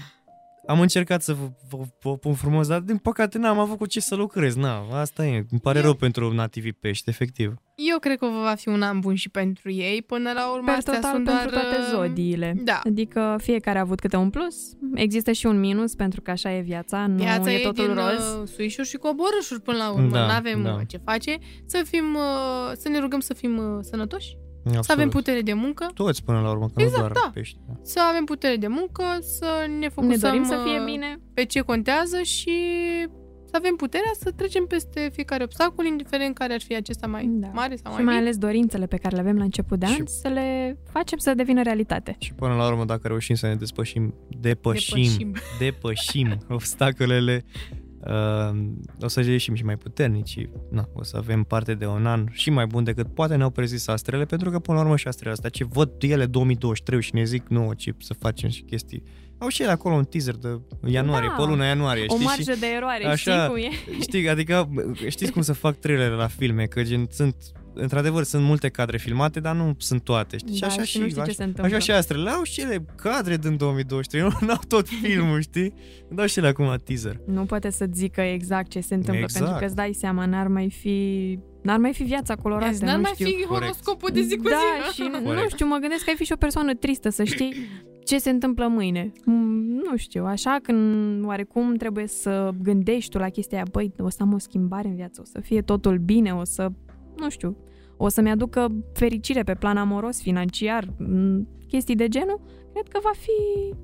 am 0.67 0.81
încercat 0.81 1.23
să 1.23 1.33
vă, 1.33 1.49
vă, 1.71 1.79
vă 2.03 2.17
pun 2.17 2.35
frumos, 2.35 2.67
dar 2.69 2.81
din 2.81 2.97
păcate 2.97 3.39
n-am 3.39 3.59
avut 3.59 3.79
cu 3.79 3.87
ce 3.87 4.01
să 4.01 4.15
lucrez. 4.15 4.55
Na, 4.55 4.87
asta 5.01 5.27
e. 5.27 5.45
Îmi 5.51 5.61
pare 5.61 5.79
Eu... 5.79 5.85
rău 5.85 5.95
pentru 5.95 6.33
nativii 6.35 6.73
pești, 6.73 7.09
efectiv. 7.09 7.55
Eu 7.75 7.99
cred 7.99 8.19
că 8.19 8.27
va 8.43 8.55
fi 8.55 8.69
un 8.69 8.83
an 8.83 9.01
bun 9.01 9.15
și 9.15 9.29
pentru 9.29 9.71
ei. 9.71 10.03
Până 10.03 10.33
la 10.33 10.53
urmă, 10.53 10.65
Pe 10.65 10.71
astea 10.71 10.95
total 10.95 11.11
sunt 11.13 11.25
pentru 11.25 11.51
doar... 11.51 11.63
toate 11.63 11.77
uh, 11.79 11.87
zodiile. 11.91 12.55
Da. 12.65 12.81
Adică 12.85 13.37
fiecare 13.43 13.79
a 13.79 13.81
avut 13.81 14.01
câte 14.01 14.17
un 14.17 14.31
plus. 14.31 14.57
Există 14.95 15.33
și 15.33 15.47
un 15.47 15.61
minus, 15.61 15.95
pentru 15.95 16.21
că 16.21 16.31
așa 16.31 16.53
e 16.57 16.61
viața, 16.61 17.07
nu 17.07 17.15
Viața 17.17 17.53
e 17.53 17.59
e 17.59 17.63
totul 17.63 17.87
din 17.87 17.95
roz. 17.95 18.37
uh, 18.43 18.49
suișuri 18.49 18.89
și 18.89 18.97
coborâșuri 18.97 19.61
până 19.61 19.77
la 19.77 19.91
urmă. 19.91 20.11
Da, 20.11 20.25
Nu 20.27 20.33
avem 20.33 20.63
da. 20.63 20.79
ce 20.87 21.01
face. 21.05 21.37
Să 21.67 21.83
fim, 21.91 22.15
uh, 22.15 22.73
să 22.77 22.89
ne 22.89 22.99
rugăm 22.99 23.21
să 23.21 23.35
fim 23.35 23.57
uh, 23.57 23.79
sănătoși, 23.81 24.37
Absolut. 24.65 24.85
să 24.85 24.93
avem 24.93 25.09
putere 25.09 25.41
de 25.41 25.53
muncă, 25.53 25.91
Toți 25.95 26.25
până 26.25 26.41
la 26.41 26.51
urmă, 26.51 26.67
că 26.75 26.83
Exact, 26.83 27.03
nu 27.03 27.09
doar 27.09 27.13
da. 27.25 27.31
pești. 27.35 27.59
Da. 27.67 27.73
să 27.83 28.01
avem 28.11 28.25
putere 28.25 28.57
de 28.57 28.67
muncă, 28.67 29.05
să 29.21 29.47
ne 29.69 29.75
Ne 29.77 29.89
focusăm 29.89 30.19
dorim 30.31 30.45
să 30.45 30.61
fie 30.65 30.79
uh, 30.79 30.85
bine. 30.85 31.21
pe 31.35 31.45
ce 31.45 31.61
contează 31.61 32.23
și 32.23 32.53
să 33.45 33.57
avem 33.57 33.75
puterea 33.77 34.11
să 34.21 34.31
trecem 34.31 34.65
peste 34.65 35.11
fiecare 35.13 35.43
obstacol, 35.43 35.85
indiferent 35.85 36.35
care 36.39 36.53
ar 36.53 36.61
fi 36.61 36.75
acesta 36.77 37.07
mai 37.07 37.25
Da. 37.33 37.47
mare 37.55 37.77
sau 37.77 37.91
Și 37.93 37.97
mai 37.97 38.05
mai 38.05 38.15
mic. 38.15 38.23
ales 38.23 38.37
dorințele 38.37 38.87
pe 38.87 38.97
care 38.97 39.15
le 39.15 39.21
avem 39.21 39.37
la 39.37 39.43
început 39.45 39.79
de 39.79 39.87
an, 39.87 39.93
Și- 39.93 40.03
să 40.07 40.29
le 40.29 40.79
facem 40.93 41.19
să 41.19 41.35
devină 41.35 41.63
realitate. 41.63 42.17
Și 42.19 42.33
până 42.35 42.55
la 42.55 42.67
urmă, 42.67 42.85
dacă 42.85 43.09
reușim 43.09 43.35
să 43.35 43.47
ne 43.47 43.55
despășim, 43.55 44.15
depășim, 44.41 44.97
Depășim. 45.03 45.33
depășim 45.59 46.39
obstacolele, 46.59 47.45
uh, 48.07 48.61
o 49.01 49.09
să 49.09 49.21
ieșim 49.21 49.55
și 49.55 49.65
mai 49.65 49.77
puternici 49.77 50.29
și 50.29 50.49
na, 50.71 50.89
o 50.93 51.03
să 51.03 51.17
avem 51.17 51.43
parte 51.43 51.75
de 51.75 51.87
un 51.87 52.07
an 52.07 52.27
și 52.33 52.51
mai 52.51 52.67
bun 52.67 52.85
decât 52.85 53.15
poate 53.15 53.37
ne-au 53.37 53.51
prezis 53.51 53.87
astrele, 53.89 54.25
pentru 54.25 54.51
că 54.51 54.59
până 54.59 54.77
la 54.79 54.83
urmă 54.85 54.97
și 54.97 55.09
astrele 55.09 55.33
astea, 55.33 55.51
ce 55.51 55.65
văd 55.65 55.91
ele 55.99 56.27
2023 56.27 57.03
și 57.03 57.15
ne 57.15 57.25
zic 57.25 57.49
nouă 57.49 57.75
ce 57.75 57.95
să 57.99 58.15
facem 58.15 58.49
și 58.49 58.63
chestii. 58.63 59.03
Au 59.39 59.49
și 59.49 59.63
ele 59.63 59.71
acolo 59.71 59.95
un 59.95 60.05
teaser 60.05 60.35
de 60.37 60.61
ianuarie, 60.87 61.29
Da. 61.37 61.43
pe 61.45 61.51
luna 61.51 61.67
ianuarie, 61.67 62.05
O 62.09 62.15
știi? 62.15 62.25
marjă 62.27 62.53
și, 62.53 62.61
de 62.61 62.67
eroare, 62.77 63.05
așa, 63.05 63.15
știi 63.17 63.47
cum 63.49 63.57
e? 63.57 64.01
știi, 64.01 64.29
adică 64.29 64.71
știți 65.09 65.33
cum 65.33 65.43
să 65.43 65.53
fac 65.53 65.77
trailere 65.79 66.15
la 66.15 66.27
filme, 66.27 66.65
că 66.65 66.83
gen 66.83 67.07
sunt 67.11 67.35
într-adevăr 67.81 68.23
sunt 68.23 68.43
multe 68.45 68.69
cadre 68.69 68.97
filmate, 68.99 69.41
dar 69.41 69.55
nu 69.57 69.75
sunt 69.79 70.03
toate, 70.03 70.37
știi? 70.37 70.55
și 70.55 70.61
Da, 70.61 70.67
așa 70.67 70.83
și 70.83 70.99
nu 70.99 71.05
știi 71.05 71.15
ce 71.17 71.21
așa, 71.21 71.33
se 71.33 71.43
întâmplă. 71.45 71.75
Așa 71.75 71.85
și 71.85 71.91
astrele, 71.91 72.31
au 72.31 72.43
și 72.43 72.61
ele 72.61 72.85
cadre 72.97 73.37
din 73.37 73.57
2023, 73.57 74.23
nu 74.41 74.51
au 74.51 74.61
tot 74.69 74.89
filmul, 75.03 75.41
știi? 75.41 75.75
Dau 76.11 76.27
și 76.27 76.39
ele 76.39 76.49
acum 76.49 76.77
teaser. 76.85 77.21
Nu 77.27 77.45
poate 77.45 77.71
să 77.71 77.87
zică 77.93 78.21
exact 78.21 78.69
ce 78.71 78.81
se 78.81 78.95
întâmplă, 78.95 79.23
Exact. 79.23 79.39
pentru 79.45 79.59
că 79.61 79.67
îți 79.67 79.77
dai 79.77 79.93
seama, 79.93 80.27
n-ar 80.27 80.47
mai 80.49 80.71
fi... 80.71 81.39
N-ar 81.63 81.79
mai 81.79 81.93
fi 81.93 82.03
viața 82.03 82.35
colorată, 82.35 82.71
Yes, 82.71 82.81
n-ar 82.81 82.95
nu 82.95 83.01
mai 83.01 83.11
știu. 83.15 83.27
fi 83.27 83.33
Corect. 83.33 83.49
horoscopul 83.51 84.11
de 84.13 84.21
zi 84.21 84.37
cu 84.37 84.49
da, 84.49 84.57
zi. 84.91 84.95
și 84.95 85.09
nu 85.13 85.21
Corect. 85.21 85.51
știu, 85.51 85.67
mă 85.67 85.77
gândesc 85.81 86.05
că 86.05 86.11
ai 86.11 86.17
fi 86.17 86.25
și 86.25 86.33
o 86.33 86.37
persoană 86.37 86.75
tristă 86.75 87.09
să 87.09 87.25
știi 87.25 87.55
ce 88.09 88.19
se 88.19 88.31
întâmplă 88.31 88.67
mâine. 88.67 89.13
Mm, 89.25 89.83
Nu 89.91 89.97
știu, 89.97 90.25
așa 90.25 90.59
când 90.63 91.25
oarecum 91.25 91.75
trebuie 91.75 92.07
să 92.07 92.51
gândești 92.63 93.11
tu 93.11 93.19
la 93.19 93.29
chestia 93.29 93.57
aia, 93.59 93.67
băi, 93.73 93.93
o 93.99 94.09
să 94.09 94.17
am 94.21 94.33
o 94.33 94.39
schimbare 94.39 94.89
în 94.89 94.95
viață, 94.95 95.21
o 95.21 95.25
să 95.25 95.41
fie 95.41 95.61
totul 95.63 95.99
bine, 95.99 96.35
o 96.35 96.45
să, 96.45 96.69
nu 97.17 97.31
știu, 97.31 97.57
o 98.03 98.09
să-mi 98.09 98.31
aducă 98.31 98.69
fericire 98.93 99.43
pe 99.43 99.55
plan 99.55 99.77
amoros, 99.77 100.21
financiar, 100.21 100.89
mm, 100.99 101.49
chestii 101.69 101.95
de 101.95 102.09
genul, 102.09 102.41
cred 102.73 102.89
că 102.89 102.99
va 103.03 103.11
fi... 103.15 103.75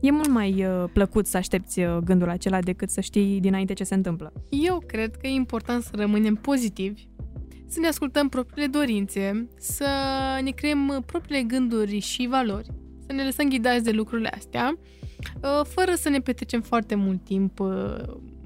E 0.00 0.10
mult 0.10 0.28
mai 0.28 0.64
uh, 0.64 0.84
plăcut 0.92 1.26
să 1.26 1.36
aștepți 1.36 1.80
uh, 1.80 1.96
gândul 1.96 2.28
acela 2.28 2.60
decât 2.60 2.90
să 2.90 3.00
știi 3.00 3.40
dinainte 3.40 3.72
ce 3.72 3.84
se 3.84 3.94
întâmplă. 3.94 4.32
Eu 4.48 4.82
cred 4.86 5.16
că 5.16 5.26
e 5.26 5.30
important 5.30 5.82
să 5.82 5.90
rămânem 5.94 6.34
pozitivi, 6.34 7.06
să 7.66 7.80
ne 7.80 7.86
ascultăm 7.86 8.28
propriile 8.28 8.66
dorințe, 8.66 9.48
să 9.58 9.88
ne 10.42 10.50
creăm 10.50 11.02
propriile 11.06 11.42
gânduri 11.42 11.98
și 11.98 12.26
valori, 12.30 12.68
să 13.06 13.12
ne 13.12 13.24
lăsăm 13.24 13.48
ghidați 13.48 13.84
de 13.84 13.90
lucrurile 13.90 14.28
astea, 14.28 14.78
uh, 14.78 15.64
fără 15.64 15.94
să 15.94 16.08
ne 16.08 16.20
petrecem 16.20 16.60
foarte 16.60 16.94
mult 16.94 17.24
timp 17.24 17.60
uh, 17.60 17.96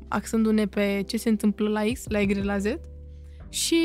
axându-ne 0.08 0.66
pe 0.66 1.02
ce 1.06 1.16
se 1.16 1.28
întâmplă 1.28 1.68
la 1.68 1.82
X, 1.92 2.04
la 2.08 2.20
Y, 2.20 2.34
la 2.42 2.58
Z 2.58 2.64
și 3.48 3.80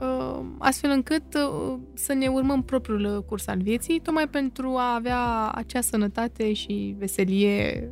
uh, 0.00 0.40
astfel 0.58 0.90
încât 0.90 1.34
uh, 1.34 1.78
să 1.94 2.12
ne 2.12 2.26
urmăm 2.26 2.62
propriul 2.62 3.24
curs 3.24 3.46
al 3.46 3.62
vieții, 3.62 4.00
tocmai 4.00 4.28
pentru 4.28 4.68
a 4.76 4.94
avea 4.94 5.50
acea 5.50 5.80
sănătate 5.80 6.52
și 6.52 6.94
veselie 6.98 7.88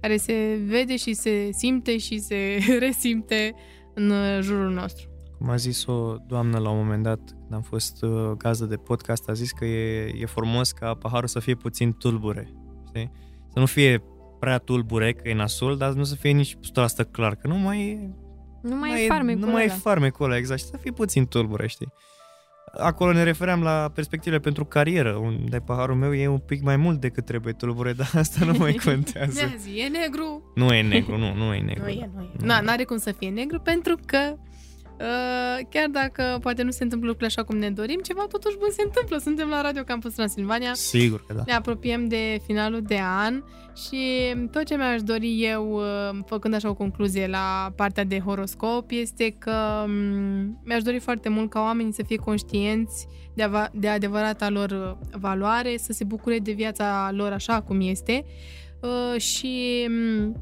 care 0.00 0.16
se 0.16 0.60
vede 0.66 0.96
și 0.96 1.12
se 1.12 1.48
simte 1.52 1.98
și 1.98 2.18
se 2.18 2.58
resimte 2.86 3.54
în 3.94 4.10
uh, 4.10 4.38
jurul 4.40 4.70
nostru. 4.72 5.08
Cum 5.38 5.48
a 5.48 5.56
zis 5.56 5.86
o 5.86 6.16
doamnă 6.26 6.58
la 6.58 6.70
un 6.70 6.76
moment 6.76 7.02
dat, 7.02 7.20
când 7.24 7.52
am 7.52 7.62
fost 7.62 8.02
uh, 8.02 8.30
gazdă 8.30 8.64
de 8.64 8.76
podcast, 8.76 9.28
a 9.28 9.32
zis 9.32 9.50
că 9.50 9.64
e, 9.64 10.12
e 10.20 10.26
frumos 10.26 10.72
ca 10.72 10.94
paharul 10.94 11.28
să 11.28 11.38
fie 11.38 11.54
puțin 11.54 11.92
tulbure, 11.92 12.52
știi? 12.86 13.10
Să 13.52 13.58
nu 13.58 13.66
fie 13.66 14.02
prea 14.38 14.58
tulbure, 14.58 15.12
că 15.12 15.28
e 15.28 15.34
nasul, 15.34 15.76
dar 15.76 15.92
nu 15.92 16.04
să 16.04 16.14
fie 16.14 16.30
nici 16.30 16.54
100% 16.54 16.58
clar, 17.10 17.34
că 17.34 17.46
nu 17.46 17.54
mai 17.54 17.80
e 17.82 18.10
Nu 18.62 18.76
mai, 18.76 19.04
e 19.04 19.06
farmecul 19.06 19.40
Nu 19.40 19.52
mai 19.52 19.62
e 19.62 19.66
ăla. 19.66 19.74
farmecul 19.74 20.24
ăla, 20.24 20.36
exact. 20.36 20.60
Și 20.60 20.66
să 20.66 20.76
fie 20.76 20.92
puțin 20.92 21.26
tulbure, 21.26 21.66
știi? 21.66 21.92
Acolo 22.78 23.12
ne 23.12 23.22
refeream 23.22 23.62
la 23.62 23.90
perspectivele 23.94 24.40
pentru 24.40 24.64
carieră, 24.64 25.12
unde 25.12 25.58
paharul 25.58 25.96
meu 25.96 26.14
e 26.14 26.28
un 26.28 26.38
pic 26.38 26.62
mai 26.62 26.76
mult 26.76 27.00
decât 27.00 27.24
trebuie 27.24 27.52
tulbure, 27.52 27.92
dar 28.00 28.10
asta 28.14 28.44
nu 28.44 28.54
mai 28.58 28.80
contează. 28.84 29.44
Ne 29.44 29.56
zi, 29.58 29.78
e 29.78 29.88
negru. 29.88 30.52
nu 30.54 30.74
e 30.74 30.82
negru, 30.82 31.16
nu, 31.16 31.34
nu 31.34 31.54
e 31.54 31.60
negru. 31.60 31.82
Nu 31.82 31.88
e, 31.88 32.10
nu 32.14 32.22
e. 32.22 32.46
Na, 32.46 32.60
n-are 32.60 32.84
cum 32.84 32.96
să 32.96 33.12
fie 33.12 33.30
negru 33.30 33.60
pentru 33.60 33.98
că 34.06 34.32
uh, 34.32 34.38
chiar 35.68 35.88
dacă 35.90 36.38
poate 36.40 36.62
nu 36.62 36.70
se 36.70 36.82
întâmplă 36.82 37.08
lucrurile 37.08 37.34
așa 37.36 37.46
cum 37.46 37.56
ne 37.56 37.70
dorim, 37.70 38.00
ceva 38.00 38.26
totuși 38.28 38.56
bun 38.58 38.68
se 38.70 38.82
întâmplă. 38.84 39.18
Suntem 39.18 39.48
la 39.48 39.60
Radio 39.60 39.82
Campus 39.82 40.14
Transilvania. 40.14 40.74
Sigur 40.74 41.24
că 41.26 41.32
da. 41.34 41.42
Ne 41.46 41.52
apropiem 41.52 42.08
de 42.08 42.40
finalul 42.46 42.82
de 42.82 42.98
an 43.02 43.42
și 43.86 44.34
tot 44.50 44.64
ce 44.64 44.76
mi-aș 44.76 45.02
dori 45.02 45.44
eu, 45.44 45.72
uh, 45.72 46.18
făcând 46.26 46.54
așa 46.54 46.68
o 46.68 46.74
concluzie 46.74 47.26
la 47.26 47.72
partea 47.76 48.04
de 48.04 48.20
horoscop, 48.20 48.90
este 48.90 49.34
că 49.38 49.84
um, 49.84 50.60
mi-aș 50.64 50.82
dori 50.82 50.98
foarte 50.98 51.28
mult 51.28 51.50
ca 51.50 51.60
oamenii 51.60 51.92
să 51.92 52.02
fie 52.06 52.16
conștienți 52.16 53.06
de, 53.34 53.42
ava- 53.42 53.70
de 53.72 53.88
adevărata 53.88 54.50
lor 54.50 54.70
uh, 54.70 55.18
valoare, 55.20 55.76
să 55.76 55.92
se 55.92 56.04
bucure 56.04 56.38
de 56.38 56.52
viața 56.52 57.10
lor 57.12 57.32
așa 57.32 57.62
cum 57.62 57.80
este 57.80 58.24
uh, 58.82 59.20
și 59.20 59.86
um, 59.88 60.34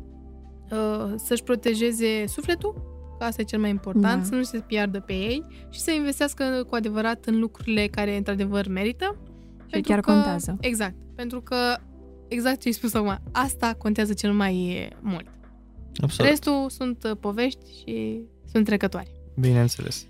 uh, 0.70 1.14
să-și 1.16 1.42
protejeze 1.42 2.26
sufletul, 2.26 2.97
că 3.18 3.24
asta 3.24 3.40
e 3.40 3.44
cel 3.44 3.58
mai 3.60 3.70
important, 3.70 4.20
Da. 4.22 4.24
să 4.28 4.34
nu 4.34 4.42
se 4.42 4.58
piardă 4.58 5.00
pe 5.00 5.12
ei 5.12 5.44
și 5.70 5.80
să 5.80 5.90
investească 5.90 6.64
cu 6.68 6.74
adevărat 6.74 7.24
în 7.24 7.38
lucrurile 7.38 7.86
care 7.86 8.16
într-adevăr 8.16 8.68
merită. 8.68 9.16
Și 9.74 9.80
chiar 9.80 10.00
că, 10.00 10.12
contează. 10.12 10.56
Exact. 10.60 10.94
Pentru 11.14 11.40
că, 11.40 11.76
exact 12.28 12.60
ce 12.60 12.68
ai 12.68 12.74
spus 12.74 12.94
acum, 12.94 13.18
asta 13.32 13.74
contează 13.78 14.12
cel 14.12 14.32
mai 14.32 14.88
mult. 15.00 15.26
Absolut. 16.02 16.30
Restul 16.30 16.66
sunt 16.70 17.04
uh, 17.04 17.16
povești 17.20 17.64
și 17.80 18.20
sunt 18.52 18.64
trecătoare. 18.64 19.08
Bineînțeles. 19.40 20.06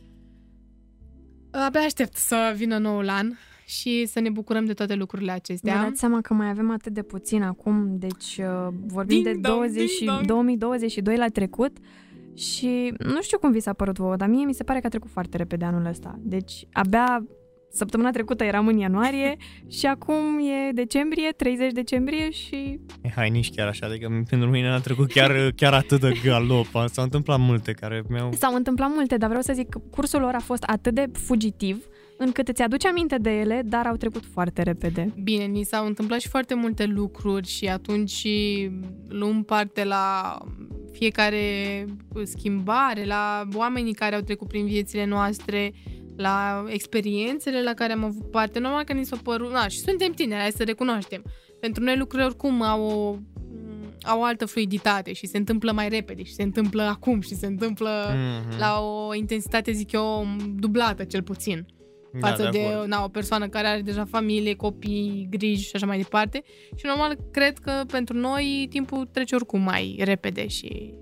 Abia 1.51 1.81
aștept 1.81 2.17
să 2.17 2.53
vină 2.57 2.79
noul 2.79 3.09
an 3.09 3.33
și 3.67 4.07
să 4.07 4.21
ne 4.21 4.31
bucurăm 4.31 4.65
de 4.65 4.73
toate 4.73 4.95
lucrurile 4.95 5.31
Vă 5.31 5.37
acestea. 5.37 5.83
dați 5.83 5.99
seama 5.99 6.21
că 6.21 6.35
mai 6.35 6.49
avem 6.49 6.71
atât 6.71 6.93
de 6.93 7.03
puțin 7.03 7.43
acum, 7.43 7.99
deci 7.99 8.39
uh, 8.39 8.69
vorbim 8.87 9.23
Ding 9.23 9.35
de 9.37 9.49
dong, 9.49 9.59
20, 9.59 9.99
ding 9.99 10.11
dong. 10.11 10.27
2022 10.27 11.17
la 11.17 11.29
trecut 11.29 11.77
și 12.39 12.93
nu 12.99 13.23
știu 13.23 13.39
cum 13.39 13.53
vi 13.53 13.61
s-a 13.61 13.73
părut 13.73 13.97
vouă, 13.97 14.17
dar 14.17 14.29
mie 14.29 14.45
mi 14.45 14.55
se 14.55 14.65
pare 14.65 14.81
că 14.81 14.87
a 14.87 14.91
trecut 14.91 15.11
foarte 15.11 15.37
repede 15.37 15.65
anul 15.65 15.87
ăsta. 15.87 16.19
Deci 16.23 16.67
abia 16.73 17.23
Săptămâna 17.71 18.11
trecută 18.11 18.45
eram 18.45 18.67
în 18.67 18.79
ianuarie 18.79 19.37
și 19.79 19.87
acum 19.87 20.39
e 20.39 20.73
decembrie, 20.73 21.31
30 21.37 21.73
decembrie 21.73 22.31
și... 22.31 22.81
E, 23.01 23.09
hai, 23.15 23.31
nici 23.31 23.51
chiar 23.55 23.67
așa, 23.67 23.87
adică 23.87 24.25
pentru 24.29 24.49
mine 24.49 24.69
a 24.69 24.79
trecut 24.79 25.13
chiar, 25.13 25.51
chiar 25.57 25.73
atât 25.73 26.01
de 26.01 26.13
galop. 26.25 26.67
S-au 26.87 27.05
întâmplat 27.05 27.39
multe 27.39 27.73
care 27.73 28.03
mi-au... 28.09 28.33
S-au 28.33 28.55
întâmplat 28.55 28.89
multe, 28.95 29.17
dar 29.17 29.29
vreau 29.29 29.43
să 29.43 29.53
zic 29.53 29.69
că 29.69 29.81
cursul 29.91 30.21
lor 30.21 30.35
a 30.35 30.41
fost 30.41 30.63
atât 30.63 30.95
de 30.95 31.11
fugitiv 31.13 31.85
încât 32.19 32.49
îți 32.49 32.63
aduce 32.63 32.89
aminte 32.89 33.17
de 33.17 33.31
ele, 33.31 33.63
dar 33.65 33.87
au 33.87 33.97
trecut 33.97 34.25
foarte 34.33 34.63
repede. 34.63 35.13
Bine, 35.23 35.45
ni 35.45 35.65
s-au 35.65 35.87
întâmplat 35.87 36.21
și 36.21 36.29
foarte 36.29 36.55
multe 36.55 36.85
lucruri 36.85 37.47
și 37.47 37.67
atunci 37.67 38.27
luăm 39.09 39.43
parte 39.43 39.85
la 39.85 40.39
fiecare 40.93 41.87
schimbare, 42.23 43.05
la 43.05 43.49
oamenii 43.55 43.95
care 43.95 44.15
au 44.15 44.21
trecut 44.21 44.49
prin 44.49 44.67
viețile 44.67 45.05
noastre, 45.05 45.73
la 46.17 46.65
experiențele 46.69 47.63
la 47.63 47.75
care 47.75 47.93
am 47.93 48.05
avut 48.05 48.31
parte. 48.31 48.59
Normal 48.59 48.85
că 48.85 48.93
ni 48.93 49.05
s-au 49.05 49.19
părut... 49.23 49.53
Na, 49.53 49.69
și 49.69 49.79
suntem 49.79 50.13
tineri, 50.13 50.41
hai 50.41 50.51
să 50.51 50.65
recunoaștem. 50.65 51.23
Pentru 51.61 51.83
noi 51.83 51.97
lucrurile 51.97 52.29
oricum 52.29 52.63
au 52.63 52.83
o 52.83 53.17
au 54.03 54.21
o 54.21 54.23
altă 54.23 54.47
fluiditate 54.47 55.13
și 55.13 55.27
se 55.27 55.37
întâmplă 55.37 55.73
mai 55.73 55.89
repede 55.89 56.23
și 56.23 56.33
se 56.33 56.43
întâmplă 56.43 56.83
acum 56.83 57.21
și 57.21 57.35
se 57.35 57.47
întâmplă 57.47 57.91
mm-hmm. 58.11 58.59
la 58.59 58.81
o 58.81 59.15
intensitate, 59.15 59.73
zic 59.73 59.93
eu, 59.93 60.27
dublată 60.57 61.05
cel 61.05 61.23
puțin 61.23 61.67
față 62.21 62.43
da, 62.43 62.51
de, 62.51 62.59
de 62.59 62.87
na, 62.87 63.05
o 63.05 63.09
persoană 63.09 63.49
care 63.49 63.67
are 63.67 63.81
deja 63.81 64.05
familie, 64.05 64.55
copii, 64.55 65.27
griji 65.31 65.67
și 65.67 65.71
așa 65.75 65.87
mai 65.87 65.99
departe. 65.99 66.43
Și 66.77 66.87
normal, 66.87 67.17
cred 67.31 67.59
că 67.59 67.73
pentru 67.87 68.17
noi 68.17 68.67
timpul 68.71 69.09
trece 69.13 69.35
oricum 69.35 69.61
mai 69.61 70.01
repede 70.05 70.47
și... 70.47 70.95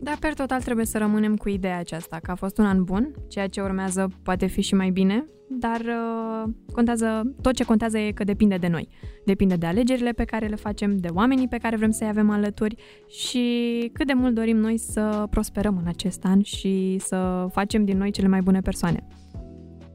Da, 0.00 0.12
per 0.20 0.34
total 0.34 0.62
trebuie 0.62 0.86
să 0.86 0.98
rămânem 0.98 1.36
cu 1.36 1.48
ideea 1.48 1.78
aceasta, 1.78 2.18
că 2.22 2.30
a 2.30 2.34
fost 2.34 2.58
un 2.58 2.64
an 2.64 2.84
bun, 2.84 3.14
ceea 3.28 3.46
ce 3.46 3.60
urmează 3.60 4.08
poate 4.22 4.46
fi 4.46 4.60
și 4.60 4.74
mai 4.74 4.90
bine, 4.90 5.24
dar 5.48 5.80
uh, 5.80 6.52
contează, 6.72 7.34
tot 7.42 7.54
ce 7.54 7.64
contează 7.64 7.98
e 7.98 8.10
că 8.10 8.24
depinde 8.24 8.56
de 8.56 8.68
noi. 8.68 8.88
Depinde 9.24 9.54
de 9.54 9.66
alegerile 9.66 10.12
pe 10.12 10.24
care 10.24 10.46
le 10.46 10.56
facem, 10.56 10.96
de 10.96 11.08
oamenii 11.12 11.48
pe 11.48 11.56
care 11.56 11.76
vrem 11.76 11.90
să-i 11.90 12.08
avem 12.08 12.30
alături 12.30 12.76
și 13.08 13.90
cât 13.92 14.06
de 14.06 14.12
mult 14.12 14.34
dorim 14.34 14.56
noi 14.56 14.78
să 14.78 15.26
prosperăm 15.30 15.76
în 15.76 15.86
acest 15.86 16.24
an 16.24 16.42
și 16.42 16.96
să 16.98 17.46
facem 17.50 17.84
din 17.84 17.96
noi 17.96 18.10
cele 18.10 18.28
mai 18.28 18.40
bune 18.40 18.60
persoane. 18.60 19.06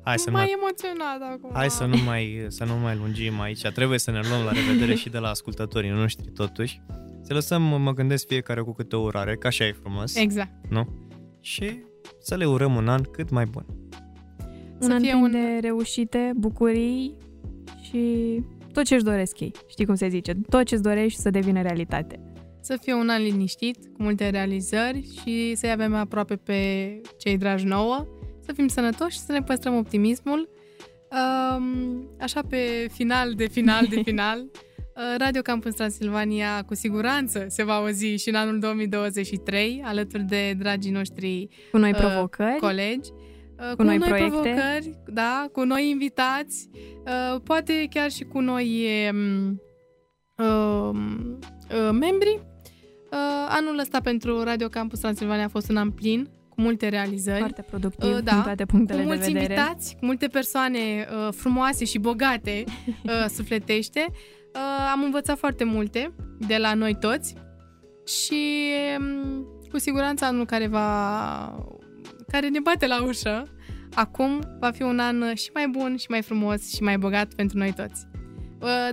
Hai 0.03 0.19
să 0.19 0.31
mai 0.31 0.55
emoționat 0.57 1.21
acum. 1.33 1.49
Hai 1.53 1.69
să 1.69 1.85
nu, 1.85 1.97
mai, 2.05 2.45
să 2.47 2.63
nu 2.63 2.75
mai 2.75 2.95
lungim 2.95 3.39
aici. 3.39 3.61
Trebuie 3.61 3.99
să 3.99 4.11
ne 4.11 4.19
luăm 4.29 4.43
la 4.43 4.51
revedere 4.51 4.95
și 4.95 5.09
de 5.09 5.17
la 5.17 5.29
ascultătorii 5.29 5.89
noștri 5.89 6.31
totuși. 6.31 6.81
Să 7.21 7.33
lăsăm, 7.33 7.61
mă 7.61 7.93
gândesc, 7.93 8.27
fiecare 8.27 8.61
cu 8.61 8.73
câte 8.73 8.95
o 8.95 8.99
urare, 8.99 9.35
că 9.35 9.47
așa 9.47 9.65
e 9.65 9.71
frumos. 9.71 10.15
Exact. 10.15 10.51
Nu? 10.69 10.87
Și 11.39 11.83
să 12.19 12.35
le 12.35 12.45
urăm 12.45 12.75
un 12.75 12.87
an 12.87 13.01
cât 13.01 13.29
mai 13.29 13.45
bun. 13.45 13.65
Un 14.79 14.87
să 14.87 14.91
an 14.91 15.01
fie 15.01 15.13
un... 15.13 15.31
de 15.31 15.57
reușite, 15.61 16.31
bucurii 16.35 17.15
și 17.81 18.41
tot 18.73 18.83
ce 18.83 18.95
își 18.95 19.03
doresc 19.03 19.39
ei. 19.39 19.51
Știi 19.67 19.85
cum 19.85 19.95
se 19.95 20.07
zice? 20.07 20.33
Tot 20.49 20.65
ce 20.65 20.73
îți 20.73 20.83
dorești 20.83 21.19
să 21.19 21.29
devină 21.29 21.61
realitate. 21.61 22.19
Să 22.61 22.77
fie 22.81 22.93
un 22.93 23.09
an 23.09 23.21
liniștit, 23.21 23.77
cu 23.93 24.03
multe 24.03 24.29
realizări 24.29 25.09
și 25.21 25.55
să-i 25.55 25.71
avem 25.71 25.95
aproape 25.95 26.35
pe 26.35 27.01
cei 27.17 27.37
dragi 27.37 27.65
nouă 27.65 28.07
să 28.51 28.57
fim 28.57 28.67
sănătoși 28.67 29.15
și 29.15 29.23
să 29.23 29.31
ne 29.31 29.41
păstrăm 29.41 29.75
optimismul. 29.75 30.49
Așa 32.19 32.41
pe 32.49 32.87
final 32.93 33.33
de 33.33 33.47
final 33.47 33.85
de 33.85 34.01
final, 34.09 34.39
uh, 34.39 35.17
Radio 35.17 35.41
Campus 35.41 35.73
Transilvania 35.73 36.63
cu 36.65 36.75
siguranță 36.75 37.45
se 37.49 37.63
va 37.63 37.73
auzi 37.75 38.05
și 38.05 38.29
în 38.29 38.35
anul 38.35 38.59
2023 38.59 39.81
alături 39.85 40.23
de 40.23 40.53
dragii 40.57 40.91
noștri 40.91 41.47
cu 41.71 41.77
noi 41.77 41.91
uh, 41.91 41.97
provocări, 41.97 42.59
colegi, 42.59 43.09
uh, 43.11 43.69
cu, 43.69 43.75
cu 43.75 43.83
noi, 43.83 43.97
noi 43.97 44.07
proiecte, 44.07 44.39
provocări, 44.39 44.99
da, 45.07 45.47
cu 45.51 45.63
noi 45.63 45.89
invitați, 45.89 46.69
poate 47.43 47.87
chiar 47.89 48.11
și 48.11 48.23
cu 48.23 48.39
noi 48.39 48.87
uh, 50.37 50.91
membri. 51.91 52.41
Anul 53.47 53.79
ăsta 53.79 53.99
pentru 54.01 54.43
Radio 54.43 54.67
Campus 54.67 54.99
Transilvania 54.99 55.45
a 55.45 55.49
fost 55.49 55.69
un 55.69 55.77
an 55.77 55.91
plin 55.91 56.29
multe 56.61 56.87
realizări. 56.87 57.39
Foarte 57.39 57.61
productiv 57.61 58.09
uh, 58.09 58.23
da, 58.23 58.31
din 58.31 58.41
toate 58.41 58.65
punctele 58.65 59.01
cu 59.01 59.07
mulți 59.07 59.25
de 59.25 59.31
vedere. 59.31 59.53
invitați, 59.53 59.95
cu 59.99 60.05
multe 60.05 60.27
persoane 60.27 60.79
uh, 60.79 61.33
frumoase 61.33 61.85
și 61.85 61.97
bogate 61.97 62.63
uh, 63.03 63.25
sufletește. 63.35 64.05
Uh, 64.09 64.89
am 64.91 65.03
învățat 65.03 65.37
foarte 65.37 65.63
multe 65.63 66.13
de 66.37 66.57
la 66.57 66.73
noi 66.73 66.97
toți 66.99 67.33
și 68.05 68.71
um, 68.99 69.45
cu 69.71 69.77
siguranță 69.77 70.25
anul 70.25 70.45
care 70.45 70.67
va 70.67 71.65
care 72.27 72.49
ne 72.49 72.59
bate 72.59 72.87
la 72.87 73.03
ușă 73.03 73.47
acum 73.93 74.39
va 74.59 74.71
fi 74.71 74.81
un 74.81 74.99
an 74.99 75.33
și 75.33 75.49
mai 75.53 75.67
bun 75.67 75.95
și 75.95 76.05
mai 76.09 76.21
frumos 76.21 76.73
și 76.73 76.83
mai 76.83 76.97
bogat 76.97 77.33
pentru 77.33 77.57
noi 77.57 77.73
toți. 77.73 78.07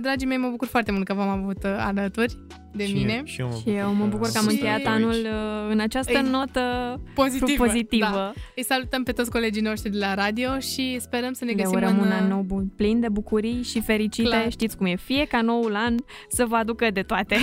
Dragii 0.01 0.27
mei, 0.27 0.37
mă 0.37 0.49
bucur 0.49 0.67
foarte 0.67 0.91
mult 0.91 1.05
că 1.05 1.13
v-am 1.13 1.29
avut 1.29 1.63
uh, 1.63 1.75
alături 1.77 2.37
de 2.71 2.85
și 2.85 2.93
mine. 2.93 3.21
Și 3.25 3.41
eu, 3.41 3.61
și 3.61 3.69
eu 3.69 3.93
mă 3.93 4.05
bucur 4.05 4.27
că 4.27 4.37
am 4.37 4.45
încheiat 4.47 4.85
anul 4.85 5.09
uh, 5.09 5.69
în 5.69 5.79
această 5.79 6.17
Ei, 6.17 6.29
notă 6.29 6.99
pozitivă. 7.13 7.63
pozitivă. 7.65 8.05
Da. 8.05 8.33
Îi 8.55 8.63
salutăm 8.63 9.03
pe 9.03 9.11
toți 9.11 9.31
colegii 9.31 9.61
noștri 9.61 9.89
de 9.91 9.97
la 9.97 10.13
radio 10.13 10.59
și 10.59 10.97
sperăm 10.99 11.33
să 11.33 11.45
ne 11.45 11.51
Le 11.51 11.61
găsim 11.61 11.77
urăm 11.77 11.99
în... 11.99 12.05
un 12.05 12.11
an 12.11 12.23
uh, 12.23 12.29
nou 12.29 12.41
bun, 12.41 12.71
plin 12.75 12.99
de 12.99 13.09
bucurii 13.09 13.63
și 13.63 13.81
fericite. 13.81 14.29
Clar. 14.29 14.51
Știți 14.51 14.77
cum 14.77 14.85
e, 14.85 14.95
fie 14.95 15.25
ca 15.25 15.41
noul 15.41 15.75
an 15.75 15.95
să 16.29 16.45
vă 16.45 16.55
aducă 16.55 16.87
de 16.91 17.01
toate. 17.01 17.35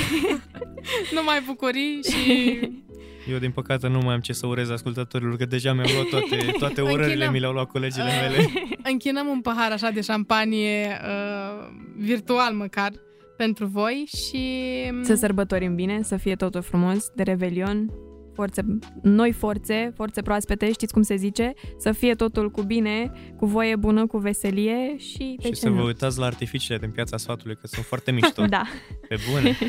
Numai 1.17 1.43
bucurii 1.47 2.01
și 2.03 2.59
Eu, 3.31 3.39
din 3.39 3.51
păcate, 3.51 3.89
nu 3.89 3.99
mai 3.99 4.15
am 4.15 4.21
ce 4.21 4.33
să 4.33 4.47
urez 4.47 4.71
ascultătorilor, 4.71 5.37
că 5.37 5.45
deja 5.45 5.73
mi-au 5.73 5.89
luat 5.93 6.07
toate, 6.07 6.53
toate 6.59 6.81
urările, 6.93 7.31
mi 7.31 7.41
le-au 7.41 7.53
luat 7.53 7.67
colegile 7.71 8.05
uh, 8.05 8.29
mele. 8.29 8.49
Închinăm 8.83 9.27
un 9.27 9.41
pahar 9.41 9.73
așa 9.73 9.91
de 9.91 10.01
șampanie 10.01 11.01
uh, 11.03 11.69
virtual 11.97 12.53
măcar 12.55 12.91
pentru 13.37 13.67
voi 13.67 14.09
și... 14.17 14.65
Să 15.03 15.15
sărbătorim 15.15 15.75
bine, 15.75 16.03
să 16.03 16.17
fie 16.17 16.35
totul 16.35 16.63
frumos, 16.63 17.11
de 17.15 17.23
revelion, 17.23 17.91
forțe, 18.37 18.63
noi 19.03 19.33
forțe, 19.33 19.93
forțe 19.95 20.23
proaspete, 20.23 20.73
știți 20.73 20.93
cum 20.93 21.03
se 21.03 21.17
zice, 21.17 21.53
să 21.79 21.93
fie 21.93 22.15
totul 22.15 22.51
cu 22.51 22.63
bine, 22.63 23.13
cu 23.37 23.47
voie 23.47 23.77
bună, 23.77 24.07
cu 24.07 24.19
veselie 24.19 24.97
și... 24.99 25.37
Și 25.43 25.55
să 25.55 25.69
nu? 25.69 25.75
vă 25.75 25.83
uitați 25.83 26.19
la 26.19 26.27
artificiile 26.27 26.79
din 26.79 26.91
piața 26.91 27.17
sfatului, 27.17 27.57
că 27.57 27.67
sunt 27.67 27.85
foarte 27.85 28.11
mișto. 28.11 28.47
da. 28.57 28.63
Pe 29.09 29.17
bune. 29.31 29.57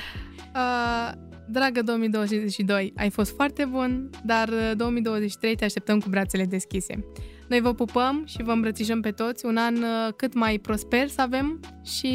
Uh, 0.56 1.12
dragă 1.48 1.82
2022, 1.82 2.94
ai 2.96 3.10
fost 3.10 3.36
foarte 3.36 3.66
bun, 3.66 4.10
dar 4.26 4.50
2023 4.76 5.52
uh, 5.52 5.58
te 5.58 5.66
așteptăm 5.66 6.00
cu 6.00 6.10
brațele 6.10 6.46
deschise. 6.46 7.06
Noi 7.48 7.62
vă 7.62 7.74
pupăm 7.74 8.24
și 8.26 8.44
vă 8.44 8.52
îmbrățișăm 8.52 9.02
pe 9.02 9.12
toți, 9.12 9.46
un 9.46 9.58
an 9.58 9.76
uh, 9.76 10.14
cât 10.16 10.34
mai 10.34 10.58
prosper 10.58 11.08
să 11.08 11.22
avem 11.22 11.60
și 11.84 12.14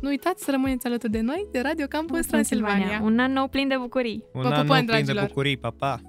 nu 0.00 0.08
uitați 0.08 0.44
să 0.44 0.50
rămâneți 0.50 0.86
alături 0.86 1.12
de 1.12 1.20
noi, 1.20 1.48
de 1.52 1.60
Radio 1.60 1.86
Campus 1.86 2.26
Transilvania. 2.26 3.00
Un 3.02 3.18
an 3.18 3.32
nou 3.32 3.48
plin 3.48 3.68
de 3.68 3.76
bucurii. 3.80 4.24
Un 4.32 4.42
vă 4.42 4.48
an 4.48 4.52
pupăm, 4.52 4.66
nou 4.66 4.74
plin 4.74 4.86
dragilor. 4.86 5.20
de 5.20 5.26
bucurii, 5.26 5.56
pa, 5.56 5.70
pa! 5.78 6.00